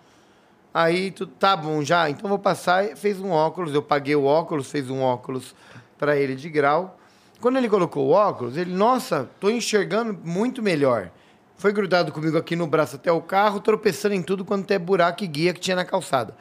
Aí, 0.72 1.10
tu, 1.10 1.26
tá 1.26 1.56
bom 1.56 1.82
já, 1.82 2.08
então 2.08 2.28
vou 2.28 2.38
passar. 2.38 2.96
Fez 2.96 3.20
um 3.20 3.30
óculos, 3.30 3.74
eu 3.74 3.82
paguei 3.82 4.14
o 4.14 4.24
óculos, 4.24 4.70
fez 4.70 4.88
um 4.88 5.00
óculos 5.00 5.54
para 5.98 6.16
ele 6.16 6.36
de 6.36 6.48
grau. 6.48 6.98
Quando 7.40 7.56
ele 7.56 7.68
colocou 7.68 8.06
o 8.06 8.10
óculos, 8.10 8.56
ele, 8.56 8.72
nossa, 8.72 9.28
tô 9.40 9.50
enxergando 9.50 10.18
muito 10.24 10.62
melhor. 10.62 11.10
Foi 11.56 11.72
grudado 11.72 12.12
comigo 12.12 12.38
aqui 12.38 12.54
no 12.54 12.68
braço 12.68 12.96
até 12.96 13.10
o 13.10 13.20
carro, 13.20 13.58
tropeçando 13.58 14.14
em 14.14 14.22
tudo 14.22 14.44
quanto 14.44 14.70
é 14.70 14.78
buraco 14.78 15.24
e 15.24 15.26
guia 15.26 15.52
que 15.52 15.58
tinha 15.58 15.74
na 15.74 15.84
calçada. 15.84 16.36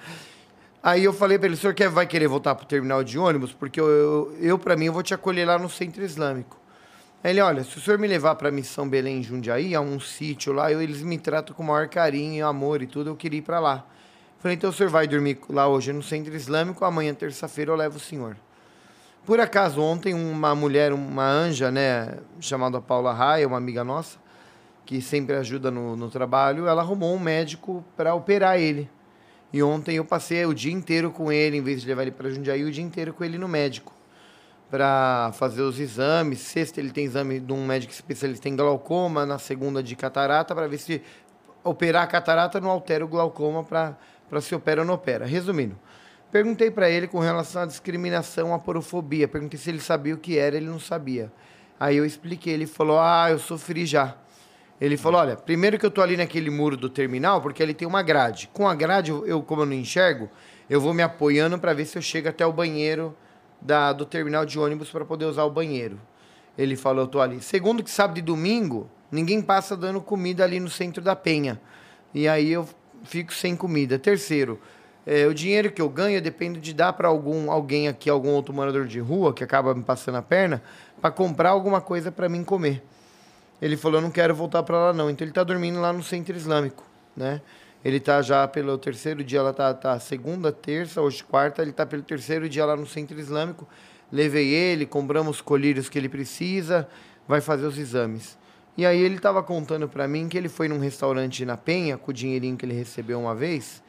Aí 0.82 1.04
eu 1.04 1.12
falei 1.12 1.38
para 1.38 1.48
ele, 1.48 1.56
o 1.56 1.58
senhor 1.58 1.74
quer, 1.74 1.90
vai 1.90 2.06
querer 2.06 2.28
voltar 2.28 2.56
pro 2.56 2.66
terminal 2.66 3.04
de 3.04 3.18
ônibus? 3.18 3.52
Porque 3.52 3.80
eu, 3.80 3.88
eu, 3.88 4.38
eu 4.40 4.60
para 4.60 4.76
mim, 4.76 4.86
eu 4.86 4.94
vou 4.94 5.04
te 5.04 5.14
acolher 5.14 5.46
lá 5.46 5.58
no 5.58 5.70
centro 5.70 6.04
islâmico. 6.04 6.58
Aí 7.24 7.32
ele, 7.32 7.42
olha, 7.42 7.64
se 7.64 7.78
o 7.78 7.82
senhor 7.82 7.98
me 7.98 8.08
levar 8.08 8.36
para 8.36 8.52
Missão 8.52 8.88
Belém 8.88 9.24
Jundiaí, 9.24 9.74
a 9.74 9.82
um 9.82 10.00
sítio 10.00 10.54
lá, 10.54 10.72
eu, 10.72 10.82
eles 10.82 11.02
me 11.02 11.18
tratam 11.18 11.56
com 11.56 11.64
o 11.64 11.66
maior 11.66 11.88
carinho, 11.88 12.46
amor 12.46 12.82
e 12.82 12.88
tudo, 12.88 13.10
eu 13.10 13.16
queria 13.16 13.40
ir 13.40 13.42
para 13.42 13.60
lá. 13.60 13.86
Falei, 14.40 14.56
então 14.56 14.70
o 14.70 14.74
senhor 14.74 14.90
vai 14.90 15.08
dormir 15.08 15.40
lá 15.50 15.68
hoje 15.68 15.92
no 15.92 16.04
centro 16.04 16.34
islâmico, 16.36 16.86
amanhã, 16.86 17.14
terça-feira, 17.14 17.72
eu 17.72 17.76
levo 17.76 17.98
o 17.98 18.00
senhor. 18.00 18.38
Por 19.26 19.42
acaso, 19.42 19.82
ontem, 19.82 20.14
uma 20.14 20.56
mulher, 20.56 20.94
uma 20.94 21.28
anja, 21.28 21.70
né, 21.72 22.20
chamada 22.40 22.80
Paula 22.80 23.12
Raia, 23.12 23.48
uma 23.48 23.58
amiga 23.58 23.84
nossa, 23.84 24.20
que 24.86 25.02
sempre 25.02 25.36
ajuda 25.36 25.70
no, 25.70 25.98
no 25.98 26.10
trabalho, 26.10 26.68
ela 26.68 26.82
arrumou 26.82 27.14
um 27.14 27.20
médico 27.20 27.84
para 27.98 28.14
operar 28.14 28.58
ele. 28.58 28.90
E 29.52 29.64
ontem 29.64 29.96
eu 29.96 30.06
passei 30.06 30.46
o 30.46 30.54
dia 30.54 30.74
inteiro 30.74 31.12
com 31.12 31.32
ele, 31.32 31.58
em 31.58 31.62
vez 31.62 31.82
de 31.82 31.88
levar 31.88 32.02
ele 32.02 32.12
para 32.12 32.30
Jundiaí, 32.30 32.64
o 32.64 32.72
dia 32.72 32.84
inteiro 32.84 33.14
com 33.14 33.24
ele 33.24 33.38
no 33.38 33.48
médico. 33.48 33.94
Para 34.70 35.32
fazer 35.34 35.62
os 35.62 35.80
exames. 35.80 36.40
Sexta 36.40 36.82
ele 36.82 36.92
tem 36.92 37.06
exame 37.06 37.40
de 37.40 37.54
um 37.54 37.66
médico 37.66 37.94
especialista 37.94 38.50
em 38.50 38.56
glaucoma, 38.56 39.26
na 39.26 39.40
segunda 39.40 39.82
de 39.82 39.96
catarata, 39.96 40.54
para 40.54 40.68
ver 40.68 40.78
se 40.78 41.02
operar 41.64 42.04
a 42.04 42.08
catarata 42.08 42.60
não 42.60 42.70
altera 42.70 43.04
o 43.04 43.08
glaucoma 43.08 43.64
para 43.64 44.42
se 44.42 44.54
opera 44.54 44.82
ou 44.82 44.88
não 44.88 44.96
opera. 44.96 45.26
Resumindo, 45.26 45.78
perguntei 46.32 46.70
para 46.70 46.90
ele 46.90 47.08
com 47.08 47.20
relação 47.20 47.62
à 47.62 47.66
discriminação, 47.66 48.54
à 48.54 48.60
porofobia. 48.60 49.28
Perguntei 49.28 49.58
se 49.58 49.70
ele 49.70 49.80
sabia 49.80 50.14
o 50.14 50.18
que 50.18 50.38
era, 50.38 50.58
ele 50.58 50.68
não 50.68 50.80
sabia. 50.80 51.32
Aí 51.80 51.98
eu 51.98 52.06
expliquei, 52.06 52.54
ele 52.54 52.68
falou: 52.68 53.00
Ah, 53.00 53.28
eu 53.30 53.40
sofri 53.40 53.86
já. 53.86 54.16
Ele 54.80 54.96
falou: 54.96 55.20
Olha, 55.20 55.36
primeiro 55.36 55.78
que 55.80 55.86
eu 55.86 55.92
tô 55.92 56.02
ali 56.02 56.16
naquele 56.16 56.50
muro 56.50 56.78
do 56.78 56.90
terminal, 56.90 57.42
porque 57.42 57.62
ele 57.62 57.74
tem 57.74 57.88
uma 57.88 58.02
grade. 58.02 58.50
Com 58.54 58.68
a 58.68 58.76
grade, 58.76 59.12
eu, 59.12 59.42
como 59.42 59.64
eu 59.64 59.66
não 59.66 59.74
enxergo, 59.74 60.30
eu 60.70 60.80
vou 60.80 60.94
me 60.94 61.02
apoiando 61.02 61.58
para 61.58 61.74
ver 61.74 61.86
se 61.86 61.98
eu 61.98 62.02
chego 62.02 62.30
até 62.30 62.46
o 62.46 62.54
banheiro 62.54 63.16
da, 63.62 63.92
do 63.92 64.06
terminal 64.06 64.46
de 64.46 64.60
ônibus 64.60 64.90
para 64.90 65.04
poder 65.04 65.26
usar 65.26 65.44
o 65.44 65.50
banheiro. 65.50 66.00
Ele 66.58 66.76
falou: 66.76 67.04
Eu 67.04 67.08
tô 67.08 67.20
ali. 67.20 67.42
Segundo, 67.42 67.84
que 67.84 67.90
sábado 67.90 68.20
e 68.20 68.22
domingo, 68.22 68.90
ninguém 69.12 69.42
passa 69.42 69.76
dando 69.76 70.00
comida 70.00 70.44
ali 70.44 70.60
no 70.60 70.70
centro 70.70 71.02
da 71.02 71.16
penha. 71.16 71.60
E 72.14 72.28
aí 72.28 72.52
eu 72.52 72.68
fico 73.04 73.34
sem 73.34 73.56
comida. 73.56 73.98
Terceiro, 73.98 74.60
é, 75.06 75.26
o 75.26 75.34
dinheiro 75.34 75.72
que 75.72 75.82
eu 75.82 75.90
ganho 75.90 76.22
depende 76.22 76.60
de 76.60 76.74
dar 76.74 76.94
para 76.94 77.08
algum 77.08 77.50
alguém 77.50 77.88
aqui, 77.88 78.10
algum 78.10 78.30
outro 78.30 78.54
morador 78.54 78.86
de 78.86 79.00
rua 79.00 79.34
que 79.34 79.44
acaba 79.44 79.74
me 79.74 79.84
passando 79.84 80.18
a 80.18 80.22
perna, 80.22 80.62
para 81.02 81.10
comprar 81.10 81.50
alguma 81.50 81.82
coisa 81.82 82.12
para 82.12 82.30
mim 82.30 82.44
comer. 82.44 82.84
Ele 83.62 83.76
falou, 83.76 83.98
eu 83.98 84.02
não 84.04 84.12
quero 84.12 84.36
voltar 84.36 84.64
para 84.64 84.78
lá 84.78 84.94
não. 84.94 85.10
Então 85.10 85.26
ele 85.26 85.32
está 85.32 85.44
dormindo 85.44 85.80
lá 85.80 85.92
no 85.92 86.04
centro 86.04 86.36
islâmico, 86.36 86.84
né? 87.16 87.42
Ele 87.84 87.98
está 87.98 88.22
já 88.22 88.48
pelo 88.48 88.78
terceiro 88.78 89.24
dia, 89.24 89.40
ela 89.40 89.54
tá, 89.54 89.74
tá 89.74 90.00
segunda, 90.00 90.52
terça, 90.52 91.02
hoje 91.02 91.24
quarta, 91.24 91.62
ele 91.62 91.72
está 91.72 91.86
pelo 91.86 92.02
terceiro 92.04 92.50
dia 92.50 92.66
lá 92.66 92.76
no 92.76 92.86
centro 92.86 93.20
islâmico. 93.20 93.68
Levei 94.12 94.54
ele, 94.54 94.86
compramos 94.86 95.38
os 95.38 95.42
colírios 95.42 95.88
que 95.88 95.98
ele 95.98 96.10
precisa, 96.10 96.88
vai 97.28 97.40
fazer 97.40 97.66
os 97.66 97.78
exames. 97.78 98.38
E 98.78 98.86
aí 98.86 99.00
ele 99.00 99.16
estava 99.16 99.42
contando 99.42 99.88
para 99.88 100.08
mim 100.08 100.28
que 100.28 100.38
ele 100.38 100.50
foi 100.50 100.68
num 100.68 100.80
restaurante 100.80 101.46
na 101.46 101.58
Penha, 101.58 101.98
com 101.98 102.12
o 102.12 102.14
dinheirinho 102.14 102.56
que 102.56 102.66
ele 102.66 102.74
recebeu 102.74 103.20
uma 103.20 103.34
vez, 103.34 103.82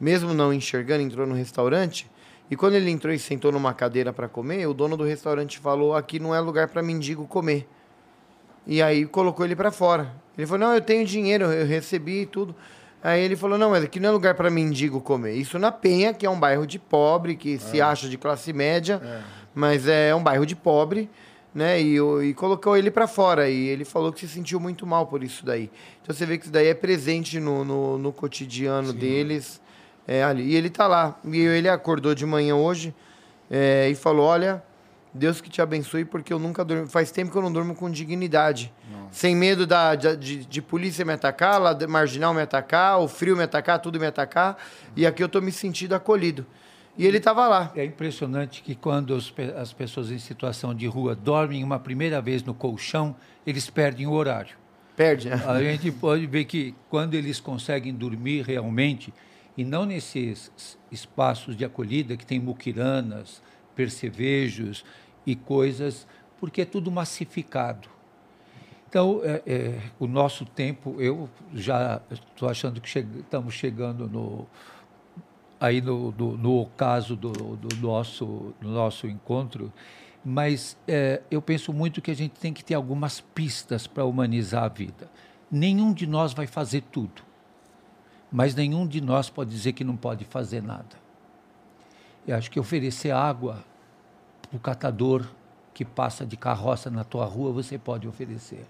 mesmo 0.00 0.34
não 0.34 0.52
enxergando, 0.52 1.02
entrou 1.02 1.26
no 1.26 1.34
restaurante, 1.34 2.10
e 2.50 2.56
quando 2.56 2.74
ele 2.74 2.90
entrou 2.90 3.14
e 3.14 3.18
sentou 3.18 3.52
numa 3.52 3.72
cadeira 3.72 4.12
para 4.12 4.28
comer, 4.28 4.66
o 4.66 4.74
dono 4.74 4.96
do 4.96 5.04
restaurante 5.04 5.58
falou: 5.58 5.94
"Aqui 5.94 6.18
não 6.18 6.34
é 6.34 6.40
lugar 6.40 6.68
para 6.68 6.82
mendigo 6.82 7.26
comer". 7.26 7.68
E 8.66 8.82
aí 8.82 9.04
colocou 9.06 9.44
ele 9.44 9.56
para 9.56 9.70
fora. 9.70 10.12
Ele 10.36 10.46
falou: 10.46 10.66
"Não, 10.68 10.74
eu 10.74 10.80
tenho 10.80 11.06
dinheiro, 11.06 11.44
eu 11.46 11.66
recebi 11.66 12.22
e 12.22 12.26
tudo". 12.26 12.54
Aí 13.02 13.20
ele 13.20 13.36
falou: 13.36 13.58
"Não, 13.58 13.70
mas 13.70 13.84
aqui 13.84 13.98
não 13.98 14.08
é 14.08 14.12
lugar 14.12 14.34
para 14.34 14.50
mendigo 14.50 15.00
comer". 15.00 15.34
Isso 15.34 15.58
na 15.58 15.72
Penha, 15.72 16.14
que 16.14 16.24
é 16.24 16.30
um 16.30 16.38
bairro 16.38 16.66
de 16.66 16.78
pobre, 16.78 17.34
que 17.36 17.58
se 17.58 17.80
acha 17.80 18.08
de 18.08 18.16
classe 18.16 18.52
média, 18.52 19.00
mas 19.54 19.86
é 19.86 20.14
um 20.14 20.22
bairro 20.22 20.46
de 20.46 20.54
pobre, 20.56 21.10
né? 21.54 21.80
E, 21.80 21.98
e 21.98 22.34
colocou 22.34 22.76
ele 22.76 22.90
para 22.90 23.06
fora. 23.06 23.48
E 23.48 23.68
ele 23.68 23.84
falou 23.84 24.12
que 24.12 24.20
se 24.20 24.28
sentiu 24.28 24.58
muito 24.60 24.86
mal 24.86 25.06
por 25.06 25.22
isso 25.22 25.44
daí. 25.44 25.70
Então 26.02 26.14
você 26.14 26.24
vê 26.24 26.38
que 26.38 26.44
isso 26.44 26.52
daí 26.52 26.68
é 26.68 26.74
presente 26.74 27.38
no, 27.40 27.64
no, 27.64 27.98
no 27.98 28.12
cotidiano 28.12 28.92
deles. 28.92 29.60
É, 30.06 30.22
ali. 30.24 30.44
E 30.44 30.56
ele 30.56 30.70
tá 30.70 30.86
lá. 30.86 31.18
E 31.24 31.38
ele 31.38 31.68
acordou 31.68 32.14
de 32.14 32.24
manhã 32.26 32.56
hoje 32.56 32.94
é, 33.50 33.88
e 33.90 33.94
falou: 33.94 34.26
Olha, 34.26 34.62
Deus 35.14 35.40
que 35.40 35.50
te 35.50 35.60
abençoe, 35.60 36.04
porque 36.04 36.32
eu 36.32 36.38
nunca 36.38 36.64
durmo. 36.64 36.86
Faz 36.86 37.10
tempo 37.10 37.30
que 37.30 37.36
eu 37.36 37.42
não 37.42 37.52
durmo 37.52 37.74
com 37.74 37.90
dignidade. 37.90 38.72
Sem 39.10 39.36
medo 39.36 39.66
da, 39.66 39.94
de, 39.94 40.16
de- 40.16 40.44
de 40.46 40.62
polícia 40.62 41.04
me 41.04 41.12
atacar, 41.12 41.60
lá 41.60 41.74
de 41.74 41.86
marginal 41.86 42.32
me 42.32 42.40
atacar, 42.40 42.98
o 42.98 43.06
frio 43.06 43.36
me 43.36 43.42
atacar, 43.42 43.78
tudo 43.78 44.00
me 44.00 44.06
atacar. 44.06 44.56
E 44.96 45.04
aqui 45.06 45.22
eu 45.22 45.28
tô 45.28 45.40
me 45.42 45.52
sentindo 45.52 45.94
acolhido. 45.94 46.46
E 46.96 47.06
ele 47.06 47.20
tava 47.20 47.46
lá. 47.46 47.70
É 47.76 47.84
impressionante 47.84 48.62
que 48.62 48.74
quando 48.74 49.10
os 49.10 49.32
as 49.56 49.72
pessoas 49.72 50.10
em 50.10 50.18
situação 50.18 50.74
de 50.74 50.86
rua 50.86 51.14
dormem 51.14 51.62
uma 51.62 51.78
primeira 51.78 52.20
vez 52.22 52.42
no 52.42 52.54
colchão, 52.54 53.14
eles 53.46 53.68
perdem 53.68 54.06
o 54.06 54.12
horário. 54.12 54.56
Perde, 54.96 55.28
né? 55.28 55.42
A 55.46 55.58
gente 55.62 55.90
pode 55.92 56.26
ver 56.26 56.44
que 56.46 56.74
quando 56.88 57.14
eles 57.14 57.38
conseguem 57.40 57.94
dormir 57.94 58.42
realmente, 58.46 59.12
e 59.56 59.64
não 59.64 59.84
nesses 59.84 60.50
espaços 60.90 61.54
de 61.56 61.64
acolhida 61.66 62.16
que 62.16 62.24
tem 62.24 62.38
muquiranas, 62.40 63.42
percevejos 63.74 64.84
e 65.26 65.34
coisas, 65.36 66.06
porque 66.38 66.62
é 66.62 66.64
tudo 66.64 66.90
massificado. 66.90 67.88
Então, 68.88 69.20
é, 69.24 69.42
é, 69.46 69.80
o 69.98 70.06
nosso 70.06 70.44
tempo, 70.44 71.00
eu 71.00 71.28
já 71.54 72.02
estou 72.10 72.48
achando 72.48 72.80
que 72.80 72.88
chega- 72.88 73.20
estamos 73.20 73.54
chegando 73.54 74.06
no, 74.06 74.46
aí 75.58 75.80
no, 75.80 76.12
no, 76.12 76.36
no 76.36 76.60
ocaso 76.60 77.16
do, 77.16 77.32
do 77.32 77.76
nosso, 77.76 78.52
do 78.60 78.68
nosso 78.68 79.06
encontro, 79.06 79.72
mas 80.24 80.76
é, 80.86 81.22
eu 81.30 81.40
penso 81.40 81.72
muito 81.72 82.02
que 82.02 82.10
a 82.10 82.14
gente 82.14 82.32
tem 82.32 82.52
que 82.52 82.62
ter 82.62 82.74
algumas 82.74 83.20
pistas 83.20 83.86
para 83.86 84.04
humanizar 84.04 84.64
a 84.64 84.68
vida. 84.68 85.10
Nenhum 85.50 85.92
de 85.92 86.06
nós 86.06 86.34
vai 86.34 86.46
fazer 86.46 86.82
tudo, 86.92 87.22
mas 88.30 88.54
nenhum 88.54 88.86
de 88.86 89.00
nós 89.00 89.30
pode 89.30 89.50
dizer 89.50 89.72
que 89.72 89.84
não 89.84 89.96
pode 89.96 90.24
fazer 90.24 90.62
nada. 90.62 91.00
Eu 92.26 92.36
acho 92.36 92.50
que 92.50 92.60
oferecer 92.60 93.10
água 93.10 93.64
o 94.52 94.58
catador 94.58 95.26
que 95.74 95.84
passa 95.84 96.26
de 96.26 96.36
carroça 96.36 96.90
na 96.90 97.04
tua 97.04 97.24
rua, 97.24 97.52
você 97.52 97.78
pode 97.78 98.06
oferecer. 98.06 98.66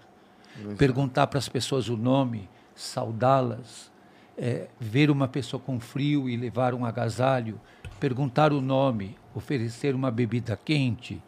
perguntar 0.77 1.27
para 1.27 1.39
as 1.39 1.49
pessoas 1.49 1.89
o 1.89 1.97
nome, 1.97 2.49
saudá-las, 2.75 3.91
é, 4.37 4.67
ver 4.79 5.09
uma 5.11 5.27
pessoa 5.27 5.59
com 5.59 5.79
frio 5.79 6.29
e 6.29 6.37
levar 6.37 6.73
um 6.73 6.85
agasalho, 6.85 7.59
perguntar 7.99 8.53
o 8.53 8.61
nome, 8.61 9.17
oferecer 9.33 9.95
uma 9.95 10.11
bebida 10.11 10.57
quente, 10.63 11.21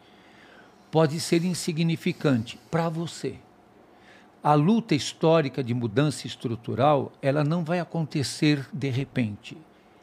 pode 0.90 1.20
ser 1.20 1.44
insignificante 1.44 2.58
para 2.70 2.88
você. 2.88 3.36
A 4.42 4.54
luta 4.54 4.94
histórica 4.94 5.62
de 5.62 5.74
mudança 5.74 6.26
estrutural, 6.26 7.12
ela 7.20 7.42
não 7.42 7.64
vai 7.64 7.80
acontecer 7.80 8.64
de 8.72 8.88
repente. 8.88 9.58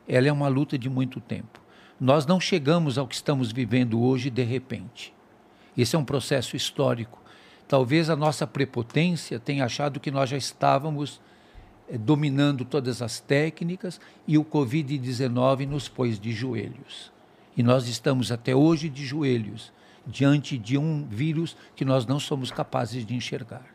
Ela 0.08 0.28
é 0.28 0.32
uma 0.32 0.50
luta 0.50 0.78
de 0.78 0.90
muito 0.90 1.22
tempo. 1.22 1.63
Nós 2.04 2.26
não 2.26 2.38
chegamos 2.38 2.98
ao 2.98 3.08
que 3.08 3.16
estamos 3.16 3.54
vivendo 3.54 4.02
hoje 4.02 4.30
de 4.30 4.44
repente. 4.44 5.14
Esse 5.78 5.96
é 5.96 6.00
um 6.00 6.04
processo 6.04 6.54
histórico. 6.54 7.18
Talvez 7.66 8.10
a 8.10 8.16
nossa 8.18 8.46
prepotência 8.46 9.40
tenha 9.40 9.64
achado 9.64 10.02
que 10.02 10.12
nós 10.12 10.30
já 10.30 10.36
estávamos 10.36 11.22
eh, 11.88 11.98
dominando 11.98 12.66
todas 12.66 13.02
as 13.02 13.22
técnicas 13.22 14.02
e 14.28 14.38
o 14.38 14.44
Covid-19 14.44 15.66
nos 15.66 15.88
pôs 15.88 16.20
de 16.20 16.34
joelhos. 16.34 17.10
E 17.56 17.64
nós 17.64 17.88
estamos 17.88 18.34
até 18.34 18.54
hoje 18.54 18.90
de 18.90 19.06
joelhos 19.06 19.72
diante 20.06 20.58
de 20.58 20.78
um 20.78 21.08
vírus 21.08 21.56
que 21.74 21.86
nós 21.86 22.06
não 22.06 22.20
somos 22.20 22.52
capazes 22.52 23.06
de 23.06 23.16
enxergar 23.16 23.66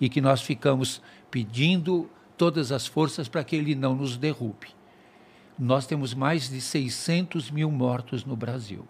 e 0.00 0.08
que 0.08 0.20
nós 0.20 0.42
ficamos 0.42 1.00
pedindo 1.30 2.10
todas 2.36 2.72
as 2.72 2.88
forças 2.88 3.28
para 3.28 3.44
que 3.44 3.54
ele 3.54 3.76
não 3.76 3.94
nos 3.94 4.16
derrube. 4.16 4.79
Nós 5.60 5.86
temos 5.86 6.14
mais 6.14 6.48
de 6.48 6.58
600 6.58 7.50
mil 7.50 7.70
mortos 7.70 8.24
no 8.24 8.34
Brasil. 8.34 8.88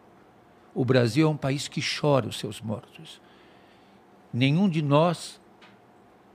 O 0.72 0.84
Brasil 0.84 1.26
é 1.26 1.28
um 1.28 1.36
país 1.36 1.66
que 1.66 1.80
chora 1.82 2.28
os 2.28 2.38
seus 2.38 2.60
mortos. 2.60 3.20
Nenhum 4.32 4.68
de 4.68 4.80
nós 4.80 5.40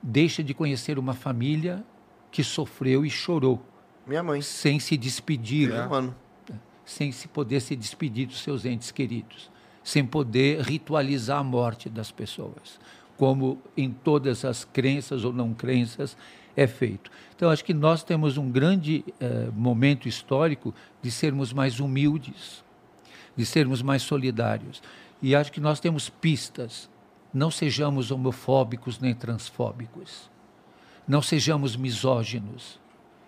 deixa 0.04 0.44
de 0.44 0.54
conhecer 0.54 1.00
uma 1.00 1.14
família 1.14 1.86
que 2.30 2.44
sofreu 2.44 3.06
e 3.06 3.10
chorou. 3.10 3.66
Minha 4.06 4.22
mãe. 4.22 4.42
Sem 4.42 4.78
se 4.78 4.98
despedir. 4.98 5.72
É. 5.72 5.88
Mano. 5.88 6.14
Sem 6.84 7.14
se 7.14 7.30
poder 7.30 7.62
se 7.62 7.74
despedir 7.74 8.28
dos 8.28 8.42
seus 8.42 8.66
entes 8.66 8.92
queridos. 8.92 9.50
Sem 9.82 10.06
poder 10.06 10.60
ritualizar 10.60 11.40
a 11.40 11.44
morte 11.46 11.88
das 11.88 12.12
pessoas. 12.12 12.78
Como 13.16 13.62
em 13.78 13.90
todas 13.90 14.44
as 14.44 14.66
crenças 14.66 15.24
ou 15.24 15.32
não 15.32 15.54
crenças 15.54 16.18
é 16.56 16.68
feito. 16.68 17.12
Então, 17.36 17.50
acho 17.50 17.66
que 17.66 17.74
nós 17.74 18.04
temos 18.04 18.38
um 18.38 18.50
grande 18.50 19.04
eh, 19.20 19.50
momento 19.54 20.08
histórico 20.08 20.74
de 21.02 21.12
sermos 21.12 21.52
mais 21.52 21.80
humildes, 21.80 22.64
de 23.36 23.46
sermos 23.46 23.82
mais 23.82 24.02
solidários. 24.02 24.82
E 25.22 25.36
acho 25.36 25.52
que 25.52 25.60
nós 25.60 25.80
temos 25.80 26.10
pistas. 26.10 26.90
Não 27.34 27.52
sejamos 27.52 28.10
homofóbicos 28.12 29.00
nem 29.00 29.14
transfóbicos. 29.14 30.30
Não 31.08 31.22
sejamos 31.22 31.76
misóginos. 31.76 32.80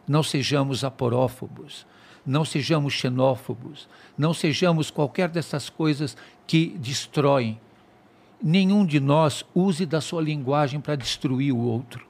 Não 0.08 0.24
sejamos 0.24 0.84
aporófobos. 0.84 1.86
Não 2.26 2.46
sejamos 2.46 2.94
xenófobos. 2.94 3.90
Não 4.18 4.34
sejamos 4.34 4.90
qualquer 4.90 5.28
dessas 5.28 5.70
coisas 5.70 6.16
que 6.46 6.78
destroem. 6.78 7.60
Nenhum 8.42 8.86
de 8.86 9.00
nós 9.00 9.44
use 9.54 9.86
da 9.86 10.00
sua 10.00 10.22
linguagem 10.22 10.80
para 10.80 10.96
destruir 10.96 11.52
o 11.52 11.58
outro. 11.58 12.08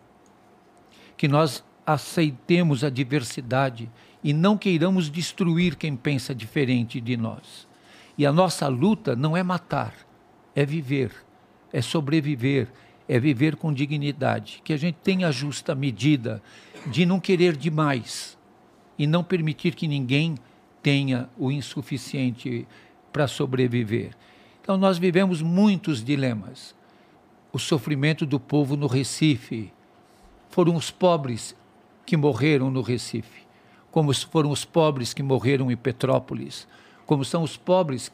Que 1.17 1.27
nós 1.27 1.63
aceitemos 1.85 2.83
a 2.83 2.89
diversidade 2.89 3.89
e 4.23 4.33
não 4.33 4.57
queiramos 4.57 5.09
destruir 5.09 5.75
quem 5.75 5.95
pensa 5.95 6.33
diferente 6.33 7.01
de 7.01 7.17
nós. 7.17 7.67
E 8.17 8.25
a 8.25 8.31
nossa 8.31 8.67
luta 8.67 9.15
não 9.15 9.35
é 9.35 9.43
matar, 9.43 9.93
é 10.55 10.65
viver, 10.65 11.11
é 11.71 11.81
sobreviver, 11.81 12.67
é 13.07 13.19
viver 13.19 13.55
com 13.55 13.73
dignidade. 13.73 14.61
Que 14.63 14.73
a 14.73 14.77
gente 14.77 14.97
tenha 15.03 15.27
a 15.27 15.31
justa 15.31 15.75
medida 15.75 16.41
de 16.87 17.05
não 17.05 17.19
querer 17.19 17.55
demais 17.55 18.37
e 18.97 19.05
não 19.05 19.23
permitir 19.23 19.75
que 19.75 19.87
ninguém 19.87 20.35
tenha 20.81 21.29
o 21.37 21.51
insuficiente 21.51 22.67
para 23.11 23.27
sobreviver. 23.27 24.11
Então, 24.61 24.77
nós 24.77 24.97
vivemos 24.97 25.41
muitos 25.41 26.03
dilemas. 26.03 26.75
O 27.53 27.59
sofrimento 27.59 28.25
do 28.25 28.39
povo 28.39 28.75
no 28.75 28.87
Recife. 28.87 29.71
Foram 30.57 30.75
os 30.75 30.89
pobres 30.89 31.55
que 32.03 32.17
morreram 32.17 32.71
no 32.71 32.81
Recife, 32.81 33.43
como 33.91 34.11
foram 34.11 34.49
os 34.49 34.65
pobres 34.65 35.13
que 35.13 35.21
morreram 35.21 35.69
em 35.69 35.77
Petrópolis, 35.77 36.67
como 37.05 37.23
são 37.23 37.43
os 37.43 37.55
pobres 37.55 38.11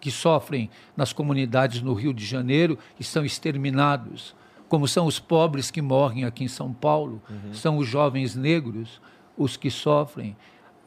que 0.00 0.10
sofrem 0.10 0.68
nas 0.96 1.12
comunidades 1.12 1.80
no 1.80 1.94
Rio 1.94 2.12
de 2.12 2.26
Janeiro 2.26 2.76
e 2.98 3.04
são 3.04 3.24
exterminados, 3.24 4.34
como 4.68 4.88
são 4.88 5.06
os 5.06 5.20
pobres 5.20 5.70
que 5.70 5.80
morrem 5.80 6.24
aqui 6.24 6.42
em 6.42 6.48
São 6.48 6.72
Paulo, 6.72 7.22
uhum. 7.30 7.54
são 7.54 7.78
os 7.78 7.86
jovens 7.86 8.34
negros 8.34 9.00
os 9.38 9.56
que 9.56 9.70
sofrem, 9.70 10.36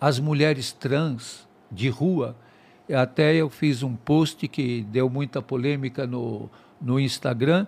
as 0.02 0.20
mulheres 0.20 0.74
trans 0.74 1.48
de 1.72 1.88
rua. 1.88 2.36
Até 2.94 3.34
eu 3.36 3.50
fiz 3.50 3.84
um 3.84 3.96
post 3.96 4.46
que 4.50 4.82
deu 4.82 5.10
muita 5.10 5.42
polêmica 5.42 6.06
no, 6.06 6.50
no 6.82 7.00
Instagram, 7.00 7.66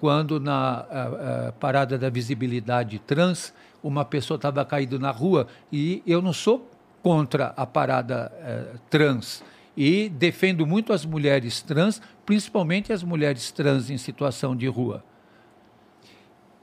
quando 0.00 0.38
na 0.38 0.86
a, 0.90 1.48
a 1.48 1.52
parada 1.52 1.98
da 1.98 2.08
visibilidade 2.08 2.98
trans, 2.98 3.52
uma 3.82 4.04
pessoa 4.04 4.36
estava 4.36 4.64
caída 4.64 4.98
na 4.98 5.10
rua 5.10 5.46
e 5.72 6.02
eu 6.06 6.20
não 6.20 6.32
sou 6.32 6.70
contra 7.02 7.54
a 7.56 7.64
parada 7.64 8.32
eh, 8.40 8.76
trans 8.90 9.42
e 9.76 10.08
defendo 10.08 10.66
muito 10.66 10.92
as 10.92 11.04
mulheres 11.04 11.62
trans, 11.62 12.02
principalmente 12.26 12.92
as 12.92 13.02
mulheres 13.02 13.52
trans 13.52 13.88
em 13.90 13.96
situação 13.96 14.56
de 14.56 14.66
rua. 14.66 15.04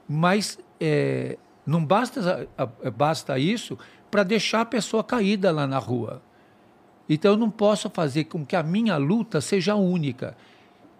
Mas 0.06 0.58
eh, 0.78 1.38
não 1.66 1.84
basta, 1.84 2.46
basta 2.94 3.38
isso 3.38 3.78
para 4.10 4.22
deixar 4.22 4.60
a 4.60 4.66
pessoa 4.66 5.02
caída 5.02 5.50
lá 5.50 5.66
na 5.66 5.78
rua. 5.78 6.22
Então 7.08 7.32
eu 7.32 7.36
não 7.36 7.50
posso 7.50 7.88
fazer 7.90 8.24
com 8.24 8.44
que 8.44 8.56
a 8.56 8.62
minha 8.62 8.96
luta 8.96 9.40
seja 9.40 9.74
única. 9.74 10.36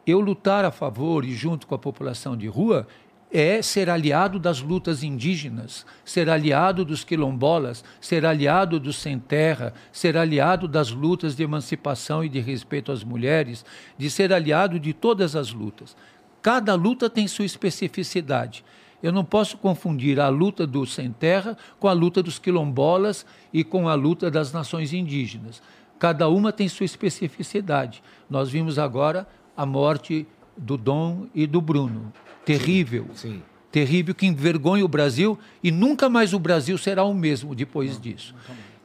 Eu 0.07 0.21
lutar 0.21 0.65
a 0.65 0.71
favor 0.71 1.25
e 1.25 1.35
junto 1.35 1.67
com 1.67 1.75
a 1.75 1.79
população 1.79 2.37
de 2.37 2.47
rua, 2.47 2.87
é 3.31 3.61
ser 3.61 3.91
aliado 3.91 4.39
das 4.39 4.61
lutas 4.61 5.03
indígenas, 5.03 5.85
ser 6.05 6.31
aliado 6.31 6.85
dos 6.85 7.03
quilombolas, 7.03 7.85
ser 8.01 8.25
aliado 8.25 8.79
dos 8.79 8.97
sem 8.97 9.19
terra, 9.19 9.75
ser 9.91 10.17
aliado 10.17 10.69
das 10.69 10.91
lutas 10.91 11.35
de 11.35 11.43
emancipação 11.43 12.25
e 12.25 12.29
de 12.29 12.39
respeito 12.39 12.93
às 12.93 13.03
mulheres, 13.03 13.65
de 13.99 14.09
ser 14.09 14.33
aliado 14.33 14.79
de 14.79 14.93
todas 14.93 15.35
as 15.35 15.53
lutas. 15.53 15.97
Cada 16.41 16.75
luta 16.75 17.11
tem 17.11 17.27
sua 17.27 17.45
especificidade. 17.45 18.65
Eu 19.03 19.13
não 19.13 19.25
posso 19.25 19.59
confundir 19.59 20.21
a 20.21 20.29
luta 20.29 20.67
dos 20.67 20.95
sem 20.95 21.11
terra 21.11 21.57
com 21.79 21.89
a 21.89 21.93
luta 21.93 22.23
dos 22.23 22.39
quilombolas 22.39 23.27
e 23.53 23.65
com 23.65 23.89
a 23.89 23.95
luta 23.95 24.31
das 24.31 24.53
nações 24.53 24.93
indígenas. 24.93 25.61
Cada 25.99 26.29
uma 26.29 26.53
tem 26.53 26.69
sua 26.69 26.87
especificidade. 26.87 28.03
Nós 28.31 28.49
vimos 28.49 28.79
agora 28.79 29.27
a 29.57 29.65
morte 29.65 30.27
do 30.57 30.77
Dom 30.77 31.27
e 31.35 31.47
do 31.47 31.61
Bruno 31.61 32.13
terrível. 32.47 33.07
Sim, 33.13 33.33
sim. 33.33 33.43
Terrível 33.73 34.15
que 34.15 34.25
envergonha 34.25 34.85
o 34.85 34.89
Brasil 34.89 35.39
e 35.63 35.71
nunca 35.71 36.09
mais 36.09 36.33
o 36.33 36.39
Brasil 36.39 36.79
será 36.79 37.05
o 37.05 37.13
mesmo 37.13 37.55
depois 37.55 37.95
não, 37.95 38.01
disso. 38.01 38.35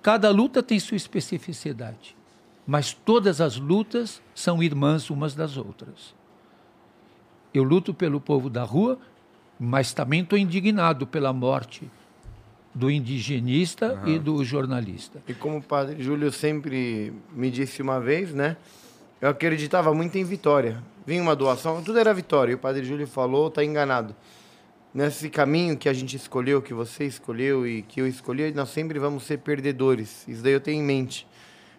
Cada 0.02 0.30
luta 0.32 0.62
tem 0.62 0.80
sua 0.80 0.98
especificidade, 0.98 2.18
mas 2.68 2.92
todas 2.92 3.40
as 3.40 3.56
lutas 3.56 4.22
são 4.36 4.62
irmãs 4.62 5.10
umas 5.10 5.34
das 5.34 5.56
outras. 5.56 6.14
Eu 7.54 7.64
luto 7.64 7.94
pelo 7.94 8.20
povo 8.20 8.50
da 8.50 8.64
rua, 8.64 8.98
mas 9.58 9.94
também 9.94 10.24
estou 10.24 10.38
indignado 10.38 11.06
pela 11.06 11.32
morte 11.32 11.90
do 12.74 12.90
indigenista 12.90 13.94
uhum. 13.94 14.16
e 14.16 14.20
do 14.20 14.44
jornalista. 14.44 15.22
E 15.28 15.34
como 15.34 15.58
o 15.58 15.62
padre 15.62 16.02
Júlio 16.02 16.32
sempre 16.32 17.14
me 17.34 17.52
disse 17.52 17.82
uma 17.82 18.00
vez, 18.00 18.34
né? 18.34 18.58
Eu 19.22 19.30
acreditava 19.30 19.94
muito 19.94 20.18
em 20.18 20.24
vitória. 20.24 20.84
Vinha 21.06 21.22
uma 21.22 21.36
doação, 21.36 21.84
tudo 21.84 22.00
era 22.00 22.12
vitória. 22.12 22.54
E 22.54 22.56
o 22.56 22.58
Padre 22.58 22.84
Júlio 22.84 23.06
falou, 23.06 23.50
está 23.50 23.64
enganado. 23.64 24.16
Nesse 24.92 25.30
caminho 25.30 25.78
que 25.78 25.88
a 25.88 25.94
gente 25.94 26.16
escolheu, 26.16 26.60
que 26.60 26.74
você 26.74 27.06
escolheu 27.06 27.68
e 27.68 27.84
que 27.84 28.02
eu 28.02 28.08
escolhi, 28.08 28.52
nós 28.52 28.70
sempre 28.70 28.98
vamos 28.98 29.24
ser 29.24 29.38
perdedores. 29.38 30.28
Isso 30.28 30.42
daí 30.42 30.54
eu 30.54 30.60
tenho 30.60 30.82
em 30.82 30.84
mente. 30.84 31.28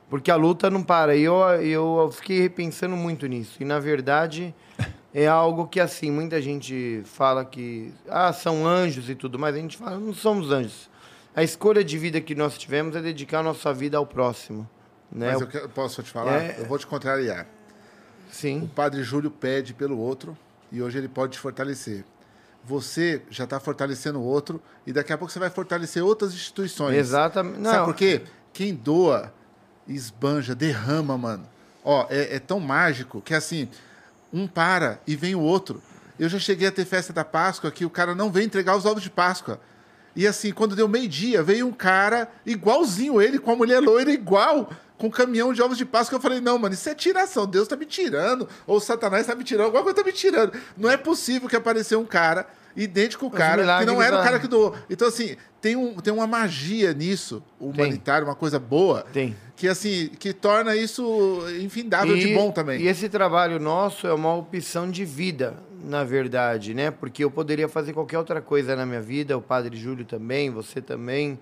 Porque 0.09 0.31
a 0.31 0.37
luta 0.37 0.71
não 0.71 0.85
para. 0.85 1.17
E 1.17 1.23
eu, 1.23 1.35
eu 1.61 2.13
fiquei 2.13 2.41
repensando 2.41 2.97
muito 2.97 3.27
nisso. 3.27 3.57
E, 3.61 3.65
na 3.65 3.81
verdade, 3.81 4.55
é 5.13 5.27
algo 5.27 5.67
que, 5.67 5.81
assim, 5.81 6.13
muita 6.13 6.41
gente 6.41 7.03
fala 7.07 7.45
que 7.45 7.93
ah, 8.09 8.33
são 8.33 8.65
anjos 8.65 9.11
e 9.11 9.17
tudo 9.17 9.37
mais. 9.37 9.57
A 9.57 9.59
gente 9.59 9.77
fala, 9.77 9.99
não 9.99 10.15
somos 10.15 10.53
anjos. 10.53 10.89
A 11.35 11.43
escolha 11.43 11.83
de 11.83 11.99
vida 11.99 12.21
que 12.21 12.37
nós 12.37 12.57
tivemos 12.57 12.95
é 12.95 13.01
dedicar 13.01 13.41
a 13.41 13.43
nossa 13.43 13.75
vida 13.75 13.99
ao 13.99 14.07
próximo. 14.07 14.69
Né? 15.13 15.33
Mas 15.33 15.55
eu 15.55 15.69
posso 15.69 16.03
te 16.03 16.11
falar? 16.11 16.43
É... 16.43 16.57
Eu 16.61 16.67
vou 16.67 16.79
te 16.79 16.87
contrariar. 16.87 17.47
Sim. 18.31 18.63
O 18.63 18.69
padre 18.69 19.03
Júlio 19.03 19.31
pede 19.31 19.75
pelo 19.75 19.99
outro 19.99 20.37
e 20.71 20.81
hoje 20.83 20.97
ele 20.97 21.09
pode 21.09 21.33
te 21.33 21.39
fortalecer. 21.39 22.05
Você 22.65 23.23
já 23.29 23.45
está 23.45 23.61
fortalecendo 23.61 24.19
o 24.21 24.25
outro 24.25 24.63
e 24.87 24.93
daqui 24.93 25.13
a 25.13 25.19
pouco 25.19 25.33
você 25.33 25.39
vai 25.39 25.51
fortalecer 25.51 26.03
outras 26.03 26.33
instituições. 26.33 26.97
Exatamente. 26.97 27.59
Não. 27.59 27.71
Sabe 27.71 27.85
por 27.85 27.95
quê? 27.95 28.23
Quem 28.53 28.75
doa, 28.75 29.33
esbanja, 29.87 30.55
derrama, 30.55 31.19
mano. 31.19 31.47
Ó, 31.85 32.07
é, 32.09 32.37
é 32.37 32.39
tão 32.39 32.59
mágico 32.59 33.21
que 33.21 33.35
assim, 33.35 33.69
um 34.33 34.47
para 34.47 35.01
e 35.07 35.15
vem 35.15 35.35
o 35.35 35.41
outro. 35.41 35.83
Eu 36.19 36.29
já 36.29 36.39
cheguei 36.39 36.69
a 36.69 36.73
ter 36.73 36.85
festa 36.85 37.13
da 37.13 37.25
Páscoa 37.25 37.71
que 37.71 37.85
o 37.85 37.91
cara 37.91 38.15
não 38.15 38.31
veio 38.31 38.47
entregar 38.47 38.77
os 38.77 38.87
ovos 38.87 39.03
de 39.03 39.11
Páscoa. 39.11 39.61
E 40.15 40.27
assim, 40.27 40.53
quando 40.53 40.77
deu 40.77 40.87
meio-dia, 40.87 41.43
veio 41.43 41.67
um 41.67 41.73
cara 41.73 42.31
igualzinho 42.45 43.21
ele, 43.21 43.39
com 43.39 43.51
a 43.51 43.57
mulher 43.57 43.81
loira 43.81 44.13
igual, 44.13 44.71
com 45.03 45.09
um 45.09 45.11
caminhão 45.11 45.53
de 45.53 45.61
ovos 45.61 45.77
de 45.77 45.85
Páscoa. 45.85 46.17
Eu 46.17 46.21
falei, 46.21 46.41
não, 46.41 46.57
mano, 46.57 46.75
isso 46.75 46.89
é 46.89 46.95
tiração. 46.95 47.45
Deus 47.45 47.67
tá 47.67 47.75
me 47.75 47.85
tirando. 47.85 48.49
Ou 48.69 48.79
Satanás 48.79 49.27
tá 49.27 49.35
me 49.35 49.43
tirando, 49.43 49.67
alguma 49.67 49.83
coisa 49.83 49.97
tá 49.97 50.05
me 50.05 50.13
tirando. 50.13 50.53
Não 50.77 50.89
é 50.89 50.97
possível 50.97 51.49
que 51.49 51.57
apareceu 51.57 51.99
um 51.99 52.07
cara 52.07 52.47
idêntico 52.77 53.25
ao 53.25 53.31
cara, 53.31 53.81
que 53.81 53.85
não 53.85 54.01
era 54.01 54.21
o 54.21 54.23
cara 54.23 54.39
que 54.39 54.47
doou. 54.47 54.77
Então, 54.89 55.09
assim, 55.09 55.37
tem, 55.61 55.75
um, 55.75 55.97
tem 55.97 56.15
uma 56.15 56.27
magia 56.27 56.95
nisso, 56.95 57.43
humanitário, 57.59 58.29
uma 58.29 58.37
coisa 58.37 58.61
boa. 58.61 59.05
Tem. 59.13 59.37
Que, 59.57 59.67
assim, 59.67 60.09
que 60.21 60.33
torna 60.33 60.77
isso 60.77 61.43
infindável 61.61 62.17
de 62.17 62.33
bom 62.33 62.53
também. 62.53 62.81
E 62.81 62.87
esse 62.87 63.09
trabalho 63.09 63.59
nosso 63.59 64.07
é 64.07 64.15
uma 64.15 64.33
opção 64.37 64.89
de 64.89 65.05
vida, 65.05 65.55
na 65.85 66.05
verdade, 66.05 66.75
né? 66.75 66.93
Porque 66.93 67.25
eu 67.25 67.31
poderia 67.31 67.69
fazer 67.69 67.93
qualquer 67.93 68.19
outra 68.19 68.41
coisa 68.41 68.77
na 68.77 68.87
minha 68.87 69.03
vida, 69.03 69.37
o 69.37 69.43
Padre 69.43 69.77
Júlio 69.77 70.05
também, 70.05 70.49
você 70.49 70.81
também. 70.81 71.41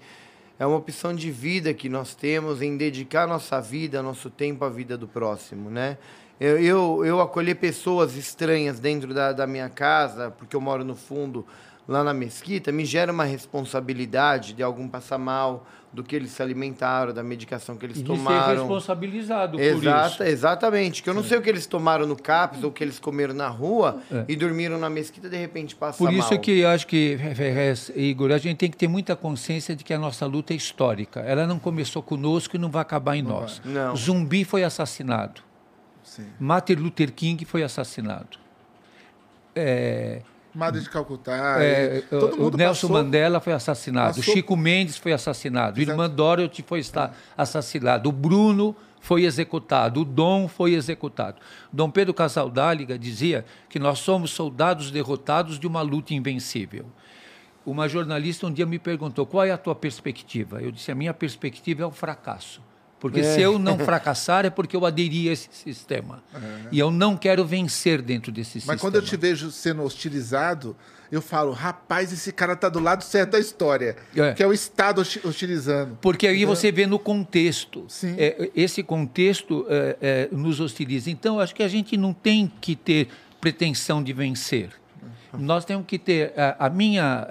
É 0.61 0.66
uma 0.66 0.77
opção 0.77 1.15
de 1.15 1.31
vida 1.31 1.73
que 1.73 1.89
nós 1.89 2.15
temos 2.15 2.61
em 2.61 2.77
dedicar 2.77 3.27
nossa 3.27 3.59
vida, 3.62 4.03
nosso 4.03 4.28
tempo 4.28 4.62
à 4.62 4.69
vida 4.69 4.95
do 4.95 5.09
próximo, 5.09 5.70
né? 5.70 5.97
Eu, 6.39 6.59
eu, 6.59 7.03
eu 7.07 7.20
acolher 7.23 7.55
pessoas 7.55 8.15
estranhas 8.15 8.78
dentro 8.78 9.15
da, 9.15 9.32
da 9.32 9.47
minha 9.47 9.70
casa, 9.70 10.31
porque 10.31 10.55
eu 10.55 10.61
moro 10.61 10.85
no 10.85 10.95
fundo, 10.95 11.47
lá 11.89 12.05
na 12.05 12.12
mesquita, 12.12 12.70
me 12.70 12.85
gera 12.85 13.11
uma 13.11 13.24
responsabilidade 13.24 14.53
de 14.53 14.62
algum 14.62 14.87
passar 14.87 15.16
mal, 15.16 15.66
do 15.93 16.05
que 16.05 16.15
eles 16.15 16.31
se 16.31 16.41
alimentaram, 16.41 17.12
da 17.12 17.23
medicação 17.23 17.77
que 17.77 17.85
eles 17.85 17.97
E 17.99 18.03
de 18.05 18.09
ser 18.09 18.17
tomaram. 18.17 18.59
responsabilizado 18.61 19.59
por 19.59 19.65
Exata, 19.65 20.09
isso. 20.09 20.23
Exatamente. 20.23 21.03
Que 21.03 21.11
eu 21.11 21.15
não 21.15 21.25
sei 21.25 21.37
o 21.39 21.43
que 21.43 21.49
eles 21.51 21.67
tomaram 21.67 22.07
no 22.07 22.15
CAPS 22.15 22.62
ou 22.62 22.71
o 22.71 22.73
que 22.73 22.85
eles 22.85 23.01
comeram 23.01 23.35
na 23.35 23.49
rua 23.49 24.01
É. 24.11 24.25
e 24.29 24.37
dormiram 24.37 24.79
na 24.79 24.89
mesquita 24.89 25.29
de 25.29 25.37
repente 25.37 25.75
passa 25.75 25.99
Por 25.99 26.12
isso 26.12 26.31
mal. 26.31 26.39
que 26.39 26.61
eu 26.61 26.69
acho 26.69 26.87
que, 26.87 27.19
Ferrez 27.35 27.91
e 27.97 28.03
Igor, 28.11 28.31
a 28.31 28.39
gente 28.39 28.57
tem 28.59 28.71
que 28.71 28.77
ter 28.77 28.87
muita 28.87 29.17
consciência 29.17 29.75
de 29.75 29.83
que 29.83 29.93
a 29.93 29.99
nossa 29.99 30.27
luta 30.27 30.53
é 30.53 30.57
histórica. 30.57 31.21
Ela 31.21 31.45
não 31.47 31.59
começou 31.59 32.03
conosco 32.03 32.55
e 32.55 32.59
não 32.59 32.71
vai 32.71 32.83
acabar 32.83 33.17
em 33.17 33.23
nós. 33.23 33.61
vai. 33.65 33.73
Não. 33.75 33.97
Zumbi 33.97 34.45
foi 34.45 34.62
assassinado. 34.62 35.41
Sim. 36.05 36.27
Martin 36.39 36.75
Luther 36.75 37.12
King 37.12 37.45
foi 37.45 37.62
assassinado. 37.65 38.39
É, 39.55 40.23
Madre 40.55 40.81
de 40.81 40.90
Calcutá. 40.90 41.56
é, 41.62 42.01
todo 42.10 42.35
o 42.35 42.40
mundo 42.43 42.56
Nelson 42.59 42.89
passou- 42.89 43.02
Mandela 43.05 43.40
foi 43.40 43.52
assassinado. 43.52 44.16
passou- 44.16 44.35
Chico 44.35 44.56
Mendes 44.56 44.97
foi 44.97 45.12
assassinado. 45.12 45.81
Exato. 45.81 45.93
Irmã 45.93 46.10
Dorothy 46.10 46.62
foi 46.66 46.81
esta- 46.81 47.12
assassinado. 47.36 48.09
O 48.09 48.12
Bruno 48.12 48.74
foi 49.01 49.24
executado. 49.24 50.01
O 50.01 50.05
Dom 50.05 50.48
foi 50.48 50.74
executado. 50.74 51.36
Dom 51.72 51.90
Pedro 51.90 52.12
Casaldáliga 52.12 52.98
dizia 52.98 53.44
que 53.68 53.78
nós 53.78 54.01
somos 54.01 54.31
soldados 54.32 54.90
derrotados 54.90 55.59
de 55.59 55.66
uma 55.66 55.82
luta 55.82 56.12
invencível. 56.14 56.86
Uma 57.64 57.89
jornalista 57.89 58.47
um 58.47 58.52
dia 58.52 58.66
me 58.66 58.78
perguntou 58.78 59.24
qual 59.27 59.44
é 59.44 59.51
a 59.51 59.59
tua 59.59 59.74
perspectiva. 59.74 60.60
Eu 60.60 60.72
disse 60.72 60.90
a 60.90 60.94
minha 60.94 61.14
perspectiva 61.14 61.82
é 61.82 61.86
o 61.86 61.90
fracasso. 61.90 62.60
Porque 63.01 63.24
se 63.24 63.40
eu 63.40 63.59
não 63.59 63.78
fracassar 63.78 64.44
é 64.44 64.51
porque 64.51 64.77
eu 64.77 64.85
aderi 64.85 65.28
a 65.28 65.32
esse 65.32 65.48
sistema. 65.51 66.22
E 66.70 66.78
eu 66.78 66.90
não 66.90 67.16
quero 67.16 67.44
vencer 67.44 68.02
dentro 68.02 68.31
desse 68.31 68.52
sistema. 68.52 68.74
Mas 68.74 68.81
quando 68.81 68.97
eu 68.97 69.02
te 69.02 69.16
vejo 69.16 69.51
sendo 69.51 69.82
hostilizado, 69.82 70.77
eu 71.10 71.22
falo, 71.22 71.51
rapaz, 71.52 72.12
esse 72.12 72.31
cara 72.31 72.55
tá 72.55 72.68
do 72.68 72.78
lado 72.78 73.02
certo 73.02 73.31
da 73.31 73.40
história. 73.40 73.97
É. 74.14 74.35
Que 74.35 74.43
é 74.43 74.47
o 74.47 74.52
Estado 74.52 75.01
hosti- 75.01 75.20
hostilizando. 75.27 75.98
Porque 76.01 76.27
aí 76.27 76.44
você 76.44 76.70
vê 76.70 76.86
no 76.86 76.98
contexto. 76.98 77.85
Sim. 77.89 78.14
É, 78.18 78.51
esse 78.55 78.82
contexto 78.82 79.66
é, 79.68 79.97
é, 80.01 80.28
nos 80.31 80.60
hostiliza. 80.60 81.10
Então, 81.10 81.40
acho 81.40 81.55
que 81.55 81.62
a 81.62 81.68
gente 81.68 81.97
não 81.97 82.12
tem 82.12 82.52
que 82.60 82.77
ter 82.77 83.09
pretensão 83.40 84.02
de 84.02 84.12
vencer. 84.12 84.70
Nós 85.32 85.64
temos 85.64 85.86
que 85.86 85.98
ter 85.98 86.32
a, 86.36 86.66
a 86.66 86.68
minha 86.70 87.27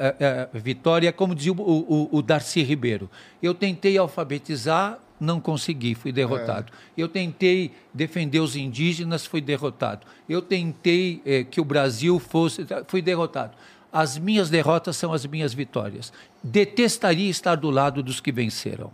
a, 0.51 0.57
a 0.57 0.59
vitória, 0.59 1.11
como 1.13 1.35
dizia 1.35 1.51
o, 1.51 1.55
o, 1.61 2.09
o 2.17 2.21
Darcy 2.21 2.63
Ribeiro. 2.63 3.09
Eu 3.43 3.53
tentei 3.53 3.97
alfabetizar, 3.97 4.97
não 5.19 5.39
consegui, 5.39 5.95
fui 5.95 6.11
derrotado. 6.11 6.71
Eu 6.97 7.07
tentei 7.07 7.73
defender 7.93 8.39
os 8.39 8.55
indígenas, 8.55 9.25
fui 9.25 9.41
derrotado. 9.41 10.05
Eu 10.27 10.41
tentei 10.41 11.21
eh, 11.25 11.43
que 11.43 11.59
o 11.59 11.65
Brasil 11.65 12.19
fosse, 12.19 12.65
fui 12.87 13.01
derrotado. 13.01 13.55
As 13.91 14.19
minhas 14.19 14.51
derrotas 14.51 14.95
são 14.97 15.11
as 15.11 15.25
minhas 15.25 15.51
vitórias. 15.51 16.13
Detestaria 16.43 17.29
estar 17.29 17.55
do 17.55 17.71
lado 17.71 18.03
dos 18.03 18.19
que 18.19 18.31
venceram. 18.31 18.91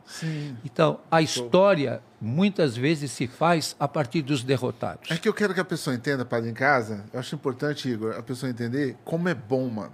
Então, 0.64 1.02
a 1.12 1.22
história 1.22 2.02
muitas 2.22 2.78
vezes 2.78 3.12
se 3.12 3.28
faz 3.28 3.76
a 3.78 3.90
partir 3.90 4.22
dos 4.22 4.42
derrotados. 4.42 5.12
É 5.12 5.18
que 5.18 5.28
eu 5.28 5.34
quero 5.34 5.54
que 5.54 5.60
a 5.60 5.66
pessoa 5.66 5.94
entenda, 5.94 6.24
padre, 6.24 6.50
em 6.50 6.54
casa. 6.54 7.04
Eu 7.12 7.20
acho 7.20 7.36
importante, 7.36 7.90
Igor, 7.90 8.16
a 8.18 8.24
pessoa 8.24 8.50
entender 8.50 8.96
como 9.04 9.28
é 9.28 9.36
bom, 9.36 9.68
mano. 9.70 9.94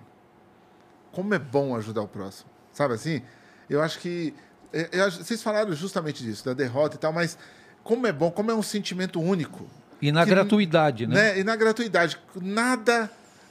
Como 1.11 1.33
é 1.33 1.39
bom 1.39 1.75
ajudar 1.75 2.03
o 2.03 2.07
próximo. 2.07 2.49
Sabe 2.71 2.93
assim? 2.93 3.21
Eu 3.69 3.81
acho 3.81 3.99
que. 3.99 4.33
É, 4.73 5.02
acho- 5.02 5.23
vocês 5.23 5.41
falaram 5.43 5.73
justamente 5.73 6.23
disso, 6.23 6.45
da 6.45 6.53
derrota 6.53 6.95
e 6.95 6.99
tal, 6.99 7.11
mas 7.14 7.38
como 7.84 8.06
é 8.07 8.11
bom, 8.11 8.31
como 8.31 8.52
é 8.52 8.56
um 8.56 8.64
sentimento 8.64 9.19
único. 9.19 9.65
E 10.02 10.11
na 10.11 10.23
Que- 10.23 10.30
gratuidade, 10.31 11.06
né? 11.07 11.15
né? 11.15 11.39
E 11.39 11.43
na 11.43 11.56
gratuidade. 11.56 12.18
Nada 12.35 13.10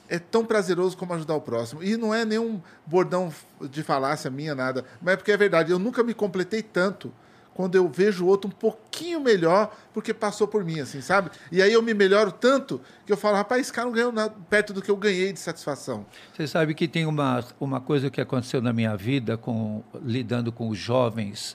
é 0.09 0.19
tão 0.19 0.45
prazeroso 0.45 0.97
como 0.97 1.15
ajudar 1.15 1.35
o 1.35 1.41
próximo. 1.41 1.83
E 1.83 1.97
não 1.97 2.13
é 2.15 2.25
nenhum 2.25 2.61
bordão 2.87 3.33
de 3.71 3.83
falácia 3.83 4.29
minha, 4.31 4.55
nada. 4.55 4.85
Mas 5.01 5.15
é 5.15 5.17
porque 5.17 5.31
é 5.31 5.37
verdade. 5.37 5.71
Eu 5.71 5.79
nunca 5.79 6.03
me 6.03 6.13
completei 6.13 6.63
tanto 6.63 7.13
quando 7.61 7.74
eu 7.74 7.87
vejo 7.89 8.24
o 8.24 8.27
outro 8.27 8.49
um 8.49 8.53
pouquinho 8.53 9.20
melhor 9.20 9.77
porque 9.93 10.15
passou 10.15 10.49
por 10.49 10.65
mim, 10.65 10.81
assim, 10.81 11.03
sabe? 11.03 11.31
E 11.53 11.61
aí 11.61 11.70
eu 11.70 11.82
me 11.82 11.93
melhoro 11.93 12.32
tanto 12.32 12.81
que 13.05 13.12
eu 13.12 13.19
falo, 13.19 13.37
rapaz, 13.37 13.61
esse 13.61 13.73
cara 13.73 13.87
não 13.87 13.93
ganhou 13.93 14.11
nada 14.11 14.35
perto 14.49 14.73
do 14.73 14.81
que 14.81 14.91
eu 14.91 14.97
ganhei 14.97 15.31
de 15.31 15.39
satisfação. 15.39 16.07
Você 16.35 16.47
sabe 16.47 16.74
que 16.74 16.89
tem 16.89 17.05
uma, 17.05 17.45
uma 17.61 17.78
coisa 17.78 18.09
que 18.09 18.19
aconteceu 18.19 18.62
na 18.62 18.73
minha 18.73 18.97
vida 18.97 19.37
com 19.37 19.82
lidando 20.03 20.51
com 20.51 20.70
os 20.70 20.78
jovens 20.78 21.55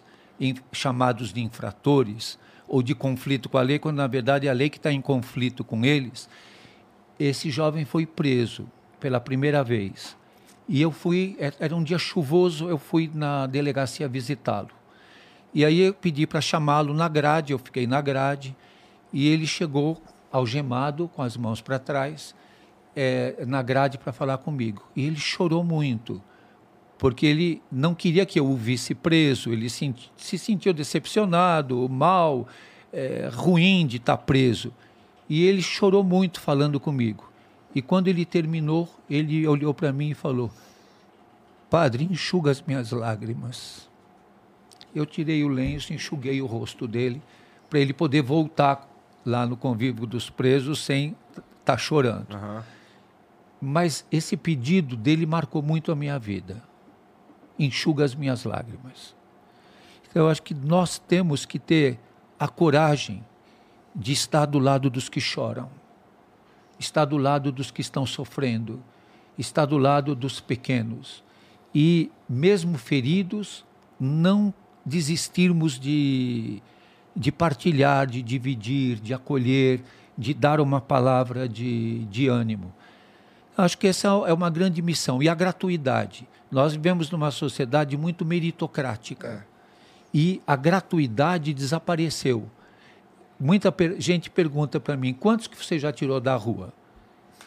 chamados 0.72 1.34
de 1.34 1.42
infratores 1.42 2.38
ou 2.68 2.84
de 2.84 2.94
conflito 2.94 3.50
com 3.50 3.58
a 3.58 3.62
lei, 3.64 3.80
quando 3.80 3.98
na 3.98 4.08
verdade 4.08 4.48
é 4.48 4.52
a 4.52 4.54
lei 4.54 4.70
que 4.70 4.78
está 4.78 4.92
em 4.92 5.02
conflito 5.02 5.64
com 5.64 5.84
eles. 5.84 6.30
Esse 7.20 7.50
jovem 7.50 7.84
foi 7.84 8.06
preso 8.06 8.68
pela 9.00 9.20
primeira 9.20 9.64
vez. 9.64 10.16
E 10.70 10.80
eu 10.82 10.92
fui, 10.92 11.36
era 11.60 11.76
um 11.76 11.84
dia 11.84 11.98
chuvoso, 11.98 12.70
eu 12.70 12.78
fui 12.78 13.10
na 13.12 13.48
delegacia 13.48 14.08
visitá-lo. 14.08 14.70
E 15.56 15.64
aí 15.64 15.80
eu 15.80 15.94
pedi 15.94 16.28
para 16.28 16.42
chamá-lo 16.42 16.94
na 16.94 17.08
grade, 17.08 17.54
eu 17.54 17.58
fiquei 17.58 17.88
na 17.88 18.02
grade, 18.02 18.54
e 19.14 19.26
ele 19.26 19.48
chegou 19.48 20.02
algemado, 20.30 21.08
com 21.08 21.22
as 21.22 21.38
mãos 21.38 21.62
para 21.62 21.80
trás, 21.80 22.36
eh, 22.94 23.46
na 23.48 23.62
grade 23.62 23.98
para 23.98 24.12
falar 24.12 24.38
comigo. 24.40 24.84
E 24.94 25.06
ele 25.06 25.16
chorou 25.16 25.64
muito, 25.64 26.22
porque 26.98 27.26
ele 27.26 27.62
não 27.72 27.96
queria 27.96 28.26
que 28.26 28.38
eu 28.38 28.46
o 28.46 28.54
visse 28.58 28.94
preso, 28.94 29.54
ele 29.54 29.70
senti- 29.70 30.12
se 30.18 30.38
sentiu 30.38 30.74
decepcionado, 30.74 31.88
mal, 31.88 32.46
eh, 32.92 33.30
ruim 33.34 33.88
de 33.88 33.96
estar 33.96 34.18
preso. 34.18 34.74
E 35.30 35.42
ele 35.46 35.62
chorou 35.62 36.04
muito 36.04 36.42
falando 36.42 36.82
comigo. 36.82 37.32
E 37.74 37.82
quando 37.82 38.10
ele 38.10 38.26
terminou, 38.26 38.90
ele 39.10 39.48
olhou 39.48 39.74
para 39.74 39.94
mim 39.94 40.10
e 40.10 40.14
falou: 40.14 40.52
Padre, 41.70 42.04
enxuga 42.04 42.52
as 42.52 42.62
minhas 42.62 42.92
lágrimas. 42.92 43.90
Eu 44.96 45.06
tirei 45.06 45.44
o 45.44 45.50
lenço, 45.50 45.94
enxuguei 45.94 46.42
o 46.42 46.46
rosto 46.46 46.88
dele, 46.88 47.22
para 47.70 47.80
ele 47.80 47.94
poder 47.94 48.22
voltar 48.22 48.90
lá 49.26 49.46
no 49.46 49.58
convívio 49.58 50.08
dos 50.08 50.30
presos 50.30 50.80
sem 50.80 51.16
estar 51.60 51.78
chorando. 51.78 52.28
Mas 53.62 54.06
esse 54.12 54.38
pedido 54.38 54.96
dele 54.96 55.26
marcou 55.26 55.62
muito 55.62 55.92
a 55.92 55.96
minha 55.96 56.18
vida. 56.18 56.64
Enxuga 57.60 58.06
as 58.06 58.16
minhas 58.16 58.46
lágrimas. 58.46 59.16
Então, 60.08 60.24
eu 60.24 60.30
acho 60.30 60.44
que 60.44 60.54
nós 60.54 60.98
temos 60.98 61.46
que 61.46 61.60
ter 61.60 62.00
a 62.40 62.48
coragem 62.48 63.24
de 63.94 64.14
estar 64.14 64.46
do 64.46 64.60
lado 64.60 64.90
dos 64.90 65.10
que 65.10 65.20
choram, 65.20 65.70
estar 66.80 67.06
do 67.06 67.18
lado 67.18 67.52
dos 67.52 67.72
que 67.72 67.82
estão 67.82 68.06
sofrendo, 68.06 68.82
estar 69.38 69.66
do 69.66 69.78
lado 69.78 70.16
dos 70.16 70.40
pequenos. 70.40 71.24
E, 71.74 72.12
mesmo 72.30 72.78
feridos, 72.78 73.66
não 74.00 74.54
desistirmos 74.86 75.80
de, 75.80 76.62
de 77.16 77.32
partilhar, 77.32 78.06
de 78.08 78.22
dividir, 78.22 79.00
de 79.00 79.14
acolher, 79.14 79.82
de 80.18 80.34
dar 80.34 80.60
uma 80.62 80.80
palavra 80.80 81.50
de, 81.50 82.06
de 82.06 82.28
ânimo. 82.28 82.74
Acho 83.58 83.78
que 83.78 83.88
essa 83.88 84.08
é 84.28 84.34
uma 84.34 84.50
grande 84.50 84.82
missão. 84.82 85.24
E 85.24 85.30
a 85.30 85.34
gratuidade. 85.36 86.28
Nós 86.52 86.74
vivemos 86.74 87.10
numa 87.10 87.32
sociedade 87.32 87.98
muito 87.98 88.24
meritocrática. 88.26 89.46
E 90.14 90.42
a 90.46 90.56
gratuidade 90.56 91.54
desapareceu. 91.54 92.50
Muita 93.40 93.72
per- 93.72 93.96
gente 94.00 94.30
pergunta 94.30 94.80
para 94.80 94.96
mim: 94.96 95.14
quantos 95.14 95.48
que 95.48 95.62
você 95.62 95.78
já 95.80 95.92
tirou 95.92 96.22
da 96.22 96.36
rua? 96.36 96.72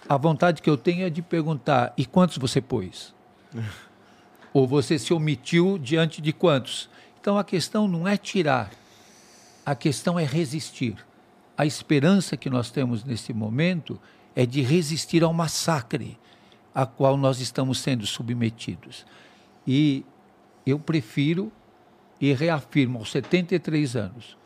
A 0.08 0.16
vontade 0.16 0.60
que 0.60 0.68
eu 0.68 0.76
tenho 0.76 1.06
é 1.06 1.10
de 1.10 1.22
perguntar: 1.22 1.92
e 1.96 2.04
quantos 2.04 2.36
você 2.36 2.60
pôs? 2.60 3.14
Ou 4.52 4.66
você 4.66 4.98
se 4.98 5.12
omitiu 5.12 5.78
diante 5.78 6.20
de 6.20 6.32
quantos? 6.32 6.88
Então 7.28 7.36
a 7.36 7.44
questão 7.44 7.86
não 7.86 8.08
é 8.08 8.16
tirar, 8.16 8.70
a 9.66 9.74
questão 9.74 10.18
é 10.18 10.24
resistir. 10.24 10.96
a 11.58 11.66
esperança 11.66 12.38
que 12.38 12.48
nós 12.48 12.70
temos 12.70 13.04
nesse 13.04 13.34
momento 13.34 14.00
é 14.34 14.46
de 14.46 14.62
resistir 14.62 15.22
ao 15.22 15.34
massacre 15.34 16.18
a 16.74 16.86
qual 16.86 17.18
nós 17.18 17.38
estamos 17.38 17.80
sendo 17.80 18.06
submetidos. 18.06 19.04
E 19.66 20.06
eu 20.64 20.78
prefiro 20.78 21.52
e 22.18 22.32
reafirmo 22.32 23.00
aos 23.00 23.10
73 23.10 23.94
anos, 23.94 24.38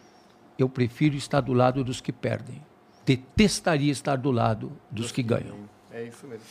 eu 0.58 0.68
prefiro 0.68 1.14
estar 1.14 1.40
do 1.40 1.52
lado 1.52 1.84
dos 1.84 2.00
que 2.00 2.10
perdem. 2.10 2.60
Detestaria 3.06 3.92
estar 3.92 4.16
do 4.16 4.32
lado 4.32 4.72
dos 4.90 5.12
que 5.12 5.22
ganham. 5.22 5.56
É 5.92 6.02
isso 6.02 6.26
mesmo. 6.26 6.44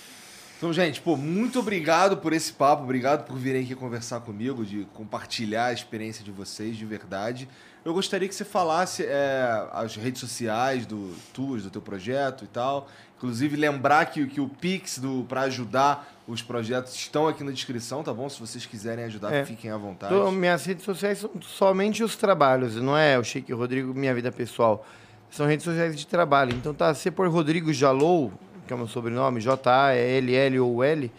Então, 0.62 0.72
gente, 0.72 1.02
pô, 1.02 1.18
muito 1.18 1.58
obrigado 1.58 2.18
por 2.18 2.34
esse 2.34 2.54
papo, 2.54 2.84
obrigado 2.84 3.26
por 3.26 3.36
virem 3.36 3.64
aqui 3.64 3.74
conversar 3.74 4.20
comigo, 4.20 4.64
de 4.64 4.86
compartilhar 4.94 5.66
a 5.66 5.74
experiência 5.74 6.24
de 6.24 6.30
vocês 6.30 6.78
de 6.78 6.86
verdade. 6.86 7.50
Eu 7.84 7.96
gostaria 7.96 8.30
que 8.30 8.36
você 8.36 8.46
falasse 8.46 9.04
é, 9.04 9.68
as 9.74 9.96
redes 9.96 10.22
sociais 10.22 10.86
do 10.86 11.16
tuas, 11.34 11.64
do 11.64 11.72
teu 11.72 11.82
projeto 11.82 12.44
e 12.44 12.48
tal. 12.48 12.88
Inclusive, 13.18 13.58
lembrar 13.58 14.06
que, 14.06 14.28
que 14.28 14.40
o 14.40 14.48
Pix 14.48 15.02
para 15.28 15.42
ajudar 15.42 16.14
os 16.28 16.44
projetos 16.44 16.94
estão 16.94 17.28
aqui 17.28 17.44
na 17.44 17.50
descrição, 17.50 18.04
tá 18.04 18.14
bom? 18.14 18.30
Se 18.30 18.40
vocês 18.40 18.64
quiserem 18.64 19.06
ajudar, 19.06 19.34
É. 19.34 19.44
fiquem 19.44 19.72
à 19.72 19.78
vontade. 19.78 20.14
Então, 20.14 20.32
minhas 20.32 20.64
redes 20.64 20.86
sociais 20.86 21.18
são 21.18 21.32
somente 21.42 22.04
os 22.04 22.16
trabalhos, 22.16 22.76
não 22.76 22.96
é 22.96 23.18
o 23.18 23.24
Sheik 23.24 23.52
Rodrigo, 23.52 23.96
minha 23.96 24.14
vida 24.14 24.32
pessoal. 24.32 24.86
São 25.32 25.48
redes 25.48 25.64
sociais 25.64 25.98
de 25.98 26.06
trabalho. 26.06 26.54
Então 26.54 26.72
tá, 26.72 26.94
se 26.94 27.10
por 27.10 27.28
Rodrigo 27.30 27.74
Jalou, 27.74 28.32
que 28.72 28.74
é 28.74 28.76
o 28.76 28.78
meu 28.78 28.88
sobrenome, 28.88 29.42
J-A-L-L-O-L, 29.42 31.12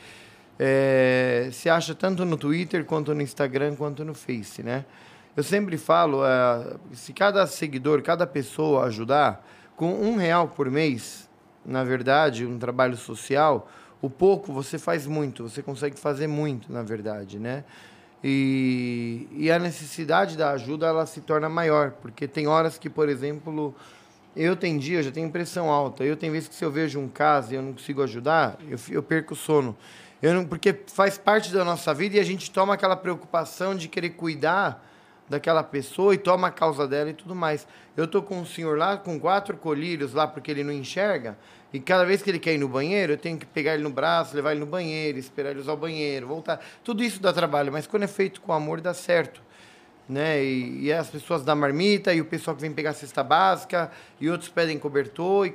é, 0.59 1.51
se 1.53 1.69
acha 1.69 1.95
tanto 1.95 2.24
no 2.24 2.39
Twitter, 2.39 2.83
quanto 2.87 3.15
no 3.15 3.20
Instagram, 3.20 3.77
quanto 3.77 4.07
no 4.07 4.15
Face, 4.15 4.62
né? 4.62 4.87
Eu 5.37 5.43
sempre 5.43 5.77
falo, 5.77 6.24
é, 6.24 6.77
se 6.95 7.12
cada 7.12 7.47
seguidor, 7.47 8.01
cada 8.01 8.27
pessoa 8.27 8.87
ajudar, 8.87 9.47
com 9.77 9.93
um 9.93 10.16
real 10.16 10.49
por 10.49 10.70
mês, 10.70 11.29
na 11.62 11.85
verdade, 11.85 12.47
um 12.47 12.59
trabalho 12.59 12.97
social, 12.97 13.69
o 14.01 14.09
pouco 14.09 14.51
você 14.51 14.79
faz 14.79 15.07
muito, 15.07 15.47
você 15.47 15.62
consegue 15.62 15.99
fazer 15.99 16.29
muito, 16.29 16.73
na 16.73 16.83
verdade, 16.83 17.39
né? 17.39 17.65
E, 18.24 19.29
e 19.33 19.51
a 19.51 19.59
necessidade 19.59 20.39
da 20.39 20.53
ajuda 20.53 20.87
ela 20.87 21.05
se 21.05 21.20
torna 21.20 21.51
maior, 21.51 21.91
porque 22.01 22.27
tem 22.27 22.47
horas 22.47 22.79
que, 22.79 22.89
por 22.89 23.11
exemplo, 23.11 23.74
eu 24.36 24.56
tenho 24.56 24.78
dia, 24.78 24.98
eu 24.98 25.02
já 25.02 25.10
tenho 25.10 25.30
pressão 25.30 25.70
alta. 25.70 26.04
Eu 26.04 26.16
tenho 26.16 26.32
vezes 26.32 26.48
que 26.48 26.54
se 26.54 26.64
eu 26.64 26.70
vejo 26.70 26.98
um 26.98 27.09
caso 27.09 27.52
e 27.52 27.56
eu 27.56 27.62
não 27.62 27.72
consigo 27.72 28.02
ajudar, 28.02 28.59
eu, 28.68 28.78
eu 28.90 29.02
perco 29.02 29.34
o 29.34 29.36
sono. 29.36 29.76
Eu 30.22 30.32
não, 30.34 30.44
porque 30.44 30.80
faz 30.86 31.18
parte 31.18 31.52
da 31.52 31.64
nossa 31.64 31.92
vida 31.92 32.16
e 32.16 32.20
a 32.20 32.24
gente 32.24 32.50
toma 32.50 32.74
aquela 32.74 32.96
preocupação 32.96 33.74
de 33.74 33.88
querer 33.88 34.10
cuidar 34.10 34.88
daquela 35.28 35.62
pessoa 35.62 36.14
e 36.14 36.18
toma 36.18 36.48
a 36.48 36.50
causa 36.50 36.86
dela 36.86 37.10
e 37.10 37.14
tudo 37.14 37.34
mais. 37.34 37.66
Eu 37.96 38.06
tô 38.06 38.22
com 38.22 38.38
um 38.38 38.46
senhor 38.46 38.78
lá 38.78 38.96
com 38.96 39.18
quatro 39.18 39.56
colírios 39.56 40.12
lá 40.12 40.26
porque 40.26 40.50
ele 40.50 40.62
não 40.62 40.72
enxerga 40.72 41.36
e 41.72 41.80
cada 41.80 42.04
vez 42.04 42.22
que 42.22 42.30
ele 42.30 42.38
quer 42.38 42.54
ir 42.54 42.59
no 42.59 42.68
banheiro, 42.68 43.14
eu 43.14 43.16
tenho 43.16 43.38
que 43.38 43.46
pegar 43.46 43.74
ele 43.74 43.82
no 43.82 43.90
braço, 43.90 44.36
levar 44.36 44.52
ele 44.52 44.60
no 44.60 44.66
banheiro, 44.66 45.18
esperar 45.18 45.50
ele 45.50 45.60
usar 45.60 45.72
o 45.72 45.76
banheiro, 45.76 46.26
voltar. 46.26 46.62
Tudo 46.84 47.02
isso 47.02 47.20
dá 47.20 47.32
trabalho, 47.32 47.72
mas 47.72 47.86
quando 47.86 48.02
é 48.02 48.09
feito 48.09 48.42
com 48.42 48.52
amor 48.52 48.80
dá 48.80 48.92
certo 48.92 49.42
né? 50.09 50.43
E, 50.43 50.85
e 50.85 50.93
as 50.93 51.09
pessoas 51.09 51.45
da 51.45 51.55
marmita, 51.55 52.12
e 52.12 52.20
o 52.20 52.24
pessoal 52.24 52.55
que 52.55 52.62
vem 52.62 52.73
pegar 52.73 52.93
cesta 52.93 53.23
básica, 53.23 53.91
e 54.20 54.29
outros 54.29 54.49
pedem 54.49 54.79
cobertor, 54.79 55.47
e, 55.47 55.55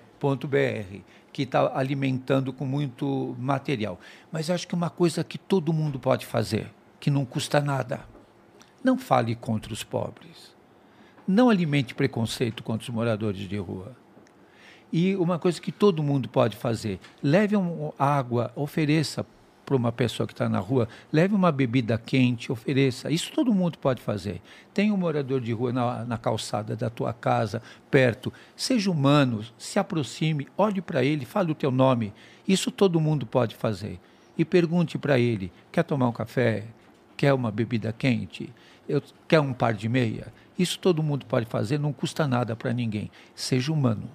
.br, 0.48 1.00
que 1.32 1.44
está 1.44 1.78
alimentando 1.78 2.52
com 2.52 2.66
muito 2.66 3.34
material. 3.40 3.98
Mas 4.30 4.50
acho 4.50 4.68
que 4.68 4.76
uma 4.76 4.90
coisa 4.90 5.24
que 5.24 5.38
todo 5.38 5.72
mundo 5.72 5.98
pode 6.00 6.26
fazer, 6.26 6.70
que 7.00 7.10
não 7.10 7.24
custa 7.26 7.62
nada, 7.62 8.02
não 8.84 8.98
fale 8.98 9.36
contra 9.36 9.72
os 9.72 9.84
pobres. 9.84 10.54
Não 11.26 11.50
alimente 11.50 11.96
preconceito 11.96 12.62
contra 12.64 12.84
os 12.84 12.90
moradores 12.90 13.48
de 13.48 13.58
rua. 13.58 14.03
E 14.96 15.16
uma 15.16 15.40
coisa 15.40 15.60
que 15.60 15.72
todo 15.72 16.04
mundo 16.04 16.30
pode 16.30 16.56
fazer, 16.56 17.00
leve 17.24 17.58
um, 17.58 17.92
água, 17.98 18.52
ofereça 18.56 19.26
para 19.66 19.76
uma 19.76 19.92
pessoa 19.92 20.28
que 20.28 20.34
está 20.34 20.48
na 20.48 20.60
rua, 20.60 20.88
leve 21.12 21.34
uma 21.34 21.52
bebida 21.52 21.98
quente, 21.98 22.52
ofereça. 22.52 23.10
Isso 23.10 23.32
todo 23.32 23.52
mundo 23.56 23.80
pode 23.80 24.04
fazer. 24.04 24.40
Tem 24.72 24.92
um 24.92 24.98
morador 24.98 25.42
de 25.42 25.52
rua 25.52 25.74
na, 25.74 26.06
na 26.06 26.16
calçada 26.16 26.76
da 26.76 26.92
tua 26.92 27.12
casa, 27.12 27.60
perto. 27.90 28.32
Seja 28.56 28.92
humano, 28.92 29.44
se 29.58 29.80
aproxime, 29.80 30.48
olhe 30.56 30.80
para 30.80 31.04
ele, 31.04 31.26
fale 31.26 31.52
o 31.52 31.56
teu 31.56 31.72
nome. 31.72 32.14
Isso 32.48 32.70
todo 32.70 33.02
mundo 33.02 33.26
pode 33.26 33.56
fazer. 33.56 34.00
E 34.38 34.46
pergunte 34.46 35.00
para 35.00 35.18
ele: 35.18 35.52
quer 35.72 35.84
tomar 35.84 36.08
um 36.08 36.14
café? 36.14 36.66
Quer 37.18 37.34
uma 37.34 37.50
bebida 37.50 37.92
quente? 37.92 38.54
Eu, 38.88 39.02
quer 39.28 39.40
um 39.40 39.54
par 39.54 39.74
de 39.74 39.90
meia? 39.90 40.32
Isso 40.60 40.78
todo 40.78 41.02
mundo 41.02 41.26
pode 41.26 41.48
fazer, 41.48 41.80
não 41.80 41.92
custa 41.92 42.28
nada 42.28 42.56
para 42.56 42.72
ninguém. 42.72 43.10
Seja 43.34 43.74
humano. 43.74 44.08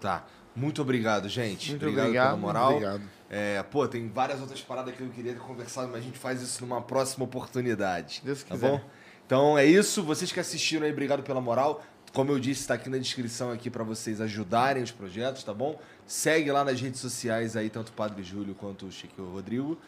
Tá. 0.00 0.24
Muito 0.54 0.80
obrigado, 0.80 1.28
gente. 1.28 1.70
Muito 1.70 1.82
obrigado, 1.82 2.04
obrigado, 2.06 2.26
pela 2.28 2.36
moral. 2.36 2.70
obrigado. 2.70 3.02
É, 3.28 3.62
pô, 3.64 3.86
tem 3.86 4.08
várias 4.08 4.40
outras 4.40 4.60
paradas 4.62 4.94
que 4.94 5.02
eu 5.02 5.08
queria 5.10 5.32
ter 5.32 5.40
conversado, 5.40 5.88
mas 5.88 5.98
a 5.98 6.00
gente 6.00 6.18
faz 6.18 6.40
isso 6.40 6.64
numa 6.64 6.80
próxima 6.80 7.24
oportunidade. 7.24 8.22
Deus 8.24 8.42
tá 8.42 8.54
quiser. 8.54 8.70
bom? 8.70 8.80
Então 9.26 9.58
é 9.58 9.66
isso. 9.66 10.02
Vocês 10.02 10.32
que 10.32 10.40
assistiram 10.40 10.86
aí, 10.86 10.92
obrigado 10.92 11.22
pela 11.22 11.40
moral. 11.40 11.82
Como 12.12 12.30
eu 12.30 12.38
disse, 12.38 12.62
está 12.62 12.74
aqui 12.74 12.88
na 12.88 12.96
descrição 12.96 13.50
aqui 13.50 13.68
para 13.68 13.84
vocês 13.84 14.20
ajudarem 14.20 14.82
os 14.82 14.90
projetos, 14.90 15.44
tá 15.44 15.52
bom? 15.52 15.78
Segue 16.06 16.50
lá 16.50 16.64
nas 16.64 16.80
redes 16.80 17.00
sociais 17.00 17.56
aí, 17.56 17.68
tanto 17.68 17.90
o 17.90 17.92
Padre 17.92 18.22
Júlio 18.22 18.54
quanto 18.54 18.86
o 18.86 18.92
Chico 18.92 19.22
Rodrigo. 19.22 19.78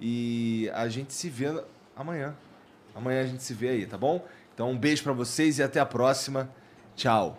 E 0.00 0.70
a 0.74 0.88
gente 0.88 1.14
se 1.14 1.30
vê 1.30 1.46
amanhã. 1.96 2.36
Amanhã 2.94 3.22
a 3.22 3.26
gente 3.26 3.42
se 3.42 3.54
vê 3.54 3.70
aí, 3.70 3.86
tá 3.86 3.96
bom? 3.96 4.26
Então 4.52 4.70
um 4.70 4.76
beijo 4.76 5.02
para 5.02 5.12
vocês 5.12 5.58
e 5.58 5.62
até 5.62 5.80
a 5.80 5.86
próxima. 5.86 6.50
Tchau. 6.94 7.38